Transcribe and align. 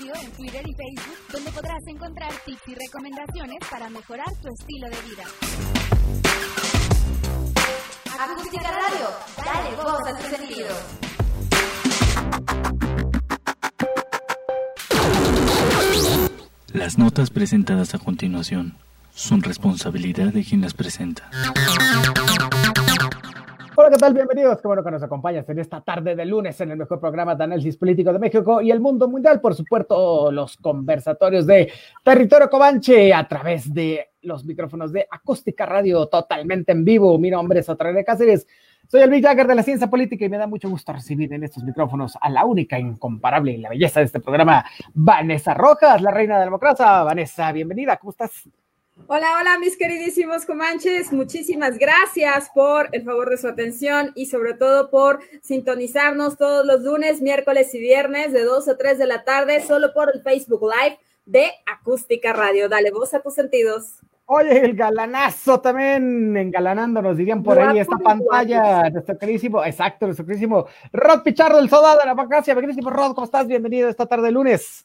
En 0.00 0.30
Twitter 0.30 0.62
y 0.64 0.74
Facebook, 0.74 1.18
donde 1.32 1.50
podrás 1.50 1.84
encontrar 1.88 2.30
tips 2.46 2.68
y 2.68 2.74
recomendaciones 2.76 3.58
para 3.68 3.90
mejorar 3.90 4.32
tu 4.40 4.48
estilo 4.48 4.88
de 4.88 4.96
vida. 5.02 5.24
Acústica 8.16 8.70
Radio, 8.70 9.08
dale 9.44 9.76
voz 9.76 10.06
a 10.06 10.16
tu 10.16 10.36
sentido. 10.36 10.68
Las 16.72 16.96
notas 16.96 17.30
presentadas 17.30 17.96
a 17.96 17.98
continuación 17.98 18.76
son 19.16 19.42
responsabilidad 19.42 20.32
de 20.32 20.44
quien 20.44 20.60
las 20.60 20.74
presenta. 20.74 21.28
¿Qué 23.90 23.96
tal? 23.96 24.12
Bienvenidos. 24.12 24.60
Qué 24.60 24.68
bueno 24.68 24.84
que 24.84 24.90
nos 24.90 25.02
acompañas 25.02 25.48
en 25.48 25.60
esta 25.60 25.80
tarde 25.80 26.14
de 26.14 26.26
lunes 26.26 26.60
en 26.60 26.70
el 26.70 26.76
mejor 26.76 27.00
programa 27.00 27.34
de 27.34 27.44
análisis 27.44 27.74
político 27.78 28.12
de 28.12 28.18
México 28.18 28.60
y 28.60 28.70
el 28.70 28.80
mundo 28.80 29.08
mundial. 29.08 29.40
Por 29.40 29.54
supuesto, 29.54 30.30
los 30.30 30.58
conversatorios 30.58 31.46
de 31.46 31.72
Territorio 32.04 32.50
Comanche 32.50 33.14
a 33.14 33.26
través 33.26 33.72
de 33.72 34.10
los 34.20 34.44
micrófonos 34.44 34.92
de 34.92 35.06
Acústica 35.10 35.64
Radio 35.64 36.06
totalmente 36.06 36.72
en 36.72 36.84
vivo. 36.84 37.18
Mi 37.18 37.30
nombre 37.30 37.60
es 37.60 37.68
Otra 37.70 37.90
de 37.90 38.04
Cáceres. 38.04 38.46
Soy 38.88 39.00
el 39.00 39.10
Big 39.10 39.24
Jagger 39.24 39.46
de 39.46 39.54
la 39.54 39.62
ciencia 39.62 39.88
política 39.88 40.26
y 40.26 40.28
me 40.28 40.36
da 40.36 40.46
mucho 40.46 40.68
gusto 40.68 40.92
recibir 40.92 41.32
en 41.32 41.44
estos 41.44 41.64
micrófonos 41.64 42.18
a 42.20 42.28
la 42.28 42.44
única, 42.44 42.78
incomparable 42.78 43.52
y 43.52 43.56
la 43.56 43.70
belleza 43.70 44.00
de 44.00 44.06
este 44.06 44.20
programa, 44.20 44.66
Vanessa 44.92 45.54
Rojas, 45.54 46.02
la 46.02 46.10
reina 46.10 46.34
de 46.34 46.40
la 46.40 46.44
democracia. 46.44 47.04
Vanessa, 47.04 47.52
bienvenida. 47.52 47.96
¿Cómo 47.96 48.10
estás? 48.10 48.50
Hola, 49.06 49.26
hola, 49.40 49.58
mis 49.58 49.76
queridísimos 49.76 50.44
comanches. 50.44 51.12
Muchísimas 51.12 51.78
gracias 51.78 52.50
por 52.54 52.88
el 52.92 53.04
favor 53.04 53.30
de 53.30 53.38
su 53.38 53.48
atención 53.48 54.12
y 54.14 54.26
sobre 54.26 54.54
todo 54.54 54.90
por 54.90 55.20
sintonizarnos 55.42 56.36
todos 56.36 56.66
los 56.66 56.82
lunes, 56.82 57.22
miércoles 57.22 57.74
y 57.74 57.80
viernes 57.80 58.32
de 58.32 58.44
2 58.44 58.68
a 58.68 58.76
3 58.76 58.98
de 58.98 59.06
la 59.06 59.24
tarde 59.24 59.62
solo 59.62 59.94
por 59.94 60.10
el 60.14 60.22
Facebook 60.22 60.62
Live 60.62 60.98
de 61.24 61.50
Acústica 61.66 62.32
Radio. 62.32 62.68
Dale 62.68 62.90
voz 62.90 63.14
a 63.14 63.20
tus 63.20 63.34
sentidos. 63.34 64.00
Oye, 64.30 64.62
el 64.62 64.76
galanazo 64.76 65.58
también 65.58 66.36
engalanándonos, 66.36 67.16
dirían 67.16 67.42
por 67.42 67.58
ahí 67.58 67.78
esta 67.78 67.96
pantalla, 67.96 68.90
nuestro 68.90 69.16
queridísimo, 69.16 69.64
exacto, 69.64 70.04
nuestro 70.04 70.26
queridísimo 70.26 70.66
Rod 70.92 71.22
Pichardo, 71.22 71.56
del 71.56 71.70
Soda 71.70 71.96
de 71.96 72.04
la 72.04 72.12
Vacancia. 72.12 72.54
Queridísimo 72.54 72.90
Rod, 72.90 73.14
¿cómo 73.14 73.24
estás? 73.24 73.46
Bienvenido 73.46 73.88
esta 73.88 74.04
tarde 74.04 74.30
lunes. 74.30 74.84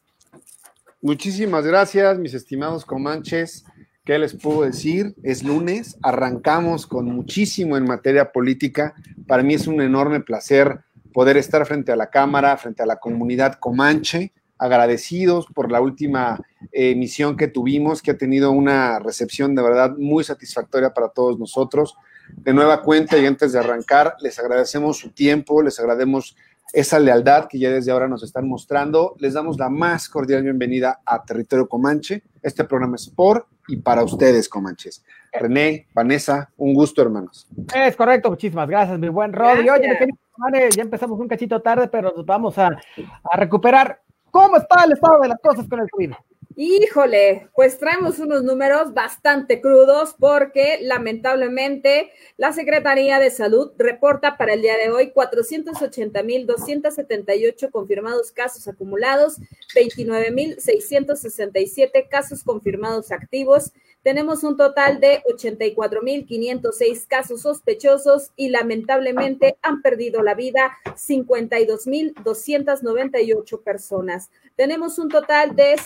Muchísimas 1.02 1.66
gracias, 1.66 2.18
mis 2.18 2.34
estimados 2.34 2.86
comanches. 2.86 3.66
¿Qué 4.06 4.20
les 4.20 4.36
puedo 4.36 4.64
decir? 4.64 5.16
Es 5.24 5.44
lunes, 5.44 5.98
arrancamos 6.04 6.88
con 6.88 7.06
muchísimo 7.06 7.78
en 7.78 7.86
materia 7.86 8.34
política. 8.34 8.96
Para 9.28 9.44
mí 9.44 9.54
es 9.54 9.66
un 9.66 9.80
enorme 9.80 10.20
placer 10.20 10.82
poder 11.14 11.38
estar 11.38 11.66
frente 11.66 11.94
a 11.94 11.96
la 11.96 12.10
Cámara, 12.10 12.58
frente 12.58 12.84
a 12.84 12.86
la 12.86 12.98
comunidad 12.98 13.60
comanche, 13.60 14.34
agradecidos 14.58 15.46
por 15.56 15.72
la 15.72 15.80
última 15.80 16.42
emisión 16.74 17.38
que 17.38 17.48
tuvimos, 17.48 18.02
que 18.02 18.12
ha 18.12 18.18
tenido 18.18 18.52
una 18.52 19.00
recepción 19.00 19.56
de 19.56 19.64
verdad 19.64 19.96
muy 19.98 20.26
satisfactoria 20.26 20.94
para 20.94 21.08
todos 21.08 21.40
nosotros. 21.40 21.96
De 22.36 22.54
nueva 22.54 22.82
cuenta 22.82 23.18
y 23.18 23.26
antes 23.26 23.54
de 23.54 23.60
arrancar, 23.60 24.18
les 24.20 24.38
agradecemos 24.38 24.98
su 24.98 25.12
tiempo, 25.12 25.62
les 25.62 25.80
agradecemos 25.80 26.36
esa 26.74 26.98
lealtad 26.98 27.46
que 27.48 27.60
ya 27.60 27.70
desde 27.70 27.92
ahora 27.92 28.08
nos 28.08 28.24
están 28.24 28.48
mostrando. 28.48 29.16
Les 29.20 29.34
damos 29.34 29.58
la 29.60 29.70
más 29.70 30.10
cordial 30.10 30.42
bienvenida 30.42 31.02
a 31.06 31.24
Territorio 31.24 31.70
Comanche. 31.70 32.24
Este 32.42 32.64
programa 32.64 32.96
es 32.96 33.08
por 33.08 33.46
y 33.68 33.78
para 33.78 34.04
ustedes, 34.04 34.50
Comanches. 34.50 35.06
René, 35.32 35.88
Vanessa, 35.94 36.50
un 36.58 36.74
gusto, 36.74 37.02
hermanos. 37.02 37.48
Es 37.74 37.96
correcto, 37.96 38.32
muchísimas 38.32 38.68
gracias, 38.68 39.00
mi 39.00 39.08
buen 39.08 39.32
Rodri. 39.32 39.70
Oye, 39.70 40.70
ya 40.76 40.82
empezamos 40.82 41.20
un 41.20 41.28
cachito 41.28 41.62
tarde, 41.62 41.88
pero 41.88 42.12
nos 42.18 42.26
vamos 42.26 42.58
a, 42.58 42.68
a 42.68 43.38
recuperar. 43.38 44.02
¿Cómo 44.32 44.58
está 44.58 44.84
el 44.84 44.94
estado 44.94 45.22
de 45.22 45.28
las 45.28 45.40
cosas 45.40 45.68
con 45.70 45.80
el 45.80 45.90
COVID? 45.92 46.12
Híjole, 46.56 47.50
pues 47.56 47.80
traemos 47.80 48.20
unos 48.20 48.44
números 48.44 48.94
bastante 48.94 49.60
crudos 49.60 50.14
porque 50.20 50.78
lamentablemente 50.82 52.12
la 52.38 52.54
Secretaría 52.54 53.18
de 53.18 53.32
Salud 53.32 53.72
reporta 53.78 54.38
para 54.38 54.54
el 54.54 54.62
día 54.62 54.78
de 54.78 54.92
hoy 54.92 55.12
480.278 55.16 57.72
confirmados 57.72 58.32
casos 58.32 58.68
acumulados, 58.68 59.40
29.667 59.76 62.08
casos 62.08 62.44
confirmados 62.44 63.12
activos. 63.12 63.72
Tenemos 64.04 64.44
un 64.44 64.56
total 64.58 65.00
de 65.00 65.24
84.506 65.24 67.08
casos 67.08 67.42
sospechosos 67.42 68.30
y 68.36 68.50
lamentablemente 68.50 69.58
han 69.62 69.82
perdido 69.82 70.22
la 70.22 70.36
vida 70.36 70.78
52.298 70.86 73.64
personas. 73.64 74.30
Tenemos 74.58 75.00
un 75.00 75.08
total 75.10 75.56
de 75.56 75.78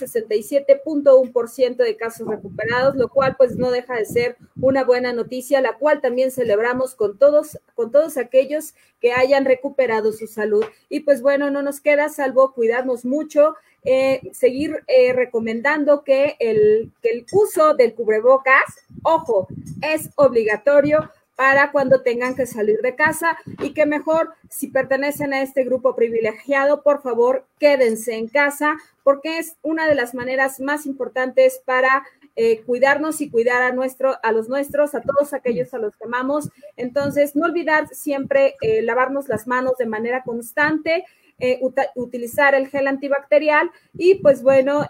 67.1% 0.66 1.76
de 1.78 1.98
casos 1.98 2.28
recuperados, 2.28 2.96
lo 2.96 3.10
cual 3.10 3.36
pues 3.38 3.56
no 3.56 3.72
deja 3.72 3.96
de 3.96 4.06
ser 4.06 4.38
una 4.60 4.84
buena 4.84 5.14
noticia, 5.14 5.62
la 5.62 5.78
cual 5.78 6.02
también 6.02 6.32
celebramos 6.32 6.96
con 6.96 7.18
todos, 7.18 7.60
con 7.76 7.92
todos 7.92 8.18
aquellos 8.18 8.74
que 9.00 9.14
hayan 9.14 9.46
recuperado 9.46 10.12
su 10.12 10.28
salud. 10.28 10.66
Y 10.90 11.02
pues 11.02 11.22
bueno, 11.22 11.52
no 11.52 11.62
nos 11.62 11.80
queda 11.80 12.10
salvo 12.10 12.54
cuidarnos 12.54 13.06
mucho, 13.06 13.56
eh, 13.84 14.22
seguir 14.34 14.84
eh, 14.88 15.14
recomendando 15.14 16.04
que 16.04 16.36
el, 16.40 16.92
que 17.02 17.12
el 17.12 17.26
uso 17.32 17.74
del 17.76 17.94
cubrebocas, 17.94 18.66
ojo, 19.04 19.48
es 19.82 20.10
obligatorio 20.16 21.10
para 21.38 21.72
cuando 21.72 22.02
tengan 22.02 22.36
que 22.36 22.48
salir 22.48 22.82
de 22.82 22.96
casa 22.96 23.38
y 23.62 23.70
que 23.76 23.86
mejor 23.86 24.34
si 24.50 24.70
pertenecen 24.70 25.34
a 25.34 25.44
este 25.44 25.64
grupo 25.64 25.96
privilegiado, 25.96 26.82
por 26.82 27.04
favor, 27.04 27.46
quédense 27.60 28.16
en 28.16 28.28
casa 28.28 28.76
porque 29.04 29.38
es 29.38 29.56
una 29.62 29.88
de 29.88 29.94
las 29.94 30.16
maneras 30.16 30.60
más 30.60 30.88
importantes 30.88 31.62
para 31.64 32.04
eh, 32.36 32.64
cuidarnos 32.64 33.22
y 33.22 33.30
cuidar 33.30 33.62
a, 33.62 33.72
nuestro, 33.72 34.18
a 34.24 34.32
los 34.32 34.50
nuestros, 34.50 34.96
a 34.96 35.02
todos 35.02 35.32
aquellos 35.34 35.72
a 35.76 35.78
los 35.78 35.96
que 35.96 36.06
amamos. 36.06 36.50
Entonces, 36.76 37.36
no 37.36 37.46
olvidar 37.46 37.88
siempre 37.90 38.56
eh, 38.62 38.82
lavarnos 38.82 39.30
las 39.30 39.46
manos 39.46 39.74
de 39.78 39.86
manera 39.86 40.24
constante, 40.24 41.06
eh, 41.38 41.60
utilizar 41.94 42.56
el 42.56 42.68
gel 42.68 42.88
antibacterial 42.88 43.70
y 43.94 44.16
pues 44.16 44.42
bueno, 44.42 44.88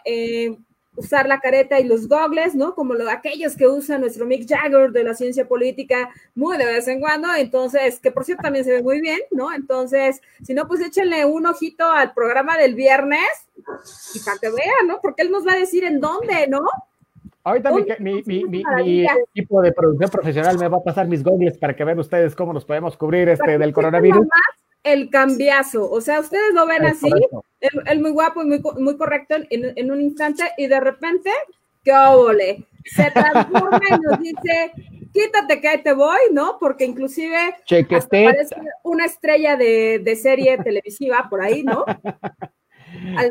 usar 0.97 1.27
la 1.27 1.39
careta 1.39 1.79
y 1.79 1.85
los 1.85 2.09
gogles, 2.09 2.55
¿no? 2.55 2.75
Como 2.75 2.95
lo, 2.95 3.09
aquellos 3.09 3.55
que 3.55 3.67
usa 3.67 3.97
nuestro 3.97 4.25
Mick 4.25 4.47
Jagger 4.47 4.91
de 4.91 5.03
la 5.03 5.13
ciencia 5.13 5.47
política 5.47 6.09
muy 6.35 6.57
de 6.57 6.65
vez 6.65 6.87
en 6.87 6.99
cuando, 6.99 7.33
entonces, 7.35 7.99
que 7.99 8.11
por 8.11 8.25
cierto 8.25 8.43
también 8.43 8.65
se 8.65 8.71
ve 8.73 8.83
muy 8.83 8.99
bien, 8.99 9.19
¿no? 9.31 9.53
Entonces, 9.53 10.21
si 10.43 10.53
no, 10.53 10.67
pues 10.67 10.81
échenle 10.81 11.23
un 11.23 11.45
ojito 11.45 11.85
al 11.85 12.13
programa 12.13 12.57
del 12.57 12.75
viernes 12.75 13.21
y 14.15 14.19
para 14.19 14.37
que 14.39 14.49
vean, 14.49 14.87
¿no? 14.87 14.99
Porque 15.01 15.21
él 15.21 15.31
nos 15.31 15.47
va 15.47 15.53
a 15.53 15.59
decir 15.59 15.83
en 15.83 15.99
dónde, 15.99 16.47
¿no? 16.47 16.61
Ahorita 17.43 17.71
mi, 17.71 17.85
mi, 17.99 18.43
mi, 18.43 18.63
mi, 18.83 19.05
equipo 19.05 19.61
de 19.61 19.71
producción 19.71 20.09
profesional 20.09 20.57
me 20.57 20.67
va 20.67 20.77
a 20.77 20.83
pasar 20.83 21.07
mis 21.07 21.23
gogles 21.23 21.57
para 21.57 21.73
que 21.73 21.85
vean 21.85 21.99
ustedes 21.99 22.35
cómo 22.35 22.51
nos 22.51 22.65
podemos 22.65 22.97
cubrir 22.97 23.29
este 23.29 23.57
del 23.57 23.71
coronavirus 23.71 24.27
el 24.87 25.09
cambiazo. 25.09 25.89
O 25.89 26.01
sea, 26.01 26.19
ustedes 26.19 26.53
lo 26.53 26.65
ven 26.65 26.85
así, 26.85 27.09
el, 27.85 27.99
muy 27.99 28.11
guapo 28.11 28.43
y 28.43 28.45
muy, 28.45 28.61
muy 28.79 28.97
correcto 28.97 29.35
en, 29.49 29.91
un 29.91 30.01
instante, 30.01 30.43
y 30.57 30.67
de 30.67 30.79
repente, 30.79 31.31
¡qué 31.83 31.91
óvole! 31.91 32.65
Se 32.85 33.11
transforma 33.11 33.81
y 33.89 33.99
nos 33.99 34.19
dice, 34.19 34.71
quítate 35.13 35.59
que 35.59 35.67
ahí 35.67 35.83
te 35.83 35.93
voy, 35.93 36.19
¿no? 36.31 36.57
Porque 36.59 36.85
inclusive 36.85 37.55
parece 38.09 38.55
una 38.83 39.05
estrella 39.05 39.55
de, 39.57 39.99
de, 39.99 40.15
serie 40.15 40.57
televisiva 40.57 41.27
por 41.29 41.41
ahí, 41.41 41.63
¿no? 41.63 41.85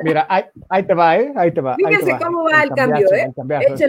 Mira, 0.03 0.27
ahí, 0.69 0.83
te 0.83 0.95
va, 0.95 1.17
¿eh? 1.17 1.33
Ahí 1.35 1.53
te 1.53 1.61
va. 1.61 1.75
Fíjense 1.77 2.17
cómo 2.23 2.45
va 2.45 2.63
el, 2.63 2.71
cambio, 2.71 3.07
¿eh? 3.13 3.33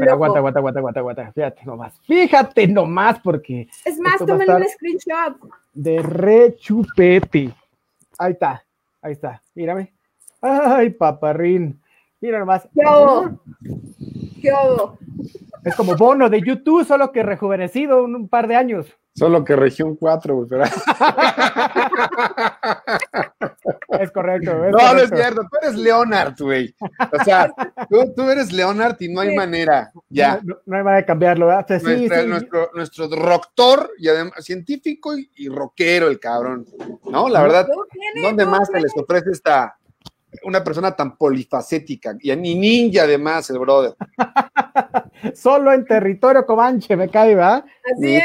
aguanta, 0.10 0.40
aguanta, 0.40 0.60
aguanta, 0.60 0.80
aguanta, 0.80 1.00
aguanta. 1.00 1.32
Fíjate 1.34 1.66
nomás. 1.66 2.00
Fíjate 2.06 2.68
nomás, 2.68 3.20
porque. 3.20 3.68
Es 3.86 4.00
más, 4.00 4.18
tomen 4.18 4.50
un 4.50 4.66
screenshot. 4.68 5.38
De 5.74 6.02
rechupete. 6.02 7.54
Ahí 8.18 8.31
está, 8.31 8.64
ahí 9.02 9.14
está. 9.14 9.42
Mírame. 9.56 9.94
Ay, 10.42 10.90
paparrín. 10.92 11.80
Mira 12.20 12.40
nomás. 12.40 12.68
¿Qué 12.74 12.81
hago? 12.81 13.40
¿Qué 14.42 14.50
hago? 14.50 14.98
Es 15.63 15.75
como 15.75 15.96
bono 15.96 16.30
de 16.30 16.42
YouTube, 16.42 16.86
solo 16.86 17.12
que 17.12 17.24
rejuvenecido 17.24 18.04
un 18.04 18.30
par 18.30 18.48
de 18.48 18.56
años. 18.56 18.88
Solo 19.13 19.44
que 19.44 19.56
región 19.56 19.96
4, 19.96 20.36
güey. 20.36 20.48
Es 24.00 24.12
correcto. 24.12 24.54
no, 24.54 24.94
no 24.94 25.00
es 25.00 25.10
cierto. 25.10 25.42
Tú 25.42 25.58
eres 25.62 25.76
Leonard, 25.76 26.36
güey. 26.40 26.76
O 26.80 27.24
sea, 27.24 27.54
tú, 27.90 28.30
eres 28.30 28.52
Leonard 28.52 28.96
y 29.00 29.14
no 29.14 29.22
hay 29.22 29.36
manera. 29.36 29.92
Ya. 30.10 30.40
No, 30.44 30.56
hay 30.76 30.84
manera 30.84 30.98
de 30.98 31.06
cambiarlo, 31.06 31.48
¿verdad? 31.48 32.26
Nuestro, 32.26 32.72
nuestro 32.74 33.08
doctor 33.08 33.92
y 33.98 34.08
además 34.08 34.44
científico 34.44 35.14
y, 35.18 35.50
rockero, 35.50 36.08
el 36.08 36.20
cabrón. 36.20 36.66
No, 37.06 37.30
la 37.30 37.42
verdad, 37.42 37.68
¿dónde 38.22 38.46
más 38.46 38.70
se 38.70 38.80
les 38.80 38.92
ofrece 38.96 39.32
esta 39.32 39.78
una 40.44 40.64
persona 40.64 40.96
tan 40.96 41.18
polifacética 41.18 42.16
y 42.20 42.36
ni 42.36 42.56
ninja 42.56 43.04
además, 43.04 43.50
el 43.50 43.60
brother? 43.60 43.96
Solo 45.34 45.72
en 45.72 45.86
territorio 45.86 46.46
comanche 46.46 46.96
me 46.96 47.10
cae, 47.10 47.36
¿va? 47.36 47.66
Así 47.92 48.16
es, 48.16 48.24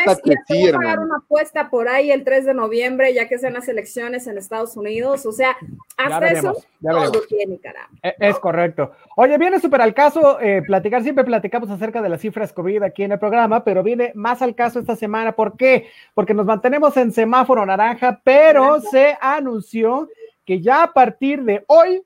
y 0.49 0.69
a 0.69 0.73
pagar 0.73 0.99
una 0.99 1.17
apuesta 1.17 1.71
por 1.71 1.89
ahí 1.89 2.11
el 2.11 2.25
3 2.25 2.47
de 2.47 2.55
noviembre, 2.55 3.12
ya 3.15 3.29
que 3.29 3.39
sean 3.39 3.55
las 3.55 3.69
elecciones 3.69 4.27
en 4.27 4.39
Estados 4.39 4.77
Unidos. 4.77 5.25
O 5.27 5.33
sea, 5.33 5.56
hasta 5.97 6.29
eso 6.29 6.55
todo 6.81 7.23
tiene, 7.29 7.59
caramba. 7.59 7.99
E, 8.03 8.15
es, 8.19 8.39
correcto. 8.39 8.93
Oye, 9.17 9.39
viene 9.39 9.61
súper 9.61 9.83
al 9.83 9.94
caso 9.94 10.41
eh, 10.41 10.62
platicar, 10.67 11.03
siempre 11.03 11.25
platicamos 11.25 11.71
acerca 11.71 12.03
de 12.03 12.09
las 12.09 12.21
cifras 12.21 12.53
COVID 12.53 12.83
aquí 12.83 13.05
en 13.05 13.12
el 13.12 13.19
programa, 13.19 13.65
pero 13.65 13.83
viene 13.83 14.12
más 14.15 14.43
al 14.43 14.55
caso 14.55 14.81
esta 14.81 14.97
semana. 14.97 15.33
¿Por 15.33 15.56
qué? 15.56 15.88
Porque 16.15 16.35
nos 16.35 16.47
mantenemos 16.47 16.97
en 16.97 17.12
semáforo 17.12 17.65
naranja, 17.65 18.21
pero 18.25 18.81
se 18.81 19.17
anunció 19.21 20.09
que 20.45 20.61
ya 20.61 20.83
a 20.85 20.93
partir 20.93 21.45
de 21.45 21.65
hoy 21.69 22.03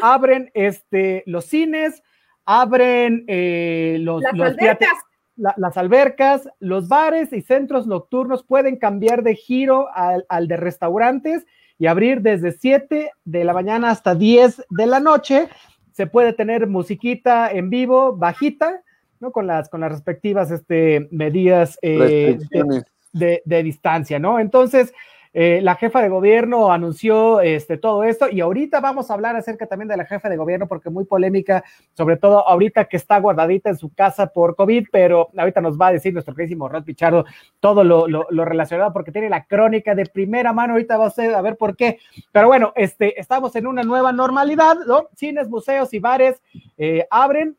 abren 0.00 0.50
este, 0.54 1.22
los 1.26 1.44
cines, 1.46 2.02
abren 2.44 3.24
eh, 3.28 3.98
los, 4.00 4.22
las, 4.32 4.52
albercas. 4.52 4.88
las 5.36 5.76
albercas, 5.76 6.48
los 6.58 6.88
bares 6.88 7.32
y 7.32 7.42
centros 7.42 7.86
nocturnos 7.86 8.44
pueden 8.44 8.76
cambiar 8.76 9.22
de 9.22 9.34
giro 9.34 9.88
al, 9.94 10.24
al 10.28 10.48
de 10.48 10.56
restaurantes 10.56 11.46
y 11.78 11.86
abrir 11.86 12.20
desde 12.20 12.52
7 12.52 13.10
de 13.24 13.44
la 13.44 13.52
mañana 13.52 13.90
hasta 13.90 14.14
10 14.14 14.66
de 14.70 14.86
la 14.86 15.00
noche. 15.00 15.48
Se 15.92 16.06
puede 16.06 16.32
tener 16.32 16.66
musiquita 16.66 17.50
en 17.50 17.70
vivo, 17.70 18.16
bajita, 18.16 18.82
¿no? 19.20 19.32
Con 19.32 19.46
las, 19.46 19.68
con 19.68 19.80
las 19.80 19.92
respectivas 19.92 20.50
este, 20.50 21.08
medidas 21.10 21.78
eh, 21.82 22.38
de, 23.12 23.42
de, 23.44 23.62
distancia, 23.62 24.18
¿no? 24.18 24.38
Entonces, 24.38 24.92
eh, 25.34 25.60
la 25.62 25.76
jefa 25.76 26.02
de 26.02 26.08
gobierno 26.08 26.72
anunció 26.72 27.40
este, 27.40 27.78
todo 27.78 28.04
esto 28.04 28.28
y 28.30 28.40
ahorita 28.40 28.80
vamos 28.80 29.10
a 29.10 29.14
hablar 29.14 29.34
acerca 29.36 29.66
también 29.66 29.88
de 29.88 29.96
la 29.96 30.04
jefa 30.04 30.28
de 30.28 30.36
gobierno 30.36 30.68
porque 30.68 30.90
muy 30.90 31.04
polémica, 31.04 31.64
sobre 31.94 32.16
todo 32.16 32.46
ahorita 32.46 32.84
que 32.84 32.96
está 32.96 33.18
guardadita 33.18 33.70
en 33.70 33.76
su 33.76 33.92
casa 33.94 34.26
por 34.26 34.56
COVID, 34.56 34.88
pero 34.92 35.30
ahorita 35.36 35.60
nos 35.60 35.80
va 35.80 35.88
a 35.88 35.92
decir 35.92 36.12
nuestro 36.12 36.34
queridísimo 36.34 36.68
Rod 36.68 36.84
Pichardo 36.84 37.24
todo 37.60 37.82
lo, 37.84 38.24
relacionado 38.44 38.92
porque 38.92 39.12
tiene 39.12 39.30
la 39.30 39.44
crónica 39.44 39.94
de 39.94 40.06
primera 40.06 40.52
mano, 40.52 40.74
ahorita 40.74 40.96
va 40.96 41.06
a, 41.06 41.38
a 41.38 41.42
ver 41.42 41.56
por 41.56 41.76
qué. 41.76 41.98
Pero 42.30 42.48
bueno, 42.48 42.72
este, 42.76 43.18
estamos 43.18 43.56
en 43.56 43.66
una 43.66 43.82
nueva 43.82 44.12
normalidad, 44.12 44.76
¿no? 44.86 45.08
Cines, 45.14 45.48
museos 45.48 45.94
y 45.94 45.98
bares 45.98 46.42
eh, 46.76 47.06
abren, 47.10 47.56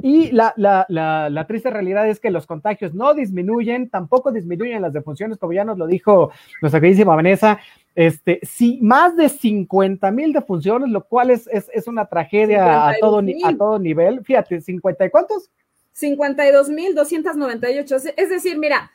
y 0.00 0.30
la, 0.30 0.54
la, 0.56 0.86
la, 0.88 1.46
triste 1.46 1.70
realidad 1.70 2.08
es 2.08 2.20
que 2.20 2.30
los 2.30 2.46
contagios 2.46 2.94
no 2.94 3.14
disminuyen, 3.14 3.88
tampoco 3.88 4.30
disminuyen 4.30 4.82
las 4.82 4.92
defunciones, 4.92 5.38
como 5.38 5.52
ya 5.52 5.64
nos 5.64 5.78
lo 5.78 5.86
dijo 5.86 6.30
nuestra 6.60 6.80
queridísima 6.80 7.16
Vanessa. 7.16 7.58
Este, 7.94 8.40
sí, 8.42 8.78
más 8.80 9.16
de 9.16 9.28
50 9.28 10.10
mil 10.12 10.32
defunciones, 10.32 10.88
lo 10.88 11.04
cual 11.04 11.30
es, 11.30 11.48
es, 11.48 11.86
una 11.88 12.06
tragedia 12.06 12.88
a 12.88 12.94
todo, 12.98 13.18
a 13.18 13.56
todo 13.56 13.78
nivel. 13.78 14.24
Fíjate, 14.24 14.60
¿50 14.60 15.06
y 15.06 15.10
cuántos? 15.10 15.50
52 15.92 16.70
mil 16.70 16.94
298. 16.94 17.96
Es 18.16 18.30
decir, 18.30 18.58
mira, 18.58 18.90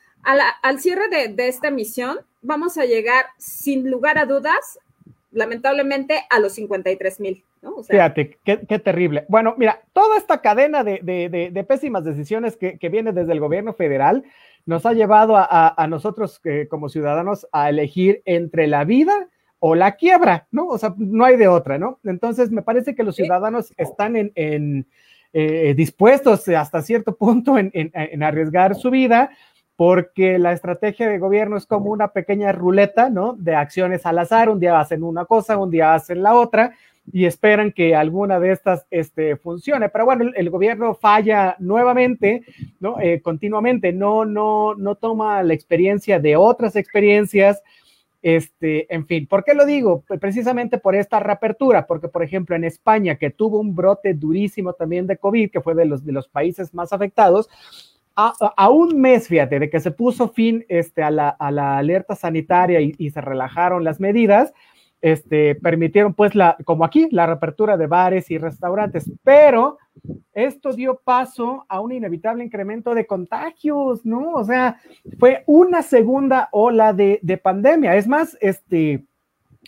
al 0.61 0.79
cierre 0.79 1.09
de, 1.09 1.33
de 1.33 1.47
esta 1.47 1.67
emisión, 1.67 2.17
vamos 2.41 2.77
a 2.77 2.85
llegar 2.85 3.27
sin 3.37 3.89
lugar 3.89 4.17
a 4.17 4.25
dudas, 4.25 4.79
lamentablemente, 5.31 6.25
a 6.29 6.39
los 6.39 6.53
53 6.53 7.19
mil. 7.19 7.43
Fíjate, 7.87 8.37
qué, 8.43 8.79
terrible. 8.79 9.25
Bueno, 9.29 9.55
mira, 9.57 9.81
toda 9.93 10.17
esta 10.17 10.41
cadena 10.41 10.83
de, 10.83 11.65
pésimas 11.67 12.03
decisiones 12.03 12.57
que, 12.57 12.89
viene 12.89 13.11
desde 13.11 13.33
el 13.33 13.39
gobierno 13.39 13.73
federal 13.73 14.23
nos 14.65 14.85
ha 14.85 14.93
llevado 14.93 15.35
a, 15.37 15.87
nosotros 15.89 16.41
eh, 16.43 16.67
como 16.69 16.89
ciudadanos 16.89 17.47
a 17.51 17.69
elegir 17.69 18.21
entre 18.25 18.67
la 18.67 18.83
vida 18.83 19.29
o 19.59 19.75
la 19.75 19.95
quiebra, 19.95 20.47
¿no? 20.51 20.67
O 20.67 20.77
sea, 20.77 20.93
no 20.97 21.25
hay 21.25 21.37
de 21.37 21.47
otra, 21.47 21.77
¿no? 21.77 21.99
Entonces, 22.03 22.51
me 22.51 22.61
parece 22.61 22.93
que 22.93 23.03
los 23.03 23.15
ciudadanos 23.15 23.73
están 23.77 24.15
en, 24.15 24.85
eh, 25.33 25.73
dispuestos 25.75 26.47
hasta 26.49 26.81
cierto 26.81 27.15
punto 27.15 27.57
en, 27.57 27.71
en 27.73 28.23
arriesgar 28.23 28.75
su 28.75 28.89
vida 28.89 29.31
porque 29.77 30.39
la 30.39 30.53
estrategia 30.53 31.07
de 31.07 31.19
gobierno 31.19 31.55
es 31.55 31.67
como 31.67 31.91
una 31.91 32.09
pequeña 32.09 32.51
ruleta, 32.51 33.11
¿no? 33.11 33.33
De 33.33 33.53
acciones 33.53 34.07
al 34.07 34.17
azar, 34.17 34.49
un 34.49 34.59
día 34.59 34.79
hacen 34.79 35.03
una 35.03 35.25
cosa, 35.25 35.57
un 35.57 35.69
día 35.69 35.93
hacen 35.93 36.23
la 36.23 36.33
otra, 36.33 36.73
y 37.13 37.25
esperan 37.25 37.71
que 37.71 37.95
alguna 37.95 38.39
de 38.39 38.51
estas 38.51 38.87
este, 38.89 39.37
funcione. 39.37 39.89
Pero 39.89 40.05
bueno, 40.05 40.31
el, 40.35 40.49
gobierno 40.49 40.95
falla 40.95 41.55
nuevamente, 41.59 42.43
¿no? 42.79 42.99
Eh, 42.99 43.21
continuamente, 43.21 43.93
no, 43.93 44.25
no, 44.25 44.73
no 44.73 44.95
toma 44.95 45.43
la 45.43 45.53
experiencia 45.53 46.19
de 46.19 46.35
otras 46.35 46.75
experiencias. 46.75 47.61
Este, 48.23 48.91
en 48.93 49.05
fin, 49.05 49.27
¿por 49.27 49.43
qué 49.43 49.53
lo 49.53 49.63
digo? 49.63 50.03
Pues 50.07 50.19
precisamente 50.19 50.79
por 50.79 50.95
esta 50.95 51.19
reapertura, 51.19 51.85
porque 51.85 52.07
por 52.07 52.23
ejemplo 52.23 52.55
en 52.55 52.63
España, 52.63 53.15
que 53.15 53.29
tuvo 53.29 53.59
un 53.59 53.75
brote 53.75 54.15
durísimo 54.15 54.73
también 54.73 55.05
de 55.05 55.17
COVID, 55.17 55.51
que 55.51 55.61
fue 55.61 55.75
de 55.75 55.85
los, 55.85 56.03
de 56.03 56.11
los 56.11 56.27
países 56.27 56.73
más 56.73 56.91
afectados, 56.91 57.47
a, 58.17 58.69
un 58.69 58.99
mes, 58.99 59.27
fíjate, 59.27 59.59
de 59.59 59.69
que 59.69 59.79
se 59.79 59.91
puso 59.91 60.29
fin 60.29 60.65
este, 60.69 61.03
a, 61.03 61.11
la, 61.11 61.29
a 61.29 61.51
la 61.51 61.77
alerta 61.77 62.15
sanitaria 62.15 62.81
y, 62.81 62.95
y, 62.97 63.11
se 63.11 63.21
relajaron 63.21 63.83
las 63.83 63.99
medidas, 63.99 64.53
este, 65.01 65.53
permitieron 65.53 66.15
pues 66.15 66.33
la, 66.33 66.57
como 66.65 66.83
aquí, 66.83 67.07
la 67.11 67.27
reapertura 67.27 67.77
de 67.77 67.85
bares 67.85 68.31
y 68.31 68.39
restaurantes, 68.39 69.11
pero 69.23 69.77
esto 70.33 70.73
dio 70.73 70.99
paso 71.03 71.65
a 71.69 71.79
un 71.79 71.91
inevitable 71.91 72.43
incremento 72.43 72.95
de 72.95 73.05
contagios, 73.05 74.03
¿no? 74.03 74.31
O 74.31 74.43
sea, 74.43 74.79
fue 75.19 75.43
una 75.45 75.83
segunda 75.83 76.49
ola 76.51 76.93
de, 76.93 77.19
de 77.21 77.37
pandemia. 77.37 77.95
Es 77.95 78.07
más, 78.07 78.35
este, 78.41 79.05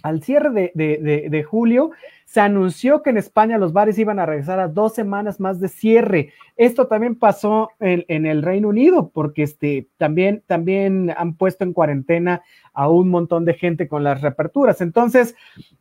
al 0.03 0.23
cierre 0.23 0.71
de, 0.73 1.43
julio, 1.43 1.91
se 2.25 2.39
anunció 2.39 3.01
que 3.01 3.09
en 3.09 3.17
España 3.17 3.57
los 3.57 3.73
bares 3.73 3.97
iban 3.97 4.19
a 4.19 4.25
regresar 4.25 4.59
a 4.59 4.67
dos 4.67 4.93
semanas 4.93 5.39
más 5.39 5.59
de 5.59 5.67
cierre. 5.67 6.31
Esto 6.57 6.87
también 6.87 7.15
pasó 7.15 7.71
en, 7.79 8.05
en 8.07 8.25
el 8.25 8.43
Reino 8.43 8.69
Unido, 8.69 9.09
porque 9.13 9.43
este, 9.43 9.87
también, 9.97 10.43
también 10.45 11.13
han 11.17 11.35
puesto 11.35 11.63
en 11.63 11.73
cuarentena 11.73 12.43
a 12.73 12.87
un 12.89 13.09
montón 13.09 13.45
de 13.45 13.55
gente 13.55 13.87
con 13.87 14.03
las 14.03 14.21
reaperturas. 14.21 14.79
Entonces, 14.81 15.35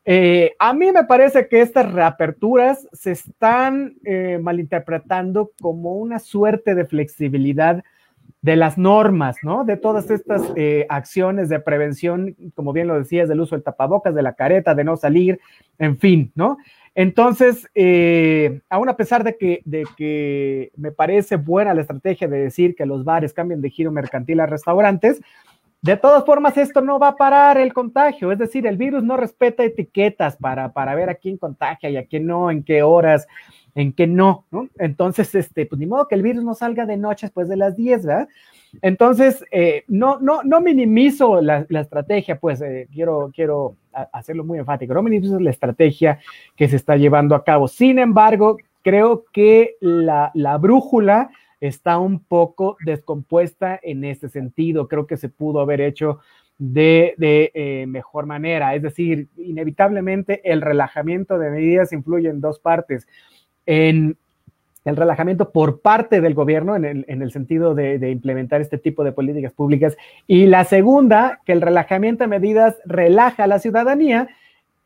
eh, 0.04 0.54
a 0.58 0.72
mí 0.72 0.90
me 0.90 1.04
parece 1.04 1.48
que 1.48 1.60
estas 1.60 1.92
reaperturas 1.92 2.88
se 2.92 3.12
están 3.12 3.94
eh, 4.04 4.38
malinterpretando 4.42 5.52
como 5.60 5.94
una 5.94 6.18
suerte 6.18 6.74
de 6.74 6.86
flexibilidad 6.86 7.84
de 8.40 8.56
las 8.56 8.78
normas, 8.78 9.38
¿no? 9.42 9.64
De 9.64 9.76
todas 9.76 10.10
estas 10.10 10.42
eh, 10.54 10.86
acciones 10.88 11.48
de 11.48 11.60
prevención, 11.60 12.36
como 12.54 12.72
bien 12.72 12.86
lo 12.86 12.98
decías, 12.98 13.28
del 13.28 13.40
uso 13.40 13.56
del 13.56 13.64
tapabocas, 13.64 14.14
de 14.14 14.22
la 14.22 14.34
careta, 14.34 14.74
de 14.74 14.84
no 14.84 14.96
salir, 14.96 15.40
en 15.78 15.98
fin, 15.98 16.32
¿no? 16.34 16.58
Entonces, 16.94 17.68
eh, 17.74 18.60
aún 18.68 18.88
a 18.88 18.96
pesar 18.96 19.22
de 19.22 19.36
que, 19.36 19.62
de 19.64 19.84
que 19.96 20.72
me 20.76 20.92
parece 20.92 21.36
buena 21.36 21.74
la 21.74 21.82
estrategia 21.82 22.28
de 22.28 22.38
decir 22.38 22.74
que 22.74 22.86
los 22.86 23.04
bares 23.04 23.32
cambien 23.32 23.60
de 23.60 23.70
giro 23.70 23.92
mercantil 23.92 24.40
a 24.40 24.46
restaurantes, 24.46 25.20
de 25.80 25.96
todas 25.96 26.24
formas, 26.24 26.56
esto 26.56 26.80
no 26.80 26.98
va 26.98 27.08
a 27.08 27.16
parar 27.16 27.56
el 27.56 27.72
contagio, 27.72 28.32
es 28.32 28.38
decir, 28.38 28.66
el 28.66 28.76
virus 28.76 29.04
no 29.04 29.16
respeta 29.16 29.62
etiquetas 29.62 30.36
para, 30.36 30.72
para 30.72 30.94
ver 30.94 31.08
a 31.08 31.14
quién 31.14 31.36
contagia 31.36 31.88
y 31.88 31.96
a 31.96 32.04
quién 32.04 32.26
no, 32.26 32.50
en 32.50 32.64
qué 32.64 32.82
horas, 32.82 33.28
en 33.76 33.92
qué 33.92 34.08
no. 34.08 34.44
Entonces, 34.78 35.32
este, 35.36 35.66
pues 35.66 35.78
ni 35.78 35.86
modo 35.86 36.08
que 36.08 36.16
el 36.16 36.22
virus 36.22 36.42
no 36.42 36.54
salga 36.54 36.84
de 36.84 36.96
noche 36.96 37.26
después 37.26 37.48
de 37.48 37.56
las 37.56 37.76
10, 37.76 38.06
¿verdad? 38.06 38.28
Entonces, 38.82 39.44
eh, 39.52 39.84
no, 39.86 40.18
no, 40.20 40.42
no 40.42 40.60
minimizo 40.60 41.40
la, 41.40 41.64
estrategia, 41.70 42.40
pues 42.40 42.60
eh, 42.60 42.88
quiero, 42.92 43.30
quiero 43.32 43.76
hacerlo 44.12 44.44
muy 44.44 44.58
enfático, 44.58 44.94
no 44.94 45.02
minimizo 45.02 45.38
la 45.38 45.50
estrategia 45.50 46.18
que 46.56 46.68
se 46.68 46.76
está 46.76 46.96
llevando 46.96 47.36
a 47.36 47.44
cabo. 47.44 47.68
Sin 47.68 48.00
embargo, 48.00 48.58
creo 48.82 49.24
que 49.32 49.76
la, 49.80 50.32
la 50.34 50.58
brújula 50.58 51.30
está 51.60 51.98
un 51.98 52.20
poco 52.20 52.76
descompuesta 52.84 53.78
en 53.82 54.04
este 54.04 54.28
sentido. 54.28 54.88
Creo 54.88 55.06
que 55.06 55.16
se 55.16 55.28
pudo 55.28 55.60
haber 55.60 55.80
hecho 55.80 56.20
de, 56.58 57.14
eh, 57.18 57.86
mejor 57.86 58.26
manera. 58.26 58.74
Es 58.74 58.82
decir, 58.82 59.28
inevitablemente 59.36 60.40
el 60.50 60.60
relajamiento 60.60 61.38
de 61.38 61.50
medidas 61.50 61.92
influye 61.92 62.28
en 62.28 62.40
dos 62.40 62.58
partes. 62.58 63.06
En 63.66 64.16
el 64.84 64.96
relajamiento 64.96 65.52
por 65.52 65.80
parte 65.80 66.20
del 66.20 66.34
gobierno 66.34 66.74
en 66.74 66.84
el, 66.84 67.30
sentido 67.30 67.74
de, 67.74 67.98
de, 67.98 68.10
implementar 68.10 68.60
este 68.62 68.78
tipo 68.78 69.04
de 69.04 69.12
políticas 69.12 69.52
públicas. 69.52 69.96
Y 70.26 70.46
la 70.46 70.64
segunda, 70.64 71.40
que 71.44 71.52
el 71.52 71.60
relajamiento 71.60 72.24
de 72.24 72.28
medidas 72.28 72.76
relaja 72.86 73.44
a 73.44 73.48
la 73.48 73.58
ciudadanía 73.58 74.28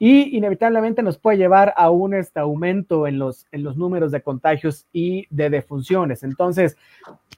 y 0.05 0.37
inevitablemente 0.37 1.01
nos 1.01 1.17
puede 1.17 1.39
llevar 1.39 1.75
a 1.77 1.91
un 1.91 2.13
este, 2.13 2.41
aumento 2.41 3.07
en 3.07 3.21
los, 3.21 3.47
en 3.53 3.63
los 3.63 3.77
números 3.77 4.11
de 4.11 4.21
contagios 4.21 4.85
y 4.93 5.29
de 5.31 5.49
defunciones. 5.49 6.25
Entonces, 6.25 6.77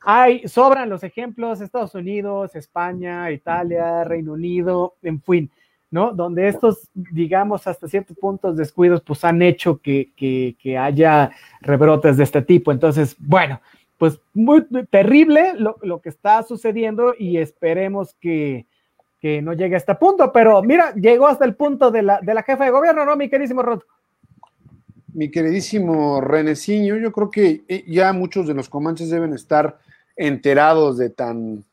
hay, 0.00 0.48
sobran 0.48 0.88
los 0.88 1.04
ejemplos, 1.04 1.60
Estados 1.60 1.94
Unidos, 1.94 2.56
España, 2.56 3.30
Italia, 3.30 4.02
Reino 4.04 4.32
Unido, 4.32 4.94
en 5.02 5.20
fin, 5.20 5.50
¿no? 5.90 6.14
Donde 6.14 6.48
estos, 6.48 6.88
digamos, 6.94 7.66
hasta 7.66 7.86
ciertos 7.86 8.16
puntos 8.16 8.56
descuidos, 8.56 9.02
pues 9.02 9.22
han 9.24 9.42
hecho 9.42 9.82
que, 9.82 10.14
que, 10.16 10.56
que 10.58 10.78
haya 10.78 11.32
rebrotes 11.60 12.16
de 12.16 12.24
este 12.24 12.40
tipo. 12.40 12.72
Entonces, 12.72 13.14
bueno, 13.18 13.60
pues 13.98 14.22
muy 14.32 14.64
terrible 14.90 15.52
lo, 15.58 15.76
lo 15.82 16.00
que 16.00 16.08
está 16.08 16.42
sucediendo 16.42 17.14
y 17.18 17.36
esperemos 17.36 18.14
que, 18.14 18.64
que 19.24 19.40
no 19.40 19.54
llegue 19.54 19.74
a 19.74 19.78
este 19.78 19.94
punto, 19.94 20.30
pero 20.30 20.62
mira, 20.62 20.92
llegó 20.96 21.26
hasta 21.26 21.46
el 21.46 21.54
punto 21.54 21.90
de 21.90 22.02
la, 22.02 22.20
de 22.20 22.34
la 22.34 22.42
jefa 22.42 22.66
de 22.66 22.70
gobierno, 22.70 23.06
¿no, 23.06 23.16
mi 23.16 23.30
querísimo 23.30 23.62
Rod? 23.62 23.80
mi 25.14 25.30
queridísimo 25.30 26.20
Reneciño. 26.20 26.98
Yo 26.98 27.10
creo 27.10 27.30
que 27.30 27.64
eh, 27.66 27.84
ya 27.88 28.12
muchos 28.12 28.46
de 28.46 28.52
los 28.52 28.68
comanches 28.68 29.08
deben 29.08 29.32
estar 29.32 29.78
enterados 30.14 30.98
de 30.98 31.08
tan 31.08 31.64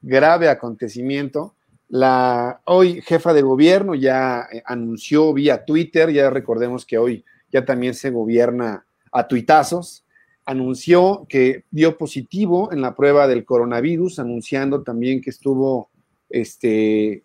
grave 0.00 0.48
acontecimiento. 0.48 1.54
La 1.90 2.62
hoy 2.64 3.02
jefa 3.02 3.34
de 3.34 3.42
gobierno 3.42 3.94
ya 3.94 4.48
eh, 4.50 4.62
anunció 4.64 5.34
vía 5.34 5.66
Twitter, 5.66 6.10
ya 6.10 6.30
recordemos 6.30 6.86
que 6.86 6.96
hoy 6.96 7.22
ya 7.52 7.66
también 7.66 7.92
se 7.92 8.08
gobierna 8.08 8.86
a 9.12 9.28
tuitazos, 9.28 10.06
anunció 10.46 11.26
que 11.28 11.64
dio 11.70 11.98
positivo 11.98 12.72
en 12.72 12.80
la 12.80 12.94
prueba 12.94 13.28
del 13.28 13.44
coronavirus, 13.44 14.20
anunciando 14.20 14.82
también 14.82 15.20
que 15.20 15.28
estuvo 15.28 15.90
este, 16.34 17.22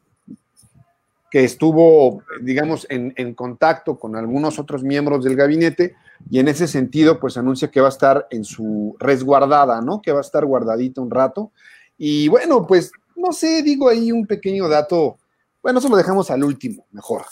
que 1.31 1.43
estuvo, 1.43 2.21
digamos, 2.41 2.85
en, 2.89 3.33
contacto 3.33 3.97
con 3.97 4.15
algunos 4.15 4.59
otros 4.59 4.83
miembros 4.83 5.23
del 5.23 5.35
gabinete 5.35 5.95
y 6.29 6.39
en 6.39 6.47
ese 6.47 6.67
sentido, 6.67 7.19
pues 7.19 7.35
anuncia 7.37 7.71
que 7.71 7.81
va 7.81 7.87
a 7.87 7.91
estar 7.91 8.27
en 8.29 8.43
su 8.43 8.95
resguardada, 8.99 9.81
¿no? 9.81 10.01
Que 10.01 10.11
va 10.11 10.19
a 10.19 10.21
estar 10.21 10.45
guardadita 10.45 11.01
un 11.01 11.09
rato. 11.09 11.51
Y 11.97 12.27
bueno, 12.27 12.67
pues 12.67 12.91
no 13.15 13.33
sé, 13.33 13.63
digo 13.63 13.89
ahí 13.89 14.11
un 14.11 14.27
pequeño 14.27 14.67
dato, 14.67 15.17
bueno, 15.61 15.79
eso 15.79 15.89
lo 15.89 15.97
dejamos 15.97 16.29
al 16.29 16.43
último, 16.43 16.85
mejor. 16.91 17.23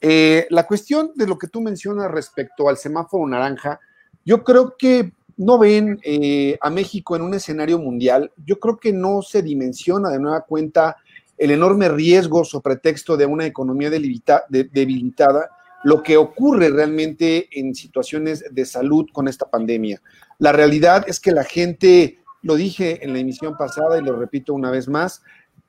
Eh, 0.00 0.46
la 0.50 0.66
cuestión 0.66 1.12
de 1.14 1.26
lo 1.26 1.36
que 1.36 1.48
tú 1.48 1.60
mencionas 1.60 2.10
respecto 2.10 2.68
al 2.68 2.78
semáforo 2.78 3.26
naranja, 3.26 3.78
yo 4.24 4.42
creo 4.42 4.74
que 4.76 5.12
no 5.36 5.58
ven 5.58 6.00
eh, 6.02 6.58
a 6.60 6.70
México 6.70 7.14
en 7.14 7.22
un 7.22 7.34
escenario 7.34 7.78
mundial, 7.78 8.32
yo 8.44 8.58
creo 8.58 8.78
que 8.78 8.92
no 8.92 9.22
se 9.22 9.42
dimensiona 9.42 10.10
de 10.10 10.18
nueva 10.18 10.42
cuenta 10.42 10.96
el 11.38 11.50
enorme 11.50 11.88
riesgo 11.88 12.42
o 12.50 12.60
pretexto 12.60 13.16
de 13.16 13.26
una 13.26 13.46
economía 13.46 13.90
debilitada, 13.90 15.50
lo 15.84 16.02
que 16.02 16.16
ocurre 16.16 16.70
realmente 16.70 17.48
en 17.52 17.74
situaciones 17.74 18.44
de 18.50 18.64
salud 18.64 19.06
con 19.12 19.28
esta 19.28 19.48
pandemia. 19.48 20.00
La 20.38 20.52
realidad 20.52 21.04
es 21.06 21.20
que 21.20 21.32
la 21.32 21.44
gente, 21.44 22.18
lo 22.42 22.56
dije 22.56 23.04
en 23.04 23.12
la 23.12 23.18
emisión 23.18 23.56
pasada 23.56 23.98
y 23.98 24.02
lo 24.02 24.16
repito 24.16 24.54
una 24.54 24.70
vez 24.70 24.88
más, 24.88 25.22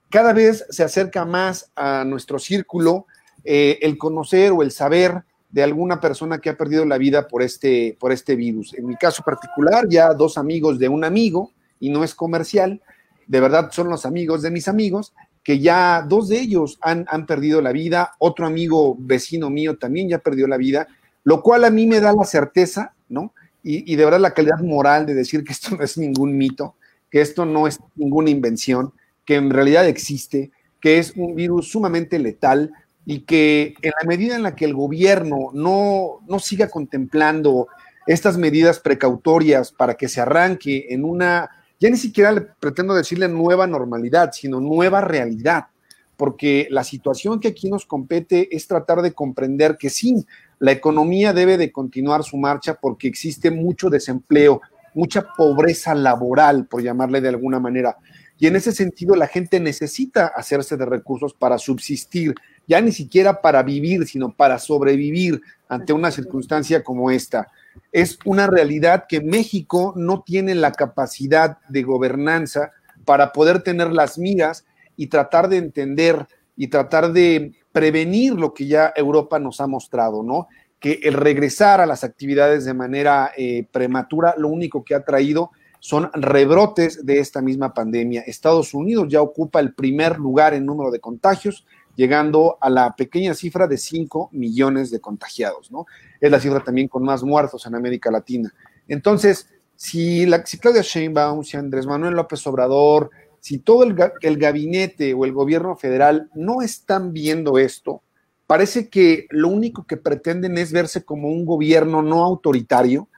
cada 0.10 0.34
vez 0.34 0.66
se 0.70 0.84
acerca 0.84 1.26
más 1.26 1.72
a 1.76 2.06
nuestro 2.06 2.40
círculo 2.40 3.06
eh, 3.44 3.80
el 3.82 3.98
conocer 3.98 4.52
o 4.52 4.62
el 4.62 4.72
saber 4.72 5.24
de 5.50 5.64
alguna 5.64 6.00
persona 6.00 6.40
que 6.40 6.50
ha 6.50 6.58
perdido 6.58 6.86
la 6.86 6.98
vida 6.98 7.28
por 7.28 7.42
este, 7.42 7.96
por 8.00 8.12
este 8.12 8.36
virus. 8.36 8.74
En 8.74 8.88
mi 8.88 8.96
caso 8.96 9.24
particular, 9.24 9.88
ya 9.90 10.14
dos 10.14 10.38
amigos 10.38 10.80
de 10.80 10.90
un 10.90 11.04
amigo, 11.04 11.52
y 11.80 11.90
no 11.90 12.04
es 12.04 12.16
comercial, 12.16 12.82
de 13.28 13.40
verdad 13.40 13.72
son 13.72 13.90
los 13.90 14.06
amigos 14.06 14.42
de 14.42 14.52
mis 14.52 14.68
amigos, 14.68 15.14
que 15.48 15.60
ya 15.60 16.06
dos 16.06 16.28
de 16.28 16.42
ellos 16.42 16.78
han, 16.82 17.06
han 17.08 17.26
perdido 17.26 17.62
la 17.62 17.72
vida, 17.72 18.12
otro 18.20 18.46
amigo 18.46 18.98
vecino 19.00 19.50
mío 19.50 19.78
también 19.78 20.10
ya 20.10 20.18
perdió 20.18 20.46
la 20.46 20.58
vida, 20.58 20.90
lo 21.24 21.42
cual 21.42 21.64
a 21.64 21.70
mí 21.70 21.88
me 21.88 22.02
da 22.02 22.12
la 22.12 22.26
certeza, 22.26 22.94
¿no? 23.08 23.34
Y, 23.64 23.90
y, 23.90 23.96
de 23.96 24.04
verdad 24.04 24.20
la 24.20 24.34
calidad 24.34 24.60
moral 24.60 25.06
de 25.06 25.14
decir 25.14 25.46
que 25.46 25.54
esto 25.54 25.74
no 25.78 25.86
es 25.86 25.98
ningún 25.98 26.38
mito, 26.38 26.76
que 27.10 27.22
esto 27.22 27.46
no 27.46 27.66
es 27.66 27.80
ninguna 27.96 28.30
invención, 28.30 28.92
que 29.24 29.36
en 29.36 29.50
realidad 29.50 29.88
existe, 29.88 30.52
que 30.82 30.98
es 30.98 31.14
un 31.16 31.34
virus 31.34 31.72
sumamente 31.72 32.20
letal 32.20 32.74
y 33.06 33.22
que 33.22 33.74
en 33.82 33.94
la 34.02 34.06
medida 34.06 34.36
en 34.36 34.44
la 34.44 34.54
que 34.54 34.66
el 34.66 34.74
gobierno 34.74 35.52
no, 35.54 36.20
no 36.28 36.40
siga 36.40 36.68
contemplando 36.68 37.70
estas 38.06 38.38
medidas 38.38 38.82
precautorias 38.82 39.72
para 39.72 39.94
que 39.94 40.10
se 40.10 40.20
arranque 40.20 40.88
en 40.90 41.06
una 41.06 41.50
ya 41.80 41.90
ni 41.90 41.98
siquiera 41.98 42.56
pretendo 42.60 42.94
decirle 42.94 43.28
nueva 43.28 43.68
normalidad, 43.68 44.32
sino 44.34 44.60
nueva 44.60 45.02
realidad, 45.02 45.68
porque 46.16 46.68
la 46.72 46.84
situación 46.84 47.40
que 47.40 47.50
aquí 47.50 47.70
nos 47.70 47.86
compete 47.86 48.56
es 48.56 48.68
tratar 48.68 49.02
de 49.02 49.14
comprender 49.14 49.78
que 49.78 49.90
sí, 49.90 50.26
la 50.60 50.72
economía 50.72 51.34
debe 51.34 51.58
de 51.58 51.72
continuar 51.72 52.24
su 52.24 52.38
marcha 52.38 52.76
porque 52.76 53.08
existe 53.08 53.52
mucho 53.52 53.90
desempleo, 53.90 54.62
mucha 54.96 55.28
pobreza 55.38 55.94
laboral, 55.94 56.66
por 56.66 56.82
llamarle 56.82 57.22
de 57.22 57.30
alguna 57.30 57.60
manera. 57.60 57.98
Y 58.40 58.48
en 58.48 58.56
ese 58.56 58.72
sentido, 58.72 59.16
la 59.16 59.28
gente 59.28 59.60
necesita 59.60 60.28
hacerse 60.28 60.78
de 60.78 60.86
recursos 60.86 61.34
para 61.34 61.60
subsistir, 61.60 62.34
ya 62.68 62.82
ni 62.82 62.92
siquiera 62.92 63.42
para 63.42 63.62
vivir, 63.62 64.08
sino 64.08 64.34
para 64.34 64.58
sobrevivir 64.58 65.42
ante 65.70 65.94
una 65.94 66.12
circunstancia 66.12 66.84
como 66.84 67.12
esta 67.12 67.48
es 67.92 68.20
una 68.26 68.48
realidad 68.48 69.06
que 69.08 69.22
México 69.22 69.94
no 69.96 70.24
tiene 70.24 70.56
la 70.56 70.72
capacidad 70.72 71.58
de 71.70 71.84
gobernanza 71.84 72.72
para 73.06 73.32
poder 73.32 73.64
tener 73.64 73.92
las 73.92 74.18
migas 74.18 74.66
y 74.96 75.08
tratar 75.08 75.50
de 75.50 75.58
entender 75.58 76.28
y 76.56 76.68
tratar 76.68 77.14
de 77.14 77.54
prevenir 77.72 78.34
lo 78.34 78.54
que 78.54 78.68
ya 78.68 78.92
Europa 78.96 79.40
nos 79.40 79.62
ha 79.62 79.68
mostrado, 79.68 80.24
¿no? 80.24 80.48
Que 80.80 81.00
el 81.04 81.14
regresar 81.14 81.80
a 81.80 81.86
las 81.86 82.04
actividades 82.04 82.66
de 82.66 82.74
manera 82.74 83.32
eh, 83.38 83.68
prematura 83.72 84.34
lo 84.38 84.50
único 84.50 84.84
que 84.84 84.96
ha 84.96 85.04
traído 85.04 85.52
son 85.80 86.10
rebrotes 86.14 87.06
de 87.06 87.20
esta 87.20 87.42
misma 87.42 87.74
pandemia. 87.74 88.24
Estados 88.26 88.74
Unidos 88.74 89.08
ya 89.10 89.22
ocupa 89.22 89.60
el 89.60 89.74
primer 89.74 90.18
lugar 90.18 90.54
en 90.54 90.66
número 90.66 90.92
de 90.92 91.00
contagios, 91.00 91.66
llegando 91.98 92.58
a 92.62 92.70
la 92.70 92.96
pequeña 92.96 93.34
cifra 93.34 93.68
de 93.68 93.78
5 93.78 94.30
millones 94.32 94.92
de 94.92 95.02
contagiados, 95.02 95.72
¿no? 95.72 95.88
Es 96.22 96.32
la 96.32 96.40
cifra 96.40 96.64
también 96.64 96.88
con 96.88 97.04
más 97.04 97.24
muertos 97.24 97.66
en 97.66 97.76
América 97.76 98.12
Latina. 98.12 98.54
Entonces, 98.88 99.50
si, 99.76 100.28
la, 100.28 100.46
si 100.46 100.60
Claudia 100.60 100.84
Sheinbaum, 100.84 101.44
si 101.44 101.58
Andrés 101.58 101.88
Manuel 101.88 102.14
López 102.14 102.46
Obrador, 102.46 103.10
si 103.40 103.58
todo 103.58 103.84
el, 103.84 103.96
el 104.22 104.38
gabinete 104.38 105.16
o 105.16 105.26
el 105.26 105.34
gobierno 105.34 105.76
federal 105.76 106.30
no 106.36 106.62
están 106.62 107.14
viendo 107.14 107.58
esto, 107.58 108.04
parece 108.46 108.90
que 108.90 109.26
lo 109.32 109.50
único 109.50 109.86
que 109.88 109.98
pretenden 109.98 110.58
es 110.60 110.72
verse 110.72 111.04
como 111.04 111.30
un 111.30 111.46
gobierno 111.46 112.04
no 112.04 112.24
autoritario, 112.24 113.10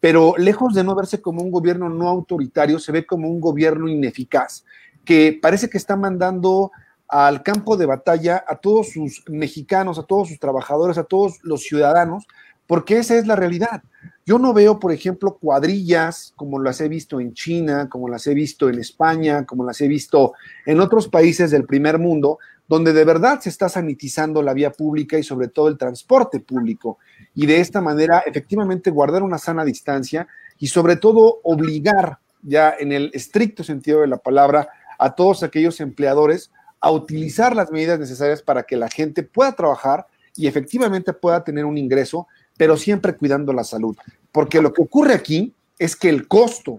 pero 0.00 0.34
lejos 0.36 0.74
de 0.74 0.82
no 0.82 0.96
verse 0.96 1.22
como 1.22 1.40
un 1.40 1.52
gobierno 1.52 1.88
no 1.88 2.08
autoritario, 2.08 2.80
se 2.80 2.90
ve 2.90 3.06
como 3.06 3.28
un 3.28 3.40
gobierno 3.40 3.88
ineficaz, 3.88 4.64
que 5.04 5.38
parece 5.40 5.70
que 5.70 5.78
está 5.78 5.96
mandando 5.96 6.72
al 7.14 7.44
campo 7.44 7.76
de 7.76 7.86
batalla 7.86 8.44
a 8.44 8.56
todos 8.56 8.90
sus 8.90 9.22
mexicanos, 9.28 10.00
a 10.00 10.02
todos 10.02 10.30
sus 10.30 10.40
trabajadores, 10.40 10.98
a 10.98 11.04
todos 11.04 11.38
los 11.44 11.62
ciudadanos, 11.62 12.26
porque 12.66 12.98
esa 12.98 13.16
es 13.16 13.28
la 13.28 13.36
realidad. 13.36 13.84
Yo 14.26 14.40
no 14.40 14.52
veo, 14.52 14.80
por 14.80 14.90
ejemplo, 14.90 15.38
cuadrillas 15.40 16.32
como 16.34 16.58
las 16.58 16.80
he 16.80 16.88
visto 16.88 17.20
en 17.20 17.32
China, 17.32 17.88
como 17.88 18.08
las 18.08 18.26
he 18.26 18.34
visto 18.34 18.68
en 18.68 18.80
España, 18.80 19.46
como 19.46 19.64
las 19.64 19.80
he 19.80 19.86
visto 19.86 20.32
en 20.66 20.80
otros 20.80 21.06
países 21.06 21.52
del 21.52 21.66
primer 21.66 22.00
mundo, 22.00 22.40
donde 22.66 22.92
de 22.92 23.04
verdad 23.04 23.38
se 23.38 23.48
está 23.48 23.68
sanitizando 23.68 24.42
la 24.42 24.52
vía 24.52 24.72
pública 24.72 25.16
y 25.16 25.22
sobre 25.22 25.46
todo 25.46 25.68
el 25.68 25.78
transporte 25.78 26.40
público. 26.40 26.98
Y 27.36 27.46
de 27.46 27.60
esta 27.60 27.80
manera, 27.80 28.24
efectivamente, 28.26 28.90
guardar 28.90 29.22
una 29.22 29.38
sana 29.38 29.64
distancia 29.64 30.26
y 30.58 30.66
sobre 30.66 30.96
todo 30.96 31.38
obligar, 31.44 32.18
ya 32.42 32.74
en 32.76 32.90
el 32.90 33.12
estricto 33.14 33.62
sentido 33.62 34.00
de 34.00 34.08
la 34.08 34.16
palabra, 34.16 34.68
a 34.98 35.14
todos 35.14 35.44
aquellos 35.44 35.78
empleadores 35.80 36.50
a 36.84 36.90
utilizar 36.90 37.56
las 37.56 37.70
medidas 37.70 37.98
necesarias 37.98 38.42
para 38.42 38.64
que 38.64 38.76
la 38.76 38.90
gente 38.90 39.22
pueda 39.22 39.52
trabajar 39.52 40.06
y 40.36 40.48
efectivamente 40.48 41.14
pueda 41.14 41.42
tener 41.42 41.64
un 41.64 41.78
ingreso, 41.78 42.28
pero 42.58 42.76
siempre 42.76 43.16
cuidando 43.16 43.54
la 43.54 43.64
salud. 43.64 43.96
Porque 44.30 44.60
lo 44.60 44.74
que 44.74 44.82
ocurre 44.82 45.14
aquí 45.14 45.54
es 45.78 45.96
que 45.96 46.10
el 46.10 46.28
costo 46.28 46.76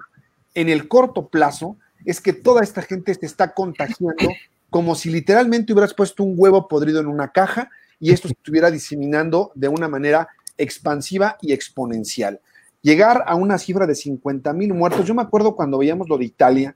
en 0.53 0.69
el 0.69 0.87
corto 0.87 1.27
plazo 1.27 1.75
es 2.05 2.21
que 2.21 2.33
toda 2.33 2.61
esta 2.61 2.83
gente 2.83 3.15
se 3.15 3.25
está 3.25 3.55
contagiando 3.55 4.29
como 4.69 4.93
si 4.93 5.09
literalmente 5.09 5.73
hubieras 5.73 5.95
puesto 5.95 6.23
un 6.23 6.35
huevo 6.37 6.67
podrido 6.67 6.99
en 6.99 7.07
una 7.07 7.31
caja 7.31 7.71
y 7.99 8.11
esto 8.11 8.27
estuviera 8.27 8.69
diseminando 8.69 9.51
de 9.55 9.69
una 9.69 9.87
manera 9.87 10.27
expansiva 10.55 11.35
y 11.41 11.51
exponencial. 11.51 12.39
Llegar 12.83 13.23
a 13.25 13.33
una 13.33 13.57
cifra 13.57 13.87
de 13.87 13.95
50 13.95 14.53
mil 14.53 14.71
muertos, 14.75 15.07
yo 15.07 15.15
me 15.15 15.23
acuerdo 15.23 15.55
cuando 15.55 15.79
veíamos 15.79 16.07
lo 16.07 16.19
de 16.19 16.25
Italia, 16.25 16.75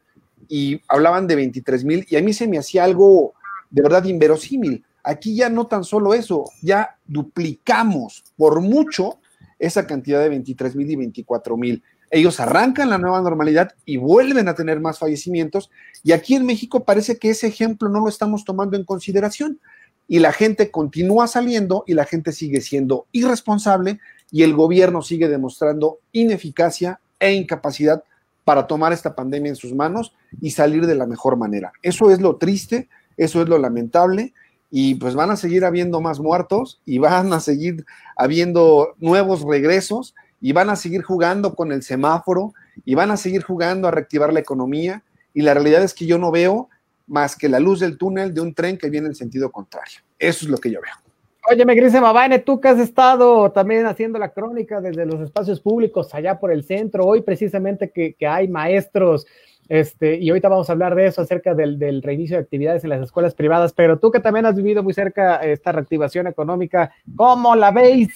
y 0.50 0.82
hablaban 0.88 1.28
de 1.28 1.36
23 1.36 1.86
mil 1.86 2.06
y 2.10 2.18
a 2.18 2.22
mí 2.22 2.34
se 2.34 2.48
me 2.48 2.58
hacía 2.58 2.84
algo 2.84 3.34
de 3.70 3.84
verdad 3.84 4.04
inverosímil. 4.04 4.84
Aquí 5.04 5.36
ya 5.36 5.50
no 5.50 5.68
tan 5.68 5.84
solo 5.84 6.14
eso, 6.14 6.46
ya 6.62 6.98
duplicamos 7.06 8.24
por 8.36 8.60
mucho 8.60 9.20
esa 9.60 9.88
cantidad 9.88 10.20
de 10.22 10.30
23 10.30 10.76
mil 10.76 10.90
y 10.90 10.96
24 10.96 11.56
mil. 11.56 11.84
Ellos 12.12 12.40
arrancan 12.40 12.90
la 12.90 12.98
nueva 12.98 13.22
normalidad 13.22 13.76
y 13.86 13.98
vuelven 13.98 14.48
a 14.48 14.56
tener 14.56 14.80
más 14.80 14.98
fallecimientos 14.98 15.70
y 16.04 16.12
aquí 16.12 16.36
en 16.36 16.46
México 16.46 16.84
parece 16.84 17.20
que 17.20 17.30
ese 17.30 17.48
ejemplo 17.48 17.88
no 17.88 18.00
lo 18.00 18.10
estamos 18.10 18.44
tomando 18.44 18.76
en 18.76 18.84
consideración 18.84 19.60
y 20.08 20.18
la 20.18 20.34
gente 20.34 20.72
continúa 20.72 21.28
saliendo 21.28 21.84
y 21.86 21.94
la 21.94 22.06
gente 22.06 22.32
sigue 22.32 22.62
siendo 22.62 23.06
irresponsable 23.12 24.00
y 24.32 24.42
el 24.42 24.56
gobierno 24.56 25.04
sigue 25.04 25.28
demostrando 25.28 26.00
ineficacia 26.12 27.00
e 27.20 27.34
incapacidad 27.34 28.04
para 28.50 28.66
tomar 28.66 28.92
esta 28.94 29.14
pandemia 29.14 29.50
en 29.50 29.56
sus 29.56 29.76
manos 29.76 30.12
y 30.42 30.50
salir 30.50 30.88
de 30.88 30.96
la 30.96 31.06
mejor 31.06 31.38
manera. 31.38 31.72
Eso 31.84 32.10
es 32.10 32.20
lo 32.20 32.38
triste, 32.38 32.90
eso 33.16 33.44
es 33.44 33.48
lo 33.48 33.60
lamentable 33.60 34.34
y 34.72 34.96
pues 34.96 35.14
van 35.14 35.30
a 35.30 35.36
seguir 35.36 35.66
habiendo 35.66 36.02
más 36.02 36.20
muertos 36.20 36.82
y 36.84 36.98
van 36.98 37.32
a 37.32 37.42
seguir 37.42 37.86
habiendo 38.18 38.96
nuevos 38.98 39.44
regresos 39.44 40.16
y 40.42 40.52
van 40.52 40.72
a 40.72 40.76
seguir 40.76 41.04
jugando 41.04 41.54
con 41.54 41.72
el 41.72 41.84
semáforo 41.84 42.56
y 42.86 42.96
van 42.96 43.12
a 43.12 43.18
seguir 43.18 43.44
jugando 43.44 43.88
a 43.88 43.92
reactivar 43.92 44.34
la 44.34 44.40
economía 44.40 45.04
y 45.36 45.44
la 45.44 45.54
realidad 45.54 45.84
es 45.84 45.94
que 45.94 46.08
yo 46.08 46.18
no 46.18 46.32
veo 46.32 46.70
más 47.06 47.36
que 47.36 47.50
la 47.50 47.60
luz 47.60 47.80
del 47.82 48.00
túnel 48.00 48.34
de 48.34 48.42
un 48.42 48.56
tren 48.56 48.80
que 48.80 48.90
viene 48.90 49.10
en 49.10 49.14
sentido 49.14 49.52
contrario. 49.52 50.00
Eso 50.18 50.46
es 50.46 50.50
lo 50.50 50.58
que 50.58 50.72
yo 50.72 50.82
veo. 50.82 51.09
Oye, 51.48 51.66
me 51.66 51.74
Grise 51.74 52.02
Mabane, 52.02 52.40
tú 52.40 52.60
que 52.60 52.68
has 52.68 52.80
estado 52.80 53.52
también 53.52 53.86
haciendo 53.86 54.20
la 54.20 54.30
crónica 54.30 54.82
desde 54.82 55.06
los 55.06 55.22
espacios 55.22 55.62
públicos 55.62 56.14
allá 56.14 56.40
por 56.40 56.52
el 56.52 56.64
centro, 56.64 57.06
hoy 57.06 57.22
precisamente 57.22 57.92
que, 57.92 58.16
hay 58.28 58.48
maestros, 58.48 59.26
este, 59.70 60.18
y 60.18 60.30
ahorita 60.30 60.50
vamos 60.50 60.70
a 60.70 60.74
hablar 60.74 60.96
de 60.96 61.08
eso 61.08 61.22
acerca 61.22 61.56
del, 61.56 62.02
reinicio 62.04 62.36
de 62.38 62.44
actividades 62.44 62.84
en 62.84 62.90
las 62.90 63.02
escuelas 63.02 63.36
privadas, 63.36 63.74
pero 63.74 63.98
tú 64.00 64.12
que 64.12 64.20
también 64.20 64.46
has 64.46 64.56
vivido 64.56 64.84
muy 64.84 64.94
cerca 64.94 65.38
esta 65.38 65.72
reactivación 65.72 66.28
económica, 66.28 66.94
¿cómo 67.16 67.56
la 67.56 67.72
veis? 67.72 68.10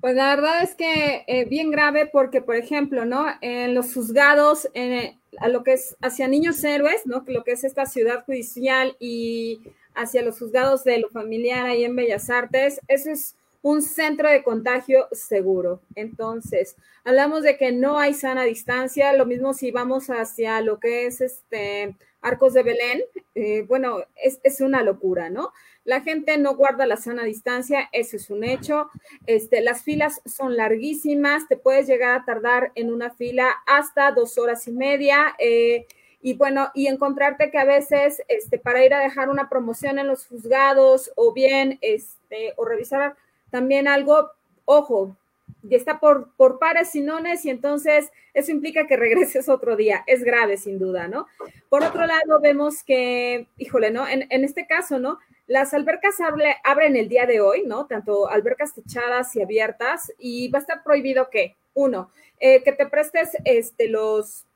Pues 0.00 0.14
la 0.14 0.34
verdad 0.34 0.62
es 0.62 0.74
que 0.76 1.24
eh, 1.26 1.44
bien 1.44 1.70
grave 1.70 2.08
porque, 2.10 2.40
por 2.40 2.56
ejemplo, 2.56 3.04
¿no? 3.04 3.26
En 3.42 3.74
los 3.74 3.92
juzgados, 3.92 4.70
en, 4.72 5.18
a 5.38 5.48
lo 5.48 5.64
que 5.64 5.74
es 5.74 5.96
hacia 6.00 6.28
niños 6.28 6.62
héroes, 6.64 7.02
¿no? 7.04 7.24
Lo 7.26 7.44
que 7.44 7.52
es 7.52 7.64
esta 7.64 7.84
ciudad 7.84 8.24
judicial 8.24 8.96
y 8.98 9.60
hacia 10.00 10.22
los 10.22 10.38
juzgados 10.38 10.84
de 10.84 10.98
lo 10.98 11.08
familiar 11.10 11.66
ahí 11.66 11.84
en 11.84 11.96
Bellas 11.96 12.30
Artes, 12.30 12.80
eso 12.88 13.10
es 13.10 13.36
un 13.62 13.82
centro 13.82 14.28
de 14.28 14.42
contagio 14.42 15.08
seguro. 15.12 15.82
Entonces, 15.94 16.76
hablamos 17.04 17.42
de 17.42 17.56
que 17.56 17.72
no 17.72 17.98
hay 17.98 18.14
sana 18.14 18.44
distancia, 18.44 19.12
lo 19.12 19.26
mismo 19.26 19.52
si 19.52 19.70
vamos 19.70 20.08
hacia 20.08 20.60
lo 20.62 20.80
que 20.80 21.06
es 21.06 21.20
este 21.20 21.94
Arcos 22.22 22.52
de 22.52 22.62
Belén, 22.62 23.02
eh, 23.34 23.62
bueno, 23.66 24.02
es, 24.22 24.40
es, 24.42 24.60
una 24.60 24.82
locura, 24.82 25.30
¿no? 25.30 25.52
La 25.84 26.02
gente 26.02 26.36
no 26.36 26.54
guarda 26.54 26.84
la 26.84 26.98
sana 26.98 27.24
distancia, 27.24 27.88
eso 27.92 28.16
es 28.16 28.28
un 28.28 28.44
hecho. 28.44 28.90
Este, 29.26 29.62
las 29.62 29.82
filas 29.82 30.20
son 30.26 30.54
larguísimas, 30.54 31.48
te 31.48 31.56
puedes 31.56 31.86
llegar 31.86 32.20
a 32.20 32.24
tardar 32.26 32.72
en 32.74 32.92
una 32.92 33.10
fila 33.10 33.56
hasta 33.66 34.12
dos 34.12 34.36
horas 34.36 34.68
y 34.68 34.72
media. 34.72 35.34
Eh, 35.38 35.86
y 36.22 36.34
bueno, 36.34 36.70
y 36.74 36.86
encontrarte 36.86 37.50
que 37.50 37.58
a 37.58 37.64
veces 37.64 38.22
este, 38.28 38.58
para 38.58 38.84
ir 38.84 38.92
a 38.94 39.00
dejar 39.00 39.28
una 39.28 39.48
promoción 39.48 39.98
en 39.98 40.06
los 40.06 40.26
juzgados 40.26 41.10
o 41.16 41.32
bien 41.32 41.78
este, 41.80 42.52
o 42.56 42.64
revisar 42.64 43.16
también 43.50 43.88
algo, 43.88 44.30
ojo, 44.64 45.16
y 45.68 45.74
está 45.74 45.98
por, 45.98 46.30
por 46.36 46.58
pares 46.58 46.94
y 46.94 47.00
nones, 47.00 47.44
y 47.44 47.50
entonces 47.50 48.10
eso 48.34 48.50
implica 48.52 48.86
que 48.86 48.96
regreses 48.98 49.48
otro 49.48 49.76
día. 49.76 50.04
Es 50.06 50.22
grave, 50.22 50.56
sin 50.56 50.78
duda, 50.78 51.08
¿no? 51.08 51.26
Por 51.68 51.84
otro 51.84 52.06
lado, 52.06 52.40
vemos 52.40 52.82
que, 52.82 53.48
híjole, 53.56 53.90
¿no? 53.90 54.06
En, 54.06 54.26
en 54.30 54.44
este 54.44 54.66
caso, 54.66 54.98
¿no? 54.98 55.18
Las 55.46 55.74
albercas 55.74 56.14
abren 56.62 56.96
el 56.96 57.08
día 57.08 57.26
de 57.26 57.40
hoy, 57.40 57.64
¿no? 57.66 57.86
Tanto 57.86 58.28
albercas 58.28 58.72
techadas 58.74 59.34
y 59.34 59.42
abiertas, 59.42 60.12
y 60.18 60.48
va 60.48 60.58
a 60.58 60.62
estar 60.62 60.82
prohibido 60.84 61.28
que, 61.28 61.56
uno, 61.74 62.10
eh, 62.38 62.62
que 62.62 62.72
te 62.72 62.86
prestes 62.86 63.30
este, 63.44 63.88
los, 63.88 64.46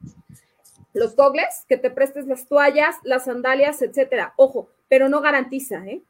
los 0.94 1.14
gogles, 1.14 1.66
que 1.68 1.76
te 1.76 1.90
prestes 1.90 2.26
las 2.26 2.46
toallas, 2.48 2.96
las 3.02 3.24
sandalias, 3.24 3.82
etcétera. 3.82 4.32
Ojo, 4.36 4.68
pero 4.88 5.08
no 5.08 5.20
garantiza, 5.20 5.84
¿eh? 5.86 6.00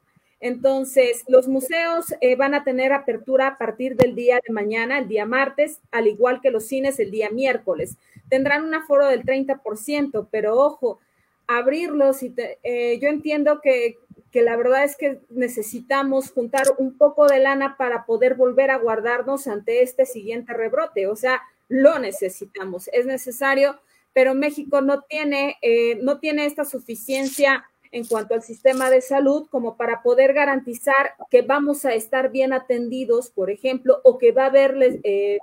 Entonces, 0.41 1.25
los 1.26 1.49
museos 1.49 2.14
eh, 2.21 2.37
van 2.37 2.55
a 2.55 2.64
tener 2.64 2.93
apertura 2.93 3.47
a 3.49 3.59
partir 3.59 3.97
del 3.97 4.14
día 4.14 4.41
de 4.47 4.53
mañana, 4.53 4.99
el 4.99 5.09
día 5.09 5.25
martes, 5.25 5.81
al 5.91 6.07
igual 6.07 6.43
que 6.43 6.50
los 6.50 6.67
cines 6.67 7.00
el 7.00 7.11
día 7.11 7.31
miércoles. 7.31 7.97
Tendrán 8.29 8.64
un 8.64 8.75
aforo 8.75 9.07
del 9.07 9.25
30%, 9.25 10.29
pero 10.31 10.59
ojo, 10.59 11.00
abrirlos 11.47 12.23
y 12.23 12.35
eh, 12.37 12.99
yo 13.00 13.09
entiendo 13.09 13.61
que, 13.62 13.97
que 14.31 14.43
la 14.43 14.57
verdad 14.57 14.85
es 14.85 14.97
que 14.97 15.21
necesitamos 15.31 16.31
juntar 16.31 16.67
un 16.76 16.99
poco 16.99 17.26
de 17.26 17.38
lana 17.38 17.76
para 17.79 18.05
poder 18.05 18.35
volver 18.35 18.71
a 18.71 18.76
guardarnos 18.76 19.47
ante 19.47 19.83
este 19.83 20.05
siguiente 20.05 20.53
rebrote. 20.53 21.07
O 21.07 21.17
sea, 21.17 21.41
lo 21.69 21.99
necesitamos, 21.99 22.91
es 22.93 23.07
necesario, 23.07 23.81
pero 24.14 24.35
México 24.35 24.80
no 24.80 25.02
tiene, 25.02 25.59
eh, 25.61 25.97
no 26.00 26.18
tiene 26.21 26.47
esta 26.47 26.64
suficiencia 26.64 27.64
en 27.92 28.06
cuanto 28.06 28.35
al 28.35 28.42
sistema 28.42 28.90
de 28.90 29.02
salud 29.02 29.47
como 29.50 29.76
para 29.76 30.02
poder 30.02 30.33
garantizar 30.33 31.14
que 31.30 31.42
vamos 31.42 31.85
a 31.85 31.94
estar 31.94 32.30
bien 32.30 32.52
atendidos, 32.52 33.30
por 33.30 33.50
ejemplo, 33.50 34.00
o 34.02 34.16
que 34.18 34.33
va 34.33 34.44
a 34.44 34.47
haber 34.47 35.00
eh, 35.04 35.38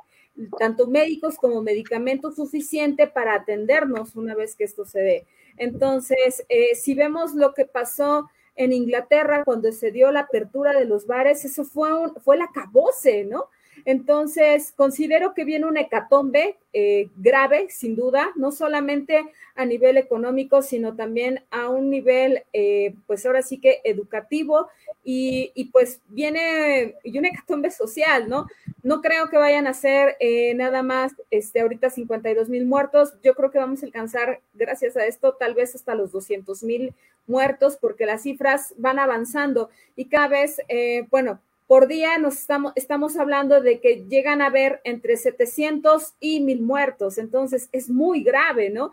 tanto 0.58 0.88
médicos 0.88 1.38
como 1.38 1.62
medicamentos 1.62 2.36
suficiente 2.36 3.08
para 3.08 3.36
atendernos 3.36 4.16
una 4.16 4.36
vez 4.36 4.56
que 4.56 4.64
esto 4.64 4.86
se 4.86 5.00
dé. 5.00 5.28
Entonces, 5.58 6.46
eh, 6.50 6.76
si 6.76 6.94
vemos 6.94 7.34
lo 7.34 7.54
que 7.54 7.66
pasó 7.66 8.30
en 8.56 8.74
Inglaterra 8.74 9.44
cuando 9.44 9.72
se 9.72 9.92
dio 9.92 10.12
la 10.12 10.22
apertura 10.22 10.74
de 10.74 10.86
los 10.86 11.08
bares, 11.08 11.46
eso 11.46 11.64
fue, 11.64 11.94
un, 11.94 12.16
fue 12.16 12.38
la 12.38 12.50
cabose, 12.54 13.26
¿no? 13.26 13.46
Entonces, 13.86 14.74
considero 14.76 15.34
que 15.34 15.46
viene 15.46 15.66
un 15.66 15.78
hecatombe 15.78 16.58
eh, 16.74 17.10
grave, 17.18 17.68
sin 17.70 17.96
duda, 17.96 18.32
no 18.36 18.52
solamente 18.52 19.24
a 19.56 19.66
nivel 19.66 19.98
económico, 19.98 20.62
sino 20.62 20.96
también 20.96 21.44
a 21.52 21.70
un 21.70 21.90
nivel, 21.90 22.44
eh, 22.54 22.96
pues 23.08 23.26
ahora 23.26 23.42
sí 23.42 23.60
que 23.60 23.82
educativo, 23.84 24.68
y, 25.04 25.70
pues 25.72 26.00
viene 26.10 26.96
y 27.04 27.18
un 27.18 27.26
hecatombe 27.26 27.72
social, 27.72 28.30
¿no? 28.30 28.48
No 28.84 29.02
creo 29.02 29.30
que 29.30 29.38
vayan 29.38 29.68
a 29.68 29.74
ser 29.74 30.16
eh, 30.20 30.54
nada 30.54 30.84
más, 30.84 31.14
este, 31.32 31.62
ahorita 31.62 31.90
52 31.90 32.50
mil 32.50 32.66
muertos, 32.66 33.14
yo 33.24 33.34
creo 33.34 33.52
que 33.52 33.60
vamos 33.60 33.82
a 33.82 33.86
alcanzar, 33.86 34.42
gracias 34.54 34.96
a 34.98 35.06
esto, 35.06 35.34
tal 35.34 35.56
vez 35.56 35.76
hasta 35.76 35.96
los 35.96 36.12
200 36.12 36.64
mil 36.64 36.94
muertos, 37.28 37.78
porque 37.80 38.06
las 38.06 38.24
cifras 38.24 38.74
van 38.78 39.00
avanzando 39.00 39.70
y 39.96 40.06
cada 40.06 40.28
vez, 40.28 40.62
eh, 40.68 41.08
bueno, 41.10 41.40
por 41.72 41.88
día 41.88 42.18
nos 42.18 42.50
estamos, 42.76 43.16
hablando 43.16 43.62
de 43.62 43.80
que 43.80 44.04
llegan 44.10 44.42
a 44.42 44.48
haber 44.48 44.82
entre 44.84 45.16
700 45.16 46.16
y 46.20 46.42
1000 46.42 46.62
muertos, 46.64 47.18
entonces 47.18 47.70
es 47.72 47.90
muy 47.90 48.24
grave, 48.24 48.70
¿no? 48.70 48.92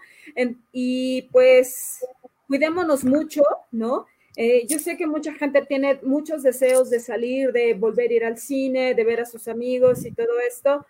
Y 0.70 1.22
pues 1.32 2.06
cuidémonos 2.46 3.02
mucho, 3.02 3.42
¿no? 3.72 4.06
Eh, 4.36 4.64
yo 4.68 4.78
sé 4.78 4.96
que 4.96 5.08
mucha 5.08 5.34
gente 5.34 5.66
tiene 5.66 5.98
muchos 6.04 6.44
deseos 6.44 6.88
de 6.88 7.00
salir, 7.00 7.50
de 7.50 7.74
volver 7.74 8.12
a 8.12 8.14
ir 8.14 8.24
al 8.24 8.38
cine, 8.38 8.94
de 8.94 9.02
ver 9.02 9.22
a 9.22 9.26
sus 9.26 9.48
amigos 9.48 10.06
y 10.06 10.12
todo 10.12 10.38
esto, 10.38 10.86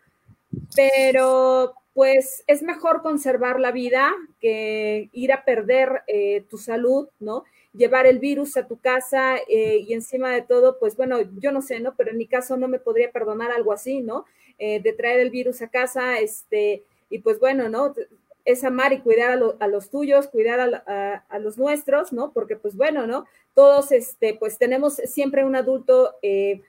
pero 0.77 1.73
pues 1.95 2.45
es 2.49 2.63
mejor 2.63 3.01
conservar 3.01 3.59
la 3.59 3.73
vida 3.73 4.15
que 4.43 5.09
ir 5.13 5.33
a 5.33 5.43
perder 5.43 6.03
eh, 6.07 6.45
tu 6.51 6.59
salud, 6.59 7.09
¿no? 7.19 7.45
Llevar 7.73 8.07
el 8.07 8.19
virus 8.19 8.57
a 8.57 8.67
tu 8.67 8.79
casa 8.79 9.37
eh, 9.49 9.85
y 9.87 9.93
encima 9.93 10.31
de 10.33 10.43
todo, 10.43 10.79
pues 10.79 10.97
bueno, 10.97 11.19
yo 11.39 11.53
no 11.53 11.63
sé, 11.63 11.81
¿no? 11.81 11.95
Pero 11.97 12.11
en 12.11 12.19
mi 12.19 12.27
caso 12.27 12.57
no 12.57 12.69
me 12.69 12.79
podría 12.79 13.11
perdonar 13.11 13.51
algo 13.51 13.73
así, 13.73 14.01
¿no? 14.01 14.25
Eh, 14.59 14.81
de 14.81 14.93
traer 14.93 15.21
el 15.21 15.31
virus 15.31 15.63
a 15.63 15.69
casa, 15.69 16.19
este, 16.19 16.85
y 17.11 17.19
pues 17.19 17.39
bueno, 17.39 17.69
¿no? 17.69 17.95
Es 18.45 18.65
amar 18.65 18.93
y 18.93 19.01
cuidar 19.01 19.39
a, 19.61 19.67
los 19.67 19.91
tuyos, 19.91 20.29
cuidar 20.29 20.83
a, 20.87 21.39
los 21.39 21.59
nuestros, 21.59 22.13
¿no? 22.13 22.33
Porque 22.33 22.57
pues 22.57 22.75
bueno, 22.75 23.07
¿no? 23.07 23.27
Todos, 23.55 23.93
este, 23.93 24.35
pues 24.35 24.59
tenemos 24.59 24.95
siempre 24.95 25.45
un 25.45 25.55
adulto 25.55 26.15
eh, 26.23 26.63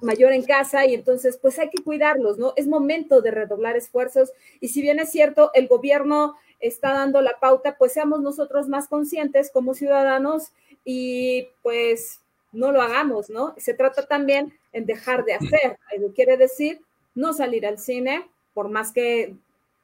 mayor 0.00 0.32
en 0.32 0.42
casa 0.42 0.86
y 0.86 0.94
entonces 0.94 1.38
pues 1.40 1.58
hay 1.58 1.68
que 1.68 1.82
cuidarlos, 1.82 2.38
¿no? 2.38 2.54
Es 2.56 2.66
momento 2.66 3.20
de 3.20 3.30
redoblar 3.30 3.76
esfuerzos 3.76 4.32
y 4.60 4.68
si 4.68 4.80
bien 4.80 4.98
es 4.98 5.10
cierto, 5.10 5.50
el 5.54 5.68
gobierno 5.68 6.36
está 6.60 6.92
dando 6.92 7.20
la 7.20 7.38
pauta, 7.38 7.76
pues 7.76 7.92
seamos 7.92 8.20
nosotros 8.20 8.68
más 8.68 8.88
conscientes 8.88 9.50
como 9.52 9.74
ciudadanos 9.74 10.52
y 10.84 11.48
pues 11.62 12.20
no 12.52 12.72
lo 12.72 12.80
hagamos, 12.80 13.28
¿no? 13.28 13.54
Se 13.58 13.74
trata 13.74 14.06
también 14.06 14.52
en 14.72 14.86
dejar 14.86 15.24
de 15.24 15.34
hacer, 15.34 15.78
eso 15.92 16.12
quiere 16.14 16.36
decir 16.36 16.80
no 17.14 17.32
salir 17.32 17.66
al 17.66 17.78
cine 17.78 18.28
por 18.54 18.68
más 18.68 18.92
que 18.92 19.34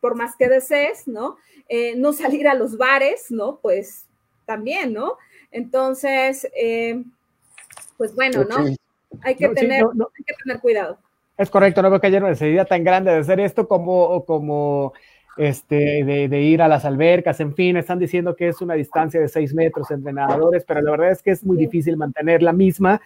por 0.01 0.17
más 0.17 0.35
que 0.37 0.49
desees, 0.49 1.07
¿no? 1.07 1.37
Eh, 1.69 1.95
no 1.97 2.13
salir 2.13 2.49
a 2.49 2.55
los 2.55 2.77
bares, 2.77 3.31
¿no? 3.31 3.61
Pues 3.63 4.07
también, 4.47 4.93
¿no? 4.93 5.17
Entonces, 5.53 6.49
eh, 6.57 7.05
pues 7.97 8.13
bueno, 8.15 8.45
¿no? 8.45 8.57
Hay 9.23 9.37
que, 9.37 9.49
tener, 9.51 9.85
hay 9.85 10.25
que 10.25 10.35
tener 10.43 10.61
cuidado. 10.61 10.99
Es 11.39 11.51
correcto, 11.51 11.83
no 11.83 11.91
veo 11.91 12.01
que 12.01 12.09
haya 12.09 12.19
una 12.19 12.31
necesidad 12.31 12.67
tan 12.67 12.83
grande 12.83 13.13
de 13.13 13.19
hacer 13.19 13.39
esto 13.39 13.69
como, 13.69 14.25
como 14.25 14.93
este, 15.37 16.05
de, 16.05 16.41
ir 16.43 16.63
a 16.63 16.69
las 16.69 16.85
albercas, 16.85 17.41
en 17.41 17.55
fin, 17.55 17.77
están 17.77 17.99
diciendo 17.99 18.37
que 18.37 18.49
es 18.49 18.61
una 18.61 18.75
distancia 18.75 19.21
de 19.21 19.29
seis 19.29 19.55
metros 19.55 19.91
entre 19.91 20.13
nadadores, 20.13 20.65
pero 20.65 20.83
la 20.83 20.91
verdad 20.91 21.11
es 21.11 21.23
que 21.23 21.31
es 21.31 21.45
muy 21.45 21.57
difícil 21.57 21.97
mantener 21.97 22.43
la 22.43 22.53
misma, 22.53 23.01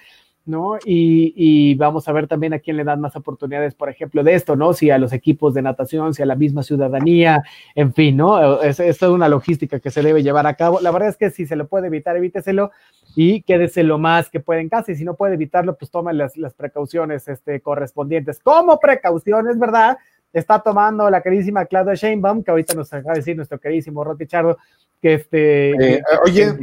¿no? 0.44 0.78
Y, 0.84 1.74
vamos 1.74 2.08
a 2.08 2.12
ver 2.12 2.28
también 2.28 2.54
a 2.54 2.60
quién 2.60 2.76
le 2.76 2.84
dan 2.84 3.00
más 3.00 3.16
oportunidades, 3.16 3.74
por 3.74 3.90
ejemplo, 3.90 4.22
de 4.22 4.34
esto, 4.34 4.56
¿no? 4.56 4.72
Si 4.72 4.90
a 4.90 4.98
los 4.98 5.12
equipos 5.12 5.54
de 5.54 5.62
natación, 5.62 6.14
si 6.14 6.22
a 6.22 6.26
la 6.26 6.36
misma 6.36 6.62
ciudadanía, 6.62 7.42
en 7.74 7.92
fin, 7.92 8.16
¿no? 8.16 8.62
Es, 8.62 8.78
es 8.80 8.98
toda 8.98 9.12
una 9.12 9.28
logística 9.28 9.80
que 9.80 9.90
se 9.90 10.02
debe 10.02 10.22
llevar 10.22 10.46
a 10.46 10.54
cabo. 10.54 10.80
La 10.80 10.92
verdad 10.92 11.08
es 11.08 11.16
que 11.16 11.30
si 11.30 11.46
se 11.46 11.56
lo 11.56 11.66
puede 11.66 11.88
evitar, 11.88 12.16
evíteselo 12.16 12.70
y 13.16 13.42
quédese 13.42 13.82
lo 13.82 13.98
más 13.98 14.30
que 14.30 14.40
puede 14.40 14.60
en 14.60 14.68
casa. 14.68 14.92
Y 14.92 14.96
si 14.96 15.04
no 15.04 15.14
puede 15.14 15.34
evitarlo, 15.34 15.76
pues 15.76 15.90
tome 15.90 16.12
las, 16.12 16.36
las 16.36 16.54
precauciones 16.54 17.26
este, 17.28 17.60
correspondientes. 17.60 18.38
Como 18.38 18.78
precauciones, 18.78 19.58
¿verdad? 19.58 19.98
Está 20.38 20.60
tomando 20.60 21.08
la 21.08 21.22
queridísima 21.22 21.64
Claudia 21.66 21.94
Sheinbaum, 21.94 22.42
que 22.42 22.50
ahorita 22.50 22.74
nos 22.74 22.92
acaba 22.92 23.14
de 23.14 23.20
decir 23.20 23.36
nuestro 23.36 23.58
queridísimo 23.58 24.04
Roti 24.04 24.26
Chardo, 24.26 24.58
que 25.00 25.14
este... 25.14 25.70
Eh, 25.70 26.02
oye, 26.24 26.54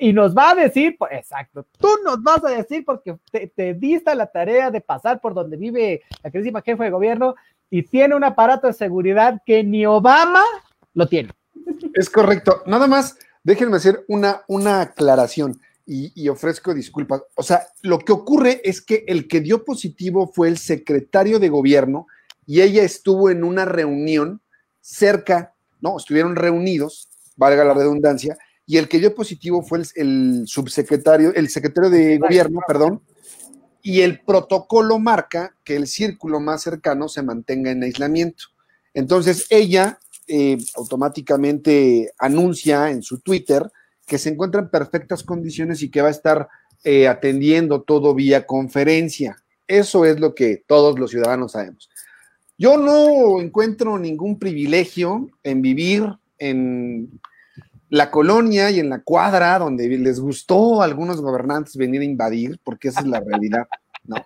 y 0.00 0.12
nos 0.12 0.34
va 0.36 0.50
a 0.50 0.54
decir, 0.54 0.96
pues, 0.98 1.12
exacto, 1.12 1.66
tú 1.78 1.88
nos 2.04 2.22
vas 2.22 2.44
a 2.44 2.50
decir 2.50 2.84
porque 2.84 3.16
te, 3.30 3.48
te 3.48 3.74
diste 3.74 4.14
la 4.14 4.26
tarea 4.26 4.70
de 4.70 4.80
pasar 4.80 5.20
por 5.20 5.34
donde 5.34 5.56
vive 5.56 6.02
la 6.22 6.30
queridísima 6.30 6.62
jefa 6.62 6.84
de 6.84 6.90
gobierno 6.90 7.34
y 7.70 7.82
tiene 7.82 8.14
un 8.14 8.24
aparato 8.24 8.66
de 8.66 8.72
seguridad 8.72 9.40
que 9.44 9.64
ni 9.64 9.86
Obama 9.86 10.42
lo 10.94 11.08
tiene. 11.08 11.30
Es 11.94 12.08
correcto. 12.10 12.62
Nada 12.66 12.86
más, 12.86 13.18
déjenme 13.42 13.76
hacer 13.76 14.04
una, 14.08 14.42
una 14.46 14.80
aclaración. 14.80 15.60
y, 15.86 16.28
ofrezco 16.28 16.72
disculpas. 16.72 17.22
O 17.34 17.42
sea, 17.42 17.66
lo 17.82 17.98
que 17.98 18.12
ocurre 18.12 18.62
es 18.64 18.80
que 18.80 19.04
el 19.06 19.28
que 19.28 19.40
dio 19.40 19.64
positivo 19.64 20.30
fue 20.32 20.48
el 20.48 20.56
secretario 20.56 21.38
de 21.38 21.50
gobierno 21.50 22.06
y 22.46 22.60
ella 22.60 22.82
estuvo 22.82 23.30
en 23.30 23.44
una 23.44 23.64
reunión 23.64 24.40
cerca, 24.80 25.54
¿no? 25.80 25.96
Estuvieron 25.96 26.36
reunidos, 26.36 27.08
valga 27.36 27.64
la 27.64 27.74
redundancia, 27.74 28.36
y 28.66 28.78
el 28.78 28.88
que 28.88 28.98
dio 28.98 29.14
positivo 29.14 29.62
fue 29.62 29.82
el, 29.96 30.44
subsecretario, 30.46 31.34
el 31.34 31.48
secretario 31.48 31.90
de 31.90 32.18
gobierno, 32.18 32.60
perdón, 32.66 33.02
y 33.82 34.00
el 34.00 34.20
protocolo 34.20 34.98
marca 34.98 35.54
que 35.64 35.76
el 35.76 35.86
círculo 35.86 36.40
más 36.40 36.62
cercano 36.62 37.08
se 37.08 37.22
mantenga 37.22 37.70
en 37.70 37.82
aislamiento. 37.82 38.44
Entonces 38.94 39.46
ella 39.50 39.98
eh, 40.26 40.56
automáticamente 40.76 42.12
anuncia 42.18 42.90
en 42.90 43.02
su 43.02 43.20
Twitter 43.20 43.70
que 44.06 44.18
se 44.18 44.30
encuentra 44.30 44.62
en 44.62 44.70
perfectas 44.70 45.22
condiciones 45.22 45.82
y 45.82 45.90
que 45.90 46.00
va 46.00 46.08
a 46.08 46.12
estar 46.12 46.48
eh, 46.82 47.08
atendiendo 47.08 47.82
todo 47.82 48.14
vía 48.14 48.46
conferencia. 48.46 49.36
Eso 49.66 50.04
es 50.04 50.20
lo 50.20 50.34
que 50.34 50.62
todos 50.66 50.98
los 50.98 51.10
ciudadanos 51.10 51.52
sabemos. 51.52 51.90
Yo 52.56 52.76
no 52.76 53.40
encuentro 53.40 53.98
ningún 53.98 54.38
privilegio 54.38 55.28
en 55.42 55.62
vivir 55.62 56.06
en 56.38 57.20
la 57.88 58.10
colonia 58.10 58.70
y 58.70 58.80
en 58.80 58.90
la 58.90 59.00
cuadra 59.00 59.58
donde 59.58 59.88
les 59.88 60.20
gustó 60.20 60.82
a 60.82 60.84
algunos 60.84 61.20
gobernantes 61.20 61.76
venir 61.76 62.00
a 62.00 62.04
invadir, 62.04 62.58
porque 62.64 62.88
esa 62.88 63.00
es 63.00 63.06
la 63.06 63.20
realidad, 63.20 63.66
¿no? 64.04 64.16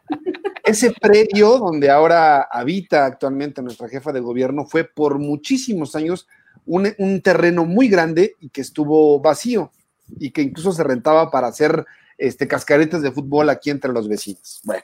Ese 0.64 0.92
predio 0.92 1.58
donde 1.58 1.90
ahora 1.90 2.46
habita 2.50 3.06
actualmente 3.06 3.62
nuestra 3.62 3.88
jefa 3.88 4.12
de 4.12 4.20
gobierno 4.20 4.66
fue 4.66 4.84
por 4.84 5.18
muchísimos 5.18 5.96
años 5.96 6.26
un, 6.66 7.22
terreno 7.22 7.64
muy 7.64 7.88
grande 7.88 8.36
y 8.40 8.50
que 8.50 8.60
estuvo 8.60 9.18
vacío 9.20 9.70
y 10.18 10.30
que 10.30 10.42
incluso 10.42 10.72
se 10.72 10.84
rentaba 10.84 11.30
para 11.30 11.46
hacer 11.46 11.86
este, 12.18 12.46
cascaretas 12.46 13.00
de 13.00 13.12
fútbol 13.12 13.48
aquí 13.48 13.70
entre 13.70 13.92
los 13.92 14.08
vecinos. 14.08 14.60
Bueno, 14.64 14.82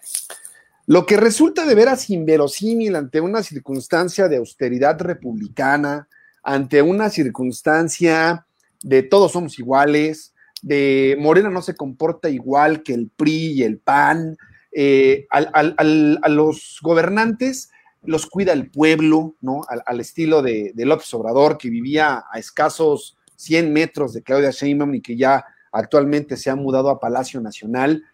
lo 0.87 1.07
que 1.07 1.17
resulta 1.17 1.65
de 1.65 1.75
veras 1.75 2.11
inverosímil 2.11 2.97
ante 2.97 3.21
una 3.21 3.43
circunstancia 3.43 4.29
de 4.29 4.37
austeridad 4.37 5.01
republicana, 5.01 6.09
ante 6.43 6.83
una 6.83 7.09
circunstancia 7.09 8.47
de 8.83 9.03
todos 9.03 9.33
somos 9.33 9.59
iguales, 9.59 10.35
de 10.61 11.17
Morena 11.19 11.51
no 11.51 11.63
se 11.63 11.75
comporta 11.75 12.29
igual 12.29 12.83
que 12.83 12.95
el 12.95 13.11
PRI 13.15 13.53
y 13.53 13.63
el 13.63 13.79
PAN, 13.79 14.37
eh, 14.73 15.27
a 15.31 16.29
los 16.29 16.79
gobernantes 16.83 17.71
los 18.07 18.27
cuida 18.27 18.53
el 18.53 18.71
pueblo, 18.71 19.35
¿no? 19.41 19.63
Al, 19.87 20.01
estilo 20.01 20.43
de, 20.43 20.73
López 20.77 21.13
Obrador, 21.15 21.59
que 21.59 21.71
vivía 21.71 22.25
a 22.31 22.39
escasos 22.39 23.17
100 23.37 23.73
metros 23.73 24.13
de 24.13 24.23
Claudia 24.23 24.51
Sheinbaum 24.51 24.95
y 24.95 25.01
que 25.01 25.17
ya 25.17 25.45
actualmente 25.73 26.37
se 26.37 26.51
ha 26.51 26.57
mudado 26.57 26.91
a 26.91 27.01
Palacio 27.01 27.41
Nacional. 27.41 28.05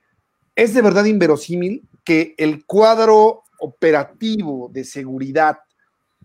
Es 0.55 0.75
de 0.75 0.83
verdad 0.83 1.05
inverosímil 1.05 1.83
que 2.05 2.35
el 2.39 2.65
cuadro 2.65 3.43
operativo 3.59 4.71
de 4.73 4.85
seguridad 4.85 5.59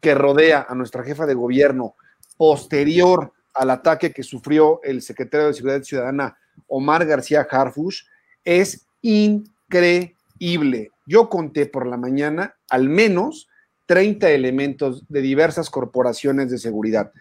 que 0.02 0.16
rodea 0.16 0.66
a 0.68 0.76
nuestra 0.76 1.04
jefa 1.04 1.26
de 1.26 1.34
gobierno 1.34 1.96
posterior 2.38 3.34
al 3.54 3.70
ataque 3.70 4.12
que 4.12 4.24
sufrió 4.24 4.82
el 4.84 5.02
secretario 5.02 5.48
de 5.48 5.54
Seguridad 5.54 5.84
Ciudadana 5.84 6.38
Omar 6.68 7.06
García 7.06 7.48
Harfush 7.50 8.04
es 8.44 8.86
increíble. 9.02 10.92
Yo 11.06 11.30
conté 11.30 11.66
por 11.66 11.88
la 11.88 11.98
mañana 11.98 12.56
al 12.70 12.90
menos 12.90 13.48
30 13.86 14.30
elementos 14.32 15.04
de 15.08 15.22
diversas 15.22 15.70
corporaciones 15.70 16.50
de 16.50 16.58
seguridad. 16.58 17.12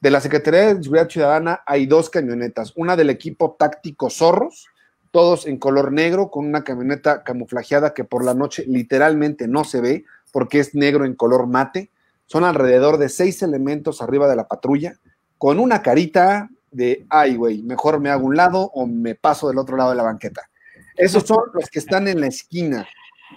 De 0.00 0.10
la 0.10 0.20
Secretaría 0.20 0.74
de 0.74 0.82
Seguridad 0.82 1.08
Ciudadana 1.08 1.62
hay 1.66 1.86
dos 1.86 2.10
camionetas, 2.10 2.72
una 2.76 2.96
del 2.96 3.10
equipo 3.10 3.56
táctico 3.58 4.10
Zorros, 4.10 4.66
todos 5.12 5.46
en 5.46 5.58
color 5.58 5.92
negro, 5.92 6.30
con 6.30 6.46
una 6.46 6.64
camioneta 6.64 7.22
camuflajeada 7.22 7.94
que 7.94 8.02
por 8.02 8.24
la 8.24 8.34
noche 8.34 8.64
literalmente 8.66 9.46
no 9.46 9.62
se 9.62 9.80
ve 9.80 10.04
porque 10.32 10.58
es 10.58 10.74
negro 10.74 11.04
en 11.04 11.14
color 11.14 11.46
mate. 11.46 11.90
Son 12.26 12.42
alrededor 12.44 12.98
de 12.98 13.08
seis 13.08 13.42
elementos 13.42 14.02
arriba 14.02 14.26
de 14.26 14.36
la 14.36 14.48
patrulla, 14.48 14.96
con 15.38 15.60
una 15.60 15.82
carita 15.82 16.48
de, 16.70 17.06
ay, 17.10 17.36
güey, 17.36 17.62
mejor 17.62 18.00
me 18.00 18.08
hago 18.10 18.26
un 18.26 18.36
lado 18.36 18.70
o 18.74 18.86
me 18.86 19.14
paso 19.14 19.48
del 19.48 19.58
otro 19.58 19.76
lado 19.76 19.90
de 19.90 19.96
la 19.96 20.02
banqueta. 20.02 20.48
Esos 20.96 21.24
son 21.24 21.44
los 21.52 21.68
que 21.68 21.78
están 21.78 22.08
en 22.08 22.20
la 22.20 22.28
esquina 22.28 22.88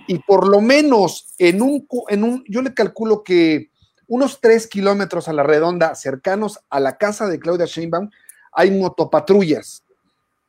y 0.07 0.19
por 0.19 0.47
lo 0.47 0.61
menos 0.61 1.27
en 1.37 1.61
un, 1.61 1.87
en 2.09 2.23
un, 2.23 2.43
yo 2.47 2.61
le 2.61 2.73
calculo 2.73 3.23
que 3.23 3.69
unos 4.07 4.39
tres 4.39 4.67
kilómetros 4.67 5.27
a 5.27 5.33
la 5.33 5.43
redonda, 5.43 5.95
cercanos 5.95 6.59
a 6.69 6.79
la 6.79 6.97
casa 6.97 7.27
de 7.27 7.39
Claudia 7.39 7.65
Sheinbaum, 7.65 8.09
hay 8.51 8.71
motopatrullas. 8.71 9.84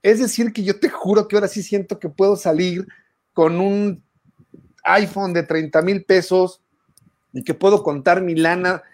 Es 0.06 0.20
decir, 0.20 0.52
que 0.52 0.62
yo 0.62 0.78
te 0.78 0.88
juro 0.88 1.26
que 1.26 1.34
ahora 1.34 1.48
sí 1.48 1.64
siento 1.64 1.98
que 1.98 2.08
puedo 2.08 2.36
salir 2.36 2.86
con 3.32 3.60
un 3.60 4.04
iPhone 4.84 5.32
de 5.32 5.42
30 5.42 5.82
mil 5.82 6.04
pesos 6.04 6.62
y 7.32 7.42
que 7.42 7.54
puedo 7.54 7.82
contar 7.82 8.22
mi 8.22 8.36
lana, 8.36 8.84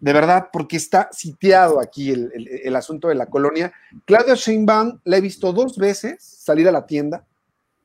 de 0.00 0.12
verdad, 0.14 0.48
porque 0.50 0.78
está 0.78 1.10
sitiado 1.12 1.82
aquí 1.82 2.12
el, 2.12 2.74
asunto 2.76 3.08
de 3.08 3.14
la 3.14 3.26
colonia. 3.26 3.74
Claudia 4.06 4.36
Sheinbaum 4.36 5.00
la 5.04 5.18
he 5.18 5.20
visto 5.20 5.52
dos 5.52 5.76
veces 5.76 6.24
salir 6.24 6.66
a 6.66 6.72
la 6.72 6.86
tienda, 6.86 7.26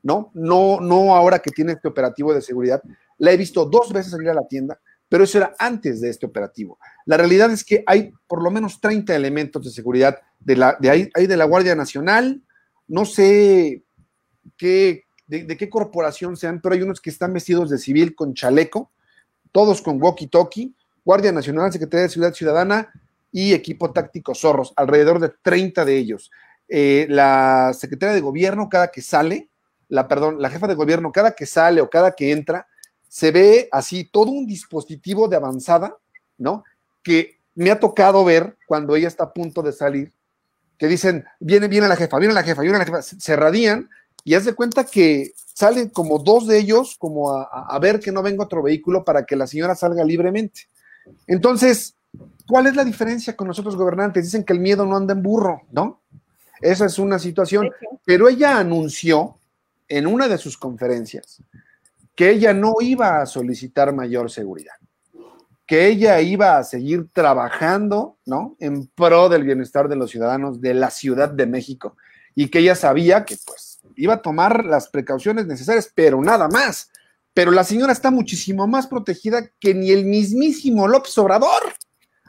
¿no? 0.01 0.31
No, 0.33 0.79
no 0.79 1.17
ahora 1.17 1.39
que 1.39 1.51
tiene 1.51 1.73
este 1.73 1.89
operativo 1.89 2.33
de 2.33 2.41
seguridad. 2.41 2.81
La 3.17 3.33
he 3.33 3.35
visto 3.35 3.65
dos 3.65 3.91
veces 3.91 4.13
salir 4.13 4.29
a 4.29 4.33
la 4.33 4.47
tienda, 4.47 4.79
pero 5.09 5.25
eso 5.25 5.37
era 5.37 5.53
antes 5.59 5.99
de 5.99 6.11
este 6.11 6.25
operativo. 6.25 6.79
La 7.05 7.17
realidad 7.17 7.51
es 7.51 7.65
que 7.65 7.83
hay 7.85 8.13
por 8.25 8.41
lo 8.41 8.51
menos 8.51 8.79
30 8.79 9.13
elementos 9.13 9.65
de 9.65 9.69
seguridad 9.69 10.17
de 10.39 10.89
ahí, 10.89 11.27
de 11.27 11.35
la 11.35 11.43
Guardia 11.43 11.75
Nacional, 11.75 12.41
no 12.89 13.05
sé 13.05 13.83
qué, 14.57 15.05
de, 15.27 15.55
qué 15.55 15.69
corporación 15.69 16.35
sean, 16.35 16.59
pero 16.59 16.75
hay 16.75 16.81
unos 16.81 16.99
que 16.99 17.09
están 17.09 17.31
vestidos 17.31 17.69
de 17.69 17.77
civil 17.77 18.15
con 18.15 18.33
chaleco, 18.33 18.91
todos 19.51 19.81
con 19.81 20.01
walkie-talkie, 20.01 20.73
Guardia 21.05 21.31
Nacional, 21.31 21.71
Secretaría 21.71 22.03
de 22.03 22.09
Seguridad 22.09 22.33
Ciudadana 22.33 22.91
y 23.31 23.53
equipo 23.53 23.93
táctico 23.93 24.35
Zorros, 24.35 24.73
alrededor 24.75 25.19
de 25.19 25.31
30 25.41 25.85
de 25.85 25.97
ellos. 25.97 26.31
Eh, 26.67 27.07
la 27.09 27.71
Secretaría 27.73 28.15
de 28.15 28.21
Gobierno, 28.21 28.69
cada 28.69 28.89
que 28.89 29.01
sale, 29.01 29.49
la, 29.87 30.07
perdón, 30.07 30.41
la 30.41 30.49
jefa 30.49 30.67
de 30.67 30.75
gobierno, 30.75 31.11
cada 31.11 31.31
que 31.31 31.45
sale 31.45 31.81
o 31.81 31.89
cada 31.89 32.11
que 32.11 32.31
entra, 32.31 32.67
se 33.07 33.31
ve 33.31 33.69
así 33.71 34.03
todo 34.03 34.31
un 34.31 34.45
dispositivo 34.45 35.27
de 35.27 35.35
avanzada, 35.35 35.97
¿no? 36.37 36.63
Que 37.03 37.39
me 37.55 37.71
ha 37.71 37.79
tocado 37.79 38.23
ver 38.23 38.55
cuando 38.67 38.95
ella 38.95 39.07
está 39.07 39.25
a 39.25 39.33
punto 39.33 39.63
de 39.63 39.73
salir, 39.73 40.13
que 40.79 40.87
dicen, 40.87 41.25
viene, 41.39 41.67
viene 41.67 41.87
la 41.87 41.95
jefa, 41.95 42.17
viene 42.17 42.33
la 42.33 42.41
jefa, 42.41 42.61
viene 42.61 42.79
la 42.79 42.85
jefa, 42.85 43.01
se 43.03 43.35
radían 43.35 43.89
y 44.23 44.33
haz 44.33 44.45
de 44.45 44.53
cuenta 44.53 44.85
que 44.85 45.33
salen 45.53 45.89
como 45.89 46.17
dos 46.19 46.47
de 46.47 46.57
ellos 46.57 46.95
como 46.97 47.31
a, 47.33 47.67
a 47.69 47.79
ver 47.79 47.99
que 47.99 48.11
no 48.11 48.23
venga 48.23 48.45
otro 48.45 48.63
vehículo 48.63 49.03
para 49.03 49.25
que 49.25 49.35
la 49.35 49.45
señora 49.45 49.75
salga 49.75 50.03
libremente. 50.03 50.61
Entonces, 51.27 51.95
¿cuál 52.47 52.67
es 52.67 52.75
la 52.75 52.85
diferencia 52.85 53.35
con 53.35 53.47
nosotros 53.47 53.75
gobernantes? 53.75 54.23
Dicen 54.23 54.43
que 54.43 54.53
el 54.53 54.59
miedo 54.59 54.85
no 54.85 54.95
anda 54.95 55.13
en 55.13 55.21
burro, 55.21 55.61
¿no? 55.71 56.01
Esa 56.61 56.85
es 56.85 56.97
una 56.97 57.19
situación, 57.19 57.69
pero 58.05 58.27
ella 58.27 58.57
anunció 58.57 59.37
en 59.87 60.07
una 60.07 60.27
de 60.27 60.37
sus 60.37 60.57
conferencias 60.57 61.41
que 62.15 62.31
ella 62.31 62.53
no 62.53 62.73
iba 62.81 63.21
a 63.21 63.25
solicitar 63.25 63.93
mayor 63.93 64.29
seguridad, 64.29 64.73
que 65.69 65.85
ella 65.85 66.19
iba 66.19 66.57
a 66.57 66.63
seguir 66.63 67.09
trabajando, 67.13 68.17
¿no? 68.25 68.57
En 68.59 68.87
pro 68.87 69.29
del 69.29 69.43
bienestar 69.43 69.87
de 69.87 69.95
los 69.95 70.09
ciudadanos 70.09 70.59
de 70.61 70.73
la 70.73 70.89
Ciudad 70.89 71.29
de 71.29 71.45
México 71.45 71.95
y 72.33 72.47
que 72.49 72.57
ella 72.57 72.73
sabía 72.73 73.23
que 73.23 73.37
pues 73.45 73.79
iba 73.95 74.15
a 74.15 74.21
tomar 74.23 74.65
las 74.65 74.89
precauciones 74.89 75.45
necesarias, 75.45 75.91
pero 75.93 76.19
nada 76.23 76.47
más. 76.47 76.89
Pero 77.35 77.51
la 77.51 77.63
señora 77.63 77.93
está 77.93 78.09
muchísimo 78.09 78.65
más 78.65 78.87
protegida 78.87 79.47
que 79.59 79.75
ni 79.75 79.91
el 79.91 80.05
mismísimo 80.05 80.87
López 80.87 81.15
Obrador. 81.19 81.61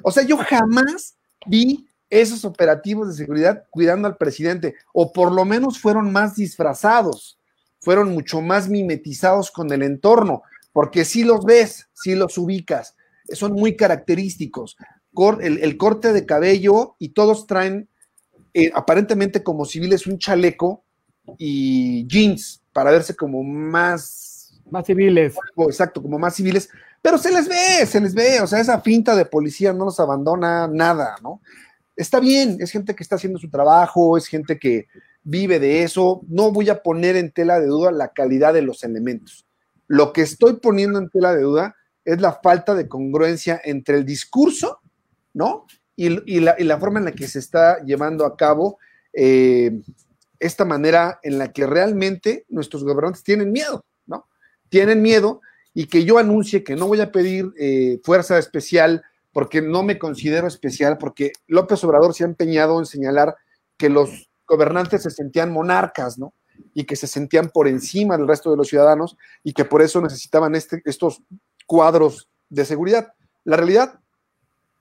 O 0.02 0.10
sea, 0.10 0.22
yo 0.22 0.36
jamás 0.36 1.16
vi 1.46 1.88
esos 2.10 2.44
operativos 2.44 3.08
de 3.08 3.14
seguridad 3.14 3.64
cuidando 3.70 4.06
al 4.06 4.18
presidente, 4.18 4.74
o 4.92 5.12
por 5.12 5.32
lo 5.32 5.46
menos 5.46 5.78
fueron 5.78 6.12
más 6.12 6.34
disfrazados 6.34 7.40
fueron 7.80 8.12
mucho 8.12 8.40
más 8.40 8.68
mimetizados 8.68 9.50
con 9.50 9.72
el 9.72 9.82
entorno, 9.82 10.42
porque 10.72 11.04
si 11.04 11.24
los 11.24 11.44
ves, 11.44 11.88
si 11.94 12.14
los 12.14 12.36
ubicas, 12.38 12.94
son 13.32 13.52
muy 13.52 13.76
característicos. 13.76 14.76
El, 15.40 15.76
corte 15.76 16.12
de 16.12 16.26
cabello 16.26 16.96
y 16.98 17.10
todos 17.10 17.46
traen 17.46 17.88
eh, 18.54 18.70
aparentemente 18.74 19.42
como 19.42 19.64
civiles 19.64 20.06
un 20.06 20.18
chaleco 20.18 20.84
y 21.38 22.06
jeans 22.06 22.62
para 22.72 22.90
verse 22.90 23.14
como 23.14 23.42
más... 23.42 24.60
Más 24.70 24.86
civiles. 24.86 25.34
Exacto, 25.56 26.00
como 26.00 26.18
más 26.18 26.34
civiles, 26.34 26.70
pero 27.02 27.18
se 27.18 27.32
les 27.32 27.48
ve, 27.48 27.86
se 27.86 28.00
les 28.00 28.14
ve, 28.14 28.40
o 28.40 28.46
sea, 28.46 28.60
esa 28.60 28.80
finta 28.80 29.16
de 29.16 29.24
policía 29.24 29.72
no 29.72 29.86
los 29.86 29.98
abandona 29.98 30.68
nada, 30.68 31.16
¿no? 31.22 31.40
Está 31.96 32.20
bien, 32.20 32.58
es 32.60 32.70
gente 32.70 32.94
que 32.94 33.02
está 33.02 33.16
haciendo 33.16 33.38
su 33.38 33.50
trabajo, 33.50 34.16
es 34.16 34.26
gente 34.26 34.58
que, 34.58 34.86
vive 35.22 35.58
de 35.58 35.82
eso. 35.82 36.22
No 36.28 36.52
voy 36.52 36.68
a 36.70 36.82
poner 36.82 37.16
en 37.16 37.30
tela 37.30 37.60
de 37.60 37.66
duda 37.66 37.90
la 37.92 38.08
calidad 38.08 38.54
de 38.54 38.62
los 38.62 38.84
elementos. 38.84 39.46
Lo 39.86 40.12
que 40.12 40.22
estoy 40.22 40.54
poniendo 40.54 40.98
en 40.98 41.10
tela 41.10 41.34
de 41.34 41.42
duda 41.42 41.76
es 42.04 42.20
la 42.20 42.32
falta 42.42 42.74
de 42.74 42.88
congruencia 42.88 43.60
entre 43.64 43.96
el 43.96 44.04
discurso, 44.04 44.80
¿no? 45.34 45.66
Y, 45.96 46.40
la, 46.40 46.78
forma 46.78 46.98
en 46.98 47.04
la 47.04 47.12
que 47.12 47.28
se 47.28 47.38
está 47.38 47.84
llevando 47.84 48.24
a 48.24 48.34
cabo 48.34 48.78
eh, 49.12 49.82
esta 50.38 50.64
manera 50.64 51.20
en 51.22 51.36
la 51.36 51.52
que 51.52 51.66
realmente 51.66 52.46
nuestros 52.48 52.84
gobernantes 52.84 53.22
tienen 53.22 53.52
miedo, 53.52 53.84
¿no? 54.06 54.26
Tienen 54.70 55.02
miedo 55.02 55.42
y 55.74 55.86
que 55.86 56.04
yo 56.04 56.16
anuncie 56.16 56.64
que 56.64 56.74
no 56.74 56.88
voy 56.88 57.02
a 57.02 57.12
pedir 57.12 57.52
eh, 57.58 58.00
fuerza 58.02 58.38
especial 58.38 59.04
porque 59.32 59.60
no 59.60 59.82
me 59.82 59.98
considero 59.98 60.48
especial, 60.48 60.98
porque 60.98 61.32
López 61.46 61.84
Obrador 61.84 62.14
se 62.14 62.24
ha 62.24 62.26
empeñado 62.26 62.78
en 62.78 62.86
señalar 62.86 63.36
que 63.76 63.88
los 63.88 64.30
gobernantes 64.46 65.02
se 65.02 65.10
sentían 65.10 65.52
monarcas, 65.52 66.18
¿no? 66.18 66.34
Y 66.74 66.84
que 66.84 66.96
se 66.96 67.06
sentían 67.06 67.50
por 67.50 67.68
encima 67.68 68.16
del 68.16 68.26
resto 68.26 68.50
de 68.50 68.56
los 68.56 68.68
ciudadanos 68.68 69.16
y 69.44 69.52
que 69.52 69.64
por 69.64 69.82
eso 69.82 70.00
necesitaban 70.00 70.54
este, 70.54 70.82
estos 70.84 71.22
cuadros 71.70 72.28
de 72.48 72.64
seguridad. 72.64 73.12
La 73.44 73.56
realidad 73.56 74.00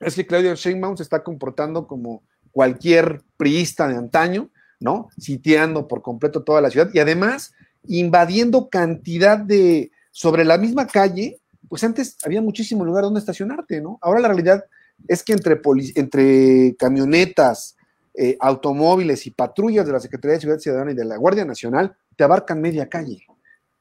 es 0.00 0.16
que 0.16 0.26
Claudia 0.26 0.54
Sheinbaum 0.54 0.96
se 0.96 1.04
está 1.04 1.22
comportando 1.22 1.86
como 1.86 2.24
cualquier 2.50 3.22
priista 3.36 3.86
de 3.86 3.94
antaño, 3.94 4.50
¿no? 4.80 5.08
Sitiando 5.16 5.86
por 5.86 6.02
completo 6.02 6.42
toda 6.42 6.60
la 6.60 6.68
ciudad 6.68 6.90
y 6.92 6.98
además 6.98 7.52
invadiendo 7.86 8.68
cantidad 8.68 9.38
de, 9.38 9.92
sobre 10.10 10.44
la 10.44 10.58
misma 10.58 10.88
calle, 10.88 11.40
pues 11.68 11.84
antes 11.84 12.16
había 12.24 12.42
muchísimo 12.42 12.84
lugar 12.84 13.04
donde 13.04 13.20
estacionarte, 13.20 13.80
¿no? 13.80 14.00
Ahora 14.02 14.18
la 14.18 14.26
realidad 14.26 14.64
es 15.06 15.22
que 15.22 15.32
entre, 15.32 15.60
entre 15.94 16.74
camionetas, 16.76 17.76
eh, 18.14 18.36
automóviles 18.40 19.28
y 19.28 19.30
patrullas 19.30 19.86
de 19.86 19.92
la 19.92 20.00
Secretaría 20.00 20.34
de 20.34 20.40
Ciudad 20.40 20.58
Ciudadana 20.58 20.90
y 20.90 20.96
de 20.96 21.04
la 21.04 21.18
Guardia 21.18 21.44
Nacional 21.44 21.94
te 22.16 22.24
abarcan 22.24 22.60
media 22.60 22.88
calle. 22.88 23.24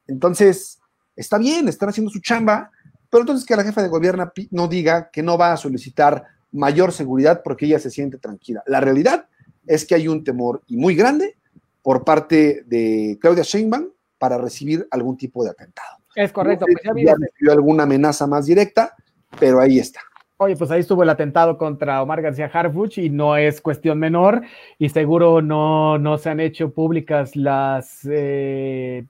Entonces, 0.05 0.79
está 1.19 1.37
bien, 1.37 1.67
están 1.67 1.89
haciendo 1.89 2.09
su 2.09 2.19
chamba, 2.19 2.71
pero 3.09 3.21
entonces 3.21 3.45
que 3.45 3.55
la 3.55 3.63
jefa 3.63 3.81
de 3.81 3.87
gobierno 3.87 4.31
no 4.51 4.67
diga 4.67 5.09
que 5.11 5.23
no 5.23 5.37
va 5.37 5.53
a 5.53 5.57
solicitar 5.57 6.23
mayor 6.51 6.91
seguridad 6.91 7.41
porque 7.43 7.65
ella 7.65 7.79
se 7.79 7.91
siente 7.91 8.17
tranquila. 8.17 8.63
La 8.65 8.79
realidad 8.79 9.27
es 9.65 9.85
que 9.85 9.95
hay 9.95 10.07
un 10.07 10.23
temor 10.23 10.63
y 10.67 10.77
muy 10.77 10.95
grande 10.95 11.37
por 11.81 12.03
parte 12.03 12.63
de 12.65 13.17
Claudia 13.21 13.43
Sheinbaum 13.43 13.89
para 14.17 14.37
recibir 14.37 14.87
algún 14.91 15.17
tipo 15.17 15.43
de 15.43 15.51
atentado. 15.51 15.97
Es 16.15 16.31
correcto. 16.31 16.65
No 16.67 16.73
sé 16.77 16.89
pues 16.91 17.05
ya 17.05 17.51
alguna 17.51 17.83
amenaza 17.83 18.27
más 18.27 18.45
directa, 18.45 18.95
pero 19.39 19.59
ahí 19.59 19.79
está. 19.79 20.01
Oye, 20.41 20.55
pues 20.55 20.71
ahí 20.71 20.79
estuvo 20.79 21.03
el 21.03 21.09
atentado 21.09 21.57
contra 21.57 22.01
Omar 22.01 22.21
García 22.21 22.49
Harfuch 22.53 22.97
y 22.97 23.09
no 23.09 23.35
es 23.35 23.59
cuestión 23.59 23.99
menor 23.99 24.41
y 24.77 24.87
seguro 24.87 25.41
no, 25.41 25.97
no 25.97 26.17
se 26.17 26.29
han 26.29 26.39
hecho 26.39 26.71
públicas 26.71 27.35
las, 27.35 28.07
eh, 28.09 29.03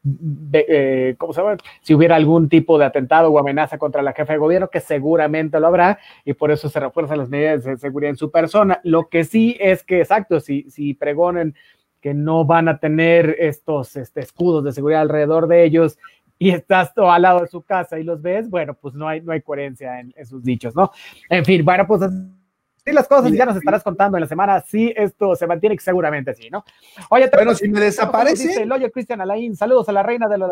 eh, 0.53 1.13
¿cómo 1.19 1.31
se 1.31 1.41
llama? 1.41 1.57
Si 1.83 1.93
hubiera 1.93 2.15
algún 2.15 2.49
tipo 2.49 2.79
de 2.79 2.85
atentado 2.85 3.29
o 3.29 3.37
amenaza 3.37 3.77
contra 3.77 4.01
la 4.01 4.13
jefa 4.13 4.33
de 4.33 4.39
gobierno, 4.39 4.71
que 4.71 4.79
seguramente 4.79 5.59
lo 5.59 5.67
habrá 5.67 5.99
y 6.25 6.33
por 6.33 6.49
eso 6.49 6.67
se 6.67 6.79
refuerzan 6.79 7.19
las 7.19 7.29
medidas 7.29 7.63
de 7.63 7.77
seguridad 7.77 8.09
en 8.09 8.17
su 8.17 8.31
persona. 8.31 8.81
Lo 8.83 9.07
que 9.07 9.23
sí 9.23 9.55
es 9.59 9.83
que, 9.83 9.99
exacto, 9.99 10.39
si, 10.39 10.67
si 10.71 10.95
pregonen 10.95 11.53
que 12.01 12.13
no 12.13 12.45
van 12.45 12.69
a 12.69 12.79
tener 12.79 13.35
estos 13.39 13.95
este, 13.97 14.21
escudos 14.21 14.63
de 14.63 14.71
seguridad 14.71 15.01
alrededor 15.01 15.47
de 15.47 15.63
ellos 15.63 15.97
y 16.39 16.51
estás 16.51 16.93
todo 16.93 17.11
al 17.11 17.21
lado 17.21 17.41
de 17.41 17.47
su 17.47 17.61
casa 17.61 17.99
y 17.99 18.03
los 18.03 18.21
ves, 18.21 18.49
bueno, 18.49 18.73
pues 18.73 18.95
no 18.95 19.07
hay, 19.07 19.19
no 19.21 19.33
hay 19.33 19.41
coherencia 19.41 19.99
en, 19.99 20.25
sus 20.25 20.41
dichos, 20.41 20.73
¿no? 20.73 20.91
En 21.29 21.43
fin, 21.43 21.63
bueno, 21.63 21.85
pues 21.85 22.01
así 22.01 22.93
las 22.93 23.07
cosas 23.07 23.31
ya 23.33 23.45
nos 23.45 23.57
estarás 23.57 23.83
contando 23.83 24.17
en 24.17 24.21
la 24.21 24.27
semana 24.27 24.61
si 24.61 24.93
esto 24.95 25.35
se 25.35 25.45
mantiene 25.45 25.77
seguramente 25.77 26.33
sí, 26.33 26.49
¿no? 26.49 26.63
Oye, 27.09 27.29
bueno, 27.33 27.53
si 27.53 27.67
me 27.67 27.81
desaparece. 27.81 28.63
El 28.63 28.71
Oye 28.71 28.89
Cristian 28.89 29.21
Alain, 29.21 29.55
saludos 29.55 29.89
a 29.89 29.91
la 29.91 30.01
reina 30.01 30.27
de 30.27 30.37
los. 30.37 30.51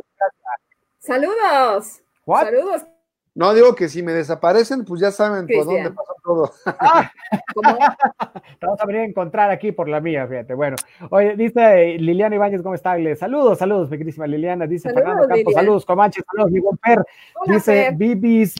Saludos. 0.99 2.03
Saludos. 2.25 2.85
No, 3.37 3.53
digo 3.53 3.75
que 3.75 3.87
si 3.87 4.01
me 4.01 4.13
desaparecen, 4.13 4.83
pues 4.83 4.99
ya 4.99 5.11
saben 5.11 5.45
por 5.45 5.65
dónde 5.65 5.91
pasó 5.91 6.15
todo. 6.23 6.51
Ah, 6.79 7.11
Vamos 8.61 8.81
a 8.81 8.85
venir 8.85 9.01
a 9.01 9.05
encontrar 9.05 9.51
aquí 9.51 9.71
por 9.71 9.87
la 9.87 9.99
mía, 9.99 10.25
fíjate. 10.27 10.55
Bueno, 10.55 10.75
oye, 11.11 11.35
dice 11.35 11.97
Liliana 11.99 12.35
Ibáñez, 12.35 12.63
¿cómo 12.63 12.73
está? 12.73 12.95
Saludos, 13.15 13.59
saludos, 13.59 13.91
mi 13.91 13.97
querísima 13.99 14.25
Liliana. 14.25 14.65
Dice 14.65 14.91
Fernando 14.91 15.27
Campos, 15.27 15.53
saludos, 15.53 15.85
Comanches, 15.85 16.23
saludos, 16.31 16.51
mi 16.51 16.59
buen 16.59 16.77
Per. 16.77 17.05
dice 17.45 17.91
Bibis 17.95 18.55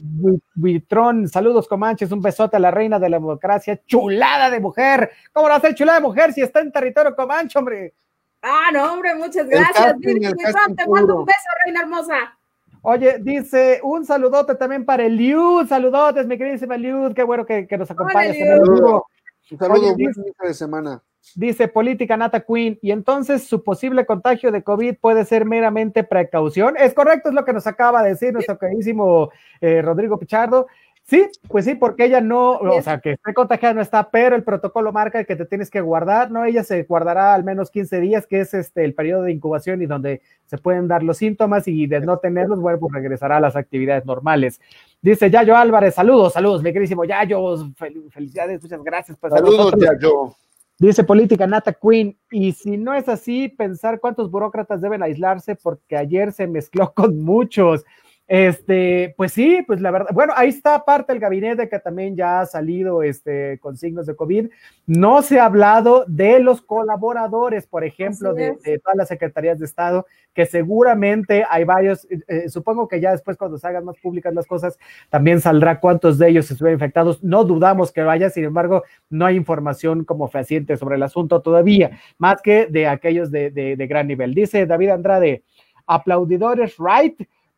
Buitrón, 0.53 1.27
saludos, 1.27 1.67
Comanches, 1.67 2.11
un 2.11 2.21
besote 2.21 2.57
a 2.57 2.59
la 2.59 2.69
reina 2.69 2.99
de 2.99 3.09
la 3.09 3.17
democracia, 3.17 3.81
chulada 3.83 4.51
de 4.51 4.59
mujer. 4.59 5.09
¿Cómo 5.33 5.49
va 5.49 5.55
a 5.55 5.61
ser 5.61 5.73
chulada 5.73 5.99
de 5.99 6.05
mujer 6.05 6.33
si 6.33 6.41
está 6.41 6.59
en 6.59 6.71
territorio 6.71 7.15
Comanche, 7.15 7.57
hombre? 7.57 7.95
Ah, 8.43 8.69
no, 8.71 8.93
hombre, 8.93 9.15
muchas 9.15 9.47
gracias. 9.47 9.97
Bibis 9.97 10.33
te 10.75 10.87
mando 10.87 11.19
un 11.19 11.25
beso, 11.25 11.49
reina 11.65 11.81
hermosa. 11.81 12.37
Oye, 12.81 13.17
dice 13.19 13.79
un 13.83 14.05
saludote 14.05 14.55
también 14.55 14.85
para 14.85 15.05
el 15.05 15.15
Liud, 15.15 15.67
saludotes, 15.67 16.27
mi 16.27 16.37
queridísima 16.37 16.77
Liud, 16.77 17.13
qué 17.13 17.23
bueno 17.23 17.45
que, 17.45 17.67
nos 17.77 17.89
acompañes 17.91 18.35
en 18.37 18.51
el 18.53 18.61
vivo. 18.61 19.05
Un 19.51 19.57
saludo, 19.57 19.95
dice, 19.95 20.21
de 20.43 20.53
semana. 20.53 21.01
Dice 21.35 21.67
Política 21.67 22.15
Nata 22.15 22.41
Queen, 22.41 22.79
y 22.81 22.91
entonces 22.91 23.43
su 23.43 23.63
posible 23.63 24.05
contagio 24.05 24.51
de 24.51 24.63
COVID 24.63 24.95
puede 24.99 25.25
ser 25.25 25.45
meramente 25.45 26.03
precaución. 26.03 26.75
Es 26.77 26.93
correcto, 26.93 27.29
es 27.29 27.35
lo 27.35 27.43
que 27.43 27.53
nos 27.53 27.67
acaba 27.67 28.01
de 28.03 28.09
decir 28.09 28.33
nuestro 28.33 28.57
queridísimo 28.57 29.29
eh, 29.59 29.81
Rodrigo 29.81 30.17
Pichardo. 30.17 30.67
Sí, 31.09 31.25
pues 31.47 31.63
sí, 31.63 31.75
porque 31.75 32.03
ella 32.03 32.19
no, 32.19 32.57
o 32.57 32.81
sea, 32.81 32.99
que 32.99 33.13
esté 33.13 33.33
contagiada 33.33 33.73
no 33.73 33.81
está, 33.81 34.09
pero 34.11 34.35
el 34.35 34.43
protocolo 34.43 34.91
marca 34.91 35.23
que 35.23 35.37
te 35.37 35.45
tienes 35.45 35.69
que 35.69 35.79
guardar, 35.79 36.31
¿no? 36.31 36.43
Ella 36.43 36.65
se 36.65 36.83
guardará 36.83 37.33
al 37.33 37.45
menos 37.45 37.71
15 37.71 38.01
días, 38.01 38.27
que 38.27 38.41
es 38.41 38.53
este 38.53 38.83
el 38.83 38.93
periodo 38.93 39.23
de 39.23 39.31
incubación 39.31 39.81
y 39.81 39.85
donde 39.85 40.21
se 40.47 40.57
pueden 40.57 40.89
dar 40.89 41.03
los 41.03 41.15
síntomas 41.15 41.65
y 41.69 41.87
de 41.87 42.01
no 42.01 42.17
tenerlos, 42.17 42.59
bueno, 42.59 42.79
pues 42.79 42.93
regresará 42.93 43.37
a 43.37 43.39
las 43.39 43.55
actividades 43.55 44.05
normales. 44.05 44.59
Dice 45.01 45.31
Yayo 45.31 45.55
Álvarez, 45.55 45.95
saludos, 45.95 46.33
saludos, 46.33 46.61
mi 46.61 46.73
queridísimo 46.73 47.05
Yayo, 47.05 47.71
felicidades, 48.11 48.61
muchas 48.61 48.83
gracias. 48.83 49.17
Pues, 49.17 49.31
saludos, 49.31 49.75
Yayo. 49.79 50.35
Dice 50.77 51.05
Política 51.05 51.47
Nata 51.47 51.71
Queen, 51.71 52.17
y 52.29 52.51
si 52.51 52.75
no 52.75 52.93
es 52.93 53.07
así, 53.07 53.47
pensar 53.47 54.01
cuántos 54.01 54.29
burócratas 54.29 54.81
deben 54.81 55.01
aislarse 55.01 55.55
porque 55.55 55.95
ayer 55.95 56.33
se 56.33 56.47
mezcló 56.47 56.91
con 56.93 57.17
muchos. 57.23 57.85
Este, 58.27 59.13
pues 59.15 59.31
sí, 59.31 59.63
pues 59.65 59.79
la 59.79 59.89
verdad, 59.89 60.09
bueno, 60.13 60.33
ahí 60.35 60.49
está 60.49 60.83
parte 60.83 61.13
del 61.13 61.21
gabinete 61.21 61.69
que 61.69 61.79
también 61.79 62.17
ya 62.17 62.41
ha 62.41 62.45
salido 62.45 63.01
este, 63.01 63.57
con 63.59 63.77
signos 63.77 64.05
de 64.05 64.17
COVID. 64.17 64.49
No 64.85 65.21
se 65.21 65.39
ha 65.39 65.45
hablado 65.45 66.03
de 66.07 66.41
los 66.41 66.61
colaboradores, 66.61 67.67
por 67.67 67.85
ejemplo, 67.85 68.33
de, 68.33 68.57
todas 68.83 68.97
las 68.97 69.07
secretarías 69.07 69.59
de 69.59 69.65
Estado, 69.65 70.05
que 70.33 70.45
seguramente 70.45 71.45
hay 71.49 71.63
varios, 71.63 72.03
eh, 72.11 72.19
eh, 72.27 72.49
supongo 72.49 72.89
que 72.89 72.99
ya 72.99 73.11
después 73.11 73.37
cuando 73.37 73.57
se 73.57 73.65
hagan 73.65 73.85
más 73.85 73.97
públicas 73.97 74.33
las 74.33 74.45
cosas, 74.45 74.77
también 75.09 75.39
saldrá 75.39 75.79
cuántos 75.79 76.17
de 76.17 76.27
ellos 76.27 76.51
estuvieron 76.51 76.75
infectados. 76.75 77.23
No 77.23 77.45
dudamos 77.45 77.93
que 77.93 78.01
vaya, 78.01 78.29
sin 78.29 78.43
embargo, 78.43 78.83
no 79.09 79.25
hay 79.25 79.37
información 79.37 80.03
como 80.03 80.27
fehaciente 80.27 80.75
sobre 80.75 80.97
el 80.97 81.03
asunto 81.03 81.41
todavía, 81.41 81.97
más 82.17 82.41
que 82.41 82.65
de 82.65 82.87
aquellos 82.87 83.31
de, 83.31 83.51
de 83.51 83.87
gran 83.87 84.05
nivel. 84.05 84.33
Dice 84.33 84.65
David 84.65 84.89
Andrade, 84.89 85.43
aplaudidores, 85.85 86.75
right? 86.77 87.17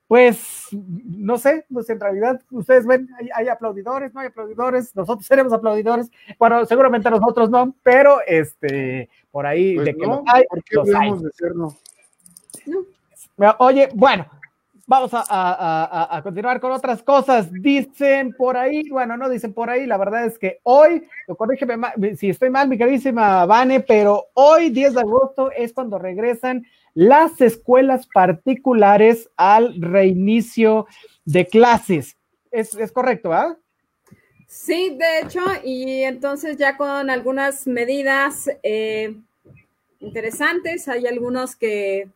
Pues 0.09 0.69
no 0.71 1.37
sé, 1.37 1.67
pues 1.71 1.87
en 1.91 1.99
realidad 1.99 2.41
ustedes 2.49 2.87
ven, 2.87 3.07
hay, 3.31 3.47
aplaudidores, 3.47 4.11
no 4.11 4.21
hay 4.21 4.29
aplaudidores, 4.29 4.95
nosotros 4.95 5.27
seremos 5.27 5.53
aplaudidores, 5.53 6.09
bueno, 6.39 6.65
seguramente 6.65 7.11
nosotros 7.11 7.51
no, 7.51 7.75
pero 7.83 8.17
este, 8.25 9.07
por 9.29 9.45
ahí 9.45 9.75
pues 9.75 9.85
de 9.85 9.95
que 9.95 10.07
no, 10.07 10.23
hay, 10.25 10.45
¿por 10.49 10.63
qué 10.63 10.77
debemos 10.83 11.21
de 11.21 11.29
serlo? 11.31 11.75
Oye, 13.59 13.89
bueno, 13.93 14.25
vamos 14.87 15.11
a, 15.13 16.19
continuar 16.23 16.59
con 16.59 16.71
otras 16.71 17.03
cosas. 17.03 17.51
Dicen 17.51 18.33
por 18.35 18.57
ahí, 18.57 18.89
bueno, 18.89 19.15
no 19.15 19.29
dicen 19.29 19.53
por 19.53 19.69
ahí, 19.69 19.85
la 19.85 19.97
verdad 19.97 20.25
es 20.25 20.39
que 20.39 20.59
hoy, 20.63 21.07
corrígeme 21.37 21.77
si 22.17 22.29
estoy 22.29 22.49
mal, 22.49 22.67
mi 22.67 22.79
queridísima 22.79 23.45
Vane, 23.45 23.81
pero 23.81 24.25
hoy, 24.33 24.71
10 24.71 24.95
de 24.95 25.01
agosto, 25.01 25.51
es 25.51 25.71
cuando 25.71 25.99
regresan 25.99 26.65
las 26.93 27.39
escuelas 27.41 28.07
particulares 28.07 29.29
al 29.37 29.81
reinicio 29.81 30.87
de 31.25 31.45
clases. 31.45 32.17
Es, 32.51 32.75
correcto, 32.91 33.31
¿ah? 33.31 33.57
Sí, 34.47 34.97
de 34.97 35.19
hecho, 35.21 35.41
y 35.63 36.03
entonces 36.03 36.57
ya 36.57 36.75
con 36.75 37.09
algunas 37.09 37.67
medidas 37.67 38.49
eh, 38.63 39.15
interesantes, 39.99 40.87
hay 40.87 41.05
algunos 41.07 41.55
que, 41.55 42.09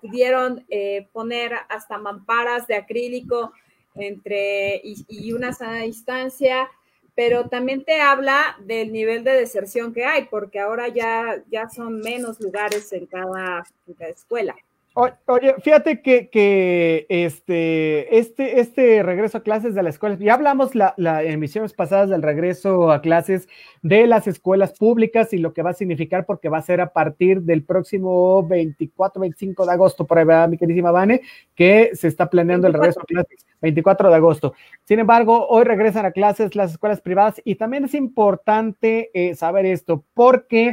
pudieron 0.00 0.64
eh, 0.68 1.08
poner 1.12 1.54
hasta 1.68 1.98
mamparas 1.98 2.68
de 2.68 2.76
acrílico 2.76 3.52
entre 3.96 4.76
y, 4.84 5.04
y 5.08 5.32
una 5.32 5.52
sana 5.52 5.78
distancia 5.78 6.70
pero 7.14 7.48
también 7.48 7.84
te 7.84 8.00
habla 8.00 8.56
del 8.60 8.92
nivel 8.92 9.24
de 9.24 9.32
deserción 9.32 9.92
que 9.92 10.04
hay, 10.04 10.24
porque 10.26 10.58
ahora 10.58 10.88
ya, 10.88 11.42
ya 11.50 11.68
son 11.68 12.00
menos 12.00 12.40
lugares 12.40 12.92
en 12.92 13.06
cada, 13.06 13.64
escuela. 14.08 14.56
Oye, 14.94 15.54
fíjate 15.62 16.02
que, 16.02 16.28
que, 16.28 17.06
este, 17.08 18.18
este, 18.18 18.60
este 18.60 19.02
regreso 19.02 19.38
a 19.38 19.42
clases 19.42 19.74
de 19.74 19.82
la 19.82 19.88
escuela, 19.88 20.16
ya 20.20 20.34
hablamos 20.34 20.74
la, 20.74 20.92
la 20.98 21.22
emisiones 21.22 21.72
pasadas 21.72 22.10
del 22.10 22.20
regreso 22.20 22.92
a 22.92 23.00
clases 23.00 23.48
de 23.80 24.06
las 24.06 24.26
escuelas 24.26 24.78
públicas 24.78 25.32
y 25.32 25.38
lo 25.38 25.54
que 25.54 25.62
va 25.62 25.70
a 25.70 25.74
significar 25.74 26.26
porque 26.26 26.50
va 26.50 26.58
a 26.58 26.62
ser 26.62 26.82
a 26.82 26.92
partir 26.92 27.40
del 27.40 27.64
próximo 27.64 28.46
24, 28.46 29.18
25 29.18 29.64
de 29.64 29.72
agosto, 29.72 30.06
por 30.06 30.18
ahí 30.18 30.26
va 30.26 30.46
mi 30.46 30.58
queridísima 30.58 30.90
Vane, 30.90 31.22
que 31.54 31.92
se 31.94 32.08
está 32.08 32.28
planeando 32.28 32.66
el 32.66 32.74
regreso 32.74 33.00
a 33.00 33.04
clases, 33.04 33.46
24 33.62 34.10
de 34.10 34.16
agosto. 34.16 34.52
Sin 34.84 34.98
embargo, 34.98 35.46
hoy 35.48 35.64
regresan 35.64 36.04
a 36.04 36.12
clases 36.12 36.54
las 36.54 36.72
escuelas 36.72 37.00
privadas 37.00 37.40
y 37.44 37.54
también 37.54 37.86
es 37.86 37.94
importante 37.94 39.10
eh, 39.14 39.34
saber 39.36 39.64
esto 39.64 40.04
porque 40.12 40.72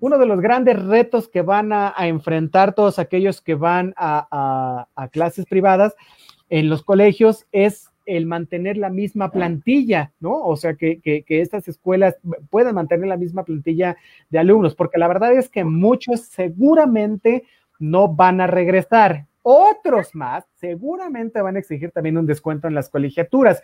uno 0.00 0.18
de 0.18 0.26
los 0.26 0.40
grandes 0.40 0.82
retos 0.82 1.28
que 1.28 1.42
van 1.42 1.72
a, 1.72 1.94
enfrentar 1.98 2.74
todos 2.74 2.98
aquellos 2.98 3.40
que 3.40 3.54
van 3.54 3.94
a, 3.96 4.86
clases 5.12 5.46
privadas 5.46 5.94
en 6.48 6.68
los 6.68 6.82
colegios 6.82 7.46
es 7.52 7.90
el 8.06 8.26
mantener 8.26 8.76
la 8.76 8.90
misma 8.90 9.30
plantilla, 9.30 10.12
¿no? 10.18 10.32
O 10.42 10.56
sea, 10.56 10.74
que, 10.74 11.00
que, 11.00 11.24
estas 11.28 11.68
escuelas 11.68 12.16
puedan 12.48 12.74
mantener 12.74 13.06
la 13.06 13.16
misma 13.16 13.44
plantilla 13.44 13.96
de 14.30 14.38
alumnos, 14.38 14.74
porque 14.74 14.98
la 14.98 15.06
verdad 15.06 15.32
es 15.32 15.48
que 15.48 15.62
muchos 15.64 16.22
seguramente 16.22 17.44
no 17.78 18.08
van 18.08 18.40
a 18.40 18.46
regresar. 18.48 19.26
Otros 19.42 20.14
más 20.14 20.44
seguramente 20.54 21.40
van 21.40 21.56
a 21.56 21.60
exigir 21.60 21.92
también 21.92 22.18
un 22.18 22.26
descuento 22.26 22.68
en 22.68 22.74
las 22.74 22.88
colegiaturas 22.88 23.62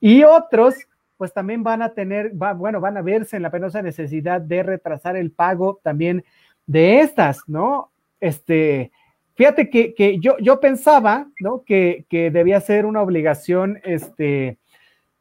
y 0.00 0.22
otros 0.22 0.74
pues 1.18 1.34
también 1.34 1.64
van 1.64 1.82
a 1.82 1.90
tener, 1.90 2.30
bueno, 2.30 2.80
van 2.80 2.96
a 2.96 3.02
verse 3.02 3.36
en 3.36 3.42
la 3.42 3.50
penosa 3.50 3.82
necesidad 3.82 4.40
de 4.40 4.62
retrasar 4.62 5.16
el 5.16 5.32
pago 5.32 5.80
también 5.82 6.24
de 6.64 7.00
estas, 7.00 7.40
¿no? 7.48 7.90
Este, 8.20 8.92
fíjate 9.34 9.68
que, 9.68 10.18
yo, 10.20 10.38
yo 10.38 10.60
pensaba, 10.60 11.26
¿no? 11.40 11.64
Que, 11.64 12.06
debía 12.10 12.60
ser 12.60 12.86
una 12.86 13.02
obligación, 13.02 13.80
este, 13.82 14.58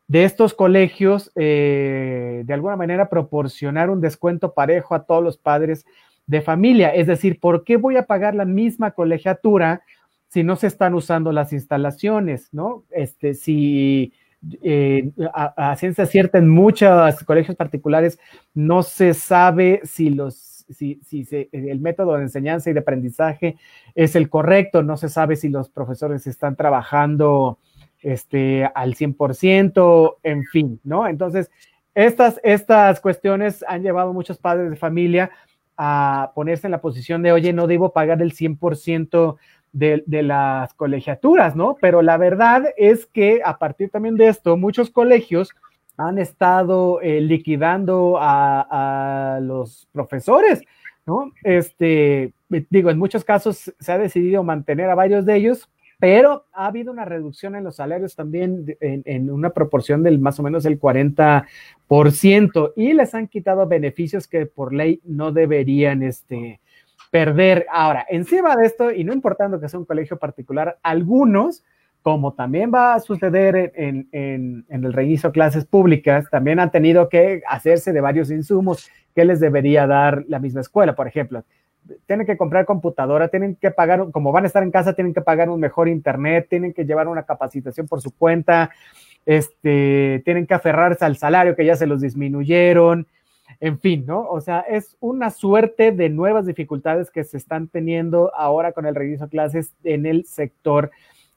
de 0.08 0.24
estos 0.24 0.54
colegios, 0.54 1.32
eh, 1.36 2.44
de 2.46 2.54
alguna 2.54 2.76
manera 2.76 3.10
proporcionar 3.10 3.90
un 3.90 4.00
descuento 4.00 4.54
parejo 4.54 4.94
a 4.94 5.04
todos 5.04 5.24
los 5.24 5.38
padres 5.38 5.86
de 6.28 6.42
familia. 6.42 6.94
Es 6.94 7.08
decir, 7.08 7.40
¿por 7.40 7.64
qué 7.64 7.76
voy 7.78 7.98
a 7.98 8.06
pagar 8.06 8.36
la 8.36 8.46
misma 8.46 8.92
colegiatura 8.92 9.82
si 10.30 10.44
no 10.44 10.56
se 10.58 10.68
están 10.68 10.94
usando 10.94 11.32
las 11.32 11.54
instalaciones, 11.54 12.50
¿no? 12.54 12.84
Este, 12.92 13.34
si 13.34 14.14
eh, 14.62 15.12
a, 15.34 15.76
ciencia 15.76 16.06
cierta 16.06 16.38
en 16.38 16.48
muchos 16.48 17.24
colegios 17.24 17.56
particulares 17.56 18.20
no 18.54 18.84
se 18.84 19.14
sabe 19.14 19.82
si 19.84 20.10
los 20.10 20.66
si, 20.70 21.00
si 21.06 21.26
el 21.52 21.80
método 21.80 22.18
de 22.18 22.24
enseñanza 22.24 22.70
y 22.70 22.74
de 22.74 22.80
aprendizaje 22.80 23.58
es 23.96 24.16
el 24.16 24.30
correcto, 24.30 24.84
no 24.84 24.98
se 24.98 25.08
sabe 25.08 25.38
si 25.38 25.48
los 25.48 25.70
profesores 25.70 26.28
están 26.28 26.58
trabajando 26.58 27.58
este, 28.02 28.70
al 28.76 28.96
100%, 28.96 30.18
en 30.24 30.44
fin, 30.44 30.80
¿no? 30.84 31.08
Entonces, 31.08 31.50
estas, 31.96 32.40
estas 32.44 33.00
cuestiones 33.00 33.64
han 33.68 33.82
llevado 33.82 34.10
a 34.12 34.14
muchos 34.14 34.38
padres 34.38 34.70
de 34.70 34.76
familia 34.76 35.32
a 35.78 36.32
ponerse 36.36 36.68
en 36.68 36.72
la 36.72 36.82
posición 36.82 37.22
de, 37.22 37.32
oye, 37.32 37.54
no 37.54 37.68
debo 37.68 37.94
pagar 37.94 38.22
el 38.22 38.34
100% 38.34 39.38
de, 39.74 40.04
las 40.24 40.74
colegiaturas, 40.74 41.56
¿no? 41.56 41.78
Pero 41.80 42.02
la 42.02 42.18
verdad 42.18 42.64
es 42.78 43.06
que 43.06 43.42
a 43.44 43.58
partir 43.58 43.90
también 43.90 44.16
de 44.16 44.28
esto, 44.28 44.58
muchos 44.58 44.90
colegios 44.90 45.52
han 45.98 46.18
estado 46.20 47.02
eh, 47.02 47.22
liquidando 47.22 48.18
a, 48.20 49.40
los 49.42 49.88
profesores, 49.92 50.62
¿no? 51.06 51.32
Este, 51.44 52.34
digo, 52.70 52.90
en 52.90 52.98
muchos 52.98 53.24
casos 53.24 53.74
se 53.80 53.92
ha 53.92 53.98
decidido 53.98 54.44
mantener 54.44 54.90
a 54.90 54.96
varios 54.96 55.26
de 55.26 55.36
ellos, 55.36 55.70
pero 56.00 56.46
ha 56.54 56.68
habido 56.68 56.92
una 56.92 57.06
reducción 57.06 57.56
en 57.56 57.64
los 57.64 57.78
salarios 57.78 58.16
también 58.16 58.78
en, 58.82 59.02
en, 59.06 59.32
una 59.32 59.50
proporción 59.50 60.04
del 60.04 60.20
más 60.20 60.40
o 60.40 60.44
menos 60.44 60.66
el 60.66 60.80
40% 60.80 62.74
y 62.76 62.94
les 62.94 63.16
han 63.16 63.28
quitado 63.28 63.66
beneficios 63.68 64.28
que 64.28 64.46
por 64.46 64.74
ley 64.74 65.02
no 65.04 65.32
deberían, 65.32 66.04
este, 66.04 66.60
perder. 67.12 67.66
Ahora, 67.72 68.06
encima 68.10 68.56
de 68.56 68.66
esto, 68.66 68.92
y 68.92 69.04
no 69.04 69.14
importando 69.14 69.60
que 69.60 69.70
sea 69.70 69.80
un 69.80 69.86
colegio 69.86 70.18
particular, 70.18 70.78
algunos, 70.84 71.64
como 72.02 72.34
también 72.34 72.72
va 72.74 72.94
a 72.94 73.00
suceder 73.00 73.74
en, 73.76 74.66
el 74.70 74.94
reinicio 74.94 75.30
de 75.30 75.34
clases 75.34 75.66
públicas, 75.66 76.30
también 76.30 76.60
han 76.60 76.72
tenido 76.72 77.10
que 77.10 77.42
hacerse 77.48 77.92
de 77.92 78.02
varios 78.02 78.32
insumos 78.32 78.90
que 79.14 79.26
les 79.26 79.40
debería 79.40 79.88
dar 79.88 80.24
la 80.28 80.40
misma 80.40 80.62
escuela. 80.62 80.96
Por 80.96 81.08
ejemplo, 81.08 81.44
tienen 82.06 82.26
que 82.26 82.38
comprar 82.38 82.66
computadora, 82.66 83.28
tienen 83.28 83.56
que 83.56 83.72
pagar, 83.72 84.12
como 84.12 84.32
van 84.32 84.44
a 84.44 84.48
estar 84.48 84.64
en 84.64 84.72
casa, 84.72 84.94
tienen 84.94 85.14
que 85.14 85.22
pagar 85.22 85.50
un 85.50 85.60
mejor 85.60 85.88
internet, 85.88 86.48
tienen 86.50 86.74
que 86.74 86.86
llevar 86.86 87.08
una 87.08 87.24
capacitación 87.24 87.88
por 87.88 88.02
su 88.02 88.12
cuenta, 88.12 88.70
este, 89.26 90.22
tienen 90.24 90.48
que 90.48 90.54
aferrarse 90.54 91.04
al 91.04 91.18
salario 91.18 91.56
que 91.56 91.66
ya 91.66 91.76
se 91.76 91.88
los 91.88 92.02
disminuyeron, 92.02 93.08
en 93.60 93.80
fin, 93.80 94.06
¿no? 94.06 94.28
O 94.30 94.40
sea, 94.42 94.60
es 94.62 94.96
una 95.00 95.32
suerte 95.32 95.92
de 95.92 96.10
nuevas 96.10 96.46
dificultades 96.46 97.10
que 97.10 97.24
se 97.24 97.38
están 97.38 97.68
teniendo 97.68 98.32
ahora 98.36 98.72
con 98.72 98.86
el 98.86 98.96
regreso 98.96 99.26
a 99.26 99.30
clases 99.30 99.74
en 99.84 100.06
el 100.06 100.26
sector 100.26 100.92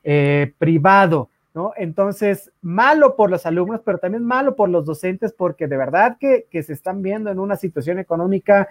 eh, 0.05 0.53
privado, 0.59 1.31
¿no? 1.55 1.73
Entonces, 1.77 2.53
malo 2.61 3.17
por 3.17 3.31
los 3.31 3.47
alumnos, 3.47 3.81
pero 3.85 3.99
también 3.99 4.25
malo 4.25 4.55
por 4.55 4.69
los 4.69 4.85
docentes, 4.85 5.33
porque 5.33 5.67
de 5.67 5.77
verdad 5.77 6.19
que, 6.21 6.47
que 6.51 6.63
se 6.63 6.73
están 6.75 7.03
viendo 7.03 7.31
en 7.31 7.39
una 7.39 7.57
situación 7.57 7.99
económica 7.99 8.69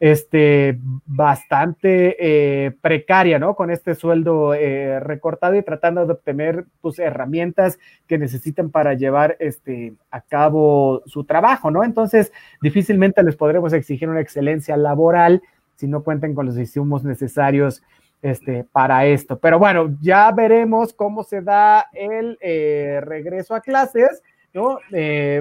este, 0.00 0.78
bastante 1.04 2.16
eh, 2.18 2.72
precaria, 2.80 3.38
¿no? 3.38 3.54
Con 3.54 3.70
este 3.70 3.94
sueldo 3.94 4.54
eh, 4.54 4.98
recortado 4.98 5.54
y 5.56 5.62
tratando 5.62 6.06
de 6.06 6.14
obtener 6.14 6.64
pues, 6.80 6.98
herramientas 6.98 7.78
que 8.06 8.16
necesitan 8.16 8.70
para 8.70 8.94
llevar 8.94 9.36
este, 9.40 9.92
a 10.10 10.22
cabo 10.22 11.02
su 11.04 11.24
trabajo, 11.24 11.70
¿no? 11.70 11.84
Entonces, 11.84 12.32
difícilmente 12.62 13.22
les 13.22 13.36
podremos 13.36 13.74
exigir 13.74 14.08
una 14.08 14.22
excelencia 14.22 14.74
laboral 14.78 15.42
si 15.76 15.86
no 15.86 16.02
cuenten 16.02 16.34
con 16.34 16.46
los 16.46 16.56
insumos 16.56 17.04
necesarios 17.04 17.82
este, 18.22 18.64
para 18.72 19.04
esto. 19.04 19.38
Pero 19.38 19.58
bueno, 19.58 19.98
ya 20.00 20.32
veremos 20.32 20.94
cómo 20.94 21.24
se 21.24 21.42
da 21.42 21.88
el 21.92 22.38
eh, 22.40 23.00
regreso 23.02 23.54
a 23.54 23.60
clases, 23.60 24.22
¿no? 24.54 24.78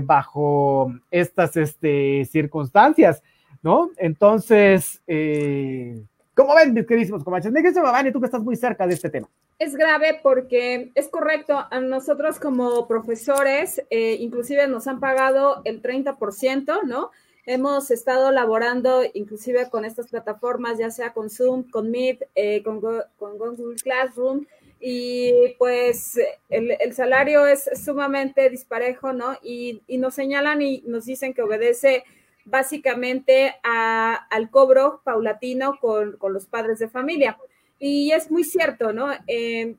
bajo 0.04 0.94
estas 1.10 1.56
este, 1.56 2.26
circunstancias. 2.26 3.24
¿No? 3.62 3.92
Entonces, 3.98 5.02
eh, 5.08 6.02
¿cómo 6.34 6.56
ven, 6.56 6.74
mis 6.74 6.86
queridísimos 6.86 7.24
comanches? 7.24 7.52
y 7.52 8.12
tú 8.12 8.20
que 8.20 8.26
estás 8.26 8.44
muy 8.44 8.56
cerca 8.56 8.88
de 8.88 8.94
este 8.94 9.10
tema. 9.10 9.30
Es 9.60 9.76
grave 9.76 10.20
porque 10.24 10.92
es 10.96 11.10
correcto, 11.10 11.66
a 11.70 11.80
nosotros 11.82 12.40
como 12.40 12.88
profesores, 12.88 13.84
eh, 13.90 14.16
inclusive 14.20 14.68
nos 14.68 14.88
han 14.88 15.02
pagado 15.02 15.62
el 15.66 15.82
30%, 15.82 16.84
¿no? 16.86 17.12
Hemos 17.46 17.92
estado 17.92 18.32
laborando 18.32 19.02
inclusive 19.14 19.70
con 19.70 19.84
estas 19.84 20.08
plataformas, 20.08 20.78
ya 20.78 20.92
sea 20.92 21.14
con 21.14 21.30
Zoom, 21.30 21.70
con 21.70 21.92
Meet, 21.92 22.24
eh, 22.36 22.64
con, 22.64 22.80
Google 22.80 23.76
Classroom, 23.84 24.46
y 24.80 25.34
pues 25.58 26.18
el, 26.50 26.78
el, 26.80 26.94
salario 26.94 27.46
es 27.46 27.70
sumamente 27.84 28.50
disparejo, 28.50 29.12
¿no? 29.12 29.38
Y, 29.44 29.82
y, 29.88 29.98
nos 29.98 30.14
señalan 30.14 30.62
y 30.62 30.84
nos 30.86 31.06
dicen 31.06 31.34
que 31.34 31.42
obedece 31.42 32.04
básicamente 32.50 33.56
al 33.64 34.50
cobro 34.50 35.02
paulatino 35.04 35.78
con, 35.80 36.18
los 36.22 36.46
padres 36.46 36.80
de 36.80 36.90
familia. 36.90 37.38
Y 37.80 38.12
es 38.12 38.30
muy 38.30 38.44
cierto, 38.44 38.92
¿no? 38.92 39.12
Eh, 39.28 39.76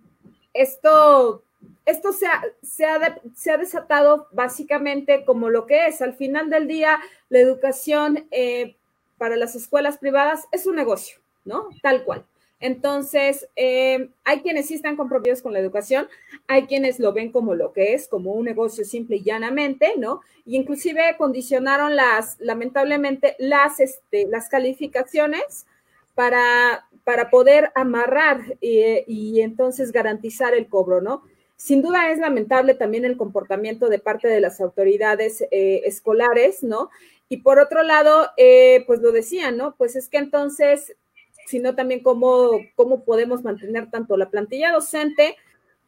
esto 0.55 1.43
esto 1.85 2.13
se 2.13 2.27
ha, 2.27 2.43
se, 2.63 3.51
ha 3.51 3.57
desatado 3.57 4.29
básicamente 4.33 5.25
como 5.25 5.51
lo 5.51 5.67
que 5.67 5.87
es. 5.87 6.01
Al 6.01 6.15
final 6.15 6.51
del 6.51 6.69
día, 6.69 7.01
la 7.29 7.39
educación 7.39 8.27
eh, 8.31 8.77
para 9.19 9.37
las 9.37 9.55
escuelas 9.55 9.99
privadas 9.99 10.47
es 10.53 10.67
un 10.67 10.77
negocio, 10.77 11.19
¿no? 11.45 11.69
Tal 11.83 12.05
cual. 12.05 12.25
Entonces, 12.61 13.49
eh, 13.57 14.11
hay 14.23 14.43
quienes 14.43 14.67
sí 14.67 14.75
están 14.75 14.97
comprometidos 14.97 15.41
con 15.41 15.55
la 15.55 15.59
educación, 15.59 16.09
hay 16.47 16.67
quienes 16.67 17.01
lo 17.01 17.15
ven 17.15 17.33
como 17.33 17.55
lo 17.55 17.73
que 17.73 17.95
es, 17.95 18.07
como 18.07 18.33
un 18.33 18.45
negocio 18.45 18.85
simple 18.85 19.17
y 19.17 19.23
llanamente, 19.23 19.95
¿no? 19.97 20.21
Y 20.45 20.57
inclusive 20.57 21.17
condicionaron 21.17 21.97
las, 21.97 22.39
lamentablemente, 22.39 23.35
las, 23.39 23.81
este, 23.81 24.27
las 24.27 24.51
calificaciones 24.51 25.67
para, 26.15 26.87
para 27.03 27.31
poder 27.31 27.73
amarrar 27.75 28.43
y, 28.61 29.41
entonces 29.41 29.91
garantizar 29.91 30.53
el 30.53 30.69
cobro, 30.69 31.01
¿no? 31.01 31.23
Sin 31.57 31.81
duda 31.81 32.11
es 32.11 32.19
lamentable 32.19 32.75
también 32.75 33.07
el 33.07 33.17
comportamiento 33.17 33.89
de 33.89 33.99
parte 33.99 34.29
de 34.29 34.41
las 34.41 34.61
autoridades 34.61 35.43
eh, 35.51 35.83
escolares, 35.87 36.63
¿no? 36.63 36.91
Y 37.31 37.39
por 37.39 37.59
otro 37.59 37.83
lado, 37.83 38.29
eh, 38.37 38.85
pues 38.87 39.01
lo 39.01 39.13
decían, 39.13 39.57
¿no? 39.57 39.77
Pues 39.77 39.97
es 39.97 40.09
que 40.09 40.19
entonces 40.19 40.95
sino 41.51 41.75
también 41.75 42.01
cómo, 42.01 42.61
cómo 42.77 43.05
podemos 43.05 43.43
mantener 43.43 43.91
tanto 43.91 44.17
la 44.17 44.31
plantilla 44.31 44.71
docente 44.71 45.37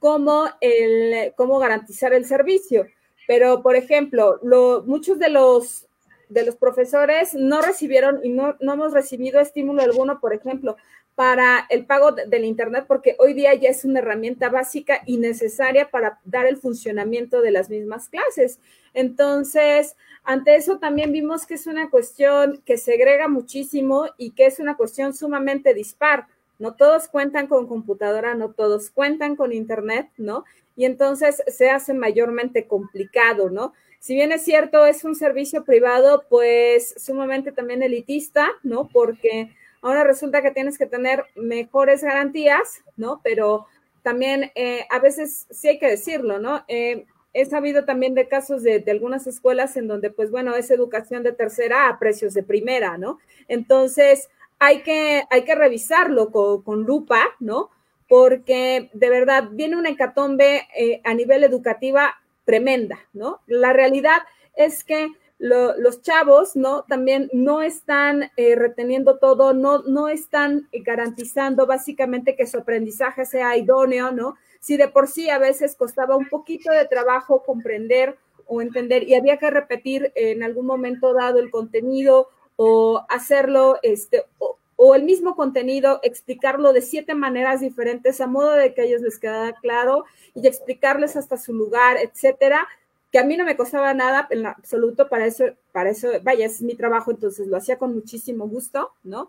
como 0.01 0.46
el, 0.61 1.33
cómo 1.37 1.61
garantizar 1.61 2.12
el 2.12 2.25
servicio. 2.25 2.88
Pero, 3.29 3.62
por 3.62 3.77
ejemplo, 3.77 4.40
lo, 4.42 4.83
muchos 4.85 5.20
de 5.20 5.29
los, 5.29 5.87
de 6.29 6.44
los 6.44 6.56
profesores 6.56 7.35
no 7.35 7.63
recibieron 7.63 8.19
y 8.25 8.31
no, 8.31 8.56
no 8.60 8.73
hemos 8.73 8.92
recibido 8.92 9.38
estímulo 9.38 9.83
alguno, 9.83 10.19
por 10.21 10.35
ejemplo, 10.35 10.77
para 11.15 11.67
el 11.69 11.85
pago 11.85 12.13
del 12.13 12.44
Internet, 12.44 12.87
porque 12.88 13.17
hoy 13.19 13.35
día 13.35 13.54
ya 13.54 13.69
es 13.69 13.85
una 13.85 13.98
herramienta 13.98 14.48
básica 14.48 15.02
y 15.06 15.19
necesaria 15.19 15.90
para 15.90 16.21
dar 16.25 16.46
el 16.46 16.56
funcionamiento 16.56 17.42
de 17.42 17.50
las 17.50 17.69
mismas 17.69 18.08
clases. 18.08 18.58
Entonces, 18.94 19.96
ante 20.25 20.56
eso 20.56 20.79
también 20.79 21.13
vimos 21.13 21.46
que 21.46 21.54
es 21.54 21.67
una 21.67 21.90
cuestión 21.90 22.63
que 22.65 22.79
segrega 22.79 23.29
muchísimo 23.29 24.06
y 24.17 24.31
que 24.31 24.46
es 24.46 24.58
una 24.58 24.77
cuestión 24.77 25.15
sumamente 25.15 25.75
dispar. 25.75 26.27
No 26.58 26.75
todos 26.75 27.08
cuentan 27.08 27.46
con 27.46 27.67
computadora, 27.67 28.35
no 28.35 28.52
todos 28.52 28.90
cuentan 28.90 29.37
con 29.37 29.52
internet, 29.52 30.08
¿no? 30.17 30.44
Y 30.77 30.87
entonces 30.87 31.42
se 31.46 31.69
hace 31.69 31.92
mayormente 31.92 32.67
complicado, 32.67 33.50
¿no? 33.50 33.75
si 34.02 34.17
bien 34.17 34.33
es 34.33 34.42
cierto, 34.42 34.85
es 34.85 35.04
un 35.04 35.15
servicio 35.15 35.63
privado, 35.63 36.25
pues 36.29 36.92
sumamente 36.96 37.52
también 37.52 37.85
elitista, 37.85 38.50
¿no? 38.65 38.88
Porque 38.88 39.54
ahora 39.83 40.04
resulta 40.04 40.40
que 40.40 40.52
tienes 40.52 40.78
que 40.78 40.87
tener 40.87 41.24
mejores 41.35 42.02
garantías, 42.02 42.83
¿no? 42.96 43.20
Pero 43.22 43.66
también 44.02 44.50
eh, 44.54 44.87
a 44.90 44.98
veces 44.98 45.46
sí 45.50 45.68
hay 45.68 45.78
que 45.78 45.90
decirlo, 45.90 46.38
¿no? 46.38 46.64
Eh, 46.68 47.04
he 47.35 47.44
sabido 47.46 47.85
también 47.85 48.14
de 48.14 48.28
casos 48.28 48.62
de, 48.62 48.85
algunas 48.88 49.26
escuelas 49.26 49.76
en 49.76 49.88
donde, 49.88 50.10
pues 50.10 50.30
bueno, 50.30 50.54
es 50.54 50.70
educación 50.70 51.22
de 51.22 51.33
tercera 51.33 51.88
a 51.88 51.98
precios 51.98 52.35
de 52.35 52.42
primera, 52.42 52.98
¿no? 52.98 53.18
Entonces, 53.48 54.28
hay 54.58 54.83
que, 54.83 55.24
hay 55.30 55.42
que 55.44 55.54
revisarlo 55.54 56.30
con, 56.30 56.83
lupa, 56.85 57.20
¿no? 57.40 57.70
Porque 58.08 58.90
de 58.92 59.10
verdad 59.10 59.48
viene 59.50 59.76
una 59.76 59.90
hecatombe 59.90 60.68
eh, 60.76 61.00
a 61.04 61.14
nivel 61.14 61.42
educativa 61.42 62.14
tremenda, 62.44 62.98
¿no? 63.12 63.40
La 63.46 63.72
realidad 63.72 64.18
es 64.54 64.85
que 64.85 65.08
los 65.43 66.03
chavos, 66.03 66.55
¿no? 66.55 66.85
También 66.85 67.29
no 67.33 67.63
están 67.63 68.31
eh, 68.37 68.55
reteniendo 68.55 69.19
todo, 69.19 69.53
no, 69.53 69.83
no 69.83 70.09
están 70.09 70.69
garantizando 70.73 71.67
básicamente 71.67 72.37
que 72.37 72.47
su 72.47 72.59
aprendizaje 72.59 73.25
sea 73.25 73.57
idóneo, 73.57 74.13
¿no? 74.13 74.37
Si 74.61 74.77
de 74.77 74.87
por 74.87 75.09
sí 75.09 75.31
a 75.31 75.38
veces 75.38 75.75
costaba 75.75 76.17
un 76.17 76.29
poquito 76.29 76.71
de 76.71 76.87
trabajo 76.87 77.43
comprender 77.43 78.17
o 78.47 78.63
entender 78.63 79.03
y 79.03 79.15
había 79.15 79.38
que 79.38 79.51
repetir 79.51 80.13
en 80.15 80.45
algún 80.45 80.67
momento 80.67 81.13
dado 81.13 81.40
el 81.40 81.51
contenido 81.51 82.29
o 82.55 83.05
hacerlo, 83.09 83.79
este, 83.83 84.25
o, 84.38 84.59
o 84.77 84.95
el 84.95 85.03
mismo 85.03 85.35
contenido, 85.35 85.99
explicarlo 86.05 86.73
de 86.73 86.83
siete 86.83 87.17
maneras 87.17 87.61
diferentes 87.61 88.21
a 88.21 88.29
modo 88.29 88.53
de 88.53 88.75
que 88.75 88.83
a 88.83 88.85
ellos 88.85 89.01
les 89.01 89.19
quedara 89.19 89.55
claro 89.61 90.05
y 90.35 90.47
explicarles 90.47 91.17
hasta 91.17 91.37
su 91.37 91.53
lugar, 91.53 91.97
etcétera, 91.97 92.69
que 93.13 93.19
a 93.19 93.25
mí 93.25 93.37
no 93.37 93.44
me 93.44 93.56
costaba 93.56 93.92
nada 93.92 94.27
en 94.31 94.46
absoluto, 94.46 95.08
para 95.08 95.27
eso, 95.27 95.44
para 95.71 95.90
eso, 95.90 96.08
vaya, 96.23 96.46
es 96.46 96.63
mi 96.63 96.75
trabajo, 96.75 97.10
entonces 97.10 97.46
lo 97.46 97.58
hacía 97.58 97.77
con 97.77 97.92
muchísimo 97.92 98.48
gusto, 98.48 98.92
¿no? 99.04 99.29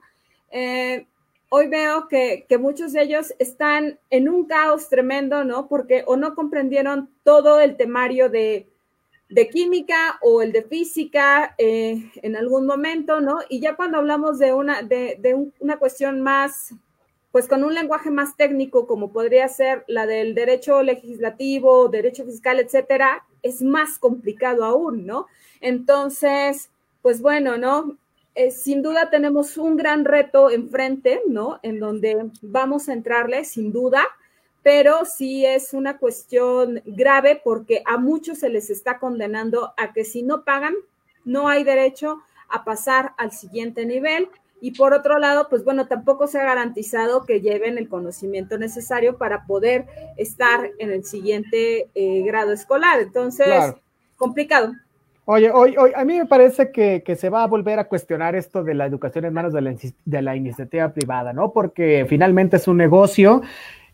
Eh, 0.51 1.05
hoy 1.49 1.67
veo 1.67 2.07
que, 2.07 2.45
que, 2.47 2.57
muchos 2.57 2.93
de 2.93 3.03
ellos 3.03 3.33
están 3.39 3.99
en 4.09 4.29
un 4.29 4.45
caos 4.45 4.87
tremendo, 4.87 5.43
¿no? 5.43 5.67
Porque 5.67 6.03
o 6.07 6.15
no 6.15 6.33
comprendieron 6.33 7.09
todo 7.23 7.59
el 7.59 7.75
temario 7.75 8.29
de, 8.29 8.67
de 9.27 9.49
química 9.49 10.17
o 10.21 10.41
el 10.41 10.53
de 10.53 10.63
física 10.63 11.53
eh, 11.57 12.09
en 12.21 12.37
algún 12.37 12.65
momento, 12.65 13.19
¿no? 13.19 13.39
Y 13.49 13.59
ya 13.59 13.75
cuando 13.75 13.97
hablamos 13.97 14.39
de 14.39 14.53
una, 14.53 14.81
de, 14.81 15.17
de 15.19 15.51
una 15.59 15.77
cuestión 15.77 16.21
más 16.21 16.73
pues 17.33 17.47
con 17.47 17.63
un 17.63 17.73
lenguaje 17.73 18.11
más 18.11 18.37
técnico, 18.37 18.85
como 18.85 19.11
podría 19.11 19.47
ser 19.47 19.83
la 19.87 20.05
del 20.05 20.35
derecho 20.35 20.83
legislativo, 20.83 21.89
derecho 21.89 22.25
fiscal, 22.25 22.59
etcétera, 22.59 23.25
es 23.43 23.61
más 23.61 23.99
complicado 23.99 24.63
aún, 24.63 25.05
¿no? 25.05 25.27
Entonces, 25.61 26.69
pues 27.01 27.21
bueno, 27.21 27.57
¿no? 27.57 27.97
Eh, 28.35 28.49
sin 28.49 28.81
duda 28.81 29.11
tenemos 29.11 29.57
un 29.57 29.77
gran 29.77 30.05
reto 30.05 30.49
enfrente, 30.49 31.21
¿no? 31.27 31.59
En 31.61 31.79
donde 31.79 32.31
vamos 32.41 32.89
a 32.89 32.93
entrarle, 32.93 33.45
sin 33.45 33.71
duda, 33.71 34.03
pero 34.63 35.05
sí 35.05 35.45
es 35.45 35.73
una 35.73 35.97
cuestión 35.97 36.81
grave 36.85 37.39
porque 37.43 37.83
a 37.85 37.97
muchos 37.97 38.39
se 38.39 38.49
les 38.49 38.69
está 38.71 38.97
condenando 38.97 39.73
a 39.77 39.93
que 39.93 40.05
si 40.05 40.23
no 40.23 40.43
pagan, 40.43 40.73
no 41.25 41.47
hay 41.47 41.63
derecho 41.63 42.21
a 42.49 42.63
pasar 42.63 43.13
al 43.17 43.31
siguiente 43.31 43.85
nivel 43.85 44.29
y 44.63 44.71
por 44.71 44.93
otro 44.93 45.19
lado, 45.19 45.47
pues 45.49 45.65
bueno, 45.65 45.87
tampoco 45.87 46.25
se 46.25 46.39
ha 46.39 46.45
garantizado 46.45 47.25
que 47.25 47.41
lleven 47.41 47.77
el 47.77 47.89
conocimiento 47.89 48.57
necesario 48.57 49.17
para 49.17 49.45
poder 49.45 49.87
estar 50.15 50.71
en 50.79 50.89
el 50.89 51.03
siguiente 51.03 51.89
eh, 51.93 52.23
grado 52.23 52.53
escolar. 52.53 53.01
Entonces, 53.01 53.75
complicado. 54.15 54.71
Oye, 55.25 55.51
hoy, 55.51 55.75
hoy, 55.77 55.91
a 55.93 56.05
mí 56.05 56.17
me 56.17 56.25
parece 56.27 56.71
que, 56.71 57.03
se 57.17 57.29
va 57.29 57.43
a 57.43 57.47
volver 57.47 57.77
a 57.77 57.89
cuestionar 57.89 58.35
esto 58.37 58.63
de 58.63 58.73
la 58.73 58.85
educación 58.85 59.25
en 59.25 59.33
manos 59.33 59.51
de 59.51 59.59
la, 59.59 59.75
de 60.05 60.21
la 60.21 60.33
iniciativa 60.37 60.93
privada, 60.93 61.33
¿no? 61.33 61.51
Porque 61.51 62.05
finalmente 62.07 62.55
es 62.55 62.65
un 62.69 62.77
negocio 62.77 63.41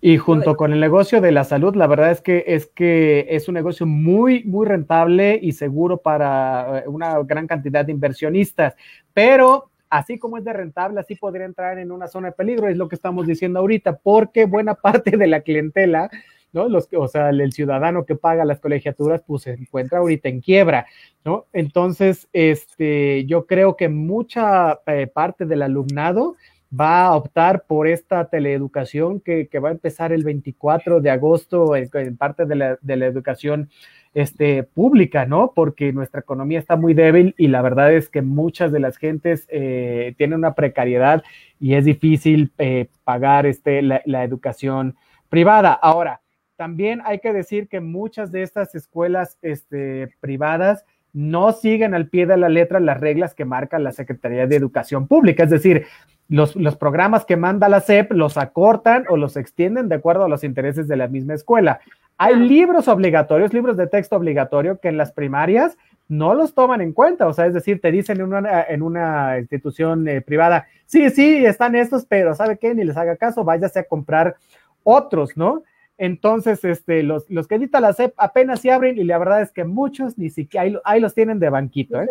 y 0.02 0.18
junto 0.18 0.56
con 0.56 0.72
el 0.72 0.80
negocio 0.80 1.20
de 1.20 1.32
la 1.32 1.46
salud, 1.46 1.76
la 1.76 1.88
verdad 1.88 2.12
es 2.12 2.22
que 2.22 2.44
es 2.46 2.68
que 2.68 3.26
es 3.28 3.48
un 3.48 3.56
negocio 3.56 3.88
muy, 3.88 4.44
muy 4.44 4.68
rentable 4.68 5.40
y 5.42 5.54
seguro 5.54 5.98
para 5.98 6.82
eh, 6.82 6.88
una 6.88 7.18
gran 7.24 7.48
cantidad 7.48 7.84
de 7.84 7.92
inversionistas. 7.92 8.76
Pero 9.16 9.69
así 9.90 10.20
como 10.20 10.38
es 10.38 10.44
de 10.44 10.54
rentable, 10.54 11.00
así 11.00 11.16
podría 11.16 11.46
entrar 11.46 11.80
en 11.80 11.92
una 11.92 12.08
zona 12.08 12.30
de 12.30 12.34
peligro, 12.34 12.68
es 12.68 12.78
lo 12.78 12.88
que 12.88 12.96
estamos 12.96 13.26
diciendo 13.26 13.60
ahorita, 13.60 13.98
porque 13.98 14.46
buena 14.46 14.74
parte 14.76 15.18
de 15.18 15.28
la 15.28 15.42
clientela, 15.42 16.10
¿no? 16.52 16.68
Los, 16.68 16.88
o 16.96 17.08
sea, 17.08 17.30
el, 17.30 17.52
ciudadano 17.52 18.06
que 18.06 18.16
paga 18.16 18.46
las 18.46 18.60
colegiaturas, 18.60 19.22
pues 19.26 19.44
se 19.44 19.54
encuentra 19.54 20.00
ahorita 20.00 20.30
en 20.30 20.42
quiebra, 20.42 20.86
¿no? 21.24 21.46
Entonces, 21.54 22.28
este, 22.34 23.26
yo 23.26 23.46
creo 23.46 23.76
que 23.76 23.90
mucha 23.90 24.80
eh, 24.88 25.08
parte 25.08 25.46
del 25.46 25.62
alumnado 25.62 26.36
va 26.78 27.06
a 27.06 27.16
optar 27.16 27.64
por 27.66 27.88
esta 27.88 28.26
teleeducación 28.26 29.20
que, 29.20 29.48
que 29.48 29.60
va 29.60 29.70
a 29.70 29.74
empezar 29.74 30.12
el 30.12 30.24
24 30.24 31.02
de 31.02 31.10
agosto 31.10 31.76
en, 31.76 32.18
parte 32.18 32.46
de 32.46 32.56
la, 32.56 32.78
de 32.82 32.96
la 32.96 33.08
educación 33.08 33.70
este, 34.14 34.64
pública, 34.64 35.26
¿no? 35.26 35.54
Porque 35.54 35.94
nuestra 35.94 36.22
economía 36.22 36.60
está 36.60 36.76
muy 36.76 36.94
débil 36.94 37.36
y 37.38 37.48
la 37.48 37.62
verdad 37.62 37.94
es 37.94 38.10
que 38.10 38.22
muchas 38.22 38.72
de 38.72 38.80
las 38.80 38.98
gentes 38.98 39.46
eh, 39.50 40.16
tienen 40.18 40.40
una 40.40 40.56
precariedad 40.56 41.24
y 41.60 41.76
es 41.76 41.86
difícil 41.86 42.52
eh, 42.58 42.88
pagar 43.04 43.46
este, 43.46 43.82
la, 43.82 44.24
educación 44.24 44.96
privada. 45.30 45.74
Ahora, 45.74 46.22
también 46.56 47.02
hay 47.06 47.20
que 47.20 47.34
decir 47.34 47.68
que 47.68 47.80
muchas 47.80 48.32
de 48.32 48.42
estas 48.42 48.74
escuelas 48.76 49.38
este, 49.42 50.10
privadas 50.20 50.86
no 51.14 51.52
siguen 51.54 51.94
al 51.94 52.08
pie 52.08 52.26
de 52.26 52.38
la 52.38 52.50
letra 52.50 52.80
las 52.80 53.00
reglas 53.00 53.34
que 53.34 53.46
marca 53.46 53.80
la 53.80 53.92
Secretaría 53.92 54.48
de 54.48 54.56
Educación 54.56 55.08
Pública. 55.08 55.44
Es 55.44 55.50
decir, 55.50 55.86
los, 56.28 56.56
los, 56.56 56.76
programas 56.76 57.26
que 57.26 57.38
manda 57.38 57.70
la 57.70 57.80
SEP 57.80 58.12
los 58.12 58.38
acortan 58.38 59.06
o 59.10 59.18
los 59.18 59.36
extienden 59.36 59.90
de 59.90 59.96
acuerdo 59.96 60.26
a 60.26 60.30
los 60.30 60.44
intereses 60.44 60.88
de 60.88 60.98
la 60.98 61.08
misma 61.08 61.34
escuela. 61.34 61.80
Hay 62.22 62.36
libros 62.36 62.90
obligatorios, 62.90 63.54
libros 63.54 63.78
de 63.78 63.88
texto 63.88 64.18
obligatorio 64.18 64.82
que 64.82 64.90
en 64.90 64.98
las 64.98 65.14
primarias 65.14 65.78
no 66.10 66.34
los 66.34 66.54
toman 66.54 66.82
en 66.82 66.92
cuenta, 66.92 67.26
o 67.28 67.34
sea, 67.34 67.46
es 67.46 67.54
decir, 67.54 67.80
te 67.80 67.92
dicen 67.92 68.20
en 68.20 68.34
una, 68.34 68.62
en 68.64 68.82
una 68.82 69.40
institución 69.40 70.06
eh, 70.06 70.20
privada, 70.20 70.68
sí, 70.86 71.10
sí, 71.12 71.46
están 71.46 71.76
estos, 71.76 72.06
pero 72.06 72.36
¿sabe 72.36 72.58
qué? 72.58 72.76
Ni 72.76 72.84
les 72.84 72.98
haga 72.98 73.16
caso, 73.16 73.46
váyase 73.46 73.80
a 73.80 73.84
comprar 73.86 74.36
otros, 74.84 75.38
¿no? 75.38 75.64
Entonces, 76.00 76.64
este, 76.64 77.04
los, 77.04 77.30
los 77.30 77.46
que 77.48 77.56
edita 77.56 77.82
la 77.82 77.92
SEP 77.92 78.14
apenas 78.16 78.62
se 78.62 78.72
abren 78.72 78.98
y 78.98 79.04
la 79.04 79.18
verdad 79.18 79.42
es 79.42 79.52
que 79.52 79.66
muchos 79.66 80.18
ni 80.18 80.30
siquiera, 80.30 80.80
ahí, 80.86 81.02
los 81.02 81.14
tienen 81.14 81.40
de 81.40 81.50
banquito, 81.50 82.02
¿eh? 82.02 82.08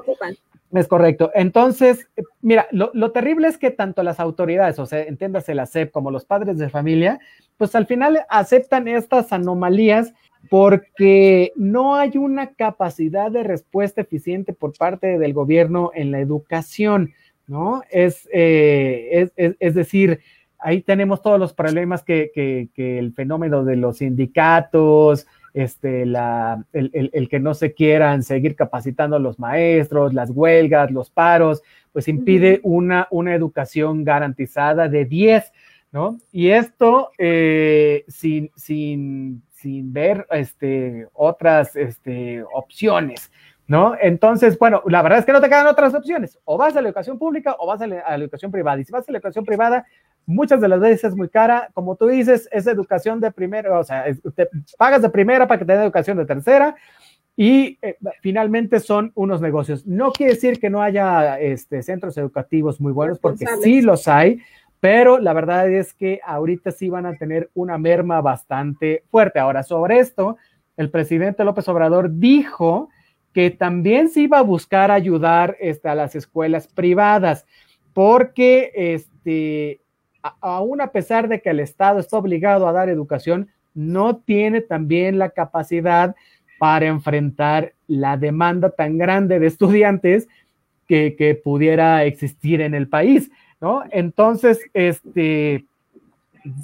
Es 0.72 0.86
correcto. 0.86 1.30
Entonces, 1.34 2.06
eh, 2.16 2.22
mira, 2.42 2.68
lo, 2.70 2.90
lo, 2.92 3.12
terrible 3.12 3.48
es 3.48 3.56
que 3.56 3.70
tanto 3.70 4.02
las 4.02 4.20
autoridades, 4.20 4.78
o 4.78 4.84
sea, 4.84 5.02
entiéndase 5.02 5.54
la 5.54 5.64
SEP 5.64 5.90
como 5.90 6.10
los 6.10 6.26
padres 6.26 6.58
de 6.58 6.68
familia, 6.68 7.18
pues 7.56 7.74
al 7.74 7.86
final 7.86 8.26
aceptan 8.28 8.88
estas 8.88 9.32
anomalías 9.32 10.12
porque 10.50 11.52
no 11.56 11.96
hay 11.96 12.18
una 12.18 12.52
capacidad 12.52 13.30
de 13.30 13.42
respuesta 13.42 14.02
eficiente 14.02 14.52
por 14.52 14.76
parte 14.76 15.18
del 15.18 15.32
gobierno 15.32 15.92
en 15.94 16.10
la 16.10 16.20
educación, 16.20 17.14
¿no? 17.46 17.82
Es, 17.90 18.28
eh, 18.34 19.30
es, 19.36 19.56
es 19.58 19.74
decir, 19.74 20.20
ahí 20.58 20.82
tenemos 20.82 21.22
todos 21.22 21.38
los 21.38 21.52
problemas 21.52 22.02
que, 22.02 22.30
que, 22.34 22.98
el 22.98 23.12
fenómeno 23.12 23.64
de 23.64 23.76
los 23.76 23.98
sindicatos, 23.98 25.26
este, 25.54 26.06
la, 26.06 26.64
el, 26.72 27.10
el, 27.12 27.28
que 27.28 27.40
no 27.40 27.54
se 27.54 27.72
quieran 27.72 28.22
seguir 28.22 28.54
capacitando 28.54 29.16
a 29.16 29.20
los 29.20 29.38
maestros, 29.38 30.14
las 30.14 30.30
huelgas, 30.30 30.90
los 30.90 31.10
paros, 31.10 31.62
pues 31.92 32.08
impide 32.08 32.60
una, 32.62 33.08
una 33.10 33.34
educación 33.34 34.04
garantizada 34.04 34.88
de 34.88 35.04
10, 35.04 35.52
¿no? 35.90 36.18
Y 36.32 36.50
esto 36.50 37.10
eh, 37.18 38.04
sin, 38.08 38.50
sin, 38.56 39.42
sin 39.50 39.92
ver 39.92 40.26
este, 40.30 41.08
otras 41.12 41.74
este, 41.76 42.44
opciones. 42.52 43.30
¿no? 43.68 43.94
Entonces, 44.00 44.58
bueno, 44.58 44.82
la 44.86 45.02
verdad 45.02 45.18
es 45.18 45.26
que 45.26 45.32
no 45.32 45.42
te 45.42 45.48
quedan 45.48 45.66
otras 45.66 45.94
opciones. 45.94 46.38
O 46.44 46.56
vas 46.56 46.74
a 46.74 46.80
la 46.80 46.88
educación 46.88 47.18
pública 47.18 47.54
o 47.58 47.66
vas 47.66 47.80
a 47.82 47.86
la, 47.86 48.16
educación 48.16 48.50
privada. 48.50 48.80
Y 48.80 48.84
si 48.84 48.92
vas 48.92 49.06
a 49.06 49.12
la 49.12 49.18
educación 49.18 49.44
privada, 49.44 49.86
muchas 50.28 50.60
de 50.60 50.68
las 50.68 50.78
veces 50.78 51.04
es 51.04 51.16
muy 51.16 51.28
cara. 51.28 51.70
Como 51.72 51.96
tú 51.96 52.06
dices, 52.06 52.48
es 52.52 52.66
educación 52.66 53.18
de 53.18 53.32
primera, 53.32 53.78
o 53.78 53.82
sea, 53.82 54.04
te 54.34 54.48
pagas 54.76 55.02
de 55.02 55.08
primera 55.08 55.48
para 55.48 55.58
que 55.58 55.64
te 55.64 55.72
den 55.72 55.82
educación 55.82 56.18
de 56.18 56.26
tercera. 56.26 56.76
Y 57.34 57.78
eh, 57.82 57.96
finalmente 58.20 58.78
son 58.80 59.12
unos 59.14 59.40
negocios. 59.40 59.86
No 59.86 60.12
quiere 60.12 60.34
decir 60.34 60.60
que 60.60 60.70
no 60.70 60.82
haya 60.82 61.38
este, 61.40 61.82
centros 61.82 62.18
educativos 62.18 62.80
muy 62.80 62.92
buenos, 62.92 63.18
porque 63.18 63.46
sí 63.62 63.80
los 63.80 64.08
hay, 64.08 64.40
pero 64.80 65.18
la 65.18 65.32
verdad 65.32 65.70
es 65.70 65.94
que 65.94 66.20
ahorita 66.24 66.72
sí 66.72 66.88
van 66.88 67.06
a 67.06 67.14
tener 67.14 67.48
una 67.54 67.78
merma 67.78 68.20
bastante 68.20 69.04
fuerte. 69.10 69.38
Ahora, 69.38 69.62
sobre 69.62 70.00
esto, 70.00 70.36
el 70.76 70.90
presidente 70.90 71.44
López 71.44 71.68
Obrador 71.68 72.10
dijo 72.18 72.90
que 73.32 73.50
también 73.50 74.08
se 74.08 74.22
iba 74.22 74.38
a 74.38 74.42
buscar 74.42 74.90
ayudar 74.90 75.56
este, 75.60 75.88
a 75.88 75.94
las 75.94 76.14
escuelas 76.14 76.66
privadas, 76.66 77.46
porque 77.92 78.72
este, 78.74 79.80
aún 80.40 80.80
a 80.80 80.92
pesar 80.92 81.28
de 81.28 81.40
que 81.40 81.50
el 81.50 81.60
Estado 81.60 82.00
está 82.00 82.18
obligado 82.18 82.66
a 82.66 82.72
dar 82.72 82.88
educación, 82.88 83.48
no 83.74 84.16
tiene 84.16 84.60
también 84.60 85.18
la 85.18 85.30
capacidad 85.30 86.14
para 86.58 86.86
enfrentar 86.86 87.74
la 87.86 88.16
demanda 88.16 88.70
tan 88.70 88.98
grande 88.98 89.38
de 89.38 89.46
estudiantes 89.46 90.28
que, 90.86 91.40
pudiera 91.44 92.04
existir 92.04 92.60
en 92.60 92.74
el 92.74 92.88
país, 92.88 93.30
¿no? 93.60 93.82
Entonces, 93.90 94.58
este, 94.72 95.66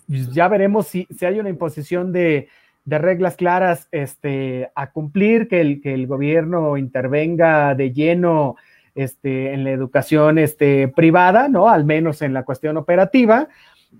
ya 0.09 0.49
veremos 0.49 0.89
si, 0.89 1.07
si 1.17 1.27
hay 1.27 1.39
una 1.39 1.51
imposición 1.51 2.12
de, 2.12 2.49
de 2.85 2.99
reglas 2.99 3.37
claras 3.37 3.89
este, 3.93 4.71
a 4.75 4.91
cumplir, 4.91 5.49
que 5.49 5.61
el, 5.61 5.81
que 5.81 5.95
el 5.95 6.07
gobierno 6.07 6.77
intervenga 6.77 7.75
de 7.75 7.93
lleno 7.93 8.57
este, 8.95 9.53
en 9.53 9.65
la 9.65 9.71
educación 9.71 10.39
este, 10.39 10.89
privada, 10.89 11.49
¿no? 11.49 11.69
Al 11.69 11.85
menos 11.85 12.23
en 12.23 12.33
la 12.33 12.45
cuestión 12.45 12.77
operativa, 12.77 13.49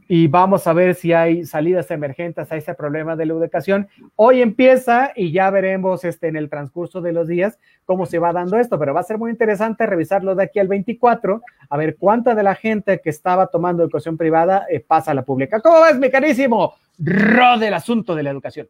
y 0.09 0.27
vamos 0.27 0.67
a 0.67 0.73
ver 0.73 0.95
si 0.95 1.13
hay 1.13 1.45
salidas 1.47 1.91
emergentes 1.91 2.51
a 2.51 2.57
ese 2.57 2.75
problema 2.75 3.17
de 3.17 3.27
la 3.27 3.35
educación. 3.35 3.89
Hoy 4.17 4.43
empieza 4.43 5.13
y 5.15 5.33
ya 5.33 5.51
veremos 5.51 6.05
este, 6.05 6.29
en 6.29 6.37
el 6.37 6.51
transcurso 6.51 7.01
de 7.01 7.13
los 7.13 7.29
días 7.29 7.59
cómo 7.85 8.07
se 8.07 8.19
va 8.19 8.33
dando 8.33 8.59
esto, 8.59 8.79
pero 8.79 8.95
va 8.95 9.01
a 9.01 9.05
ser 9.05 9.19
muy 9.19 9.31
interesante 9.31 9.87
revisarlo 9.87 10.35
de 10.35 10.45
aquí 10.45 10.59
al 10.59 10.69
24, 10.69 11.43
a 11.69 11.77
ver 11.77 11.97
cuánta 11.97 12.35
de 12.35 12.43
la 12.43 12.55
gente 12.55 13.01
que 13.03 13.11
estaba 13.11 13.47
tomando 13.47 13.83
educación 13.83 14.17
privada 14.17 14.67
eh, 14.71 14.81
pasa 14.81 15.13
a 15.13 15.15
la 15.15 15.25
pública. 15.25 15.61
¿Cómo 15.61 15.83
ves, 15.83 15.99
mi 15.99 16.11
carísimo 16.11 16.75
Ro 16.99 17.59
del 17.59 17.75
asunto 17.75 18.15
de 18.15 18.23
la 18.23 18.31
educación? 18.31 18.69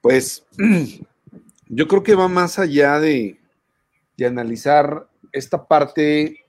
Pues 0.00 0.46
yo 1.68 1.88
creo 1.88 2.02
que 2.02 2.14
va 2.14 2.28
más 2.28 2.58
allá 2.58 3.00
de, 3.00 3.38
de 4.16 4.26
analizar 4.26 5.06
esta 5.34 5.66
parte 5.66 6.44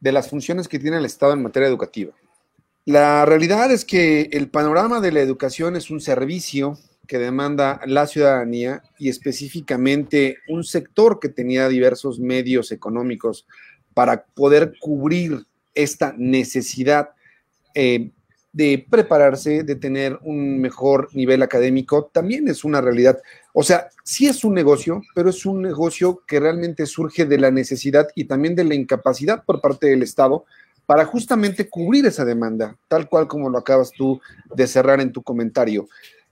de 0.00 0.12
las 0.12 0.30
funciones 0.30 0.68
que 0.68 0.78
tiene 0.78 0.96
el 0.96 1.04
Estado 1.04 1.34
en 1.34 1.42
materia 1.42 1.68
educativa. 1.68 2.12
La 2.84 3.24
realidad 3.26 3.70
es 3.70 3.84
que 3.84 4.28
el 4.32 4.48
panorama 4.48 5.00
de 5.00 5.12
la 5.12 5.20
educación 5.20 5.76
es 5.76 5.90
un 5.90 6.00
servicio 6.00 6.78
que 7.06 7.18
demanda 7.18 7.80
la 7.86 8.06
ciudadanía 8.06 8.82
y 8.98 9.08
específicamente 9.08 10.38
un 10.48 10.64
sector 10.64 11.20
que 11.20 11.28
tenía 11.28 11.68
diversos 11.68 12.18
medios 12.18 12.72
económicos 12.72 13.46
para 13.94 14.24
poder 14.24 14.74
cubrir 14.80 15.46
esta 15.74 16.14
necesidad 16.16 17.10
eh, 17.74 18.10
de 18.52 18.84
prepararse, 18.90 19.62
de 19.62 19.76
tener 19.76 20.18
un 20.22 20.60
mejor 20.60 21.08
nivel 21.14 21.42
académico, 21.42 22.10
también 22.12 22.48
es 22.48 22.64
una 22.64 22.80
realidad. 22.80 23.18
O 23.52 23.62
sea, 23.62 23.88
sí 24.02 24.26
es 24.26 24.44
un 24.44 24.54
negocio, 24.54 25.02
pero 25.14 25.30
es 25.30 25.44
un 25.44 25.60
negocio 25.60 26.22
que 26.26 26.40
realmente 26.40 26.86
surge 26.86 27.26
de 27.26 27.38
la 27.38 27.50
necesidad 27.50 28.08
y 28.14 28.24
también 28.24 28.54
de 28.54 28.64
la 28.64 28.74
incapacidad 28.74 29.44
por 29.44 29.60
parte 29.60 29.88
del 29.88 30.02
Estado 30.02 30.44
para 30.86 31.04
justamente 31.04 31.68
cubrir 31.68 32.06
esa 32.06 32.24
demanda, 32.24 32.76
tal 32.88 33.08
cual 33.08 33.28
como 33.28 33.50
lo 33.50 33.58
acabas 33.58 33.92
tú 33.92 34.20
de 34.54 34.66
cerrar 34.66 35.00
en 35.00 35.12
tu 35.12 35.22
comentario. 35.22 35.88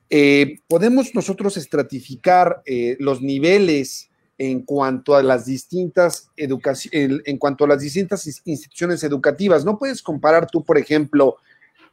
Eh, 0.09 0.59
podemos 0.67 1.15
nosotros 1.15 1.57
estratificar 1.57 2.63
eh, 2.65 2.97
los 2.99 3.23
niveles 3.23 4.11
en 4.39 4.63
cuanto 4.63 5.15
a 5.15 5.23
las 5.23 5.45
distintas 5.45 6.31
en 6.37 7.37
cuanto 7.37 7.65
a 7.65 7.69
las 7.69 7.81
distintas 7.81 8.27
instituciones 8.47 9.05
educativas. 9.05 9.67
No 9.67 9.79
puedes 9.79 10.03
comparar 10.03 10.47
tú, 10.51 10.65
por 10.65 10.79
ejemplo, 10.79 11.37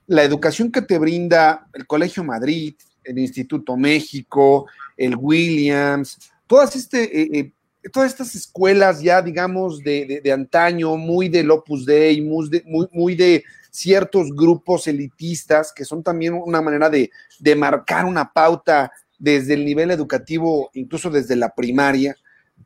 la 0.07 0.23
educación 0.23 0.71
que 0.71 0.81
te 0.81 0.97
brinda 0.97 1.67
el 1.73 1.85
Colegio 1.85 2.23
Madrid, 2.23 2.75
el 3.07 3.19
Instituto 3.19 3.77
México, 3.77 4.67
el 4.95 5.15
Williams, 5.15 6.31
todas 6.47 6.75
este, 6.75 7.39
eh, 7.39 7.51
todas 7.91 8.11
estas 8.11 8.35
escuelas 8.35 9.01
ya, 9.01 9.21
digamos, 9.21 9.79
de, 9.79 10.21
antaño, 10.33 10.95
muy 10.97 11.29
del 11.29 11.51
Opus 11.51 11.85
Dei, 11.85 12.21
muy 12.21 12.49
de, 12.49 12.63
muy, 12.91 13.15
de 13.15 13.43
ciertos 13.71 14.29
grupos 14.33 14.87
elitistas, 14.87 15.71
que 15.73 15.85
son 15.85 16.03
también 16.03 16.33
una 16.33 16.61
manera 16.61 16.89
de, 16.89 17.11
de 17.39 17.55
marcar 17.55 18.05
una 18.05 18.31
pauta 18.31 18.91
desde 19.17 19.53
el 19.53 19.65
nivel 19.65 19.91
educativo, 19.91 20.69
incluso 20.73 21.09
desde 21.09 21.35
la 21.35 21.53
primaria, 21.53 22.15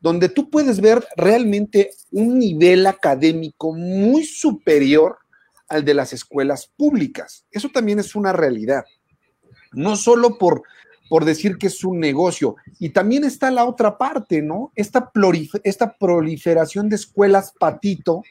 donde 0.00 0.28
tú 0.28 0.50
puedes 0.50 0.80
ver 0.80 1.04
realmente 1.16 1.90
un 2.10 2.38
nivel 2.38 2.86
académico 2.86 3.72
muy 3.72 4.24
superior 4.24 5.18
al 5.68 5.84
de 5.84 5.94
las 5.94 6.12
escuelas 6.12 6.70
públicas. 6.76 7.46
Eso 7.50 7.68
también 7.68 7.98
es 7.98 8.14
una 8.14 8.32
realidad. 8.32 8.84
No 9.72 9.96
solo 9.96 10.38
por 10.38 10.62
por 11.12 11.26
decir 11.26 11.58
que 11.58 11.66
es 11.66 11.84
un 11.84 12.00
negocio. 12.00 12.56
Y 12.78 12.88
también 12.88 13.24
está 13.24 13.50
la 13.50 13.66
otra 13.66 13.98
parte, 13.98 14.40
¿no? 14.40 14.72
Esta, 14.74 15.12
esta 15.62 15.98
proliferación 15.98 16.88
de 16.88 16.96
escuelas 16.96 17.52
patito 17.60 18.22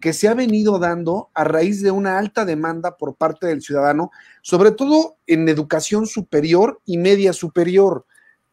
que 0.00 0.14
se 0.14 0.28
ha 0.28 0.34
venido 0.34 0.78
dando 0.78 1.28
a 1.34 1.44
raíz 1.44 1.82
de 1.82 1.90
una 1.90 2.16
alta 2.16 2.46
demanda 2.46 2.96
por 2.96 3.16
parte 3.16 3.48
del 3.48 3.60
ciudadano, 3.60 4.10
sobre 4.40 4.70
todo 4.70 5.18
en 5.26 5.46
educación 5.46 6.06
superior 6.06 6.80
y 6.86 6.96
media 6.96 7.34
superior. 7.34 8.06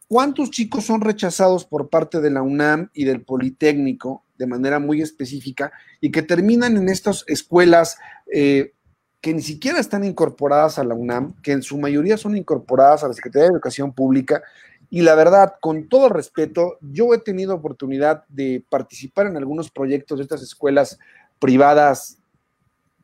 ¿Cuántos 0.08 0.50
chicos 0.50 0.84
son 0.84 1.00
rechazados 1.00 1.64
por 1.64 1.88
parte 1.88 2.20
de 2.20 2.30
la 2.30 2.42
UNAM 2.42 2.90
y 2.92 3.04
del 3.04 3.22
Politécnico 3.22 4.26
de 4.36 4.46
manera 4.46 4.78
muy 4.78 5.00
específica 5.00 5.72
y 6.02 6.10
que 6.10 6.20
terminan 6.20 6.76
en 6.76 6.90
estas 6.90 7.24
escuelas 7.28 7.96
eh, 8.30 8.74
que 9.20 9.34
ni 9.34 9.42
siquiera 9.42 9.78
están 9.78 10.04
incorporadas 10.04 10.78
a 10.78 10.84
la 10.84 10.94
UNAM, 10.94 11.34
que 11.42 11.52
en 11.52 11.62
su 11.62 11.78
mayoría 11.78 12.16
son 12.16 12.36
incorporadas 12.36 13.04
a 13.04 13.08
la 13.08 13.14
Secretaría 13.14 13.48
de 13.48 13.54
Educación 13.54 13.92
Pública. 13.92 14.42
Y 14.88 15.02
la 15.02 15.14
verdad, 15.14 15.54
con 15.60 15.88
todo 15.88 16.08
respeto, 16.08 16.78
yo 16.80 17.12
he 17.12 17.18
tenido 17.18 17.54
oportunidad 17.54 18.24
de 18.28 18.64
participar 18.68 19.26
en 19.26 19.36
algunos 19.36 19.70
proyectos 19.70 20.18
de 20.18 20.22
estas 20.22 20.42
escuelas 20.42 20.98
privadas 21.38 22.18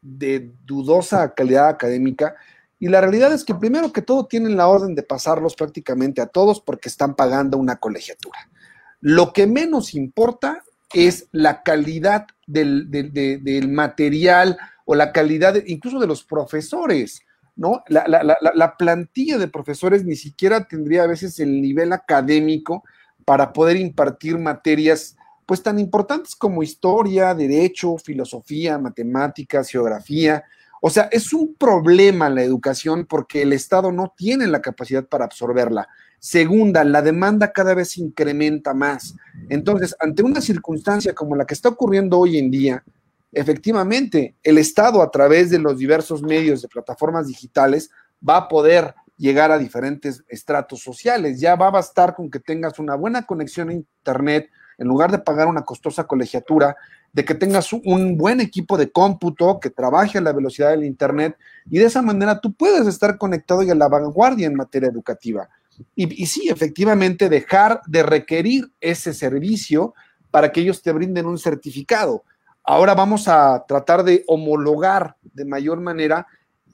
de 0.01 0.53
dudosa 0.65 1.35
calidad 1.35 1.69
académica. 1.69 2.35
Y 2.79 2.89
la 2.89 3.01
realidad 3.01 3.33
es 3.33 3.45
que 3.45 3.55
primero 3.55 3.93
que 3.93 4.03
todo 4.03 4.27
tienen 4.27 4.57
la 4.57 4.69
orden 4.69 4.95
de 4.95 5.03
pasarlos 5.03 5.55
prácticamente 5.55 6.23
a 6.23 6.27
todos 6.27 6.61
porque 6.61 6.89
están 6.89 7.15
pagando 7.15 7.59
una 7.59 7.77
colegiatura. 7.77 8.39
Lo 9.01 9.33
que 9.33 9.47
menos 9.47 9.95
importa 9.95 10.63
es 10.93 11.29
la 11.33 11.63
calidad 11.63 12.27
del, 12.47 12.91
del 12.91 13.69
material 13.69 14.57
o 14.87 14.95
la 14.95 15.13
calidad 15.13 15.55
incluso 15.67 15.99
de 15.99 16.07
los 16.07 16.25
profesores, 16.25 17.21
¿no? 17.57 17.83
La, 17.89 18.75
plantilla 18.79 19.37
de 19.37 19.49
profesores 19.49 20.05
ni 20.05 20.17
siquiera 20.17 20.67
tendría 20.67 21.03
a 21.03 21.09
veces 21.09 21.39
el 21.41 21.61
nivel 21.61 21.93
académico 21.93 22.85
para 23.25 23.53
poder 23.53 23.77
impartir 23.77 24.39
materias 24.39 25.17
pues 25.45 25.63
tan 25.63 25.79
importantes 25.79 26.35
como 26.35 26.63
historia, 26.63 27.35
derecho, 27.35 27.97
filosofía, 27.99 28.79
matemáticas, 28.79 29.69
geografía. 29.69 30.45
O 30.81 30.91
sea, 30.91 31.09
es 31.13 31.33
un 31.33 31.55
problema 31.55 32.29
la 32.29 32.43
educación 32.43 33.07
porque 33.07 33.43
el 33.43 33.53
Estado 33.53 33.93
no 33.93 34.13
tiene 34.17 34.47
la 34.47 34.61
capacidad 34.61 35.05
para 35.05 35.25
absorberla. 35.25 35.89
Segunda, 36.19 36.85
la 36.85 37.03
demanda 37.03 37.53
cada 37.53 37.75
vez 37.75 37.93
se 37.93 38.03
incrementa 38.03 38.75
más. 38.75 39.15
Entonces, 39.49 39.95
ante 40.01 40.23
una 40.23 40.41
circunstancia 40.41 41.15
como 41.15 41.37
la 41.37 41.45
que 41.45 41.55
está 41.55 41.69
ocurriendo 41.71 42.19
hoy 42.19 42.39
en 42.39 42.51
día, 42.51 42.85
efectivamente 43.33 44.37
el 44.43 44.59
Estado 44.59 45.03
a 45.03 45.11
través 45.11 45.51
de 45.51 45.59
los 45.59 45.79
diversos 45.79 46.23
medios 46.23 46.63
de 46.63 46.69
plataformas 46.69 47.27
digitales 47.27 47.91
va 48.27 48.37
a 48.37 48.49
poder 48.49 48.95
llegar 49.17 49.51
a 49.51 49.59
diferentes 49.59 50.25
estratos 50.29 50.81
sociales. 50.81 51.41
Ya 51.41 51.55
va 51.55 51.69
a 51.69 51.71
bastar 51.71 52.15
con 52.15 52.31
que 52.31 52.41
tengas 52.41 52.79
una 52.79 52.95
buena 52.95 53.27
conexión 53.27 53.71
a 53.71 53.75
Internet, 53.75 54.51
en 54.79 54.89
lugar 54.89 55.11
de 55.11 55.19
pagar 55.19 55.49
una 55.49 55.63
costosa 55.63 56.05
colegiatura, 56.05 56.77
de 57.13 57.25
que 57.25 57.35
tengas 57.35 57.73
un 57.73 58.19
buen 58.19 58.41
equipo 58.41 58.77
de 58.77 58.91
cómputo 58.93 59.59
que 59.59 59.71
trabaje 59.71 60.19
a 60.19 60.21
la 60.21 60.33
velocidad 60.33 60.71
del 60.71 60.85
Internet 60.85 61.35
y 61.71 61.79
de 61.79 61.87
esa 61.87 62.03
manera 62.03 62.41
tú 62.41 62.53
puedes 62.53 62.87
estar 62.87 63.17
conectado 63.17 63.63
y 63.63 63.71
a 63.71 63.75
la 63.75 63.89
vanguardia 63.89 64.47
en 64.47 64.55
materia 64.55 64.91
educativa. 64.91 65.49
Y, 65.95 66.23
y 66.23 66.27
sí, 66.27 66.51
efectivamente, 66.51 67.31
dejar 67.31 67.81
de 67.87 68.03
requerir 68.03 68.71
ese 68.81 69.15
servicio 69.15 69.95
para 70.31 70.53
que 70.53 70.61
ellos 70.61 70.83
te 70.83 70.93
brinden 70.93 71.25
un 71.25 71.39
certificado 71.39 72.23
Ahora 72.69 72.97
vamos 72.97 73.29
a 73.29 73.65
tratar 73.69 74.03
de 74.03 74.25
homologar 74.27 75.15
de 75.23 75.45
mayor 75.45 75.81
manera 75.81 76.27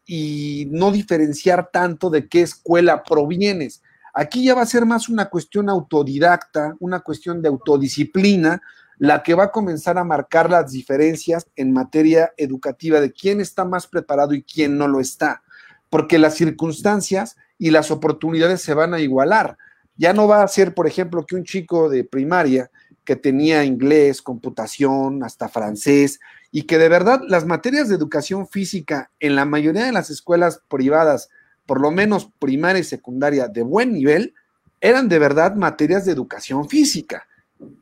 y 0.06 0.66
no 0.70 0.90
diferenciar 0.90 1.68
tanto 1.70 2.08
de 2.08 2.28
qué 2.28 2.40
escuela 2.40 3.02
provienes. 3.02 3.82
Aquí 4.14 4.42
ya 4.42 4.54
va 4.54 4.62
a 4.62 4.66
ser 4.66 4.86
más 4.86 5.10
una 5.10 5.28
cuestión 5.28 5.68
autodidacta, 5.68 6.76
una 6.80 7.00
cuestión 7.00 7.42
de 7.42 7.50
autodisciplina, 7.50 8.62
la 8.96 9.22
que 9.22 9.34
va 9.34 9.44
a 9.44 9.52
comenzar 9.52 9.98
a 9.98 10.04
marcar 10.04 10.48
las 10.48 10.72
diferencias 10.72 11.46
en 11.56 11.74
materia 11.74 12.32
educativa 12.38 12.98
de 12.98 13.12
quién 13.12 13.42
está 13.42 13.66
más 13.66 13.86
preparado 13.86 14.32
y 14.32 14.42
quién 14.42 14.78
no 14.78 14.88
lo 14.88 14.98
está, 14.98 15.42
porque 15.90 16.18
las 16.18 16.36
circunstancias 16.36 17.36
y 17.58 17.70
las 17.70 17.90
oportunidades 17.90 18.62
se 18.62 18.72
van 18.72 18.94
a 18.94 19.00
igualar. 19.00 19.58
Ya 19.96 20.14
no 20.14 20.26
va 20.26 20.42
a 20.42 20.48
ser, 20.48 20.72
por 20.72 20.86
ejemplo, 20.86 21.26
que 21.26 21.36
un 21.36 21.44
chico 21.44 21.90
de 21.90 22.02
primaria 22.02 22.70
que 23.04 23.16
tenía 23.16 23.64
inglés, 23.64 24.22
computación, 24.22 25.24
hasta 25.24 25.48
francés, 25.48 26.20
y 26.50 26.62
que 26.64 26.78
de 26.78 26.88
verdad 26.88 27.20
las 27.26 27.46
materias 27.46 27.88
de 27.88 27.96
educación 27.96 28.46
física 28.46 29.10
en 29.20 29.34
la 29.34 29.44
mayoría 29.44 29.84
de 29.84 29.92
las 29.92 30.10
escuelas 30.10 30.62
privadas, 30.68 31.30
por 31.66 31.80
lo 31.80 31.90
menos 31.90 32.30
primaria 32.38 32.80
y 32.80 32.84
secundaria 32.84 33.48
de 33.48 33.62
buen 33.62 33.92
nivel, 33.92 34.34
eran 34.80 35.08
de 35.08 35.18
verdad 35.18 35.54
materias 35.54 36.04
de 36.04 36.12
educación 36.12 36.68
física. 36.68 37.26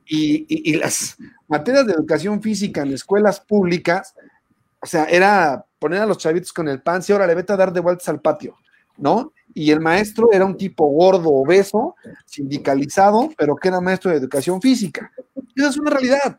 Y, 0.06 0.74
las 0.76 1.16
materias 1.48 1.86
de 1.86 1.94
educación 1.94 2.42
física 2.42 2.82
en 2.82 2.92
escuelas 2.92 3.40
públicas, 3.40 4.14
o 4.80 4.86
sea, 4.86 5.04
era 5.04 5.64
poner 5.78 6.02
a 6.02 6.06
los 6.06 6.18
chavitos 6.18 6.52
con 6.52 6.68
el 6.68 6.82
pan, 6.82 7.02
si 7.02 7.12
ahora 7.12 7.26
le 7.26 7.34
vete 7.34 7.52
a 7.52 7.56
dar 7.56 7.72
de 7.72 7.80
vueltas 7.80 8.08
al 8.08 8.20
patio. 8.20 8.56
¿No? 9.01 9.32
Y 9.53 9.72
el 9.72 9.80
maestro 9.80 10.28
era 10.32 10.44
un 10.44 10.57
tipo 10.57 10.86
gordo, 10.86 11.30
obeso, 11.30 11.96
sindicalizado, 12.24 13.30
pero 13.36 13.57
que 13.57 13.68
era 13.68 13.80
maestro 13.80 14.11
de 14.11 14.18
educación 14.18 14.61
física. 14.61 15.11
Esa 15.57 15.68
es 15.70 15.78
una 15.78 15.90
realidad. 15.90 16.38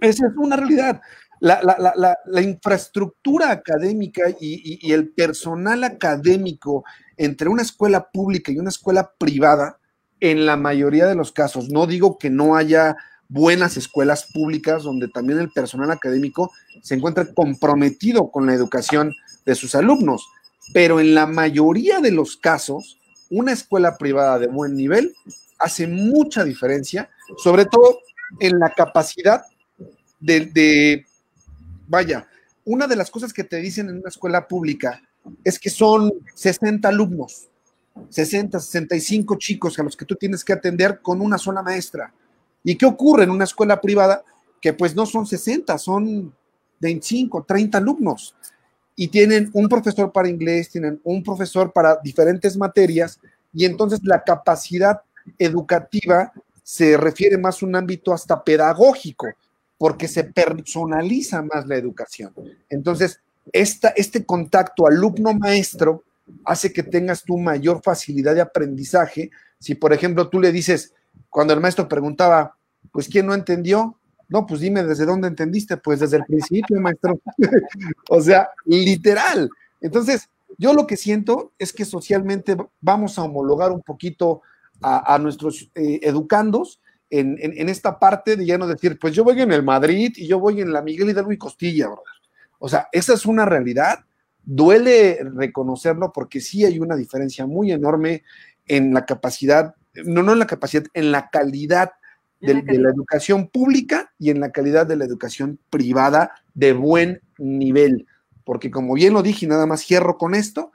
Esa 0.00 0.26
es 0.26 0.32
una 0.36 0.56
realidad. 0.56 1.00
La, 1.40 1.62
la, 1.62 1.92
la, 1.94 2.18
la 2.26 2.42
infraestructura 2.42 3.52
académica 3.52 4.28
y, 4.40 4.80
y, 4.84 4.92
el 4.92 5.10
personal 5.10 5.84
académico 5.84 6.84
entre 7.16 7.48
una 7.48 7.62
escuela 7.62 8.10
pública 8.10 8.50
y 8.50 8.58
una 8.58 8.70
escuela 8.70 9.12
privada, 9.16 9.78
en 10.20 10.46
la 10.46 10.56
mayoría 10.56 11.06
de 11.06 11.14
los 11.14 11.30
casos, 11.30 11.68
no 11.68 11.86
digo 11.86 12.18
que 12.18 12.28
no 12.28 12.56
haya 12.56 12.96
buenas 13.28 13.76
escuelas 13.76 14.28
públicas 14.32 14.82
donde 14.82 15.08
también 15.08 15.38
el 15.38 15.50
personal 15.50 15.90
académico 15.90 16.50
se 16.82 16.94
encuentra 16.94 17.32
comprometido 17.34 18.30
con 18.30 18.46
la 18.46 18.54
educación 18.54 19.14
de 19.44 19.54
sus 19.54 19.74
alumnos, 19.74 20.26
pero 20.72 21.00
en 21.00 21.14
la 21.14 21.26
mayoría 21.26 22.00
de 22.00 22.10
los 22.10 22.36
casos, 22.36 22.98
una 23.30 23.52
escuela 23.52 23.96
privada 23.96 24.38
de 24.38 24.46
buen 24.46 24.74
nivel 24.74 25.14
hace 25.58 25.86
mucha 25.86 26.44
diferencia, 26.44 27.10
sobre 27.36 27.66
todo 27.66 27.98
en 28.40 28.58
la 28.58 28.72
capacidad 28.72 29.42
de, 30.20 31.04
vaya, 31.86 32.26
una 32.64 32.86
de 32.86 32.96
las 32.96 33.10
cosas 33.10 33.32
que 33.32 33.44
te 33.44 33.56
dicen 33.56 33.88
en 33.88 33.98
una 33.98 34.08
escuela 34.08 34.46
pública 34.46 35.02
es 35.44 35.58
que 35.58 35.70
son 35.70 36.12
60 36.34 36.88
alumnos, 36.88 37.48
60, 38.08 38.60
65 38.60 39.36
chicos 39.36 39.78
a 39.78 39.82
los 39.82 39.96
que 39.96 40.04
tú 40.04 40.14
tienes 40.14 40.44
que 40.44 40.52
atender 40.52 41.00
con 41.00 41.20
una 41.20 41.38
sola 41.38 41.62
maestra. 41.62 42.12
¿Y 42.62 42.76
qué 42.76 42.86
ocurre 42.86 43.24
en 43.24 43.30
una 43.30 43.44
escuela 43.44 43.80
privada? 43.80 44.22
Que 44.60 44.72
pues 44.72 44.94
no 44.94 45.06
son 45.06 45.26
60, 45.26 45.76
son 45.78 46.32
25, 46.80 47.44
30 47.44 47.78
alumnos. 47.78 48.34
Y 49.00 49.06
tienen 49.08 49.48
un 49.52 49.68
profesor 49.68 50.10
para 50.10 50.28
inglés, 50.28 50.70
tienen 50.70 51.00
un 51.04 51.22
profesor 51.22 51.72
para 51.72 52.00
diferentes 52.02 52.56
materias, 52.56 53.20
y 53.54 53.64
entonces 53.64 54.00
la 54.02 54.24
capacidad 54.24 55.00
educativa 55.38 56.32
se 56.64 56.96
refiere 56.96 57.38
más 57.38 57.62
a 57.62 57.66
un 57.66 57.76
ámbito 57.76 58.12
hasta 58.12 58.42
pedagógico 58.42 59.28
porque 59.78 60.08
se 60.08 60.24
personaliza 60.24 61.42
más 61.42 61.68
la 61.68 61.76
educación. 61.76 62.34
Entonces, 62.68 63.20
esta, 63.52 63.90
este 63.90 64.24
contacto 64.24 64.88
alumno-maestro 64.88 66.02
hace 66.44 66.72
que 66.72 66.82
tengas 66.82 67.22
tu 67.22 67.38
mayor 67.38 67.80
facilidad 67.82 68.34
de 68.34 68.40
aprendizaje. 68.40 69.30
Si, 69.60 69.76
por 69.76 69.92
ejemplo, 69.92 70.28
tú 70.28 70.40
le 70.40 70.50
dices, 70.50 70.92
cuando 71.30 71.54
el 71.54 71.60
maestro 71.60 71.88
preguntaba, 71.88 72.56
pues, 72.90 73.08
¿quién 73.08 73.26
no 73.26 73.34
entendió? 73.34 73.96
No, 74.28 74.46
pues 74.46 74.60
dime 74.60 74.82
desde 74.82 75.06
dónde 75.06 75.28
entendiste, 75.28 75.76
pues 75.78 76.00
desde 76.00 76.18
el 76.18 76.24
principio, 76.24 76.80
maestro. 76.80 77.20
o 78.10 78.20
sea, 78.20 78.50
literal. 78.66 79.50
Entonces, 79.80 80.28
yo 80.58 80.74
lo 80.74 80.86
que 80.86 80.96
siento 80.96 81.52
es 81.58 81.72
que 81.72 81.84
socialmente 81.84 82.56
vamos 82.80 83.18
a 83.18 83.22
homologar 83.22 83.70
un 83.70 83.82
poquito 83.82 84.42
a, 84.80 85.18
nuestros 85.18 85.70
eh, 85.74 85.98
educandos 86.02 86.80
en, 87.10 87.68
esta 87.68 87.98
parte 87.98 88.36
de 88.36 88.46
ya 88.46 88.58
no 88.58 88.66
decir, 88.66 88.98
pues 88.98 89.14
yo 89.14 89.24
voy 89.24 89.40
en 89.40 89.52
el 89.52 89.62
Madrid 89.62 90.12
y 90.16 90.26
yo 90.26 90.38
voy 90.38 90.60
en 90.60 90.72
la 90.72 90.82
Miguel 90.82 91.10
Hidalgo 91.10 91.32
y 91.32 91.38
Costilla, 91.38 91.86
brother. 91.86 92.04
O 92.58 92.68
sea, 92.68 92.88
esa 92.92 93.14
es 93.14 93.24
una 93.24 93.44
realidad. 93.44 94.00
Duele 94.44 95.18
reconocerlo 95.34 96.12
porque 96.12 96.40
sí 96.40 96.64
hay 96.64 96.78
una 96.78 96.96
diferencia 96.96 97.46
muy 97.46 97.72
enorme 97.72 98.24
en 98.66 98.92
la 98.92 99.06
capacidad, 99.06 99.74
no, 100.04 100.22
no 100.22 100.32
en 100.32 100.38
la 100.38 100.46
capacidad, 100.46 100.84
en 100.92 101.12
la 101.12 101.30
calidad 101.30 101.92
de, 102.40 102.78
la 102.78 102.90
educación 102.90 103.48
pública 103.48 104.12
y 104.18 104.30
en 104.30 104.40
la 104.40 104.50
calidad 104.50 104.86
de 104.86 104.96
la 104.96 105.04
educación 105.04 105.58
privada 105.70 106.32
de 106.54 106.72
buen 106.72 107.20
nivel. 107.38 108.06
Porque 108.44 108.70
como 108.70 108.94
bien 108.94 109.14
lo 109.14 109.22
dije 109.22 109.46
y 109.46 109.48
nada 109.48 109.66
más 109.66 109.84
cierro 109.84 110.16
con 110.16 110.34
esto, 110.34 110.72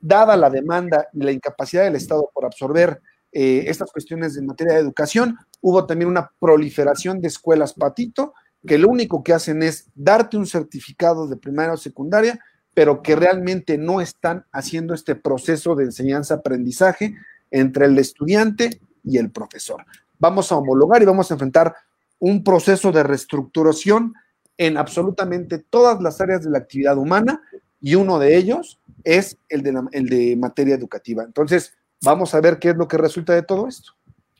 dada 0.00 0.36
la 0.36 0.50
demanda 0.50 1.08
y 1.12 1.20
la 1.20 1.32
incapacidad 1.32 1.84
del 1.84 1.96
Estado 1.96 2.30
por 2.32 2.44
absorber 2.44 3.00
eh, 3.32 3.64
estas 3.66 3.90
cuestiones 3.92 4.36
en 4.36 4.46
materia 4.46 4.74
de 4.74 4.80
educación, 4.80 5.36
hubo 5.60 5.86
también 5.86 6.10
una 6.10 6.30
proliferación 6.38 7.20
de 7.20 7.28
escuelas 7.28 7.74
patito, 7.74 8.34
que 8.66 8.78
lo 8.78 8.88
único 8.88 9.22
que 9.22 9.32
hacen 9.32 9.62
es 9.62 9.86
darte 9.94 10.36
un 10.36 10.46
certificado 10.46 11.26
de 11.28 11.36
primaria 11.36 11.72
o 11.72 11.76
secundaria, 11.76 12.40
pero 12.74 13.02
que 13.02 13.16
realmente 13.16 13.78
no 13.78 14.00
están 14.00 14.46
haciendo 14.52 14.94
este 14.94 15.14
proceso 15.14 15.74
de 15.74 15.84
enseñanza-aprendizaje 15.84 17.14
entre 17.50 17.86
el 17.86 17.98
estudiante 17.98 18.80
y 19.02 19.18
el 19.18 19.30
profesor. 19.30 19.84
Vamos 20.20 20.52
a 20.52 20.56
homologar 20.56 21.02
y 21.02 21.06
vamos 21.06 21.30
a 21.30 21.34
enfrentar 21.34 21.74
un 22.20 22.44
proceso 22.44 22.92
de 22.92 23.02
reestructuración 23.02 24.14
en 24.56 24.76
absolutamente 24.76 25.58
todas 25.58 26.00
las 26.00 26.20
áreas 26.20 26.44
de 26.44 26.50
la 26.50 26.58
actividad 26.58 26.96
humana 26.98 27.42
y 27.80 27.94
uno 27.94 28.18
de 28.18 28.36
ellos 28.36 28.78
es 29.02 29.38
el 29.48 29.62
de, 29.62 29.82
el 29.92 30.08
de 30.08 30.36
materia 30.36 30.74
educativa. 30.74 31.24
Entonces, 31.24 31.74
vamos 32.02 32.34
a 32.34 32.40
ver 32.40 32.58
qué 32.58 32.68
es 32.68 32.76
lo 32.76 32.86
que 32.86 32.98
resulta 32.98 33.34
de 33.34 33.42
todo 33.42 33.66
esto. 33.66 33.92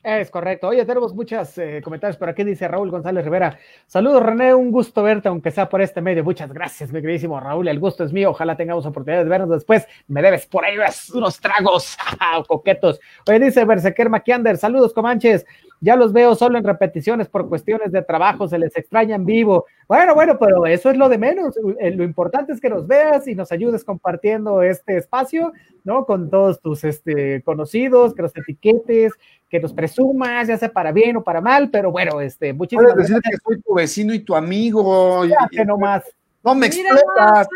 Es 0.03 0.31
correcto. 0.31 0.69
Oye, 0.69 0.83
tenemos 0.83 1.13
muchos 1.13 1.55
eh, 1.59 1.79
comentarios 1.83 2.17
por 2.17 2.27
aquí, 2.27 2.43
dice 2.43 2.67
Raúl 2.67 2.89
González 2.89 3.23
Rivera. 3.23 3.59
Saludos, 3.85 4.23
René, 4.23 4.51
un 4.51 4.71
gusto 4.71 5.03
verte, 5.03 5.27
aunque 5.27 5.51
sea 5.51 5.69
por 5.69 5.79
este 5.79 6.01
medio. 6.01 6.23
Muchas 6.23 6.51
gracias, 6.51 6.91
mi 6.91 7.01
queridísimo 7.01 7.39
Raúl. 7.39 7.67
El 7.67 7.79
gusto 7.79 8.03
es 8.03 8.11
mío. 8.11 8.31
Ojalá 8.31 8.57
tengamos 8.57 8.83
oportunidad 8.87 9.23
de 9.23 9.29
vernos 9.29 9.49
después. 9.51 9.87
Me 10.07 10.23
debes 10.23 10.47
por 10.47 10.65
ahí 10.65 10.75
unos 11.13 11.39
tragos 11.39 11.97
coquetos. 12.47 12.99
Oye, 13.27 13.39
dice 13.39 13.63
Bersequer 13.63 14.09
Maquiander. 14.09 14.57
Saludos, 14.57 14.91
Comanches. 14.91 15.45
Ya 15.83 15.95
los 15.95 16.13
veo 16.13 16.35
solo 16.35 16.59
en 16.59 16.63
repeticiones 16.63 17.27
por 17.27 17.49
cuestiones 17.49 17.91
de 17.91 18.03
trabajo, 18.03 18.47
se 18.47 18.59
les 18.59 18.77
extraña 18.77 19.15
en 19.15 19.25
vivo. 19.25 19.65
Bueno, 19.87 20.13
bueno, 20.13 20.37
pero 20.39 20.67
eso 20.67 20.91
es 20.91 20.97
lo 20.97 21.09
de 21.09 21.17
menos. 21.17 21.55
Eh, 21.79 21.89
lo 21.91 22.03
importante 22.03 22.53
es 22.53 22.61
que 22.61 22.69
nos 22.69 22.85
veas 22.85 23.27
y 23.27 23.33
nos 23.33 23.51
ayudes 23.51 23.83
compartiendo 23.83 24.61
este 24.61 24.97
espacio, 24.97 25.51
¿no? 25.83 26.05
Con 26.05 26.29
todos 26.29 26.61
tus 26.61 26.83
este, 26.83 27.41
conocidos, 27.41 28.13
que 28.13 28.21
los 28.21 28.37
etiquetes, 28.37 29.13
que 29.49 29.59
nos 29.59 29.73
presumas, 29.73 30.47
ya 30.47 30.57
sea 30.57 30.71
para 30.71 30.91
bien 30.91 31.17
o 31.17 31.23
para 31.23 31.41
mal, 31.41 31.71
pero 31.71 31.91
bueno, 31.91 32.21
este, 32.21 32.53
muchísimas 32.53 32.93
Puedes 32.93 33.09
decir 33.09 33.21
que 33.23 33.37
soy 33.43 33.61
tu 33.61 33.73
vecino 33.73 34.13
y 34.13 34.19
tu 34.19 34.35
amigo. 34.35 35.25
Ya, 35.25 35.49
que 35.49 35.65
no 35.65 35.79
más. 35.79 36.03
No 36.43 36.53
me 36.53 36.67
explotas. 36.67 37.47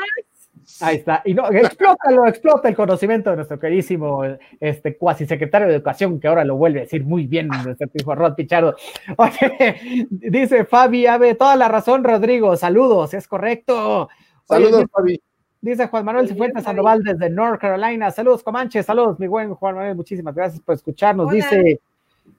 Ahí 0.82 0.98
está. 0.98 1.22
Y 1.24 1.34
no, 1.34 1.48
explótalo, 1.50 2.28
explota 2.28 2.68
el 2.68 2.76
conocimiento 2.76 3.30
de 3.30 3.38
nuestro 3.38 3.60
queridísimo 3.60 4.24
este, 4.60 4.98
cuasi 4.98 5.26
secretario 5.26 5.68
de 5.68 5.76
Educación, 5.76 6.20
que 6.20 6.28
ahora 6.28 6.44
lo 6.44 6.56
vuelve 6.56 6.80
a 6.80 6.84
decir 6.84 7.06
muy 7.06 7.28
bien 7.28 7.48
nuestro 7.48 7.88
hijo 7.94 8.16
Rod 8.16 8.36
Pichardo. 8.36 8.76
dice 10.10 10.66
Fabi 10.66 11.06
Ave, 11.08 11.36
toda 11.36 11.56
la 11.56 11.68
razón, 11.70 12.04
Rodrigo. 12.04 12.58
Saludos, 12.58 13.14
es 13.14 13.28
correcto. 13.28 14.10
Saludos, 14.46 14.86
Fabi. 14.92 15.22
Dice 15.62 15.88
Juan 15.88 16.06
Manuel 16.06 16.28
Cifuentes 16.28 16.64
Sandoval 16.64 17.02
desde 17.04 17.30
North 17.30 17.60
Carolina. 17.60 18.12
Saludos, 18.12 18.44
Comanche. 18.44 18.84
Saludos, 18.84 19.18
mi 19.20 19.28
buen 19.28 19.56
Juan 19.56 19.76
Manuel. 19.76 19.96
Muchísimas 19.96 20.36
gracias 20.36 20.62
por 20.62 20.76
escucharnos. 20.76 21.32
Dice 21.32 21.80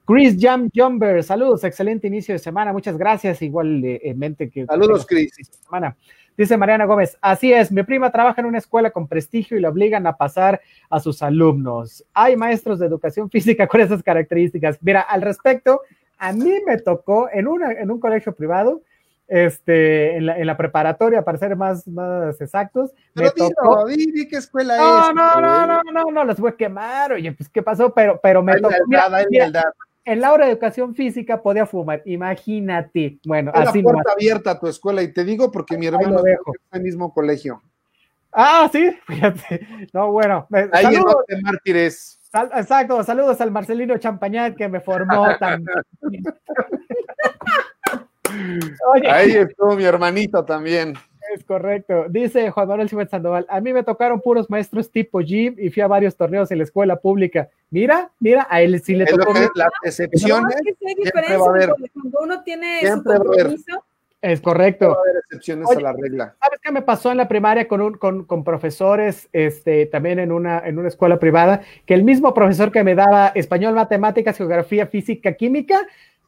Chris 0.05 0.37
Jam 0.39 0.70
Jumper. 0.74 1.22
Saludos, 1.22 1.64
excelente 1.64 2.07
inicio 2.07 2.34
de 2.34 2.39
semana. 2.39 2.72
Muchas 2.72 2.97
gracias. 2.97 3.43
Igualmente 3.43 4.51
que. 4.51 4.66
Saludos, 4.66 5.07
Chris. 5.07 5.32
Semana. 5.64 5.97
Dice 6.37 6.59
Mariana 6.59 6.84
Gómez, 6.84 7.16
así 7.22 7.51
es, 7.51 7.72
mi 7.72 7.82
prima 7.82 8.12
trabaja 8.12 8.43
en 8.43 8.47
una 8.47 8.59
escuela 8.59 8.91
con 8.91 9.09
prestigio 9.09 9.57
y 9.57 9.61
la 9.61 9.70
obligan 9.70 10.07
a 10.07 10.18
pasar 10.18 10.61
a 10.91 11.01
sus 11.01 11.22
alumnos. 11.22 12.05
Hay 12.12 12.37
maestros 12.37 12.78
de 12.78 12.87
educación 12.87 13.30
física 13.32 13.66
con 13.66 13.80
esas 13.80 14.03
características. 14.03 14.78
Mira, 14.82 15.01
al 15.01 15.22
respecto, 15.22 15.80
a 16.18 16.32
mí 16.34 16.53
me 16.66 16.76
tocó 16.78 17.30
en, 17.32 17.49
una, 17.49 17.72
en 17.72 17.91
un 17.91 17.99
colegio 17.99 18.34
privado, 18.34 18.82
este, 19.29 20.16
en 20.16 20.27
la, 20.27 20.39
en 20.39 20.47
la 20.47 20.57
preparatoria, 20.57 21.24
para 21.24 21.39
ser 21.39 21.57
más, 21.57 21.87
más 21.89 22.41
exactos. 22.41 22.93
Pero 23.12 23.33
me 23.37 23.49
tocó... 23.49 23.87
di, 23.87 24.29
qué 24.29 24.37
escuela 24.37 24.77
no, 24.77 25.09
es. 25.09 25.14
No, 25.14 25.41
no, 25.41 25.66
no, 25.66 25.83
no, 25.93 26.11
no, 26.11 26.24
los 26.24 26.39
voy 26.39 26.51
a 26.51 26.57
quemar. 26.57 27.12
Oye, 27.12 27.33
pues, 27.33 27.49
¿qué 27.49 27.62
pasó? 27.62 27.93
Pero, 27.93 28.20
pero 28.22 28.43
me 28.43 28.61
tocó. 28.61 28.74
Mira, 28.87 29.09
en 30.07 30.20
la 30.20 30.33
hora 30.33 30.47
de 30.47 30.53
educación 30.53 30.95
física 30.95 31.43
podía 31.43 31.66
fumar, 31.66 32.01
imagínate. 32.05 33.18
Bueno, 33.27 33.51
así. 33.53 33.83
La 33.83 33.91
puerta 33.91 34.12
abierta 34.12 34.51
a 34.53 34.61
tu 34.61 34.68
escuela 34.68 35.03
y 35.03 35.12
te 35.12 35.24
digo 35.24 35.51
porque 35.51 35.77
mi 35.77 35.87
hermano 35.87 36.24
es 36.24 36.39
el 36.70 36.83
mismo 36.83 37.12
colegio. 37.12 37.61
Ah, 38.33 38.68
sí, 38.70 38.97
fíjate. 39.07 39.66
No, 39.93 40.12
bueno. 40.12 40.47
Ahí 40.72 40.85
saludos. 40.85 41.24
en 41.27 41.43
Mártires. 41.43 42.20
exacto, 42.55 43.03
saludos 43.03 43.41
al 43.41 43.51
Marcelino 43.51 43.99
Champañat 43.99 44.55
que 44.55 44.68
me 44.68 44.81
formó 44.81 45.27
también. 45.39 45.74
Ahí 49.09 49.32
estuvo 49.32 49.76
mi 49.76 49.84
hermanito 49.84 50.45
también. 50.45 50.95
Es 51.34 51.45
correcto. 51.45 52.07
Dice 52.09 52.51
Juan 52.51 52.68
Manuel 52.68 52.89
Cifuentes 52.89 53.11
Sandoval, 53.11 53.47
a 53.49 53.61
mí 53.61 53.72
me 53.72 53.82
tocaron 53.82 54.20
puros 54.20 54.49
maestros 54.49 54.91
tipo 54.91 55.20
Jim 55.20 55.57
y 55.59 55.70
fui 55.70 55.82
a 55.82 55.87
varios 55.87 56.16
torneos 56.16 56.51
en 56.51 56.59
la 56.59 56.64
escuela 56.64 56.97
pública. 56.97 57.49
Mira, 57.70 58.12
mira, 58.20 58.47
a 58.49 58.62
él 58.62 58.80
sí 58.80 58.95
le 58.95 59.07
tocó. 59.07 59.32
las 59.55 59.70
excepciones. 59.82 60.55
cuando 61.93 62.18
uno 62.22 62.43
tiene 62.43 62.80
su 62.80 63.03
compromiso. 63.03 63.84
Es 64.22 64.41
correcto. 64.41 64.89
Va 64.89 64.95
a 64.95 65.01
haber 65.01 65.16
excepciones 65.24 65.68
a 65.70 65.80
la 65.80 65.93
regla. 65.93 66.37
¿Sabes 66.43 66.61
qué 66.62 66.72
me 66.72 66.82
pasó 66.82 67.11
en 67.11 67.18
la 67.18 67.28
primaria 67.28 67.68
con, 67.68 67.80
un, 67.80 67.95
con, 67.95 68.24
con, 68.24 68.45
profesores, 68.45 69.28
este, 69.32 69.87
también 69.87 70.18
en 70.18 70.32
una, 70.32 70.59
en 70.61 70.78
una 70.78 70.89
escuela 70.89 71.18
privada, 71.18 71.61
que 71.84 71.95
el 71.95 72.03
mismo 72.03 72.32
profesor 72.34 72.72
que 72.72 72.82
me 72.82 72.95
daba 72.95 73.28
español, 73.28 73.74
matemáticas, 73.74 74.37
geografía, 74.37 74.87
física, 74.87 75.34
química, 75.34 75.87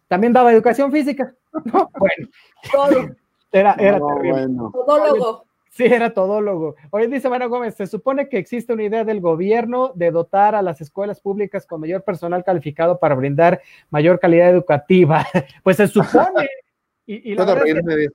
también 0.08 0.32
daba 0.32 0.52
educación 0.52 0.90
física. 0.92 1.34
Bueno, 1.72 2.28
todo. 2.72 3.16
Era, 3.50 3.74
era 3.78 3.98
terrible. 3.98 4.46
Todólogo. 4.86 5.44
Sí, 5.70 5.84
era 5.84 6.12
todólogo. 6.12 6.74
Oye, 6.90 7.08
dice 7.08 7.28
Mario 7.28 7.48
Gómez, 7.48 7.74
se 7.74 7.86
supone 7.86 8.28
que 8.28 8.38
existe 8.38 8.72
una 8.72 8.84
idea 8.84 9.04
del 9.04 9.20
gobierno 9.20 9.92
de 9.94 10.10
dotar 10.10 10.54
a 10.54 10.62
las 10.62 10.80
escuelas 10.80 11.20
públicas 11.20 11.66
con 11.66 11.80
mayor 11.80 12.02
personal 12.02 12.42
calificado 12.44 12.98
para 12.98 13.14
brindar 13.14 13.60
mayor 13.90 14.18
calidad 14.18 14.50
educativa. 14.50 15.24
Pues 15.62 15.76
se 15.76 15.88
supone. 15.88 16.48
Y, 17.06 17.32
y 17.32 17.34
la 17.34 17.44
verdad 17.44 17.66
es 17.66 17.74
que 17.74 18.08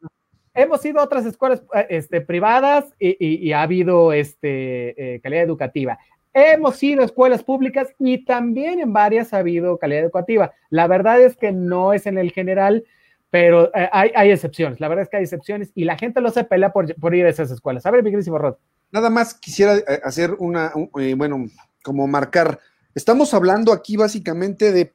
hemos 0.54 0.86
ido 0.86 1.00
a 1.00 1.04
otras 1.04 1.26
escuelas 1.26 1.64
eh, 1.74 1.88
este, 1.89 2.22
privadas 2.22 2.94
y, 3.00 3.10
y, 3.20 3.48
y, 3.48 3.54
ha 3.54 3.62
habido 3.62 4.14
este, 4.14 5.16
eh, 5.16 5.20
calidad 5.22 5.44
educativa. 5.44 5.98
Hemos 6.34 6.82
ido 6.82 7.02
a 7.02 7.06
escuelas 7.06 7.44
públicas 7.44 7.90
y 8.00 8.26
también 8.26 8.80
en 8.80 8.92
varias 8.92 9.34
ha 9.34 9.38
habido 9.38 9.78
calidad 9.78 10.04
educativa. 10.04 10.54
La 10.70 10.88
verdad 10.88 11.22
es 11.22 11.38
que 11.38 11.52
no 11.52 11.94
es 11.94 12.08
en 12.08 12.18
el 12.18 12.32
general, 12.32 12.84
pero 13.30 13.66
eh, 13.76 13.90
hay, 13.92 14.12
hay, 14.16 14.32
excepciones, 14.32 14.80
la 14.80 14.88
verdad 14.88 15.04
es 15.04 15.10
que 15.10 15.18
hay 15.18 15.24
excepciones 15.24 15.72
y 15.76 15.86
la 15.86 15.98
gente 15.98 16.22
lo 16.22 16.32
se 16.32 16.44
pelea 16.44 16.72
por, 16.72 16.94
por 16.96 17.14
ir 17.14 17.26
a 17.26 17.30
esas 17.30 17.52
escuelas. 17.52 17.86
A 17.86 17.92
ver, 17.92 18.04
mi 18.04 18.12
Rod. 18.12 18.56
Nada 18.92 19.10
más 19.10 19.34
quisiera 19.36 19.76
eh, 19.76 20.02
hacer 20.04 20.36
una, 20.40 20.72
un, 20.76 20.90
eh, 21.00 21.14
bueno, 21.16 21.46
como 21.84 22.08
marcar, 22.08 22.60
estamos 22.96 23.34
hablando 23.34 23.74
aquí 23.74 23.98
básicamente 23.98 24.72
de 24.72 24.94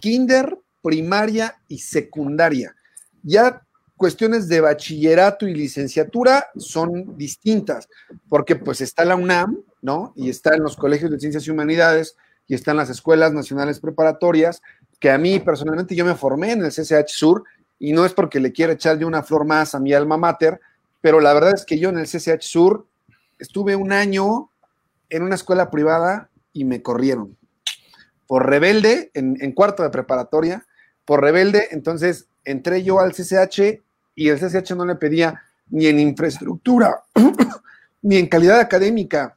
kinder, 0.00 0.58
primaria 0.82 1.56
y 1.68 1.78
secundaria. 1.78 2.74
Ya 3.22 3.62
cuestiones 3.96 4.48
de 4.48 4.60
bachillerato 4.60 5.48
y 5.48 5.54
licenciatura 5.54 6.46
son 6.56 7.16
distintas, 7.16 7.88
porque 8.28 8.56
pues 8.56 8.80
está 8.80 9.04
la 9.04 9.16
UNAM, 9.16 9.58
¿no? 9.86 10.12
Y 10.16 10.28
está 10.28 10.56
en 10.56 10.64
los 10.64 10.76
colegios 10.76 11.12
de 11.12 11.20
ciencias 11.20 11.46
y 11.46 11.50
humanidades 11.52 12.16
y 12.48 12.54
están 12.54 12.76
las 12.76 12.90
escuelas 12.90 13.32
nacionales 13.32 13.78
preparatorias, 13.78 14.60
que 14.98 15.10
a 15.10 15.16
mí 15.16 15.38
personalmente 15.38 15.94
yo 15.94 16.04
me 16.04 16.16
formé 16.16 16.52
en 16.52 16.64
el 16.64 16.72
CCH 16.72 17.08
Sur 17.08 17.44
y 17.78 17.92
no 17.92 18.04
es 18.04 18.12
porque 18.12 18.40
le 18.40 18.52
quiera 18.52 18.72
echar 18.72 18.98
yo 18.98 19.06
una 19.06 19.22
flor 19.22 19.44
más 19.44 19.76
a 19.76 19.80
mi 19.80 19.92
alma 19.92 20.16
mater, 20.16 20.60
pero 21.00 21.20
la 21.20 21.32
verdad 21.32 21.54
es 21.54 21.64
que 21.64 21.78
yo 21.78 21.90
en 21.90 21.98
el 21.98 22.06
CCH 22.06 22.42
Sur 22.42 22.88
estuve 23.38 23.76
un 23.76 23.92
año 23.92 24.50
en 25.08 25.22
una 25.22 25.36
escuela 25.36 25.70
privada 25.70 26.30
y 26.52 26.64
me 26.64 26.82
corrieron. 26.82 27.36
Por 28.26 28.44
rebelde, 28.44 29.12
en, 29.14 29.38
en 29.40 29.52
cuarto 29.52 29.84
de 29.84 29.90
preparatoria, 29.90 30.66
por 31.04 31.20
rebelde, 31.22 31.68
entonces 31.70 32.26
entré 32.44 32.82
yo 32.82 32.98
al 32.98 33.12
CCH 33.12 33.84
y 34.16 34.30
el 34.30 34.40
CCH 34.40 34.72
no 34.72 34.84
le 34.84 34.96
pedía 34.96 35.42
ni 35.68 35.86
en 35.86 36.00
infraestructura, 36.00 37.04
ni 38.02 38.16
en 38.16 38.26
calidad 38.26 38.58
académica, 38.58 39.36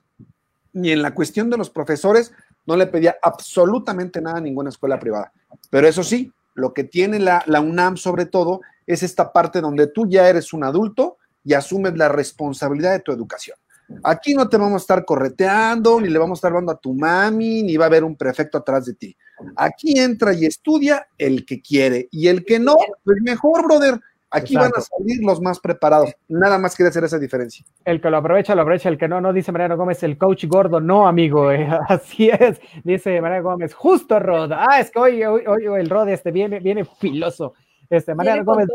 ni 0.73 0.91
en 0.91 1.01
la 1.01 1.13
cuestión 1.13 1.49
de 1.49 1.57
los 1.57 1.69
profesores, 1.69 2.31
no 2.65 2.75
le 2.75 2.87
pedía 2.87 3.17
absolutamente 3.21 4.21
nada 4.21 4.37
a 4.37 4.41
ninguna 4.41 4.69
escuela 4.69 4.99
privada. 4.99 5.31
Pero 5.69 5.87
eso 5.87 6.03
sí, 6.03 6.31
lo 6.53 6.73
que 6.73 6.83
tiene 6.83 7.19
la, 7.19 7.43
UNAM 7.47 7.97
sobre 7.97 8.25
todo 8.25 8.61
es 8.85 9.03
esta 9.03 9.31
parte 9.31 9.61
donde 9.61 9.87
tú 9.87 10.07
ya 10.07 10.29
eres 10.29 10.53
un 10.53 10.63
adulto 10.63 11.17
y 11.43 11.53
asumes 11.53 11.95
la 11.97 12.09
responsabilidad 12.09 12.91
de 12.91 12.99
tu 12.99 13.11
educación. 13.11 13.57
Aquí 14.03 14.35
no 14.35 14.47
te 14.47 14.57
vamos 14.57 14.81
a 14.81 14.83
estar 14.83 15.03
correteando, 15.03 15.99
ni 15.99 16.09
le 16.09 16.19
vamos 16.19 16.37
a 16.37 16.39
estar 16.39 16.53
dando 16.53 16.71
a 16.71 16.77
tu 16.77 16.93
mami, 16.93 17.63
ni 17.63 17.75
va 17.75 17.85
a 17.85 17.87
haber 17.87 18.03
un 18.03 18.15
prefecto 18.15 18.59
atrás 18.59 18.85
de 18.85 18.93
ti. 18.93 19.17
Aquí 19.55 19.99
entra 19.99 20.33
y 20.33 20.45
estudia 20.45 21.07
el 21.17 21.45
que 21.45 21.61
quiere 21.61 22.07
y 22.11 22.27
el 22.27 22.45
que 22.45 22.59
no, 22.59 22.75
pues 23.03 23.17
mejor, 23.21 23.63
brother. 23.63 23.99
Aquí 24.31 24.53
Exacto. 24.53 24.73
van 24.75 24.79
a 24.79 24.81
salir 24.81 25.23
los 25.23 25.41
más 25.41 25.59
preparados. 25.59 26.11
Nada 26.27 26.59
más 26.59 26.75
quiere 26.75 26.89
hacer 26.89 27.03
esa 27.03 27.17
diferencia. 27.17 27.65
El 27.83 27.99
que 27.99 28.09
lo 28.09 28.17
aprovecha, 28.17 28.53
lo 28.53 28.61
aprovecha. 28.61 28.89
El 28.89 28.97
que 28.97 29.07
no, 29.07 29.19
no, 29.19 29.33
dice 29.33 29.51
Mariano 29.51 29.75
Gómez, 29.75 30.03
el 30.03 30.17
coach 30.17 30.45
gordo. 30.45 30.79
No, 30.79 31.07
amigo. 31.07 31.51
Eh, 31.51 31.67
así 31.89 32.29
es. 32.29 32.61
Dice 32.83 33.19
Mariano 33.21 33.49
Gómez, 33.49 33.73
justo 33.73 34.19
Rod. 34.19 34.51
Ah, 34.53 34.79
es 34.79 34.91
que 34.91 34.99
hoy, 34.99 35.23
hoy, 35.23 35.45
hoy 35.47 35.79
el 35.79 35.89
Rod 35.89 36.09
este 36.09 36.31
viene, 36.31 36.59
viene 36.59 36.85
filoso. 36.85 37.53
Este, 37.89 38.13
Mariano 38.13 38.45
Gómez. 38.45 38.67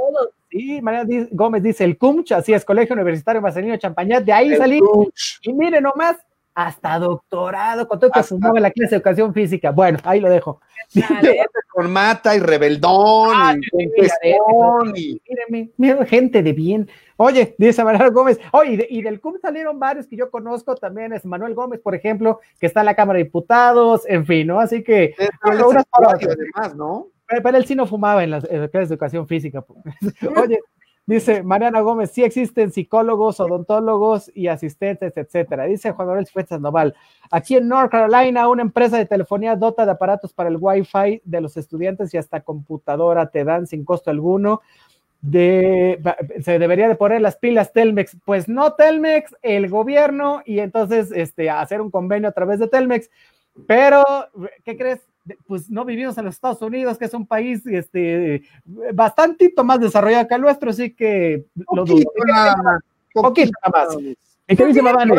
Sí, 0.51 0.83
Mariano 0.83 1.29
Gómez 1.31 1.63
dice 1.63 1.85
el 1.85 1.99
CUMCH, 1.99 2.33
así 2.33 2.53
es, 2.53 2.65
Colegio 2.65 2.95
Universitario 2.95 3.41
Marcelino 3.41 3.77
Champañat. 3.77 4.25
De 4.25 4.33
ahí 4.33 4.53
el 4.53 4.59
salí. 4.59 4.81
Y 5.43 5.53
mire 5.53 5.81
nomás, 5.81 6.17
hasta 6.55 6.99
doctorado, 6.99 7.89
con 7.89 7.99
todo 7.99 8.11
que 8.11 8.23
sumaba 8.23 8.61
la 8.61 8.71
clase 8.71 8.91
de 8.91 8.97
educación 8.97 9.35
física. 9.35 9.71
Bueno, 9.71 9.99
ahí 10.05 10.21
lo 10.21 10.31
dejo. 10.31 10.61
con 11.73 11.91
mata 11.91 12.37
y 12.37 12.39
rebeldón 12.39 13.31
ah, 13.35 13.55
y 14.95 15.21
y... 15.49 16.07
Gente 16.07 16.43
de 16.43 16.53
bien. 16.53 16.89
Oye, 17.17 17.55
dice 17.59 17.83
Manuel 17.83 18.11
Gómez, 18.11 18.39
oye, 18.53 18.73
y, 18.73 18.77
de, 18.77 18.87
y, 18.91 19.03
del 19.03 19.21
CUM 19.21 19.39
salieron 19.41 19.79
varios 19.79 20.07
que 20.07 20.17
yo 20.17 20.31
conozco, 20.31 20.75
también 20.75 21.13
es 21.13 21.25
Manuel 21.25 21.55
Gómez, 21.55 21.81
por 21.81 21.95
ejemplo, 21.95 22.41
que 22.61 22.67
está 22.67 22.81
en 22.81 22.87
la 22.87 22.95
Cámara 22.95 23.19
de 23.19 23.25
Diputados, 23.25 24.03
en 24.07 24.27
fin, 24.27 24.47
¿no? 24.47 24.61
Así 24.61 24.83
que... 24.83 25.15
Pero 25.43 25.71
además, 25.93 26.77
¿no? 26.77 27.09
Pero, 27.27 27.43
pero, 27.43 27.57
él 27.57 27.65
sí 27.65 27.75
no 27.75 27.87
fumaba 27.87 28.23
en 28.23 28.31
las, 28.31 28.45
en 28.51 28.61
las 28.61 28.71
clases 28.71 28.89
de 28.89 28.95
educación 28.95 29.27
física. 29.27 29.63
Pues. 29.63 29.81
Oye, 30.37 30.61
Dice 31.07 31.43
Mariana 31.43 31.83
Gómez, 31.83 32.13
sí 32.13 32.25
existen 32.25 32.73
psicólogos, 32.73 33.39
odontólogos 33.39 34.31
y 34.35 34.49
asistentes, 34.49 35.15
etcétera. 35.15 35.65
Dice 35.65 35.91
Juan 35.93 36.09
Manuel 36.09 36.27
Fuentes 36.27 36.59
Noval, 36.61 36.95
aquí 37.31 37.57
en 37.57 37.69
North 37.69 37.91
Carolina, 37.91 38.49
una 38.49 38.63
empresa 38.63 38.97
de 38.97 39.05
telefonía 39.05 39.55
dota 39.55 39.85
de 39.85 39.93
aparatos 39.93 40.33
para 40.33 40.49
el 40.49 40.57
Wi-Fi 40.59 41.21
de 41.23 41.41
los 41.43 41.59
estudiantes 41.59 42.15
y 42.15 42.17
hasta 42.17 42.41
computadora 42.41 43.27
te 43.27 43.45
dan 43.45 43.67
sin 43.67 43.85
costo 43.85 44.11
alguno. 44.11 44.63
De, 45.21 46.03
se 46.43 46.59
debería 46.59 46.89
de 46.89 46.97
poner 46.97 47.21
las 47.21 47.37
pilas 47.37 47.73
Telmex. 47.73 48.17
Pues 48.25 48.49
no 48.49 48.73
Telmex, 48.73 49.35
el 49.43 49.69
gobierno, 49.69 50.43
y 50.45 50.59
entonces 50.59 51.13
este, 51.13 51.49
hacer 51.51 51.81
un 51.83 51.91
convenio 51.91 52.29
a 52.31 52.33
través 52.33 52.59
de 52.59 52.69
Telmex. 52.69 53.11
Pero, 53.67 54.05
¿qué 54.65 54.77
crees? 54.77 55.01
Pues 55.47 55.71
no 55.71 55.85
vivimos 55.85 56.17
en 56.19 56.27
los 56.27 56.35
Estados 56.35 56.61
Unidos, 56.63 56.99
que 56.99 57.07
es 57.07 57.15
un 57.15 57.27
país 57.27 57.67
este, 57.67 58.43
bastantito 58.93 59.65
más 59.65 59.81
desarrollado 59.81 60.29
que 60.29 60.35
el 60.35 60.41
nuestro, 60.41 60.71
así 60.71 60.95
que 60.95 61.45
lo 61.73 61.85
dudo. 61.85 62.05
Nada 62.27 62.57
más. 62.57 62.81
Poquito 63.13 63.53
nada 63.65 63.87
más. 63.87 63.97
¿En 64.47 64.57
qué 64.57 64.67
dice 64.67 64.83
Madame? 64.83 65.15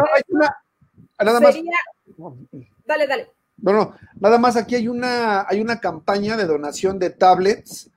Nada 1.20 1.40
más. 1.40 1.56
Sería... 1.56 1.72
Dale, 2.86 3.08
dale. 3.08 3.32
Bueno, 3.58 3.96
nada 4.20 4.38
más 4.38 4.58
aquí 4.58 4.76
hay 4.76 4.88
una, 4.88 5.48
hay 5.48 5.62
una 5.62 5.80
campaña 5.80 6.36
de 6.36 6.46
donación 6.46 7.00
de 7.00 7.10
tablets 7.10 7.90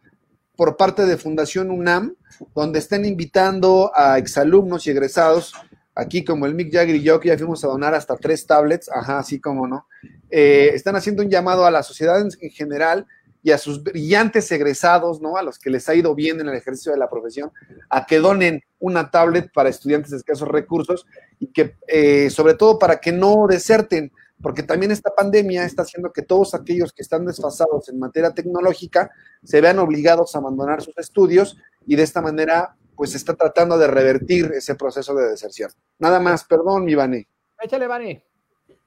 por 0.57 0.77
parte 0.77 1.05
de 1.05 1.17
Fundación 1.17 1.71
UNAM, 1.71 2.15
donde 2.55 2.79
están 2.79 3.05
invitando 3.05 3.93
a 3.95 4.19
exalumnos 4.19 4.87
y 4.87 4.91
egresados 4.91 5.55
aquí 5.99 6.25
como 6.25 6.47
el 6.47 6.55
Mick 6.55 6.73
Jagger 6.73 6.95
y 6.95 7.03
yo, 7.03 7.19
que 7.19 7.29
ya 7.29 7.37
fuimos 7.37 7.65
a 7.65 7.69
donar 7.69 7.93
hasta 7.93 8.17
tres 8.17 8.47
tablets, 8.47 8.89
ajá, 8.89 9.19
así 9.19 9.41
como 9.41 9.67
no, 9.67 9.89
eh, 10.31 10.71
están 10.73 10.95
haciendo 10.95 11.25
un 11.25 11.29
llamado 11.29 11.67
a 11.67 11.73
la 11.73 11.83
sociedad 11.83 12.21
en, 12.21 12.29
en, 12.41 12.51
general 12.51 13.05
y 13.43 13.51
a 13.51 13.59
sus 13.59 13.83
brillantes 13.83 14.51
egresados, 14.53 15.21
¿no? 15.21 15.37
A 15.37 15.43
los 15.43 15.59
que 15.59 15.71
les 15.71 15.89
ha 15.89 15.97
ido 15.97 16.15
bien 16.15 16.41
en 16.41 16.49
el 16.49 16.55
ejercicio 16.55 16.93
de 16.93 16.99
la 16.99 17.11
profesión, 17.11 17.51
a 17.91 18.07
que 18.07 18.21
donen 18.21 18.63
una 18.79 19.11
tablet 19.11 19.51
para 19.53 19.71
estudiantes 19.71 20.13
de 20.13 20.19
escasos 20.19 20.47
recursos 20.47 21.05
y 21.41 21.49
que, 21.49 21.75
eh, 21.89 22.31
sobre 22.31 22.55
todo, 22.55 22.79
para 22.79 23.01
que 23.01 23.11
no 23.11 23.49
deserten, 23.49 24.13
porque 24.41 24.63
también 24.63 24.93
esta 24.93 25.13
pandemia 25.13 25.65
está 25.65 25.83
haciendo 25.83 26.13
que 26.13 26.23
todos 26.23 26.55
aquellos 26.55 26.93
que 26.93 27.03
están 27.03 27.27
desfasados 27.27 27.89
en 27.89 27.99
materia 27.99 28.31
tecnológica 28.31 29.11
se 29.43 29.61
vean 29.61 29.81
obligados 29.81 30.37
a 30.37 30.39
abandonar 30.39 30.81
sus 30.81 30.97
estudios 30.97 31.57
y 31.89 31.97
de 31.97 32.05
esta 32.05 32.21
manera 32.21 32.77
pues 32.99 33.15
está 33.15 33.33
tratando 33.35 33.79
de 33.79 33.87
revertir 33.87 34.51
ese 34.53 34.75
proceso 34.75 35.15
de 35.15 35.29
deserción. 35.29 35.71
Nada 36.01 36.19
más, 36.19 36.43
perdón, 36.43 36.85
mi 36.85 36.97
Vani. 36.97 37.25
Échale, 37.63 37.87
Vani. 37.87 38.21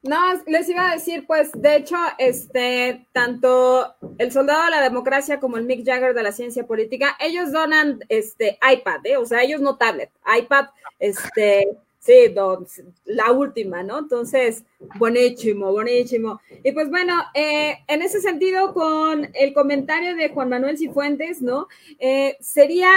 No, 0.04 0.18
les 0.48 0.68
iba 0.68 0.90
a 0.90 0.94
decir, 0.96 1.26
pues, 1.26 1.50
de 1.54 1.78
hecho, 1.78 1.96
este, 2.18 3.08
tanto 3.14 3.96
el 4.18 4.34
soldado 4.34 4.66
de 4.66 4.72
la 4.72 4.82
democracia 4.82 5.40
como 5.40 5.56
el 5.56 5.64
Mick 5.64 5.86
Jagger 5.86 6.14
de 6.14 6.24
la 6.24 6.34
ciencia 6.34 6.68
política, 6.68 7.16
ellos 7.22 7.54
donan 7.54 8.02
este 8.10 8.60
iPad, 8.70 9.00
¿eh? 9.06 9.16
o 9.16 9.26
sea, 9.26 9.44
ellos 9.44 9.62
no 9.62 9.78
tablet, 9.78 10.12
iPad, 10.38 10.66
este, 11.00 11.70
sí, 12.00 12.28
don, 12.36 12.68
la 13.06 13.32
última, 13.32 13.82
¿no? 13.82 14.00
Entonces, 14.00 14.66
buenísimo, 14.98 15.72
buenísimo. 15.72 16.42
Y 16.66 16.74
pues 16.74 16.90
bueno, 16.90 17.14
eh, 17.34 17.78
en 17.88 18.02
ese 18.02 18.20
sentido, 18.20 18.74
con 18.74 19.30
el 19.34 19.54
comentario 19.54 20.18
de 20.18 20.30
Juan 20.30 20.50
Manuel 20.50 20.78
Cifuentes, 20.78 21.42
¿no? 21.42 21.70
Eh, 21.98 22.36
sería 22.42 22.90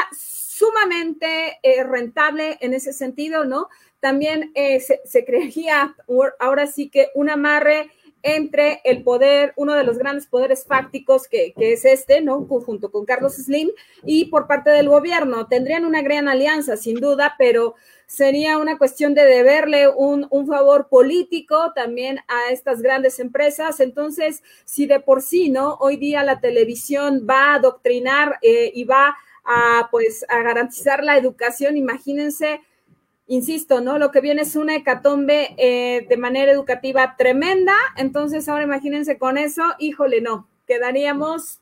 sumamente 0.57 1.59
eh, 1.63 1.83
rentable 1.83 2.59
en 2.61 2.75
ese 2.75 2.93
sentido, 2.93 3.45
¿no? 3.45 3.69
También 3.99 4.53
eh, 4.55 4.79
se, 4.79 5.01
se 5.05 5.25
crearía 5.25 5.97
ahora 6.39 6.67
sí 6.67 6.91
que 6.91 7.09
un 7.15 7.29
amarre 7.29 7.91
entre 8.25 8.81
el 8.85 9.03
poder, 9.03 9.53
uno 9.57 9.75
de 9.75 9.85
los 9.85 9.99
grandes 9.99 10.27
poderes 10.27 10.65
fácticos 10.65 11.29
que, 11.29 11.53
es 11.57 11.85
este, 11.85 12.23
¿no? 12.23 12.47
Junto 12.47 12.91
con 12.91 13.05
Carlos 13.05 13.35
Slim 13.35 13.71
y 14.03 14.27
por 14.27 14.47
parte 14.47 14.71
del 14.71 14.89
gobierno. 14.89 15.47
Tendrían 15.47 15.85
una 15.85 16.01
gran 16.01 16.27
alianza, 16.27 16.79
sin 16.79 16.97
duda, 16.97 17.35
pero 17.37 17.75
sería 18.07 18.57
una 18.57 18.79
cuestión 18.79 19.13
de 19.15 19.25
deberle 19.27 19.89
un, 19.89 20.27
un 20.31 20.47
favor 20.47 20.89
político 20.89 21.73
también 21.75 22.21
a 22.29 22.51
estas 22.51 22.81
grandes 22.81 23.19
empresas. 23.21 23.79
Entonces, 23.81 24.43
si 24.65 24.87
de 24.87 25.01
por 25.01 25.21
sí, 25.21 25.51
¿no? 25.51 25.75
Hoy 25.75 25.99
día 25.99 26.25
la 26.25 26.41
televisión 26.41 27.27
va 27.29 27.53
a 27.53 27.55
adoctrinar 27.57 28.39
eh, 28.41 28.73
y 28.75 28.85
va 28.85 29.09
a, 29.09 29.17
pues, 29.91 30.25
a 30.29 30.43
garantizar 30.43 31.05
la 31.05 31.17
educación, 31.17 31.77
imagínense 31.77 32.61
insisto, 33.27 33.81
¿no? 33.81 33.99
Lo 33.99 34.11
que 34.11 34.21
viene 34.21 34.43
es 34.43 34.57
una 34.57 34.77
hecatombe 34.77 35.55
eh, 35.57 36.07
de 36.09 36.17
manera 36.17 36.53
educativa 36.53 37.17
tremenda, 37.17 37.75
entonces 37.97 38.49
ahora 38.49 38.65
imagínense 38.65 39.19
con 39.19 39.39
eso, 39.39 39.63
híjole, 39.79 40.21
no, 40.21 40.49
quedaríamos, 40.67 41.61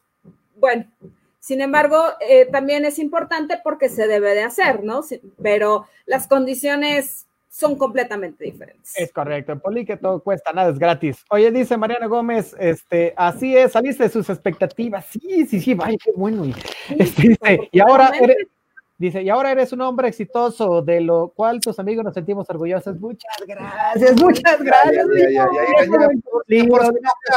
bueno, 0.57 0.87
Sin 1.41 1.61
embargo, 1.61 1.99
eh, 2.21 2.47
también 2.47 2.85
es 2.85 3.01
importante 3.01 3.59
porque 3.65 3.89
se 3.89 4.07
debe 4.07 4.33
de 4.33 4.45
hacer, 4.45 4.85
¿no? 4.85 5.01
Pero 5.43 5.87
las 6.07 6.29
condiciones 6.29 7.27
son 7.53 7.77
completamente 7.77 8.45
diferentes. 8.45 8.95
Es 8.97 9.13
correcto, 9.13 9.59
Poli 9.59 9.85
que 9.85 9.99
todo 9.99 10.23
cuesta, 10.23 10.55
nada 10.55 10.71
es 10.71 10.79
gratis. 10.79 11.23
Oye, 11.29 11.51
dice 11.51 11.77
Mariana 11.77 12.07
Gómez, 12.07 12.57
este, 12.59 13.13
así 13.15 13.55
es, 13.55 13.73
saliste 13.73 14.05
de 14.05 14.09
sus 14.09 14.31
expectativas. 14.31 15.05
Sí, 15.05 15.47
sí, 15.47 15.61
sí, 15.61 15.75
vaya, 15.75 15.99
qué 16.03 16.13
bueno. 16.17 16.45
Este, 16.99 17.29
dice, 17.29 17.69
y 17.71 17.81
ahora 17.81 18.11
eres, 18.19 18.39
dice, 18.97 19.23
y 19.23 19.29
ahora 19.29 19.53
eres 19.53 19.71
un 19.75 19.83
hombre 19.83 20.09
exitoso, 20.09 20.81
de 20.81 21.03
lo 21.03 21.29
cual 21.37 21.61
tus 21.61 21.79
amigos 21.79 22.03
nos 22.07 22.15
sentimos 22.15 22.49
orgullosos. 22.49 22.99
Muchas 22.99 23.37
gracias, 23.47 24.19
muchas 24.19 24.63
gracias. 24.63 25.07
Ya, 25.31 25.47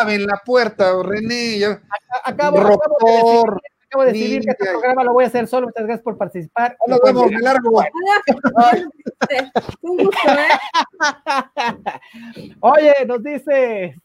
en 0.07 0.25
la 0.25 0.41
puerta, 0.45 0.93
René. 1.03 1.59
Ya. 1.59 1.81
Acabo, 2.23 2.59
acabo 2.59 3.59
acabo 3.95 4.05
de 4.05 4.13
decidir 4.13 4.41
que 4.43 4.51
este 4.51 4.65
programa 4.65 5.03
lo 5.03 5.13
voy 5.13 5.23
a 5.23 5.27
hacer 5.27 5.47
solo. 5.47 5.67
Muchas 5.67 5.85
gracias 5.85 6.03
por 6.03 6.17
participar. 6.17 6.77
Nos 6.87 6.99
vemos, 7.01 7.31
largo. 7.41 7.81
Un 9.81 9.97
gusto, 9.97 10.29
¿eh? 10.29 10.49
Oye, 12.59 12.93
nos 13.07 13.23
dice. 13.23 13.95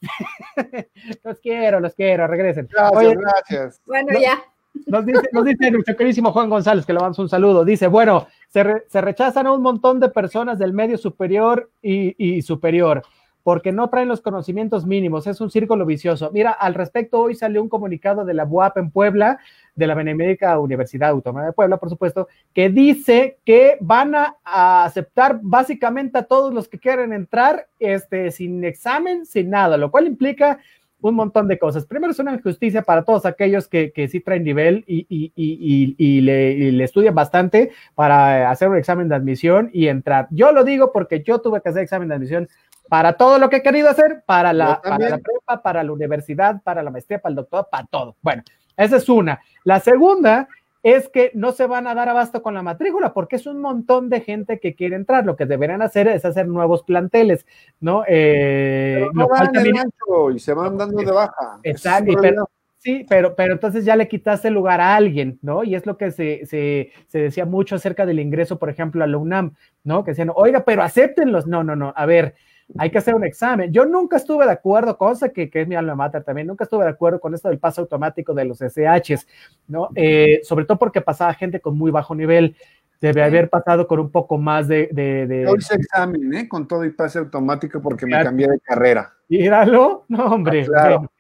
los 1.25 1.41
quiero, 1.41 1.81
los 1.81 1.95
quiero, 1.95 2.27
regresen. 2.27 2.69
Gracias, 2.71 2.97
Oye, 2.97 3.17
gracias. 3.17 3.81
Bueno, 3.87 4.19
ya. 4.19 4.43
Nos 4.87 5.05
dice, 5.05 5.23
nos 5.33 5.45
dice 5.45 5.71
nuestro 5.73 5.97
queridísimo 5.97 6.33
Juan 6.33 6.49
González, 6.49 6.87
que 6.87 6.93
le 6.93 7.01
damos 7.01 7.19
un 7.19 7.29
saludo. 7.29 7.65
Dice, 7.65 7.89
bueno, 7.89 8.29
se, 8.49 8.63
re, 8.63 8.85
se 8.89 9.01
rechazan 9.01 9.49
a 9.49 9.53
un 9.53 9.63
montón 9.63 9.99
de 9.99 10.09
personas 10.09 10.61
del 10.61 10.73
medio 10.73 10.97
superior 10.97 11.71
y, 11.83 12.15
y 12.17 12.43
superior 12.43 13.03
porque 13.43 13.73
no 13.73 13.89
traen 13.89 14.09
los 14.09 14.21
conocimientos 14.21 14.87
mínimos, 14.87 15.27
es 15.27 15.41
un 15.41 15.51
círculo 15.51 15.87
vicioso. 15.87 16.31
Mira, 16.33 16.51
al 16.51 16.75
respecto, 16.75 17.21
hoy 17.21 17.35
salió 17.35 17.63
un 17.63 17.69
comunicado 17.69 18.25
de 18.25 18.35
la 18.35 18.45
UAP 18.45 18.79
en 18.79 18.91
Puebla, 18.91 19.39
de 19.75 19.87
la 19.87 19.95
Benemérica 19.95 20.59
Universidad 20.59 21.11
Autónoma 21.11 21.47
de 21.47 21.53
Puebla, 21.53 21.79
por 21.79 21.89
supuesto, 21.89 22.29
que 22.53 22.69
dice 22.69 23.39
que 23.45 23.79
van 23.81 24.15
a, 24.15 24.37
a, 24.45 24.85
aceptar 24.85 25.41
básicamente 25.43 26.19
a 26.19 26.25
todos 26.25 26.53
los 26.53 26.69
que 26.69 26.79
quieren 26.79 27.13
entrar 27.13 27.67
este, 27.79 28.31
sin 28.31 28.65
examen, 28.65 29.25
sin 29.25 29.51
nada, 29.51 29.77
lo 29.77 29.91
cual 29.91 30.07
implica 30.07 30.59
un 31.03 31.15
montón 31.15 31.49
de 31.49 31.59
cosas. 31.59 31.87
Primero, 31.87 32.13
es 32.13 32.19
una 32.19 32.35
injusticia 32.35 32.83
para 32.83 33.05
todos 33.05 33.27
aquellos 33.27 33.69
que, 33.69 33.93
que 33.93 34.09
sí 34.09 34.21
traen 34.21 34.45
nivel 34.45 34.85
y, 34.87 35.07
y, 35.09 35.33
y, 35.35 35.95
y 35.99 36.21
le, 36.21 36.73
le, 36.73 36.85
estudian 36.85 37.15
bastante 37.15 37.71
para 37.95 38.51
hacer 38.51 38.69
un 38.69 38.77
examen 38.77 39.09
de 39.09 39.15
admisión 39.15 39.71
y 39.73 39.89
entrar. 39.89 40.29
Yo 40.31 40.53
lo 40.53 40.65
digo 40.65 40.93
porque 40.93 41.23
yo 41.23 41.41
tuve 41.41 41.61
que 41.63 41.71
hacer 41.71 41.83
examen 41.83 42.09
de 42.09 42.15
admisión 42.15 42.49
para 42.91 43.13
todo 43.13 43.39
lo 43.39 43.49
que 43.49 43.59
he 43.59 43.63
querido 43.63 43.89
hacer, 43.89 44.25
para 44.27 44.53
la, 44.53 44.83
para 44.83 45.09
la 45.09 45.19
prepa, 45.19 45.63
para 45.63 45.85
la 45.85 45.93
universidad, 45.93 46.61
para 46.63 46.83
la 46.83 46.91
maestría, 46.91 47.21
para 47.21 47.31
el 47.31 47.37
doctorado, 47.37 47.69
para 47.71 47.87
todo. 47.87 48.17
Bueno, 48.21 48.43
esa 48.77 48.97
es 48.97 49.09
una. 49.09 49.41
La 49.63 49.79
segunda 49.79 50.49
es 50.83 51.09
que 51.09 51.31
no 51.35 51.53
se 51.53 51.69
van 51.69 51.87
a 51.87 51.95
dar 51.95 52.09
abasto 52.09 52.43
con 52.43 52.53
la 52.53 52.63
matrícula 52.63 53.13
porque 53.13 53.37
es 53.37 53.47
un 53.47 53.61
montón 53.61 54.09
de 54.09 54.23
gente 54.23 54.59
que 54.59 54.75
quiere 54.75 54.97
entrar. 54.97 55.25
Lo 55.25 55.37
que 55.37 55.47
deberían 55.47 55.83
hacer 55.83 56.09
es 56.09 56.25
hacer 56.25 56.49
nuevos 56.49 56.83
planteles, 56.83 57.47
¿no? 57.79 58.03
Eh, 58.09 59.07
no 59.13 59.29
van 59.29 59.53
también... 59.53 59.79
ancho 59.79 60.33
y 60.33 60.41
se 60.41 60.53
van 60.53 60.77
dando 60.77 61.01
de 61.01 61.13
baja. 61.13 61.61
Exacto, 61.63 62.13
pero, 62.21 62.51
sí, 62.79 63.07
pero, 63.09 63.37
pero 63.37 63.53
entonces 63.53 63.85
ya 63.85 63.95
le 63.95 64.09
quitaste 64.09 64.49
el 64.49 64.55
lugar 64.55 64.81
a 64.81 64.97
alguien, 64.97 65.39
¿no? 65.43 65.63
Y 65.63 65.77
es 65.77 65.87
lo 65.87 65.97
que 65.97 66.11
se, 66.11 66.45
se, 66.45 66.91
se 67.07 67.19
decía 67.21 67.47
mucho 67.47 67.77
acerca 67.77 68.05
del 68.05 68.19
ingreso, 68.19 68.59
por 68.59 68.69
ejemplo, 68.69 69.05
a 69.05 69.07
la 69.07 69.17
UNAM, 69.17 69.55
¿no? 69.85 70.03
Que 70.03 70.11
decían, 70.11 70.33
oiga, 70.35 70.65
pero 70.65 70.83
acéptenlos. 70.83 71.47
No, 71.47 71.63
no, 71.63 71.77
no, 71.77 71.93
a 71.95 72.05
ver, 72.05 72.35
hay 72.79 72.91
que 72.91 72.99
hacer 72.99 73.15
un 73.15 73.25
examen. 73.25 73.73
Yo 73.73 73.85
nunca 73.85 74.17
estuve 74.17 74.45
de 74.45 74.53
acuerdo, 74.53 74.97
cosa 74.97 75.31
que, 75.31 75.51
que 75.51 75.63
es 75.63 75.69
mi 75.69 75.75
alma 75.75 75.95
mater 75.95 76.25
también, 76.25 76.47
nunca 76.47 76.65
estuve 76.65 76.85
de 76.85 76.91
acuerdo 76.91 77.21
con 77.21 77.35
esto 77.35 77.49
del 77.49 77.59
paso 77.59 77.83
automático 77.83 78.35
de 78.35 78.45
los 78.45 78.61
SHs, 78.61 79.27
¿no? 79.69 79.89
Eh, 79.95 80.41
sobre 80.45 80.65
todo 80.65 80.79
porque 80.79 81.01
pasaba 81.01 81.35
gente 81.35 81.61
con 81.61 81.77
muy 81.77 81.91
bajo 81.91 82.15
nivel. 82.15 82.57
Debe 83.01 83.23
haber 83.23 83.49
pasado 83.49 83.87
con 83.87 83.99
un 83.99 84.11
poco 84.11 84.37
más 84.37 84.69
de. 84.69 84.91
de, 84.93 85.27
de... 85.27 85.45
Yo 85.45 85.57
hice 85.57 85.75
examen, 85.75 86.35
¿eh? 86.35 86.47
Con 86.47 86.69
todo 86.69 86.85
y 86.85 86.91
pase 86.91 87.19
automático 87.19 87.81
porque 87.81 88.05
claro. 88.05 88.25
me 88.25 88.29
cambié 88.29 88.49
de 88.49 88.61
carrera. 88.61 89.15
Míralo, 89.29 90.05
no, 90.09 90.27
hombre. 90.27 90.63
Ah, 90.63 90.67
claro. 90.67 91.13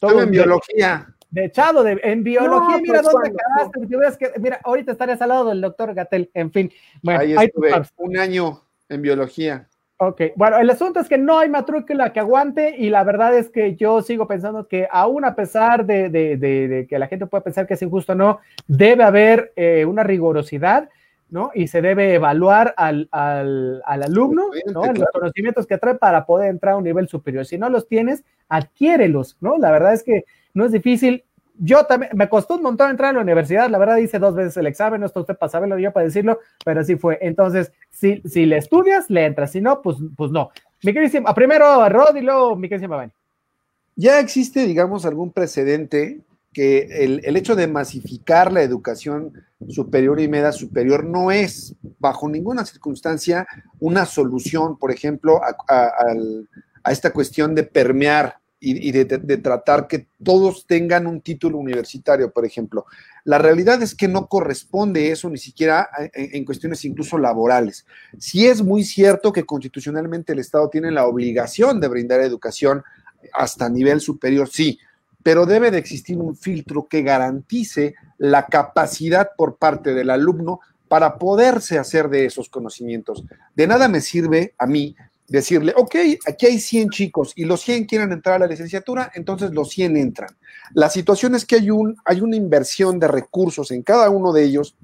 Todo 0.00 0.22
en 0.22 0.30
biología. 0.30 1.08
De 1.30 1.44
echado, 1.44 1.82
de, 1.82 2.00
en 2.02 2.24
biología, 2.24 2.76
no, 2.76 2.80
mira 2.80 3.02
pues, 3.02 3.12
dónde. 3.12 4.16
Que, 4.18 4.32
mira, 4.40 4.60
ahorita 4.64 4.92
estarías 4.92 5.20
al 5.20 5.28
lado 5.28 5.50
del 5.50 5.60
doctor 5.60 5.92
Gatel, 5.92 6.30
en 6.32 6.50
fin. 6.50 6.72
Bueno, 7.02 7.20
ahí 7.20 7.34
estuve 7.46 7.72
un 7.96 8.16
año 8.16 8.62
en 8.88 9.02
biología. 9.02 9.68
Ok, 9.98 10.20
bueno, 10.36 10.58
el 10.58 10.68
asunto 10.68 11.00
es 11.00 11.08
que 11.08 11.16
no 11.16 11.38
hay 11.38 11.48
matrícula 11.48 12.12
que 12.12 12.20
aguante 12.20 12.74
y 12.76 12.90
la 12.90 13.02
verdad 13.02 13.34
es 13.34 13.48
que 13.48 13.76
yo 13.76 14.02
sigo 14.02 14.26
pensando 14.26 14.68
que 14.68 14.86
aún 14.90 15.24
a 15.24 15.34
pesar 15.34 15.86
de, 15.86 16.10
de, 16.10 16.36
de, 16.36 16.68
de 16.68 16.86
que 16.86 16.98
la 16.98 17.06
gente 17.06 17.24
pueda 17.24 17.42
pensar 17.42 17.66
que 17.66 17.74
es 17.74 17.82
injusto 17.82 18.12
o 18.12 18.14
no, 18.14 18.40
debe 18.66 19.04
haber 19.04 19.54
eh, 19.56 19.86
una 19.86 20.02
rigurosidad, 20.02 20.90
¿no? 21.30 21.50
Y 21.54 21.68
se 21.68 21.80
debe 21.80 22.12
evaluar 22.12 22.74
al, 22.76 23.08
al, 23.10 23.82
al 23.86 24.02
alumno, 24.02 24.50
¿no? 24.72 24.84
En 24.84 25.00
los 25.00 25.08
conocimientos 25.10 25.66
que 25.66 25.78
trae 25.78 25.94
para 25.94 26.26
poder 26.26 26.50
entrar 26.50 26.74
a 26.74 26.76
un 26.76 26.84
nivel 26.84 27.08
superior. 27.08 27.46
Si 27.46 27.56
no 27.56 27.70
los 27.70 27.88
tienes, 27.88 28.22
adquiérelos, 28.50 29.38
¿no? 29.40 29.56
La 29.56 29.70
verdad 29.70 29.94
es 29.94 30.02
que 30.02 30.24
no 30.52 30.66
es 30.66 30.72
difícil 30.72 31.24
yo 31.58 31.84
también, 31.84 32.12
me 32.14 32.28
costó 32.28 32.56
un 32.56 32.62
montón 32.62 32.90
entrar 32.90 33.10
a 33.10 33.12
la 33.14 33.20
universidad, 33.20 33.70
la 33.70 33.78
verdad 33.78 33.96
hice 33.96 34.18
dos 34.18 34.34
veces 34.34 34.56
el 34.56 34.66
examen, 34.66 35.00
no 35.00 35.06
está 35.06 35.20
usted 35.20 35.36
para 35.36 35.50
saberlo, 35.50 35.78
yo 35.78 35.92
para 35.92 36.06
decirlo, 36.06 36.40
pero 36.64 36.80
así 36.80 36.96
fue. 36.96 37.18
Entonces, 37.20 37.72
si, 37.90 38.22
si 38.26 38.46
le 38.46 38.58
estudias, 38.58 39.08
le 39.10 39.24
entras, 39.24 39.52
si 39.52 39.60
no, 39.60 39.82
pues, 39.82 39.96
pues 40.16 40.30
no. 40.30 40.50
Mi 40.82 40.92
querísima, 40.92 41.34
primero 41.34 41.88
Rod 41.88 42.16
y 42.16 42.20
luego 42.20 42.56
mi 42.56 42.68
querísima 42.68 42.96
Bani. 42.96 43.12
Ya 43.94 44.20
existe, 44.20 44.66
digamos, 44.66 45.06
algún 45.06 45.32
precedente 45.32 46.20
que 46.52 47.04
el, 47.04 47.20
el, 47.24 47.36
hecho 47.36 47.54
de 47.54 47.66
masificar 47.66 48.52
la 48.52 48.62
educación 48.62 49.32
superior 49.68 50.20
y 50.20 50.28
media 50.28 50.52
superior 50.52 51.04
no 51.04 51.30
es, 51.30 51.74
bajo 51.98 52.28
ninguna 52.28 52.64
circunstancia, 52.64 53.46
una 53.78 54.06
solución, 54.06 54.78
por 54.78 54.90
ejemplo, 54.90 55.40
a, 55.42 55.92
a 56.82 56.92
esta 56.92 57.12
cuestión 57.12 57.54
de 57.54 57.64
permear 57.64 58.36
y, 58.58 58.90
de, 58.90 59.04
tratar 59.36 59.86
que 59.86 60.06
todos 60.22 60.66
tengan 60.66 61.06
un 61.06 61.20
título 61.20 61.58
universitario, 61.58 62.32
por 62.32 62.46
ejemplo. 62.46 62.86
La 63.24 63.38
realidad 63.38 63.82
es 63.82 63.94
que 63.94 64.08
no 64.08 64.28
corresponde 64.28 65.10
eso 65.10 65.28
ni 65.28 65.38
siquiera 65.38 65.88
en, 66.14 66.36
en 66.36 66.44
cuestiones 66.44 66.84
incluso 66.84 67.18
laborales. 67.18 67.86
Sí 68.18 68.46
es 68.46 68.62
muy 68.62 68.82
cierto 68.82 69.32
que 69.32 69.44
constitucionalmente 69.44 70.32
el 70.32 70.38
Estado 70.38 70.70
tiene 70.70 70.90
la 70.90 71.06
obligación 71.06 71.80
de 71.80 71.88
brindar 71.88 72.20
educación 72.20 72.82
hasta 73.32 73.68
nivel 73.68 74.00
superior, 74.00 74.48
sí, 74.48 74.78
pero 75.22 75.44
debe 75.44 75.70
de 75.70 75.78
existir 75.78 76.16
un 76.18 76.36
filtro 76.36 76.86
que 76.86 77.02
garantice 77.02 77.94
la 78.16 78.46
capacidad 78.46 79.30
por 79.36 79.56
parte 79.56 79.92
del 79.92 80.10
alumno 80.10 80.60
para 80.88 81.18
poderse 81.18 81.78
hacer 81.78 82.08
de 82.08 82.26
esos 82.26 82.48
conocimientos. 82.48 83.24
De 83.54 83.66
nada 83.66 83.88
me 83.88 84.00
sirve 84.00 84.54
a 84.56 84.66
mí 84.66 84.94
decirle, 85.28 85.72
ok, 85.76 85.96
aquí 86.26 86.46
hay 86.46 86.60
100 86.60 86.90
chicos 86.90 87.32
y 87.36 87.44
los 87.44 87.60
100 87.62 87.86
quieren 87.86 88.12
entrar 88.12 88.36
a 88.36 88.38
la 88.40 88.46
licenciatura, 88.46 89.10
entonces 89.14 89.52
los 89.52 89.70
100 89.70 89.96
entran. 89.96 90.30
La 90.72 90.90
situación 90.90 91.34
es 91.34 91.44
que 91.44 91.56
hay, 91.56 91.68
hay 92.04 92.20
una 92.20 92.36
inversión 92.36 92.98
de 92.98 93.08
recursos 93.08 93.70
en 93.70 93.82
cada 93.82 94.10
uno 94.10 94.32
de 94.32 94.44
ellos. 94.44 94.76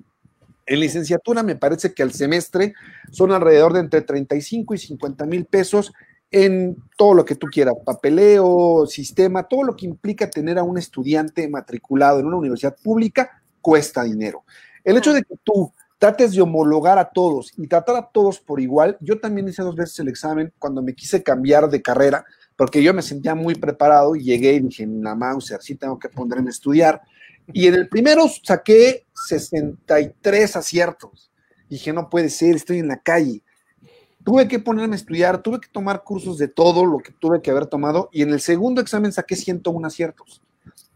En 0.67 0.81
licenciatura 0.81 1.43
me 1.43 1.57
parece 1.57 1.93
que 1.93 2.03
al 2.03 2.13
semestre 2.13 2.75
son 3.11 3.33
alrededor 3.33 3.73
de 3.73 3.81
entre 3.81 4.03
35 4.03 4.75
y 4.75 4.79
50 4.79 5.27
mil 5.27 5.45
pesos 5.45 5.93
en 6.31 6.77
todo 6.97 7.15
lo 7.15 7.25
que 7.25 7.35
tú 7.35 7.47
quieras, 7.49 7.75
papeleo, 7.85 8.87
sistema, 8.87 9.43
todo 9.43 9.65
lo 9.65 9.77
que 9.77 9.85
implica 9.85 10.31
tener 10.31 10.59
a 10.59 10.63
un 10.63 10.79
estudiante 10.79 11.47
matriculado 11.47 12.21
en 12.21 12.27
una 12.27 12.39
universidad 12.39 12.75
pública 12.83 13.43
cuesta 13.61 14.03
dinero. 14.03 14.45
El 14.83 14.97
hecho 14.97 15.13
de 15.13 15.23
que 15.23 15.35
tú 15.45 15.73
trates 16.03 16.33
de 16.33 16.43
homologar 16.43 16.99
a 16.99 17.09
todos 17.09 17.53
y 17.57 17.69
tratar 17.69 17.95
a 17.95 18.09
todos 18.09 18.41
por 18.41 18.59
igual. 18.59 18.97
Yo 19.01 19.21
también 19.21 19.47
hice 19.47 19.63
dos 19.63 19.77
veces 19.77 20.01
el 20.01 20.09
examen 20.09 20.53
cuando 20.59 20.83
me 20.83 20.97
quise 20.97 21.23
cambiar 21.23 21.71
de 21.71 21.81
carrera, 21.81 22.25
porque 22.57 22.83
yo 22.83 22.93
me 22.93 23.03
sentía 23.03 23.37
muy 23.37 23.55
preparado 23.55 24.17
y 24.17 24.25
llegué 24.25 24.55
y 24.55 24.61
dije, 24.63 24.85
la 24.85 25.15
Mauser, 25.15 25.63
sí 25.63 25.77
tengo 25.77 26.01
que 26.01 26.09
ponerme 26.09 26.49
a 26.49 26.51
estudiar. 26.51 27.03
Y 27.53 27.69
en 27.69 27.75
el 27.75 27.89
primero 27.89 28.25
saqué 28.43 29.07
63 29.15 30.57
aciertos. 30.57 31.31
Dije, 31.71 31.93
no 31.93 32.11
puede 32.11 32.31
ser, 32.31 32.57
estoy 32.57 32.81
en 32.81 32.89
la 32.89 32.99
calle. 32.99 33.45
Tuve 34.25 34.49
que 34.49 34.59
ponerme 34.59 34.97
a 34.97 34.99
estudiar, 34.99 35.41
tuve 35.41 35.61
que 35.61 35.69
tomar 35.69 36.03
cursos 36.03 36.37
de 36.37 36.49
todo 36.49 36.85
lo 36.85 36.99
que 36.99 37.13
tuve 37.13 37.41
que 37.41 37.53
haber 37.53 37.67
tomado 37.67 38.09
y 38.13 38.23
en 38.23 38.31
el 38.31 38.41
segundo 38.41 38.81
examen 38.81 39.13
saqué 39.13 39.37
101 39.37 39.87
aciertos. 39.87 40.43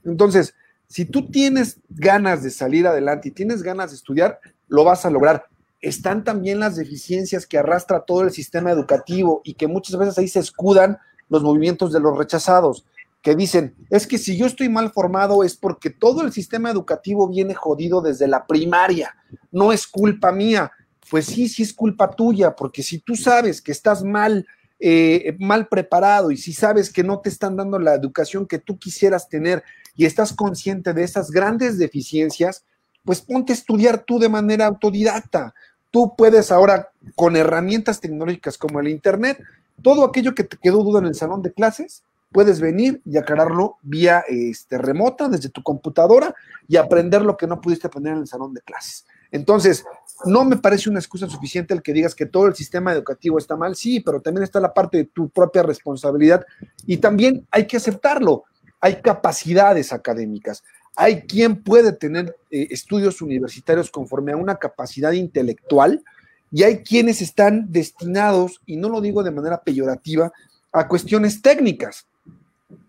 Entonces, 0.04 0.52
si 0.88 1.04
tú 1.04 1.30
tienes 1.30 1.78
ganas 1.88 2.42
de 2.42 2.50
salir 2.50 2.88
adelante 2.88 3.28
y 3.28 3.32
tienes 3.32 3.62
ganas 3.62 3.90
de 3.90 3.96
estudiar, 3.98 4.40
lo 4.68 4.84
vas 4.84 5.04
a 5.06 5.10
lograr. 5.10 5.46
Están 5.80 6.24
también 6.24 6.58
las 6.60 6.76
deficiencias 6.76 7.46
que 7.46 7.58
arrastra 7.58 8.00
todo 8.00 8.22
el 8.22 8.30
sistema 8.30 8.70
educativo 8.70 9.40
y 9.44 9.54
que 9.54 9.66
muchas 9.66 9.98
veces 9.98 10.18
ahí 10.18 10.28
se 10.28 10.40
escudan 10.40 10.98
los 11.28 11.42
movimientos 11.42 11.92
de 11.92 12.00
los 12.00 12.16
rechazados, 12.16 12.86
que 13.22 13.34
dicen, 13.34 13.74
es 13.90 14.06
que 14.06 14.18
si 14.18 14.36
yo 14.36 14.46
estoy 14.46 14.68
mal 14.68 14.92
formado 14.92 15.42
es 15.42 15.56
porque 15.56 15.90
todo 15.90 16.22
el 16.22 16.32
sistema 16.32 16.70
educativo 16.70 17.28
viene 17.28 17.54
jodido 17.54 18.00
desde 18.00 18.28
la 18.28 18.46
primaria, 18.46 19.16
no 19.50 19.72
es 19.72 19.86
culpa 19.86 20.32
mía. 20.32 20.70
Pues 21.10 21.26
sí, 21.26 21.48
sí 21.48 21.62
es 21.62 21.72
culpa 21.72 22.10
tuya, 22.10 22.56
porque 22.56 22.82
si 22.82 22.98
tú 22.98 23.14
sabes 23.14 23.62
que 23.62 23.70
estás 23.72 24.02
mal 24.02 24.46
eh, 24.78 25.34
mal 25.38 25.68
preparado 25.68 26.30
y 26.30 26.36
si 26.36 26.52
sabes 26.52 26.92
que 26.92 27.02
no 27.02 27.20
te 27.20 27.30
están 27.30 27.56
dando 27.56 27.78
la 27.78 27.94
educación 27.94 28.46
que 28.46 28.58
tú 28.58 28.78
quisieras 28.78 29.26
tener 29.30 29.64
y 29.94 30.04
estás 30.04 30.34
consciente 30.34 30.92
de 30.92 31.02
esas 31.02 31.30
grandes 31.30 31.78
deficiencias, 31.78 32.66
pues 33.07 33.22
ponte 33.22 33.52
a 33.52 33.57
estudiar 33.57 34.00
tú 34.00 34.18
de 34.18 34.28
manera 34.28 34.66
autodidacta. 34.66 35.54
Tú 35.90 36.14
puedes 36.14 36.52
ahora, 36.52 36.90
con 37.14 37.36
herramientas 37.36 38.00
tecnológicas 38.00 38.59
como 38.59 38.80
el 38.80 38.88
Internet, 38.88 39.38
todo 39.80 40.04
aquello 40.04 40.34
que 40.34 40.44
te 40.44 40.59
quedó 40.59 40.82
duda 40.82 40.98
en 40.98 41.07
el 41.07 41.14
salón 41.14 41.40
de 41.40 41.52
clases, 41.52 42.02
puedes 42.32 42.61
venir 42.61 43.00
y 43.07 43.16
aclararlo 43.16 43.76
vía 43.82 44.24
este, 44.28 44.76
remota 44.76 45.28
desde 45.28 45.48
tu 45.48 45.62
computadora 45.62 46.34
y 46.68 46.76
aprender 46.76 47.22
lo 47.22 47.36
que 47.36 47.46
no 47.46 47.61
pudiste 47.61 47.86
aprender 47.86 48.14
en 48.14 48.20
el 48.20 48.26
salón 48.26 48.52
de 48.52 48.61
clases. 48.61 49.07
Entonces, 49.30 49.84
no 50.24 50.44
me 50.44 50.57
parece 50.57 50.90
una 50.90 50.98
excusa 50.98 51.28
suficiente 51.28 51.74
el 51.74 51.82
que 51.82 51.92
digas 51.92 52.14
que 52.14 52.26
todo 52.26 52.46
el 52.46 52.54
sistema 52.54 52.92
educativo 52.92 53.38
está 53.38 53.57
mal, 53.57 53.76
sí, 53.76 54.00
pero 54.00 54.20
también 54.20 54.44
está 54.44 54.61
la 54.61 54.74
parte 54.74 54.98
de 54.98 55.04
tu 55.04 55.28
propia 55.28 55.62
responsabilidad 55.62 56.44
y 56.84 56.98
también 56.98 57.46
hay 57.50 57.66
que 57.66 57.76
aceptarlo. 57.76 58.44
Hay 58.80 59.00
capacidades 59.00 59.92
académicas, 59.92 60.62
hay 60.97 61.22
quien 61.22 61.62
puede 61.62 61.92
tener 61.92 62.36
eh, 62.51 62.68
estudios 62.70 63.20
universitarios 63.22 63.90
conforme 63.90 64.32
a 64.32 64.36
una 64.36 64.57
capacidad 64.57 65.12
intelectual 65.12 66.03
y 66.51 66.62
hay 66.62 66.78
quienes 66.78 67.20
están 67.20 67.70
destinados, 67.70 68.61
y 68.66 68.76
no 68.76 68.88
lo 68.88 69.01
digo 69.01 69.22
de 69.22 69.30
manera 69.30 69.62
peyorativa, 69.62 70.32
a 70.72 70.88
cuestiones 70.88 71.42
técnicas, 71.42 72.07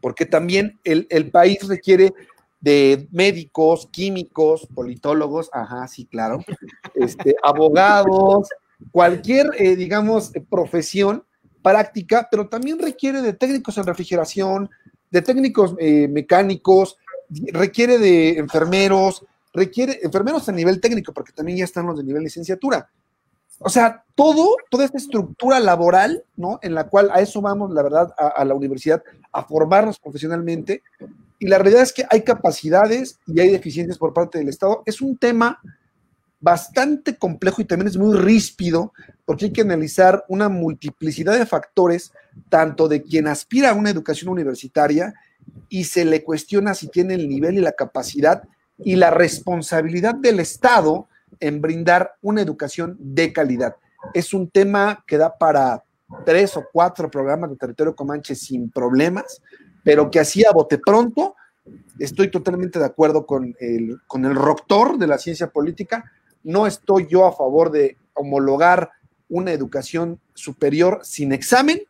porque 0.01 0.26
también 0.26 0.80
el, 0.84 1.08
el 1.10 1.30
país 1.32 1.68
requiere 1.68 2.14
de 2.62 3.08
médicos, 3.12 3.88
químicos, 3.91 4.68
politólogos, 4.74 5.49
ajá, 5.53 5.88
sí, 5.88 6.05
claro, 6.05 6.39
este, 6.95 7.36
abogados, 7.43 8.49
cualquier, 8.91 9.49
eh, 9.58 9.76
digamos, 9.76 10.32
profesión 10.49 11.24
práctica, 11.62 12.28
pero 12.30 12.47
también 12.47 12.80
requiere 12.80 13.22
de 13.22 13.34
técnicos 13.34 13.78
en 13.78 13.86
refrigeración, 13.86 14.70
de 15.12 15.22
técnicos 15.22 15.76
eh, 15.80 16.08
mecánicos, 16.08 16.97
requiere 17.30 17.97
de 17.97 18.38
enfermeros, 18.38 19.25
requiere 19.53 19.99
enfermeros 20.03 20.47
a 20.49 20.51
nivel 20.51 20.80
técnico, 20.80 21.13
porque 21.13 21.32
también 21.32 21.57
ya 21.57 21.65
están 21.65 21.86
los 21.86 21.97
de 21.97 22.03
nivel 22.03 22.23
licenciatura. 22.23 22.89
O 23.59 23.69
sea, 23.69 24.03
todo, 24.13 24.55
toda 24.69 24.86
esta 24.86 24.97
estructura 24.97 25.59
laboral, 25.59 26.23
¿no? 26.36 26.59
En 26.61 26.75
la 26.75 26.88
cual 26.88 27.09
a 27.11 27.21
eso 27.21 27.41
vamos, 27.41 27.71
la 27.71 27.82
verdad, 27.82 28.13
a, 28.17 28.28
a 28.28 28.45
la 28.45 28.53
universidad, 28.53 29.01
a 29.32 29.43
formarnos 29.43 29.99
profesionalmente, 29.99 30.84
y 31.39 31.47
la 31.47 31.57
realidad 31.57 31.84
es 31.84 31.93
que 31.93 32.05
hay 32.09 32.23
capacidades 32.23 33.19
y 33.28 33.39
hay 33.39 33.49
deficiencias 33.49 33.97
por 33.97 34.13
parte 34.13 34.38
del 34.39 34.49
Estado. 34.49 34.84
Es 34.86 35.01
un 35.01 35.17
tema 35.17 35.59
bastante 36.39 37.17
complejo 37.17 37.61
y 37.61 37.65
también 37.65 37.88
es 37.88 37.97
muy 37.97 38.15
ríspido 38.15 38.93
porque 39.25 39.45
hay 39.45 39.53
que 39.53 39.61
analizar 39.61 40.23
una 40.28 40.49
multiplicidad 40.49 41.38
de 41.38 41.45
factores, 41.45 42.11
tanto 42.49 42.88
de 42.88 43.01
quien 43.01 43.28
aspira 43.28 43.71
a 43.71 43.73
una 43.73 43.89
educación 43.89 44.30
universitaria 44.30 45.13
y 45.70 45.86
se 45.86 46.06
le 46.06 46.24
cuestiona 46.24 46.74
si 46.74 46.88
tiene 46.88 47.16
el 47.16 47.28
nivel 47.28 47.56
y 47.58 47.62
la 47.62 47.74
capacidad 47.74 48.43
y 48.80 48.95
la 48.95 49.12
responsabilidad 49.12 50.16
del 50.16 50.39
Estado 50.39 51.08
en 51.39 51.62
brindar 51.62 52.16
una 52.22 52.41
educación 52.41 52.98
de 53.00 53.34
calidad. 53.34 53.76
Es 54.14 54.34
un 54.34 54.50
tema 54.50 55.04
que 55.08 55.18
da 55.18 55.38
para 55.38 55.84
tres 56.26 56.56
o 56.56 56.66
cuatro 56.72 57.10
programas 57.10 57.50
de 57.50 57.58
territorio 57.58 57.95
comanche 57.95 58.36
sin 58.36 58.70
problemas, 58.70 59.41
pero 59.84 60.10
que 60.10 60.20
así 60.20 60.45
a 60.45 60.52
bote 60.52 60.78
pronto, 60.78 61.36
estoy 62.00 62.30
totalmente 62.30 62.80
de 62.80 62.86
acuerdo 62.86 63.26
con 63.26 63.56
el, 63.60 64.00
con 64.08 64.26
el 64.26 64.36
rector 64.36 64.98
de 64.98 65.08
la 65.08 65.18
ciencia 65.18 65.50
política, 65.50 66.12
no 66.43 66.66
estoy 66.68 67.08
yo 67.10 67.26
a 67.26 67.34
favor 67.34 67.72
de 67.72 67.98
homologar 68.14 68.91
una 69.30 69.52
educación 69.52 70.20
superior 70.34 71.02
sin 71.04 71.34
examen, 71.34 71.82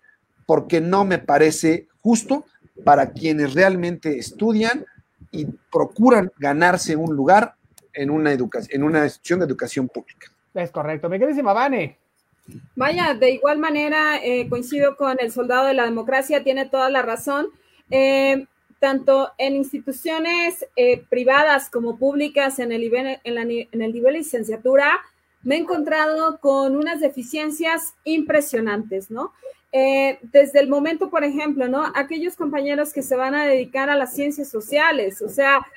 porque 0.46 0.82
no 0.82 1.06
me 1.06 1.20
parece 1.20 1.88
justo 2.02 2.46
para 2.84 3.12
quienes 3.12 3.54
realmente 3.54 4.18
estudian 4.18 4.86
y 5.32 5.46
procuran 5.72 6.32
ganarse 6.38 6.96
un 6.96 7.16
lugar 7.16 7.56
en 7.94 8.10
una, 8.10 8.32
educación, 8.32 8.76
en 8.76 8.84
una 8.84 9.04
institución 9.04 9.40
de 9.40 9.46
educación 9.46 9.88
pública. 9.88 10.32
Es 10.54 10.72
correcto. 10.72 11.10
Mi 11.10 11.20
queridísima 11.20 11.54
Vane. 11.54 11.98
Vaya, 12.76 13.14
de 13.14 13.32
igual 13.32 13.58
manera 13.58 14.24
eh, 14.24 14.48
coincido 14.50 14.96
con 14.96 15.18
el 15.20 15.32
soldado 15.32 15.68
de 15.68 15.74
la 15.74 15.86
democracia, 15.86 16.44
tiene 16.44 16.66
toda 16.66 16.90
la 16.90 17.02
razón. 17.02 17.48
Eh, 17.90 18.46
tanto 18.80 19.32
en 19.38 19.56
instituciones 19.56 20.66
eh, 20.76 21.04
privadas 21.10 21.70
como 21.70 21.98
públicas 21.98 22.60
en 22.60 22.72
el, 22.72 22.82
nivel, 22.82 23.20
en, 23.24 23.36
la, 23.36 23.42
en 23.42 23.82
el 23.82 23.92
nivel 23.94 24.14
de 24.14 24.20
licenciatura, 24.20 25.00
me 25.44 25.56
he 25.56 25.60
encontrado 25.60 26.40
con 26.40 26.76
unas 26.76 27.00
deficiencias 27.00 27.96
impresionantes, 28.04 29.10
¿no? 29.10 29.34
Eh, 29.80 30.18
desde 30.24 30.60
el 30.60 30.70
momento, 30.70 31.12
por 31.12 31.24
ejemplo, 31.24 31.68
¿no? 31.68 31.84
Aquellos 31.94 32.36
compañeros 32.36 32.94
que 32.94 33.04
se 33.04 33.16
van 33.16 33.36
a 33.36 33.46
dedicar 33.46 33.92
a 33.92 33.96
las 33.96 34.12
ciencias 34.16 34.50
sociales, 34.50 35.22
o 35.22 35.30
sea, 35.30 35.68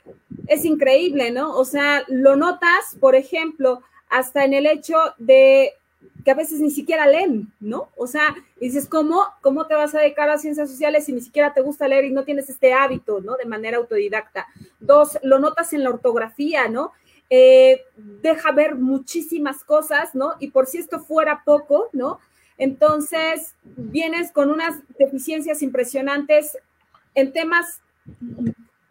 es 0.46 0.64
increíble, 0.64 1.30
¿no? 1.30 1.54
O 1.54 1.66
sea, 1.66 2.02
lo 2.08 2.34
notas, 2.34 2.96
por 2.98 3.14
ejemplo, 3.14 3.82
hasta 4.08 4.46
en 4.46 4.54
el 4.54 4.64
hecho 4.64 4.96
de 5.18 5.72
que 6.24 6.30
a 6.30 6.34
veces 6.34 6.60
ni 6.60 6.70
siquiera 6.70 7.06
leen, 7.06 7.52
¿no? 7.60 7.90
O 7.94 8.06
sea, 8.06 8.34
dices, 8.58 8.88
¿cómo, 8.88 9.22
¿cómo 9.42 9.66
te 9.66 9.74
vas 9.74 9.94
a 9.94 10.00
dedicar 10.00 10.30
a 10.30 10.38
ciencias 10.38 10.70
sociales 10.70 11.04
si 11.04 11.12
ni 11.12 11.20
siquiera 11.20 11.52
te 11.52 11.60
gusta 11.60 11.86
leer 11.86 12.06
y 12.06 12.10
no 12.10 12.24
tienes 12.24 12.48
este 12.48 12.72
hábito, 12.72 13.20
¿no? 13.20 13.36
De 13.36 13.44
manera 13.44 13.76
autodidacta. 13.76 14.46
Dos, 14.78 15.18
lo 15.22 15.38
notas 15.38 15.74
en 15.74 15.84
la 15.84 15.90
ortografía, 15.90 16.68
¿no? 16.68 16.92
Eh, 17.28 17.82
deja 17.96 18.50
ver 18.52 18.76
muchísimas 18.76 19.62
cosas, 19.62 20.14
¿no? 20.14 20.36
Y 20.40 20.48
por 20.52 20.64
si 20.64 20.78
esto 20.78 21.00
fuera 21.00 21.42
poco, 21.44 21.90
¿no? 21.92 22.18
Entonces, 22.60 23.54
vienes 23.64 24.32
con 24.32 24.50
unas 24.50 24.80
deficiencias 24.98 25.62
impresionantes 25.62 26.58
en 27.14 27.32
temas 27.32 27.80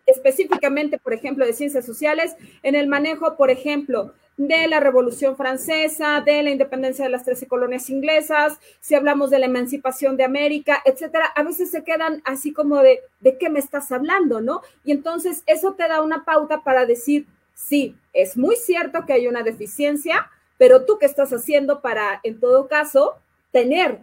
específicamente, 0.08 0.98
por 0.98 1.14
ejemplo, 1.14 1.46
de 1.46 1.54
ciencias 1.54 1.86
sociales, 1.86 2.36
en 2.64 2.74
el 2.74 2.88
manejo, 2.88 3.38
por 3.38 3.52
ejemplo, 3.52 4.12
de 4.38 4.68
la 4.68 4.80
Revolución 4.80 5.38
Francesa, 5.38 6.24
de 6.26 6.42
la 6.42 6.50
independencia 6.50 7.06
de 7.06 7.12
las 7.12 7.26
trece 7.26 7.46
colonias 7.46 7.92
inglesas, 7.92 8.58
si 8.80 8.96
hablamos 8.96 9.30
de 9.30 9.38
la 9.38 9.46
emancipación 9.46 10.18
de 10.18 10.24
América, 10.24 10.82
etcétera, 10.84 11.26
a 11.36 11.44
veces 11.44 11.70
se 11.70 11.84
quedan 11.84 12.24
así 12.26 12.52
como 12.52 12.82
de, 12.82 13.02
¿de 13.20 13.38
qué 13.38 13.52
me 13.52 13.60
estás 13.60 13.92
hablando, 13.92 14.42
no? 14.42 14.62
Y 14.84 14.94
entonces 14.94 15.44
eso 15.46 15.74
te 15.74 15.88
da 15.88 16.02
una 16.02 16.26
pauta 16.26 16.64
para 16.64 16.88
decir, 16.88 17.28
sí, 17.54 17.96
es 18.14 18.36
muy 18.36 18.56
cierto 18.56 19.06
que 19.06 19.14
hay 19.14 19.28
una 19.28 19.44
deficiencia, 19.44 20.32
pero 20.58 20.86
tú 20.86 20.98
qué 20.98 21.06
estás 21.06 21.32
haciendo 21.32 21.82
para, 21.82 22.20
en 22.24 22.40
todo 22.40 22.68
caso, 22.68 23.20
tener 23.52 24.00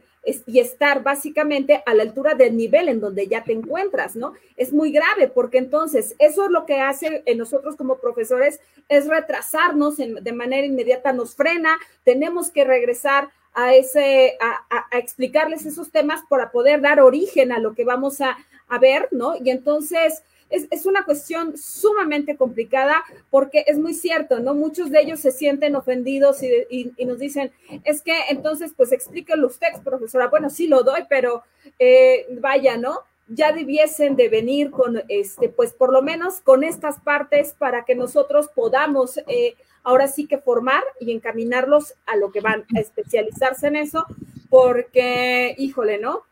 y 0.46 0.58
estar 0.58 1.02
básicamente 1.02 1.82
a 1.86 1.94
la 1.94 2.02
altura 2.02 2.34
del 2.34 2.56
nivel 2.56 2.88
en 2.88 3.00
donde 3.00 3.28
ya 3.28 3.44
te 3.44 3.52
encuentras, 3.52 4.16
¿no? 4.16 4.34
Es 4.56 4.72
muy 4.72 4.90
grave 4.90 5.28
porque 5.28 5.58
entonces 5.58 6.16
eso 6.18 6.46
es 6.46 6.50
lo 6.50 6.66
que 6.66 6.80
hace 6.80 7.22
en 7.26 7.38
nosotros 7.38 7.76
como 7.76 7.98
profesores, 7.98 8.60
es 8.88 9.06
retrasarnos 9.06 9.96
de 9.98 10.32
manera 10.32 10.66
inmediata, 10.66 11.12
nos 11.12 11.36
frena, 11.36 11.78
tenemos 12.02 12.50
que 12.50 12.64
regresar 12.64 13.28
a, 13.54 13.74
ese, 13.74 14.36
a, 14.40 14.86
a, 14.92 14.98
explicarles 14.98 15.64
esos 15.64 15.90
temas 15.90 16.20
para 16.28 16.50
poder 16.50 16.80
dar 16.80 17.00
origen 17.00 17.52
a 17.52 17.58
lo 17.58 17.74
que 17.74 17.84
vamos 17.84 18.20
a, 18.20 18.36
a 18.68 18.78
ver, 18.78 19.08
¿no? 19.12 19.36
Y 19.36 19.50
entonces 19.50 20.22
es, 20.50 20.66
es, 20.70 20.86
una 20.86 21.04
cuestión 21.04 21.56
sumamente 21.56 22.36
complicada 22.36 23.04
porque 23.30 23.64
es 23.66 23.78
muy 23.78 23.94
cierto, 23.94 24.40
¿no? 24.40 24.54
Muchos 24.54 24.90
de 24.90 25.00
ellos 25.00 25.20
se 25.20 25.30
sienten 25.30 25.76
ofendidos 25.76 26.42
y, 26.42 26.48
y, 26.70 26.92
y 26.96 27.04
nos 27.04 27.18
dicen, 27.18 27.52
es 27.84 28.02
que 28.02 28.14
entonces, 28.30 28.72
pues 28.76 28.92
explíquenlo 28.92 29.46
usted, 29.46 29.68
profesora. 29.84 30.28
Bueno, 30.28 30.50
sí 30.50 30.66
lo 30.66 30.82
doy, 30.82 31.02
pero 31.08 31.42
eh, 31.78 32.26
vaya, 32.40 32.76
¿no? 32.76 33.00
Ya 33.28 33.52
debiesen 33.52 34.14
de 34.14 34.28
venir 34.28 34.70
con, 34.70 35.02
este, 35.08 35.48
pues 35.48 35.72
por 35.72 35.92
lo 35.92 36.02
menos 36.02 36.40
con 36.40 36.62
estas 36.62 37.00
partes 37.00 37.54
para 37.58 37.84
que 37.84 37.96
nosotros 37.96 38.48
podamos 38.54 39.18
eh, 39.26 39.54
ahora 39.82 40.06
sí 40.06 40.26
que 40.26 40.38
formar 40.38 40.82
y 41.00 41.12
encaminarlos 41.12 41.94
a 42.06 42.16
lo 42.16 42.30
que 42.30 42.40
van 42.40 42.64
a 42.76 42.80
especializarse 42.80 43.66
en 43.66 43.76
eso, 43.76 44.06
porque, 44.48 45.54
híjole, 45.58 45.98
¿no? 45.98 46.22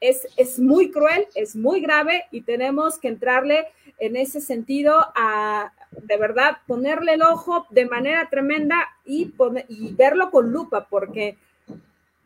Es, 0.00 0.26
es 0.36 0.58
muy 0.58 0.90
cruel, 0.90 1.26
es 1.34 1.56
muy 1.56 1.80
grave 1.80 2.24
y 2.30 2.42
tenemos 2.42 2.98
que 2.98 3.08
entrarle 3.08 3.66
en 3.98 4.16
ese 4.16 4.40
sentido 4.40 4.94
a, 5.14 5.72
de 5.90 6.16
verdad, 6.16 6.58
ponerle 6.66 7.14
el 7.14 7.22
ojo 7.22 7.66
de 7.70 7.86
manera 7.86 8.28
tremenda 8.28 8.76
y, 9.04 9.26
poner, 9.26 9.64
y 9.68 9.94
verlo 9.94 10.30
con 10.30 10.52
lupa, 10.52 10.86
porque 10.88 11.36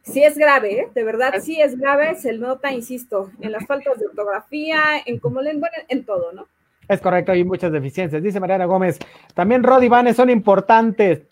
sí 0.02 0.22
es 0.22 0.36
grave, 0.36 0.80
¿eh? 0.80 0.88
de 0.94 1.04
verdad 1.04 1.34
sí 1.40 1.60
es 1.60 1.78
grave, 1.78 2.16
se 2.16 2.32
nota, 2.32 2.72
insisto, 2.72 3.30
en 3.40 3.52
las 3.52 3.66
faltas 3.66 3.98
de 3.98 4.06
ortografía, 4.06 4.80
en 5.04 5.18
cómo 5.18 5.40
leen, 5.40 5.60
bueno, 5.60 5.76
en 5.88 6.04
todo, 6.04 6.32
¿no? 6.32 6.46
Es 6.88 7.00
correcto, 7.00 7.30
hay 7.30 7.44
muchas 7.44 7.70
deficiencias. 7.70 8.20
Dice 8.20 8.40
Mariana 8.40 8.64
Gómez, 8.64 8.98
también 9.32 9.62
Rod 9.62 9.80
y 9.82 9.88
Vanes 9.88 10.16
son 10.16 10.28
importantes. 10.28 11.22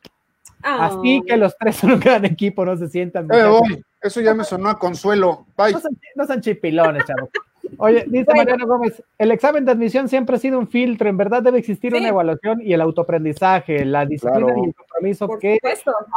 Oh. 0.63 0.69
Así 0.69 1.21
que 1.27 1.37
los 1.37 1.57
tres 1.59 1.75
son 1.77 1.93
un 1.93 2.01
gran 2.01 2.25
equipo, 2.25 2.65
no 2.65 2.77
se 2.77 2.89
sientan. 2.89 3.27
Eh, 3.33 3.83
eso 4.01 4.21
ya 4.21 4.35
me 4.35 4.45
sonó 4.45 4.69
a 4.69 4.79
consuelo. 4.79 5.47
Bye. 5.57 5.77
No 6.15 6.27
son, 6.27 6.41
chipilones, 6.41 7.05
chavo. 7.05 7.31
Oye, 7.77 8.05
dice 8.07 8.25
bueno. 8.25 8.39
Mariana 8.39 8.65
Gómez, 8.65 9.03
el 9.19 9.31
examen 9.31 9.65
de 9.65 9.73
admisión 9.73 10.09
siempre 10.09 10.37
ha 10.37 10.39
sido 10.39 10.59
un 10.59 10.69
filtro, 10.69 11.09
en 11.09 11.17
verdad 11.17 11.43
debe 11.43 11.59
existir 11.59 11.93
sí. 11.93 11.99
una 11.99 12.09
evaluación 12.09 12.61
y 12.63 12.73
el 12.73 12.81
autoaprendizaje, 12.81 13.85
la 13.85 14.07
disciplina 14.07 14.47
claro. 14.47 14.63
y 14.65 14.69
el 14.69 14.75
compromiso 14.75 15.29
que 15.39 15.59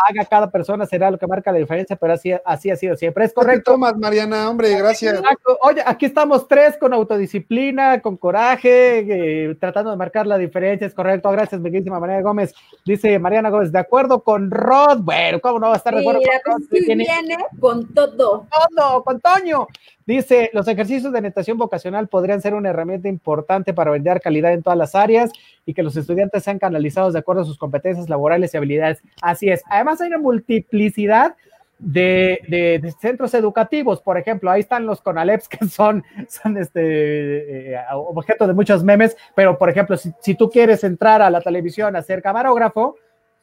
haga 0.09 0.25
cada 0.25 0.49
persona 0.49 0.85
será 0.85 1.11
lo 1.11 1.17
que 1.17 1.27
marca 1.27 1.51
la 1.51 1.59
diferencia, 1.59 1.95
pero 1.95 2.13
así, 2.13 2.31
así 2.45 2.69
ha 2.69 2.75
sido 2.75 2.95
siempre. 2.95 3.25
Es 3.25 3.33
correcto. 3.33 3.71
Tomás, 3.71 3.97
Mariana, 3.97 4.49
hombre, 4.49 4.75
gracias. 4.77 5.21
Oye, 5.61 5.83
aquí 5.85 6.05
estamos 6.05 6.47
tres 6.47 6.77
con 6.77 6.93
autodisciplina, 6.93 8.01
con 8.01 8.17
coraje, 8.17 8.99
eh, 8.99 9.55
tratando 9.59 9.91
de 9.91 9.97
marcar 9.97 10.27
la 10.27 10.37
diferencia. 10.37 10.87
Es 10.87 10.93
correcto. 10.93 11.29
Gracias, 11.31 11.61
bellísima 11.61 11.99
Mariana 11.99 12.21
Gómez. 12.21 12.53
Dice 12.85 13.19
Mariana 13.19 13.49
Gómez, 13.49 13.71
de 13.71 13.79
acuerdo 13.79 14.23
con 14.23 14.51
Rod. 14.51 14.99
Bueno, 15.01 15.39
¿cómo 15.41 15.59
no 15.59 15.67
va 15.67 15.73
a 15.73 15.77
estar 15.77 15.93
de 15.93 16.01
acuerdo 16.01 16.21
con 16.21 16.53
Rod? 16.53 16.67
Pues 16.69 16.85
viene 16.85 17.37
con 17.59 17.93
todo. 17.93 18.47
Todo, 18.75 19.03
con 19.03 19.19
Toño. 19.19 19.67
Dice, 20.11 20.49
los 20.51 20.67
ejercicios 20.67 21.13
de 21.13 21.21
natación 21.21 21.57
vocacional 21.57 22.09
podrían 22.09 22.41
ser 22.41 22.53
una 22.53 22.71
herramienta 22.71 23.07
importante 23.07 23.73
para 23.73 23.91
vender 23.91 24.19
calidad 24.19 24.51
en 24.51 24.61
todas 24.61 24.77
las 24.77 24.93
áreas 24.93 25.31
y 25.65 25.73
que 25.73 25.83
los 25.83 25.95
estudiantes 25.95 26.43
sean 26.43 26.59
canalizados 26.59 27.13
de 27.13 27.19
acuerdo 27.19 27.43
a 27.43 27.45
sus 27.45 27.57
competencias 27.57 28.09
laborales 28.09 28.53
y 28.53 28.57
habilidades. 28.57 29.01
Así 29.21 29.49
es. 29.49 29.63
Además 29.69 30.01
hay 30.01 30.09
una 30.09 30.17
multiplicidad 30.17 31.37
de, 31.79 32.93
centros 32.99 33.33
educativos, 33.33 34.01
por 34.01 34.17
ejemplo, 34.17 34.51
ahí 34.51 34.59
están 34.59 34.85
los 34.85 34.99
CONALEPS 34.99 35.47
que 35.47 35.65
son, 35.67 36.03
son 36.27 36.57
este, 36.57 37.73
eh, 37.73 37.79
objeto 37.93 38.47
de 38.47 38.53
muchos 38.53 38.83
memes, 38.83 39.15
pero 39.33 39.57
por 39.57 39.69
ejemplo, 39.69 39.95
si, 39.95 40.11
si 40.19 40.35
tú 40.35 40.49
quieres 40.49 40.83
entrar 40.83 41.21
a 41.21 41.29
la 41.29 41.39
televisión 41.39 41.95
a 41.95 42.01
ser 42.01 42.21
camarógrafo, 42.21 42.97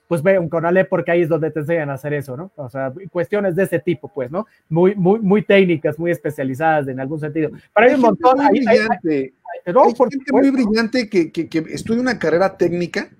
pues 0.08 0.22
ve 0.22 0.38
un 0.38 0.48
Conalep 0.48 0.88
porque 0.88 1.10
ahí 1.10 1.22
es 1.22 1.28
donde 1.28 1.50
te 1.50 1.60
enseñan 1.60 1.90
a 1.90 1.94
hacer 1.94 2.14
eso, 2.14 2.36
¿no? 2.36 2.50
O 2.56 2.70
sea, 2.70 2.92
cuestiones 3.12 3.54
de 3.54 3.64
ese 3.64 3.78
tipo, 3.78 4.08
pues, 4.08 4.30
¿no? 4.30 4.46
Muy, 4.70 4.94
muy, 4.94 5.20
muy 5.20 5.42
técnicas, 5.42 5.98
muy 5.98 6.10
especializadas 6.10 6.88
en 6.88 6.98
algún 6.98 7.20
sentido. 7.20 7.50
Pero 7.74 7.86
hay, 7.86 7.94
un 7.94 8.00
montón. 8.00 8.38
Muy 8.38 8.60
brillante. 8.60 9.34
muy 10.32 10.50
brillante 10.50 11.08
que, 11.10 11.30
que, 11.30 11.64
estudia 11.68 12.00
una 12.00 12.18
carrera 12.18 12.56
técnica 12.56 13.10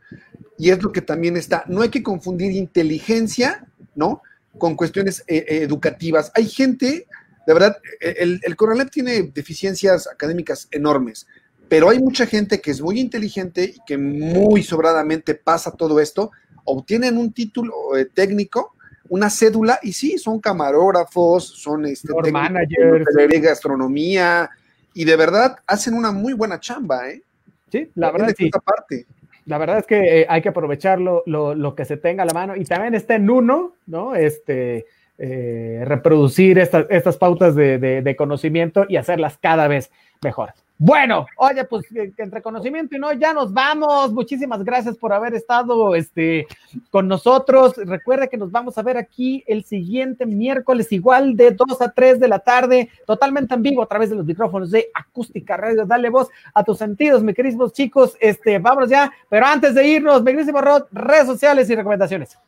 y 0.57 0.70
es 0.70 0.82
lo 0.82 0.91
que 0.91 1.03
también 1.03 1.36
está. 1.36 1.62
No 1.68 1.82
hay 1.82 1.91
que 1.91 2.03
confundir 2.03 2.53
inteligencia, 2.53 3.66
¿no? 3.95 4.22
Con 4.57 4.74
cuestiones 4.74 5.20
eh, 5.28 5.45
eh, 5.47 5.62
educativas. 5.62 6.32
Hay 6.34 6.47
gente, 6.47 7.07
de 7.47 7.53
verdad, 7.53 7.76
el, 8.01 8.41
el 8.43 8.57
Conalep 8.57 8.91
tiene 8.91 9.24
deficiencias 9.24 10.09
académicas 10.09 10.68
enormes 10.70 11.26
pero 11.69 11.91
hay 11.91 11.99
mucha 11.99 12.27
gente 12.27 12.61
que 12.61 12.71
es 12.71 12.81
muy 12.81 12.99
inteligente 12.99 13.75
y 13.77 13.79
que 13.87 13.99
muy 13.99 14.62
sobradamente 14.62 15.35
pasa 15.35 15.71
todo 15.71 16.01
esto 16.01 16.31
obtienen 16.69 17.16
un 17.16 17.33
título 17.33 17.97
eh, 17.97 18.05
técnico, 18.05 18.75
una 19.09 19.31
cédula, 19.31 19.79
y 19.83 19.93
sí, 19.93 20.19
son 20.19 20.39
camarógrafos, 20.39 21.45
son 21.45 21.87
este, 21.87 22.12
managers, 22.31 23.07
de 23.14 23.41
gastronomía, 23.41 24.51
y 24.93 25.05
de 25.05 25.16
verdad 25.16 25.57
hacen 25.66 25.95
una 25.95 26.12
muy 26.12 26.35
buena 26.35 26.61
chamba, 26.61 27.09
¿eh? 27.09 27.23
Sí, 27.71 27.91
la 27.95 28.11
verdad 28.11 28.35
sí. 28.37 28.51
Parte. 28.64 29.07
La 29.47 29.57
verdad 29.57 29.79
es 29.79 29.87
que 29.87 30.21
eh, 30.21 30.27
hay 30.29 30.43
que 30.43 30.51
aprovecharlo 30.51 31.23
lo, 31.27 31.75
que 31.75 31.87
se 31.87 31.97
tenga 31.97 32.23
a 32.23 32.27
la 32.27 32.35
mano 32.35 32.55
y 32.55 32.64
también 32.64 32.95
está 32.95 33.14
en 33.14 33.31
uno, 33.31 33.75
¿no? 33.87 34.14
Este, 34.14 34.87
eh, 35.16 35.83
reproducir 35.87 36.59
estas, 36.59 36.87
estas 36.91 37.16
pautas 37.16 37.55
de 37.55 38.14
conocimiento 38.19 38.85
y 38.89 38.97
hacerlas 38.97 39.39
cada 39.39 39.69
vez 39.69 39.91
mejor. 40.23 40.53
Bueno, 40.81 41.26
oye, 41.37 41.64
pues 41.64 41.87
entre 42.16 42.41
conocimiento 42.41 42.95
y 42.95 43.01
no, 43.01 43.12
ya 43.12 43.33
nos 43.33 43.53
vamos. 43.53 44.12
Muchísimas 44.12 44.62
gracias 44.62 44.97
por 44.97 45.12
haber 45.12 45.35
estado 45.35 45.97
este, 45.97 46.47
con 46.91 47.09
nosotros. 47.09 47.74
Recuerde 47.76 48.29
que 48.29 48.37
nos 48.37 48.53
vamos 48.53 48.79
a 48.79 48.83
ver 48.83 48.97
aquí 48.97 49.43
el 49.49 49.64
siguiente 49.64 50.24
miércoles, 50.24 50.93
igual 50.93 51.37
de 51.37 51.51
2 51.51 51.83
a 51.83 51.91
3 51.91 52.20
de 52.20 52.29
la 52.29 52.39
tarde, 52.39 52.91
totalmente 53.07 53.55
en 53.55 53.62
vivo 53.62 53.83
a 53.83 53.89
través 53.89 54.11
de 54.11 54.14
los 54.14 54.24
micrófonos 54.24 54.70
de 54.70 54.89
Acústica 54.95 55.57
Radio. 55.57 55.85
Dale 55.85 56.11
voz 56.11 56.29
a 56.55 56.62
tus 56.62 56.79
sentidos, 56.79 57.24
mis 57.24 57.35
queridos 57.35 57.72
chicos. 57.72 58.16
Este, 58.20 58.61
vámonos 58.61 58.89
ya, 58.89 59.12
pero 59.29 59.47
antes 59.47 59.74
de 59.74 59.85
irnos, 59.85 60.22
mi 60.22 60.31
querísimo 60.31 60.61
Rod, 60.61 60.85
redes 60.93 61.26
sociales 61.26 61.68
y 61.68 61.74
recomendaciones. 61.74 62.39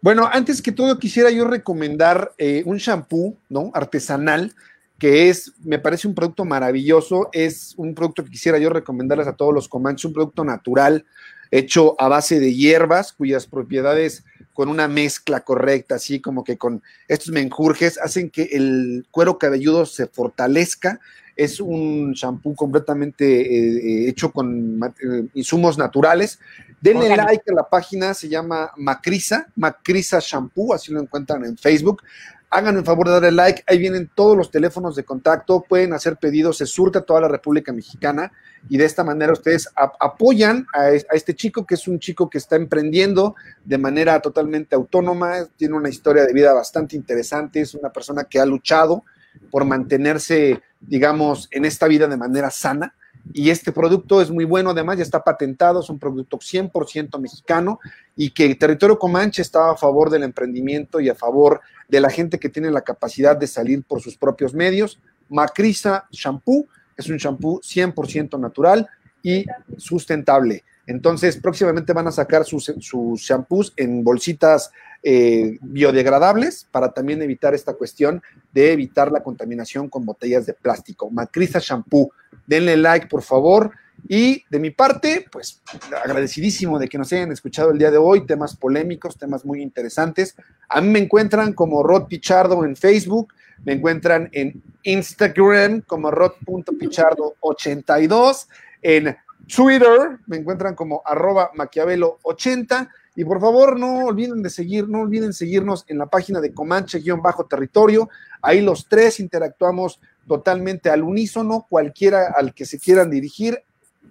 Bueno, 0.00 0.30
antes 0.32 0.62
que 0.62 0.70
todo 0.70 0.96
quisiera 0.98 1.28
yo 1.30 1.46
recomendar 1.46 2.32
eh, 2.38 2.62
un 2.64 2.76
shampoo, 2.76 3.36
¿no? 3.48 3.72
Artesanal 3.74 4.54
que 5.00 5.30
es, 5.30 5.54
me 5.64 5.78
parece 5.78 6.06
un 6.06 6.14
producto 6.14 6.44
maravilloso, 6.44 7.30
es 7.32 7.74
un 7.78 7.94
producto 7.94 8.22
que 8.22 8.30
quisiera 8.30 8.58
yo 8.58 8.68
recomendarles 8.68 9.26
a 9.26 9.32
todos 9.32 9.52
los 9.52 9.66
comanches, 9.66 10.04
un 10.04 10.12
producto 10.12 10.44
natural 10.44 11.06
hecho 11.50 11.96
a 11.98 12.06
base 12.06 12.38
de 12.38 12.54
hierbas 12.54 13.12
cuyas 13.12 13.46
propiedades 13.46 14.24
con 14.52 14.68
una 14.68 14.88
mezcla 14.88 15.40
correcta, 15.40 15.94
así 15.94 16.20
como 16.20 16.44
que 16.44 16.58
con 16.58 16.82
estos 17.08 17.30
menjurjes, 17.30 17.98
hacen 17.98 18.28
que 18.28 18.42
el 18.52 19.06
cuero 19.10 19.38
cabelludo 19.38 19.86
se 19.86 20.06
fortalezca. 20.06 21.00
Es 21.34 21.60
un 21.60 22.12
shampoo 22.12 22.54
completamente 22.54 23.24
eh, 23.24 23.76
eh, 23.78 24.08
hecho 24.10 24.30
con 24.30 24.82
eh, 24.84 25.28
insumos 25.32 25.78
naturales. 25.78 26.38
Denle 26.78 27.08
like 27.08 27.50
a 27.50 27.54
la 27.54 27.68
página, 27.68 28.12
se 28.12 28.28
llama 28.28 28.70
Macrisa, 28.76 29.46
Macrisa 29.56 30.18
Shampoo, 30.20 30.74
así 30.74 30.92
lo 30.92 31.00
encuentran 31.00 31.44
en 31.44 31.56
Facebook 31.56 32.02
hagan 32.50 32.76
el 32.76 32.84
favor 32.84 33.06
de 33.06 33.12
darle 33.12 33.30
like, 33.30 33.62
ahí 33.66 33.78
vienen 33.78 34.10
todos 34.12 34.36
los 34.36 34.50
teléfonos 34.50 34.96
de 34.96 35.04
contacto, 35.04 35.64
pueden 35.68 35.92
hacer 35.92 36.16
pedidos, 36.16 36.58
se 36.58 36.66
surta 36.66 37.02
toda 37.02 37.20
la 37.20 37.28
República 37.28 37.72
Mexicana. 37.72 38.32
Y 38.68 38.76
de 38.76 38.84
esta 38.84 39.04
manera 39.04 39.32
ustedes 39.32 39.68
apoyan 39.76 40.66
a, 40.74 40.90
este 40.90 41.34
chico, 41.34 41.64
que 41.64 41.76
es 41.76 41.86
un 41.86 42.00
chico 42.00 42.28
que 42.28 42.38
está 42.38 42.56
emprendiendo 42.56 43.36
de 43.64 43.78
manera 43.78 44.20
totalmente 44.20 44.74
autónoma, 44.74 45.46
tiene 45.56 45.76
una 45.76 45.88
historia 45.88 46.26
de 46.26 46.32
vida 46.32 46.52
bastante 46.52 46.96
interesante, 46.96 47.60
es 47.60 47.74
una 47.74 47.90
persona 47.90 48.24
que 48.24 48.40
ha 48.40 48.44
luchado 48.44 49.04
por 49.50 49.64
mantenerse, 49.64 50.60
digamos, 50.80 51.48
en 51.52 51.64
esta 51.64 51.86
vida 51.86 52.08
de 52.08 52.16
manera 52.16 52.50
sana 52.50 52.94
y 53.32 53.50
este 53.50 53.72
producto 53.72 54.20
es 54.20 54.30
muy 54.30 54.44
bueno, 54.44 54.70
además 54.70 54.96
ya 54.96 55.02
está 55.02 55.22
patentado, 55.22 55.80
es 55.80 55.90
un 55.90 55.98
producto 55.98 56.38
100% 56.38 57.18
mexicano 57.18 57.78
y 58.16 58.30
que 58.30 58.54
Territorio 58.54 58.98
Comanche 58.98 59.42
está 59.42 59.70
a 59.70 59.76
favor 59.76 60.10
del 60.10 60.22
emprendimiento 60.22 61.00
y 61.00 61.08
a 61.08 61.14
favor 61.14 61.60
de 61.88 62.00
la 62.00 62.10
gente 62.10 62.38
que 62.38 62.48
tiene 62.48 62.70
la 62.70 62.82
capacidad 62.82 63.36
de 63.36 63.46
salir 63.46 63.82
por 63.84 64.00
sus 64.00 64.16
propios 64.16 64.54
medios. 64.54 64.98
Macrisa 65.28 66.06
Shampoo 66.10 66.66
es 66.96 67.08
un 67.08 67.16
shampoo 67.16 67.60
100% 67.60 68.38
natural 68.38 68.88
y 69.22 69.44
sustentable. 69.76 70.64
Entonces, 70.90 71.36
próximamente 71.36 71.92
van 71.92 72.08
a 72.08 72.10
sacar 72.10 72.44
sus, 72.44 72.64
sus 72.80 73.20
shampoos 73.20 73.72
en 73.76 74.02
bolsitas 74.02 74.72
eh, 75.04 75.56
biodegradables 75.60 76.66
para 76.68 76.92
también 76.92 77.22
evitar 77.22 77.54
esta 77.54 77.74
cuestión 77.74 78.20
de 78.52 78.72
evitar 78.72 79.12
la 79.12 79.22
contaminación 79.22 79.88
con 79.88 80.04
botellas 80.04 80.46
de 80.46 80.54
plástico. 80.54 81.08
Macrisa 81.08 81.60
Shampoo, 81.62 82.10
denle 82.44 82.76
like, 82.76 83.06
por 83.06 83.22
favor. 83.22 83.70
Y 84.08 84.42
de 84.50 84.58
mi 84.58 84.70
parte, 84.70 85.26
pues 85.30 85.62
agradecidísimo 86.02 86.80
de 86.80 86.88
que 86.88 86.98
nos 86.98 87.12
hayan 87.12 87.30
escuchado 87.30 87.70
el 87.70 87.78
día 87.78 87.92
de 87.92 87.98
hoy, 87.98 88.26
temas 88.26 88.56
polémicos, 88.56 89.16
temas 89.16 89.44
muy 89.44 89.62
interesantes. 89.62 90.34
A 90.68 90.80
mí 90.80 90.88
me 90.88 90.98
encuentran 90.98 91.52
como 91.52 91.84
Rod 91.84 92.08
Pichardo 92.08 92.64
en 92.64 92.74
Facebook, 92.74 93.32
me 93.64 93.74
encuentran 93.74 94.28
en 94.32 94.60
Instagram 94.82 95.82
como 95.82 96.10
rod.pichardo82, 96.10 98.48
en 98.82 99.16
Twitter 99.54 100.18
me 100.26 100.36
encuentran 100.36 100.74
como 100.74 101.02
arroba 101.04 101.50
maquiavelo80 101.54 102.88
y 103.16 103.24
por 103.24 103.40
favor 103.40 103.78
no 103.78 104.06
olviden 104.06 104.42
de 104.42 104.50
seguir, 104.50 104.88
no 104.88 105.00
olviden 105.00 105.32
seguirnos 105.32 105.84
en 105.88 105.98
la 105.98 106.06
página 106.06 106.40
de 106.40 106.54
Comanche-Territorio, 106.54 108.08
ahí 108.40 108.60
los 108.60 108.88
tres 108.88 109.20
interactuamos 109.20 110.00
totalmente 110.26 110.90
al 110.90 111.02
unísono, 111.02 111.66
cualquiera 111.68 112.32
al 112.36 112.54
que 112.54 112.64
se 112.64 112.78
quieran 112.78 113.10
dirigir, 113.10 113.62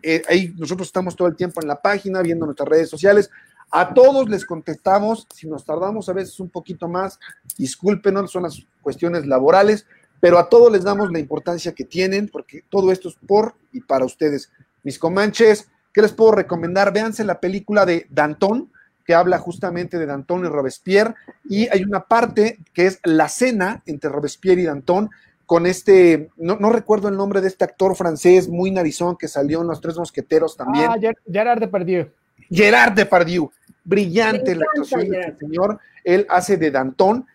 eh, 0.04 0.22
ahí 0.30 0.54
nosotros 0.58 0.88
estamos 0.88 1.16
todo 1.16 1.28
el 1.28 1.36
tiempo 1.36 1.62
en 1.62 1.68
la 1.68 1.82
página, 1.82 2.22
viendo 2.22 2.46
nuestras 2.46 2.70
redes 2.70 2.90
sociales. 2.90 3.30
A 3.72 3.94
todos 3.94 4.30
les 4.30 4.46
contestamos, 4.46 5.28
si 5.34 5.48
nos 5.48 5.66
tardamos 5.66 6.10
a 6.10 6.14
veces 6.14 6.40
un 6.40 6.50
poquito 6.50 6.88
más, 6.88 7.20
discúlpenos, 7.58 8.32
son 8.32 8.44
las 8.44 8.66
cuestiones 8.82 9.26
laborales, 9.28 9.86
pero 10.20 10.38
a 10.38 10.50
todos 10.50 10.72
les 10.72 10.84
damos 10.84 11.12
la 11.12 11.20
importancia 11.20 11.74
que 11.74 11.86
tienen, 11.86 12.28
porque 12.30 12.64
todo 12.70 12.92
esto 12.92 13.10
es 13.10 13.16
por 13.28 13.56
y 13.72 13.82
para 13.82 14.06
ustedes. 14.06 14.52
Mis 14.84 14.99
comanches, 14.99 15.70
¿qué 15.94 16.02
les 16.02 16.12
puedo 16.12 16.32
recomendar? 16.32 16.94
Véanse 16.94 17.24
la 17.24 17.40
película 17.40 17.86
de 17.86 18.08
Danton, 18.10 18.72
que 19.06 19.14
habla 19.14 19.40
justamente 19.40 19.98
de 19.98 20.06
Danton 20.06 20.45
y 20.45 20.48
Robespierre, 20.48 21.16
y 21.49 21.68
hay 21.70 21.84
una 21.84 22.06
parte 22.06 22.60
que 22.74 22.86
es 22.86 22.99
la 23.03 23.28
cena 23.28 23.82
entre 23.86 24.10
Robespierre 24.10 24.62
y 24.62 24.66
Danton, 24.66 25.10
con 25.49 25.66
este, 25.66 26.30
no, 26.38 26.70
recuerdo 26.70 27.10
el 27.10 27.18
nombre 27.18 27.41
de 27.41 27.48
este 27.48 27.64
actor 27.64 27.95
francés 27.95 28.48
muy 28.48 28.70
narizón 28.70 29.18
que 29.18 29.28
salió 29.28 29.62
en 29.62 29.68
Los 29.68 29.82
Tres 29.82 29.98
Mosqueteros 29.98 30.56
también. 30.56 30.91
Ah, 30.91 30.98
Gerard 31.26 31.60
Depardieu. 31.60 32.12
Gerard 32.52 32.94
Depardieu, 32.94 33.52
brillante 33.84 34.53
la 34.53 34.66
actuación 34.66 35.10
de 35.10 35.20
este 35.20 35.38
señor. 35.40 35.80
Él 36.03 36.28
hace 36.30 36.58
de 36.58 36.70
Danton. 36.70 37.26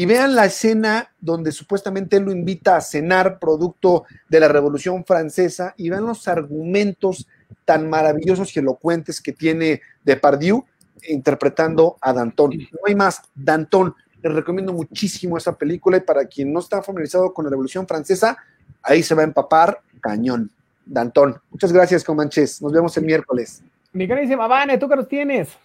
Y 0.00 0.06
vean 0.06 0.34
la 0.34 0.46
escena 0.46 1.12
donde 1.20 1.52
supuestamente 1.52 2.16
él 2.16 2.22
lo 2.22 2.32
invita 2.32 2.74
a 2.74 2.80
cenar 2.80 3.38
producto 3.38 4.04
de 4.30 4.40
la 4.40 4.48
Revolución 4.48 5.04
Francesa 5.04 5.74
y 5.76 5.90
vean 5.90 6.06
los 6.06 6.26
argumentos 6.26 7.28
tan 7.66 7.90
maravillosos 7.90 8.56
y 8.56 8.60
elocuentes 8.60 9.20
que 9.20 9.34
tiene 9.34 9.82
Depardieu 10.02 10.64
interpretando 11.06 11.98
a 12.00 12.14
Danton. 12.14 12.50
No 12.56 12.78
hay 12.86 12.94
más, 12.94 13.20
Danton 13.34 13.94
les 14.22 14.32
recomiendo 14.32 14.72
muchísimo 14.72 15.36
esa 15.36 15.58
película 15.58 15.98
y 15.98 16.00
para 16.00 16.24
quien 16.24 16.50
no 16.50 16.60
está 16.60 16.80
familiarizado 16.80 17.34
con 17.34 17.44
la 17.44 17.50
Revolución 17.50 17.86
Francesa, 17.86 18.38
ahí 18.82 19.02
se 19.02 19.14
va 19.14 19.20
a 19.20 19.26
empapar 19.26 19.82
cañón. 20.00 20.50
Dantón. 20.86 21.38
Muchas 21.50 21.74
gracias, 21.74 22.04
Comanches. 22.04 22.62
Nos 22.62 22.72
vemos 22.72 22.96
el 22.96 23.04
miércoles. 23.04 23.62
Mi 23.92 24.08
carísima 24.08 24.46
Vane, 24.46 24.78
¿tú 24.78 24.88
qué 24.88 24.96
nos 24.96 25.08
tienes? 25.08 25.58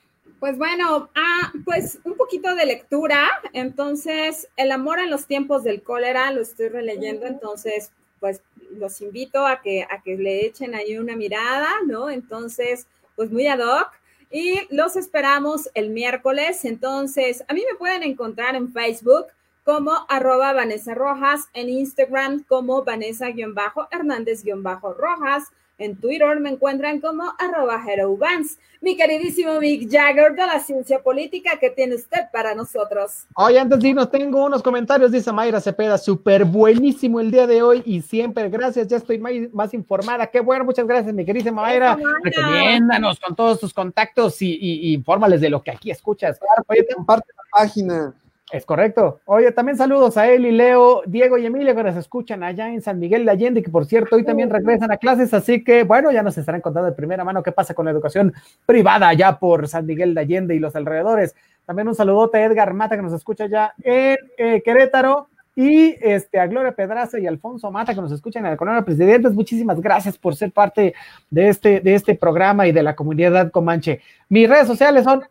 Pues 0.46 0.58
bueno, 0.60 1.10
ah, 1.16 1.52
pues 1.66 1.98
un 2.04 2.14
poquito 2.14 2.54
de 2.54 2.68
lectura. 2.68 3.28
Entonces, 3.52 4.48
El 4.56 4.72
amor 4.72 5.00
en 5.00 5.10
los 5.10 5.26
tiempos 5.26 5.64
del 5.64 5.82
cólera, 5.82 6.32
lo 6.32 6.44
estoy 6.44 6.70
releyendo, 6.70 7.26
entonces, 7.26 7.92
pues 8.20 8.44
los 8.78 9.02
invito 9.02 9.48
a 9.48 9.64
que, 9.64 9.88
a 9.90 10.04
que 10.04 10.18
le 10.18 10.46
echen 10.46 10.76
ahí 10.76 11.00
una 11.00 11.16
mirada, 11.16 11.70
¿no? 11.88 12.12
Entonces, 12.12 12.86
pues 13.16 13.32
muy 13.32 13.48
ad 13.48 13.58
hoc. 13.58 13.90
Y 14.30 14.68
los 14.70 14.96
esperamos 14.96 15.72
el 15.74 15.90
miércoles. 15.90 16.64
Entonces, 16.64 17.44
a 17.48 17.54
mí 17.56 17.64
me 17.68 17.74
pueden 17.80 18.04
encontrar 18.04 18.56
en 18.56 18.72
Facebook 18.72 19.26
como 19.64 20.06
arroba 20.10 20.54
Vanessa 20.54 20.94
Rojas, 20.94 21.46
en 21.56 21.70
Instagram 21.70 22.44
como 22.44 22.84
Vanessa-Hernández-Rojas. 22.84 25.46
En 25.78 25.98
Twitter 25.98 26.40
me 26.40 26.52
encuentran 26.52 27.02
como 27.02 27.24
arroba 27.38 27.84
Vance. 28.18 28.58
Mi 28.80 28.96
queridísimo 28.96 29.60
Mick 29.60 29.92
Jagger 29.92 30.34
de 30.34 30.46
la 30.46 30.60
ciencia 30.60 31.02
política, 31.02 31.58
que 31.60 31.70
tiene 31.70 31.96
usted 31.96 32.30
para 32.32 32.56
nosotros? 32.56 33.26
Oye, 33.36 33.60
antes 33.60 33.80
de 33.80 33.90
irnos, 33.90 34.10
tengo 34.10 34.46
unos 34.46 34.64
comentarios, 34.64 35.12
dice 35.12 35.32
Mayra 35.32 35.60
Cepeda, 35.60 35.98
súper 35.98 36.46
buenísimo 36.46 37.20
el 37.20 37.32
día 37.32 37.46
de 37.46 37.62
hoy 37.62 37.82
y 37.86 38.02
siempre, 38.02 38.48
gracias, 38.50 38.88
ya 38.88 38.98
estoy 38.98 39.18
más, 39.18 39.74
informada. 39.74 40.28
Qué 40.28 40.40
bueno, 40.40 40.64
muchas 40.64 40.88
gracias, 40.88 41.14
mi 41.14 41.26
queridísima 41.26 41.62
Mayra. 41.62 41.98
Recomiéndanos 42.24 43.20
con 43.20 43.36
todos 43.36 43.60
tus 43.60 43.74
contactos 43.74 44.42
y, 44.42 44.54
y, 44.54 44.94
infórmales 44.94 45.42
de 45.42 45.50
lo 45.50 45.62
que 45.62 45.72
aquí 45.72 45.92
escuchas. 45.92 46.40
Oye, 46.68 46.88
comparte 46.96 47.34
la 47.36 47.44
página. 47.52 48.16
Es 48.56 48.66
correcto. 48.66 49.20
Oye, 49.26 49.52
también 49.52 49.78
saludos 49.78 50.16
a 50.16 50.30
él 50.30 50.46
y 50.46 50.52
Leo, 50.52 51.02
Diego 51.06 51.38
y 51.38 51.46
Emilia 51.46 51.76
que 51.76 51.84
nos 51.84 51.98
escuchan 51.98 52.42
allá 52.42 52.70
en 52.70 52.82
San 52.82 52.98
Miguel 53.00 53.26
de 53.26 53.32
Allende, 53.32 53.62
que 53.62 53.70
por 53.70 53.86
cierto 53.86 54.16
hoy 54.16 54.24
también 54.24 54.50
regresan 54.50 54.90
a 54.94 54.96
clases, 54.98 55.34
así 55.34 55.62
que 55.62 55.84
bueno, 55.84 56.10
ya 56.10 56.24
nos 56.24 56.38
estarán 56.38 56.62
contando 56.62 56.90
de 56.90 56.96
primera 56.96 57.26
mano 57.26 57.44
qué 57.44 57.52
pasa 57.52 57.74
con 57.74 57.84
la 57.84 57.92
educación 57.92 58.34
privada 58.66 59.10
allá 59.10 59.38
por 59.40 59.68
San 59.68 59.86
Miguel 59.86 60.14
de 60.14 60.22
Allende 60.22 60.56
y 60.56 60.60
los 60.60 60.74
alrededores. 60.74 61.36
También 61.66 61.90
un 61.90 61.96
saludote 61.96 62.38
a 62.38 62.46
Edgar 62.46 62.74
Mata 62.74 62.96
que 62.96 63.02
nos 63.02 63.12
escucha 63.12 63.44
allá 63.44 63.74
en 63.84 64.16
eh, 64.38 64.62
Querétaro 64.64 65.28
y 65.56 65.96
este, 66.02 66.40
a 66.40 66.48
Gloria 66.48 66.74
Pedraza 66.74 67.18
y 67.18 67.28
Alfonso 67.28 67.72
Mata 67.72 67.96
que 67.96 68.02
nos 68.02 68.12
escuchan 68.12 68.46
en 68.46 68.52
el 68.52 68.58
Colonia 68.58 68.82
Presidentes. 68.82 69.34
Muchísimas 69.34 69.80
gracias 69.80 70.18
por 70.18 70.36
ser 70.36 70.52
parte 70.52 70.94
de 71.30 71.48
este, 71.48 71.80
de 71.80 71.96
este 71.96 72.16
programa 72.16 72.68
y 72.68 72.72
de 72.72 72.84
la 72.84 72.96
comunidad 72.96 73.52
Comanche. 73.52 74.02
Mis 74.28 74.50
redes 74.50 74.68
sociales 74.68 75.06
son 75.06 75.24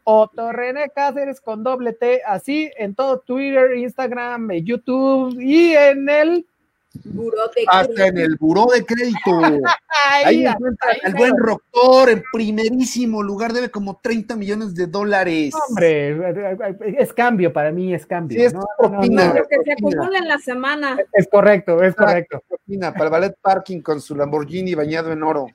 René 0.53 0.91
Cáceres 0.95 1.41
con 1.41 1.63
doble 1.63 1.93
T, 1.93 2.23
así 2.27 2.71
en 2.79 2.95
todo 2.95 3.19
Twitter, 3.19 3.77
Instagram, 3.77 4.51
YouTube 4.53 5.39
y 5.41 5.75
en 5.75 6.09
el 6.09 6.47
hasta 7.69 8.07
en 8.07 8.19
el 8.19 8.37
buró 8.37 8.66
de 8.66 8.85
crédito. 8.85 9.41
ahí, 10.25 10.47
encuentra 10.47 10.93
el 11.03 11.15
buen 11.15 11.37
Roctor 11.37 12.11
en 12.11 12.23
primerísimo 12.33 13.23
lugar, 13.23 13.53
debe 13.53 13.71
como 13.71 14.01
30 14.03 14.37
millones 14.37 14.75
de 14.75 14.87
dólares. 14.87 15.55
Hombre, 15.69 16.16
es 16.99 17.12
cambio 17.12 17.53
para 17.53 17.73
mí, 17.73 17.95
es 17.95 18.07
cambio. 18.07 18.39
Sí, 18.39 18.45
es 18.47 18.55
propina. 18.79 19.35
que 19.49 19.62
se 19.65 19.73
acumula 19.73 20.19
en 20.19 20.29
la 20.29 20.39
semana. 20.39 20.97
Es 21.12 21.29
correcto, 21.29 21.83
es 21.83 21.95
correcto. 21.95 22.43
para 22.79 23.05
el 23.05 23.11
ballet 23.11 23.37
parking 23.41 23.81
con 23.81 24.01
su 24.01 24.15
Lamborghini 24.15 24.75
bañado 24.75 25.12
en 25.12 25.23
oro. 25.23 25.47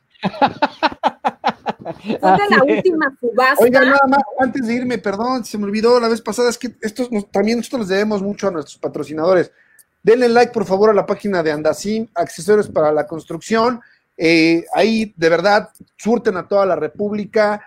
la 2.09 2.63
última 2.63 3.15
subasta. 3.19 3.63
Oiga, 3.63 3.81
nada 3.81 4.07
más, 4.07 4.21
antes 4.39 4.67
de 4.67 4.73
irme, 4.73 4.97
perdón, 4.97 5.45
se 5.45 5.57
me 5.57 5.65
olvidó 5.65 5.99
la 5.99 6.07
vez 6.07 6.21
pasada, 6.21 6.49
es 6.49 6.57
que 6.57 6.75
estos 6.81 7.09
también 7.31 7.57
nosotros 7.57 7.81
les 7.81 7.89
debemos 7.89 8.21
mucho 8.21 8.47
a 8.47 8.51
nuestros 8.51 8.77
patrocinadores. 8.77 9.51
Denle 10.01 10.29
like, 10.29 10.53
por 10.53 10.65
favor, 10.65 10.89
a 10.89 10.93
la 10.93 11.05
página 11.05 11.43
de 11.43 11.51
Andasim, 11.51 12.07
accesorios 12.15 12.69
para 12.69 12.91
la 12.91 13.05
construcción. 13.05 13.81
Eh, 14.15 14.65
ahí, 14.73 15.13
de 15.15 15.29
verdad, 15.29 15.69
surten 15.97 16.37
a 16.37 16.47
toda 16.47 16.65
la 16.65 16.75
República. 16.75 17.61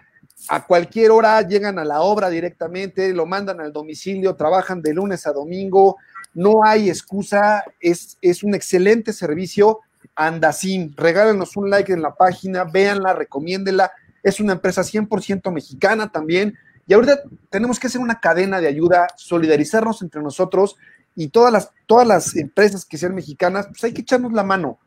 A 0.49 0.67
cualquier 0.67 1.11
hora 1.11 1.41
llegan 1.43 1.79
a 1.79 1.85
la 1.85 2.01
obra 2.01 2.29
directamente, 2.29 3.13
lo 3.13 3.27
mandan 3.27 3.61
al 3.61 3.73
domicilio, 3.73 4.35
trabajan 4.35 4.83
de 4.83 4.95
lunes 4.95 5.27
a 5.27 5.33
domingo. 5.33 5.97
No 6.35 6.65
hay 6.65 6.89
excusa, 6.89 7.65
es, 7.81 8.19
es 8.21 8.43
un 8.43 8.55
excelente 8.55 9.13
servicio. 9.13 9.81
Andasim, 10.15 10.95
regálenos 10.97 11.57
un 11.57 11.71
like 11.71 11.93
en 11.93 12.03
la 12.03 12.15
página, 12.15 12.65
véanla, 12.65 13.13
recomiéndela. 13.13 13.93
Es 14.23 14.41
una 14.41 14.55
empresa 14.55 14.83
100% 14.83 15.53
mexicana 15.53 16.11
también. 16.11 16.57
Y 16.87 16.95
ahorita 16.95 17.23
tenemos 17.51 17.79
que 17.79 17.87
hacer 17.87 18.01
una 18.01 18.19
cadena 18.21 18.61
de 18.61 18.67
ayuda, 18.67 19.07
solidarizarnos 19.17 20.03
entre 20.03 20.23
nosotros 20.23 20.77
y 21.15 21.29
todas 21.29 21.53
las, 21.53 21.71
todas 21.87 22.07
las 22.07 22.37
empresas 22.37 22.85
que 22.85 22.99
sean 22.99 23.15
mexicanas, 23.15 23.67
pues 23.69 23.85
hay 23.85 23.93
que 23.93 24.03
echarnos 24.03 24.33
la 24.33 24.43
mano. 24.43 24.79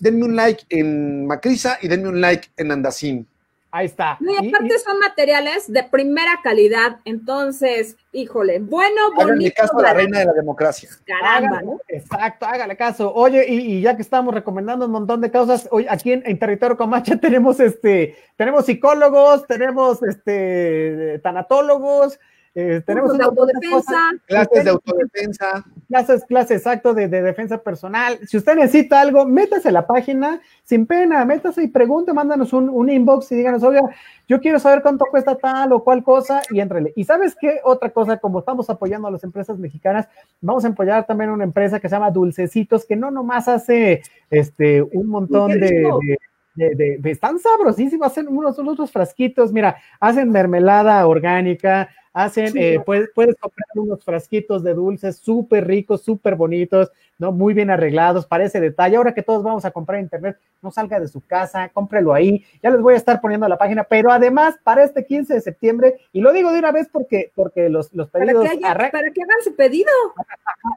Denme 0.00 0.24
un 0.24 0.36
like 0.36 0.64
en 0.68 1.26
Macrisa 1.26 1.78
y 1.80 1.88
denme 1.88 2.08
un 2.08 2.20
like 2.20 2.48
en 2.56 2.72
Andacín. 2.72 3.26
Ahí 3.74 3.86
está. 3.86 4.18
y 4.20 4.48
aparte 4.48 4.78
son 4.80 4.98
materiales 4.98 5.72
de 5.72 5.82
primera 5.84 6.40
calidad, 6.42 6.98
entonces, 7.06 7.96
híjole, 8.12 8.58
bueno, 8.58 9.14
bonito. 9.14 9.22
Háganle 9.22 9.52
caso 9.52 9.78
a 9.78 9.82
la 9.82 9.94
reina 9.94 10.18
de 10.18 10.24
la 10.26 10.32
democracia. 10.34 10.90
Caramba, 11.06 11.62
¿no? 11.62 11.80
Exacto, 11.88 12.44
hágale 12.44 12.76
caso. 12.76 13.10
Oye, 13.14 13.46
y, 13.48 13.80
ya 13.80 13.96
que 13.96 14.02
estamos 14.02 14.34
recomendando 14.34 14.84
un 14.84 14.92
montón 14.92 15.22
de 15.22 15.30
cosas, 15.30 15.68
hoy 15.70 15.86
aquí 15.88 16.12
en, 16.12 16.38
Territorio 16.38 16.76
Comacha 16.76 17.16
tenemos 17.20 17.60
este, 17.60 18.14
tenemos 18.36 18.66
psicólogos, 18.66 19.46
tenemos 19.46 20.02
este 20.02 21.18
tanatólogos, 21.22 22.20
eh, 22.54 22.82
tenemos 22.84 23.16
de 23.16 23.24
autodefensa. 23.24 24.10
clases 24.26 24.64
de 24.64 24.70
autodefensa. 24.70 25.64
Clases, 25.88 26.24
clases, 26.24 26.58
exacto, 26.58 26.92
de, 26.92 27.08
defensa 27.08 27.62
personal. 27.62 28.18
Si 28.26 28.36
usted 28.36 28.56
necesita 28.56 29.00
algo, 29.00 29.24
métase 29.24 29.68
a 29.68 29.72
la 29.72 29.86
página 29.86 30.40
sin 30.62 30.86
pena, 30.86 31.24
métase 31.24 31.62
y 31.62 31.68
pregunte, 31.68 32.12
mándanos 32.12 32.52
un, 32.52 32.90
inbox 32.90 33.32
y 33.32 33.36
díganos, 33.36 33.62
oiga, 33.62 33.82
yo 34.28 34.40
quiero 34.40 34.58
saber 34.58 34.82
cuánto 34.82 35.06
cuesta 35.06 35.34
tal 35.36 35.72
o 35.72 35.82
cual 35.82 36.04
cosa 36.04 36.42
y 36.50 36.60
entrele. 36.60 36.92
Y 36.94 37.04
sabes 37.04 37.34
qué, 37.40 37.60
otra 37.64 37.90
cosa, 37.90 38.18
como 38.18 38.40
estamos 38.40 38.68
apoyando 38.68 39.08
a 39.08 39.10
las 39.10 39.24
empresas 39.24 39.58
mexicanas, 39.58 40.08
vamos 40.40 40.64
a 40.64 40.68
apoyar 40.68 41.06
también 41.06 41.30
una 41.30 41.44
empresa 41.44 41.80
que 41.80 41.88
se 41.88 41.94
llama 41.94 42.10
Dulcecitos, 42.10 42.84
que 42.84 42.96
no 42.96 43.10
nomás 43.10 43.48
hace 43.48 44.02
este 44.30 44.82
un 44.82 45.08
montón 45.08 45.52
de, 45.58 46.18
de, 46.54 46.98
de, 46.98 47.10
están 47.10 47.38
sabrosísimos, 47.38 48.06
hacen 48.06 48.28
unos, 48.28 48.58
unos 48.58 48.90
frasquitos, 48.90 49.52
mira, 49.52 49.76
hacen 50.00 50.30
mermelada 50.30 51.06
orgánica, 51.06 51.88
hacen, 52.12 52.52
eh, 52.56 52.80
puedes, 52.84 53.10
puedes, 53.14 53.36
comprar 53.36 53.66
unos 53.74 54.04
frasquitos 54.04 54.62
de 54.62 54.74
dulces 54.74 55.16
súper 55.16 55.66
ricos, 55.66 56.02
súper 56.02 56.34
bonitos, 56.34 56.90
¿no? 57.18 57.32
Muy 57.32 57.54
bien 57.54 57.70
arreglados, 57.70 58.26
parece 58.26 58.60
detalle. 58.60 58.96
Ahora 58.96 59.14
que 59.14 59.22
todos 59.22 59.42
vamos 59.42 59.64
a 59.64 59.70
comprar 59.70 60.00
internet, 60.00 60.38
no 60.60 60.70
salga 60.70 61.00
de 61.00 61.08
su 61.08 61.20
casa, 61.20 61.70
cómprelo 61.70 62.12
ahí. 62.12 62.44
Ya 62.62 62.70
les 62.70 62.80
voy 62.80 62.94
a 62.94 62.98
estar 62.98 63.20
poniendo 63.20 63.48
la 63.48 63.58
página, 63.58 63.84
pero 63.84 64.10
además, 64.12 64.56
para 64.62 64.84
este 64.84 65.04
15 65.04 65.34
de 65.34 65.40
septiembre, 65.40 66.00
y 66.12 66.20
lo 66.20 66.32
digo 66.32 66.52
de 66.52 66.58
una 66.58 66.72
vez 66.72 66.88
porque, 66.92 67.32
porque 67.34 67.68
los, 67.68 67.92
los 67.94 68.10
pedidos. 68.10 68.44
Para 68.44 68.86
que, 68.86 68.90
para 68.90 69.10
que 69.10 69.22
hagan 69.22 69.42
su 69.44 69.54
pedido. 69.54 69.90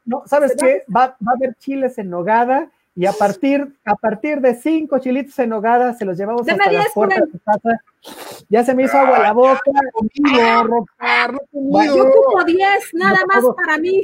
No, 0.06 0.24
¿sabes 0.26 0.56
qué? 0.60 0.84
Va, 0.94 1.18
va 1.26 1.32
a 1.32 1.36
haber 1.36 1.56
chiles 1.56 1.98
en 1.98 2.10
nogada 2.10 2.72
y 2.95 3.05
a 3.05 3.11
partir, 3.11 3.76
a 3.84 3.95
partir 3.95 4.39
de 4.39 4.55
cinco 4.55 4.99
chilitos 4.99 5.38
en 5.39 5.49
nogada 5.49 5.93
se 5.93 6.05
los 6.05 6.17
llevamos 6.17 6.47
hasta 6.47 6.72
la 6.72 6.85
puerta 6.93 7.15
de 7.15 7.31
su 7.31 7.39
casa. 7.39 7.81
Ya 8.47 8.63
se 8.63 8.73
me 8.73 8.84
hizo 8.84 8.97
agua 8.97 9.19
la 9.19 9.34
boca. 9.34 9.59
Conmigo, 11.51 11.95
Yo 11.95 12.03
ocupo 12.07 12.43
diez, 12.45 12.93
nada 12.93 13.19
más 13.27 13.43
para 13.57 13.77
mí. 13.77 14.01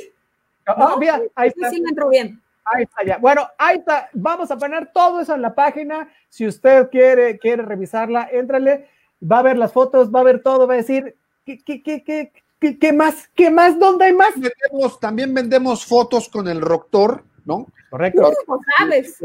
Ah, 0.65 0.97
ahí 1.35 1.49
está. 1.49 1.69
Sí 1.69 1.81
me 1.81 1.89
entró 1.89 2.09
bien. 2.09 2.41
Ahí 2.65 2.83
está 2.83 3.05
ya. 3.05 3.17
Bueno, 3.17 3.47
ahí 3.57 3.77
está. 3.77 4.09
Vamos 4.13 4.51
a 4.51 4.57
poner 4.57 4.91
todo 4.93 5.21
eso 5.21 5.35
en 5.35 5.41
la 5.41 5.55
página. 5.55 6.09
Si 6.27 6.45
usted 6.45 6.89
quiere, 6.89 7.39
quiere 7.39 7.63
revisarla, 7.63 8.27
éntrale. 8.31 8.89
Va 9.23 9.39
a 9.39 9.43
ver 9.43 9.57
las 9.57 9.71
fotos, 9.71 10.13
va 10.13 10.19
a 10.19 10.23
ver 10.23 10.41
todo, 10.41 10.67
va 10.67 10.73
a 10.73 10.77
decir, 10.77 11.15
¿qué, 11.45 11.63
qué, 11.63 11.81
qué, 11.81 12.03
qué, 12.59 12.77
qué, 12.77 12.93
más? 12.93 13.29
¿Qué 13.35 13.49
más? 13.51 13.79
¿Dónde 13.79 14.05
hay 14.05 14.13
más? 14.13 14.33
también 14.99 15.33
vendemos 15.33 15.85
fotos 15.85 16.27
con 16.27 16.47
el 16.47 16.59
Roctor 16.59 17.23
¿no? 17.45 17.67
Correcto. 17.91 18.31
sabes? 18.77 19.17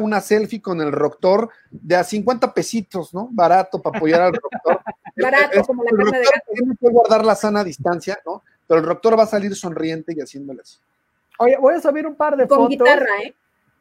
una 0.00 0.22
selfie 0.22 0.62
con 0.62 0.80
el 0.80 0.90
Roctor 0.90 1.50
de 1.70 1.96
a 1.96 2.02
50 2.02 2.54
pesitos, 2.54 3.12
¿no? 3.12 3.28
Barato 3.30 3.82
para 3.82 3.98
apoyar 3.98 4.22
al 4.22 4.32
Roctor. 4.32 4.80
Barato, 5.16 5.62
como 5.64 5.84
la 5.84 5.90
carne 5.90 6.18
de 6.20 6.24
gato. 6.24 6.52
Tiene 6.54 6.76
que 6.80 6.88
guardar 6.88 7.26
la 7.26 7.34
sana 7.34 7.62
distancia, 7.62 8.18
¿no? 8.24 8.42
Pero 8.66 8.80
el 8.80 8.86
Roctor 8.86 9.18
va 9.18 9.24
a 9.24 9.26
salir 9.26 9.54
sonriente 9.54 10.14
y 10.16 10.20
haciéndole 10.22 10.62
así. 10.62 10.78
Oye, 11.38 11.58
voy 11.58 11.74
a 11.74 11.80
subir 11.80 12.06
un 12.06 12.14
par 12.14 12.38
de 12.38 12.44
fotos. 12.44 12.56
Con 12.56 12.68
guitarra, 12.70 13.06
¿eh? 13.22 13.34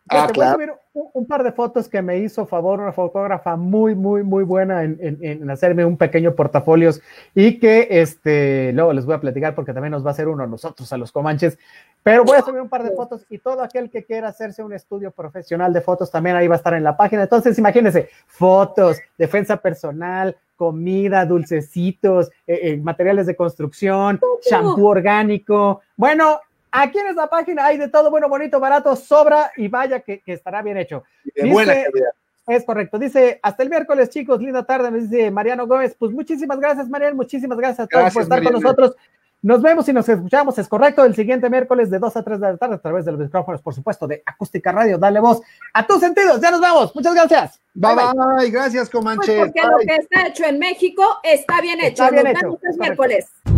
Ah, 0.09 0.29
voy 0.33 0.45
a 0.45 0.53
subir 0.53 0.73
un, 0.93 1.25
par 1.25 1.43
de 1.43 1.51
fotos 1.51 1.89
que 1.89 2.01
me 2.01 2.19
hizo 2.19 2.45
favor 2.45 2.79
una 2.79 2.91
fotógrafa 2.91 3.55
muy, 3.55 3.95
muy, 3.95 4.23
muy 4.23 4.43
buena 4.43 4.83
en, 4.83 4.97
en, 5.01 5.49
hacerme 5.49 5.83
un 5.83 5.97
pequeño 5.97 6.35
portafolios 6.35 7.01
y 7.33 7.59
que 7.59 7.87
este, 7.89 8.71
luego 8.73 8.93
les 8.93 9.05
voy 9.05 9.15
a 9.15 9.19
platicar 9.19 9.55
porque 9.55 9.73
también 9.73 9.91
nos 9.91 10.05
va 10.05 10.09
a 10.09 10.13
hacer 10.13 10.27
uno 10.27 10.43
a 10.43 10.47
nosotros, 10.47 10.93
a 10.93 10.97
los 10.97 11.11
Comanches. 11.11 11.57
Pero 12.03 12.23
voy 12.23 12.37
a 12.37 12.43
subir 12.43 12.61
un 12.61 12.69
par 12.69 12.83
de 12.83 12.91
fotos 12.91 13.25
y 13.31 13.39
todo 13.39 13.63
aquel 13.63 13.89
que 13.89 14.05
quiera 14.05 14.27
hacerse 14.27 14.61
un 14.61 14.73
estudio 14.73 15.09
profesional 15.09 15.73
de 15.73 15.81
fotos 15.81 16.11
también 16.11 16.35
ahí 16.35 16.47
va 16.47 16.53
a 16.53 16.57
estar 16.57 16.75
en 16.75 16.83
la 16.83 16.95
página. 16.95 17.23
Entonces, 17.23 17.57
imagínense, 17.57 18.09
fotos, 18.27 18.99
defensa 19.17 19.57
personal, 19.57 20.37
comida, 20.55 21.25
dulcecitos, 21.25 22.29
eh, 22.45 22.59
eh, 22.61 22.77
materiales 22.77 23.25
de 23.25 23.35
construcción, 23.35 24.19
shampoo 24.47 24.87
orgánico. 24.87 25.81
Bueno, 25.97 26.39
aquí 26.81 26.99
en 26.99 27.07
esta 27.07 27.27
página 27.27 27.65
hay 27.65 27.77
de 27.77 27.87
todo 27.89 28.09
bueno, 28.11 28.29
bonito, 28.29 28.59
barato, 28.59 28.95
sobra 28.95 29.51
y 29.57 29.67
vaya 29.67 29.99
que, 30.01 30.21
estará 30.25 30.61
bien 30.61 30.77
hecho. 30.77 31.03
De 31.35 31.49
buena 31.49 31.73
calidad. 31.73 32.09
Es 32.47 32.63
correcto. 32.63 32.99
Dice, 32.99 33.39
hasta 33.41 33.63
el 33.63 33.69
miércoles, 33.69 34.09
chicos, 34.09 34.39
linda 34.39 34.63
tarde, 34.63 34.91
me 34.91 34.99
dice 34.99 35.31
Mariano 35.31 35.65
Gómez. 35.65 35.95
Pues 35.97 36.11
muchísimas 36.11 36.59
gracias, 36.59 36.87
Mariano, 36.89 37.15
muchísimas 37.15 37.57
gracias 37.57 37.79
a 37.81 37.87
todos 37.87 38.03
Gracias, 38.03 38.13
por 38.13 38.23
estar 38.23 38.37
Mariano. 38.37 38.57
con 38.57 38.63
nosotros. 38.63 38.95
Nos 39.41 39.61
vemos 39.61 39.87
y 39.89 39.93
nos 39.93 40.09
escuchamos, 40.09 40.57
es 40.57 40.67
correcto, 40.67 41.05
el 41.05 41.13
siguiente 41.13 41.49
miércoles 41.51 41.91
de 41.91 41.99
2 41.99 42.17
a 42.17 42.23
3 42.23 42.39
de 42.39 42.47
la 42.53 42.57
tarde 42.57 42.75
a 42.75 42.77
través 42.79 43.05
de 43.05 43.11
los 43.11 43.21
micrófonos, 43.21 43.61
por 43.61 43.75
supuesto, 43.75 44.07
de 44.07 44.23
Acústica 44.25 44.71
Radio. 44.71 44.97
Dale 44.97 45.19
voz 45.19 45.41
a 45.73 45.85
tus 45.85 45.99
sentidos. 45.99 46.41
Ya 46.41 46.49
nos 46.49 46.61
vamos. 46.61 46.95
Muchas 46.95 47.13
gracias. 47.13 47.61
Bye, 47.75 47.93
bye. 47.93 48.49
Gracias, 48.49 48.89
Pues 48.89 49.03
Comanche. 49.03 49.37
porque 49.37 49.61
lo 49.61 49.77
que 49.77 49.95
está 49.95 50.27
hecho 50.27 50.45
en 50.45 50.57
México 50.57 51.03
está 51.21 51.61
bien 51.61 51.79
hecho. 51.79 52.03
Está 52.03 52.09
bien 52.09 52.23
Nos 52.23 52.31
hecho, 52.33 52.41
vemos 52.41 52.59
el 52.63 52.77
correcto. 52.77 52.81
miércoles. 52.81 53.54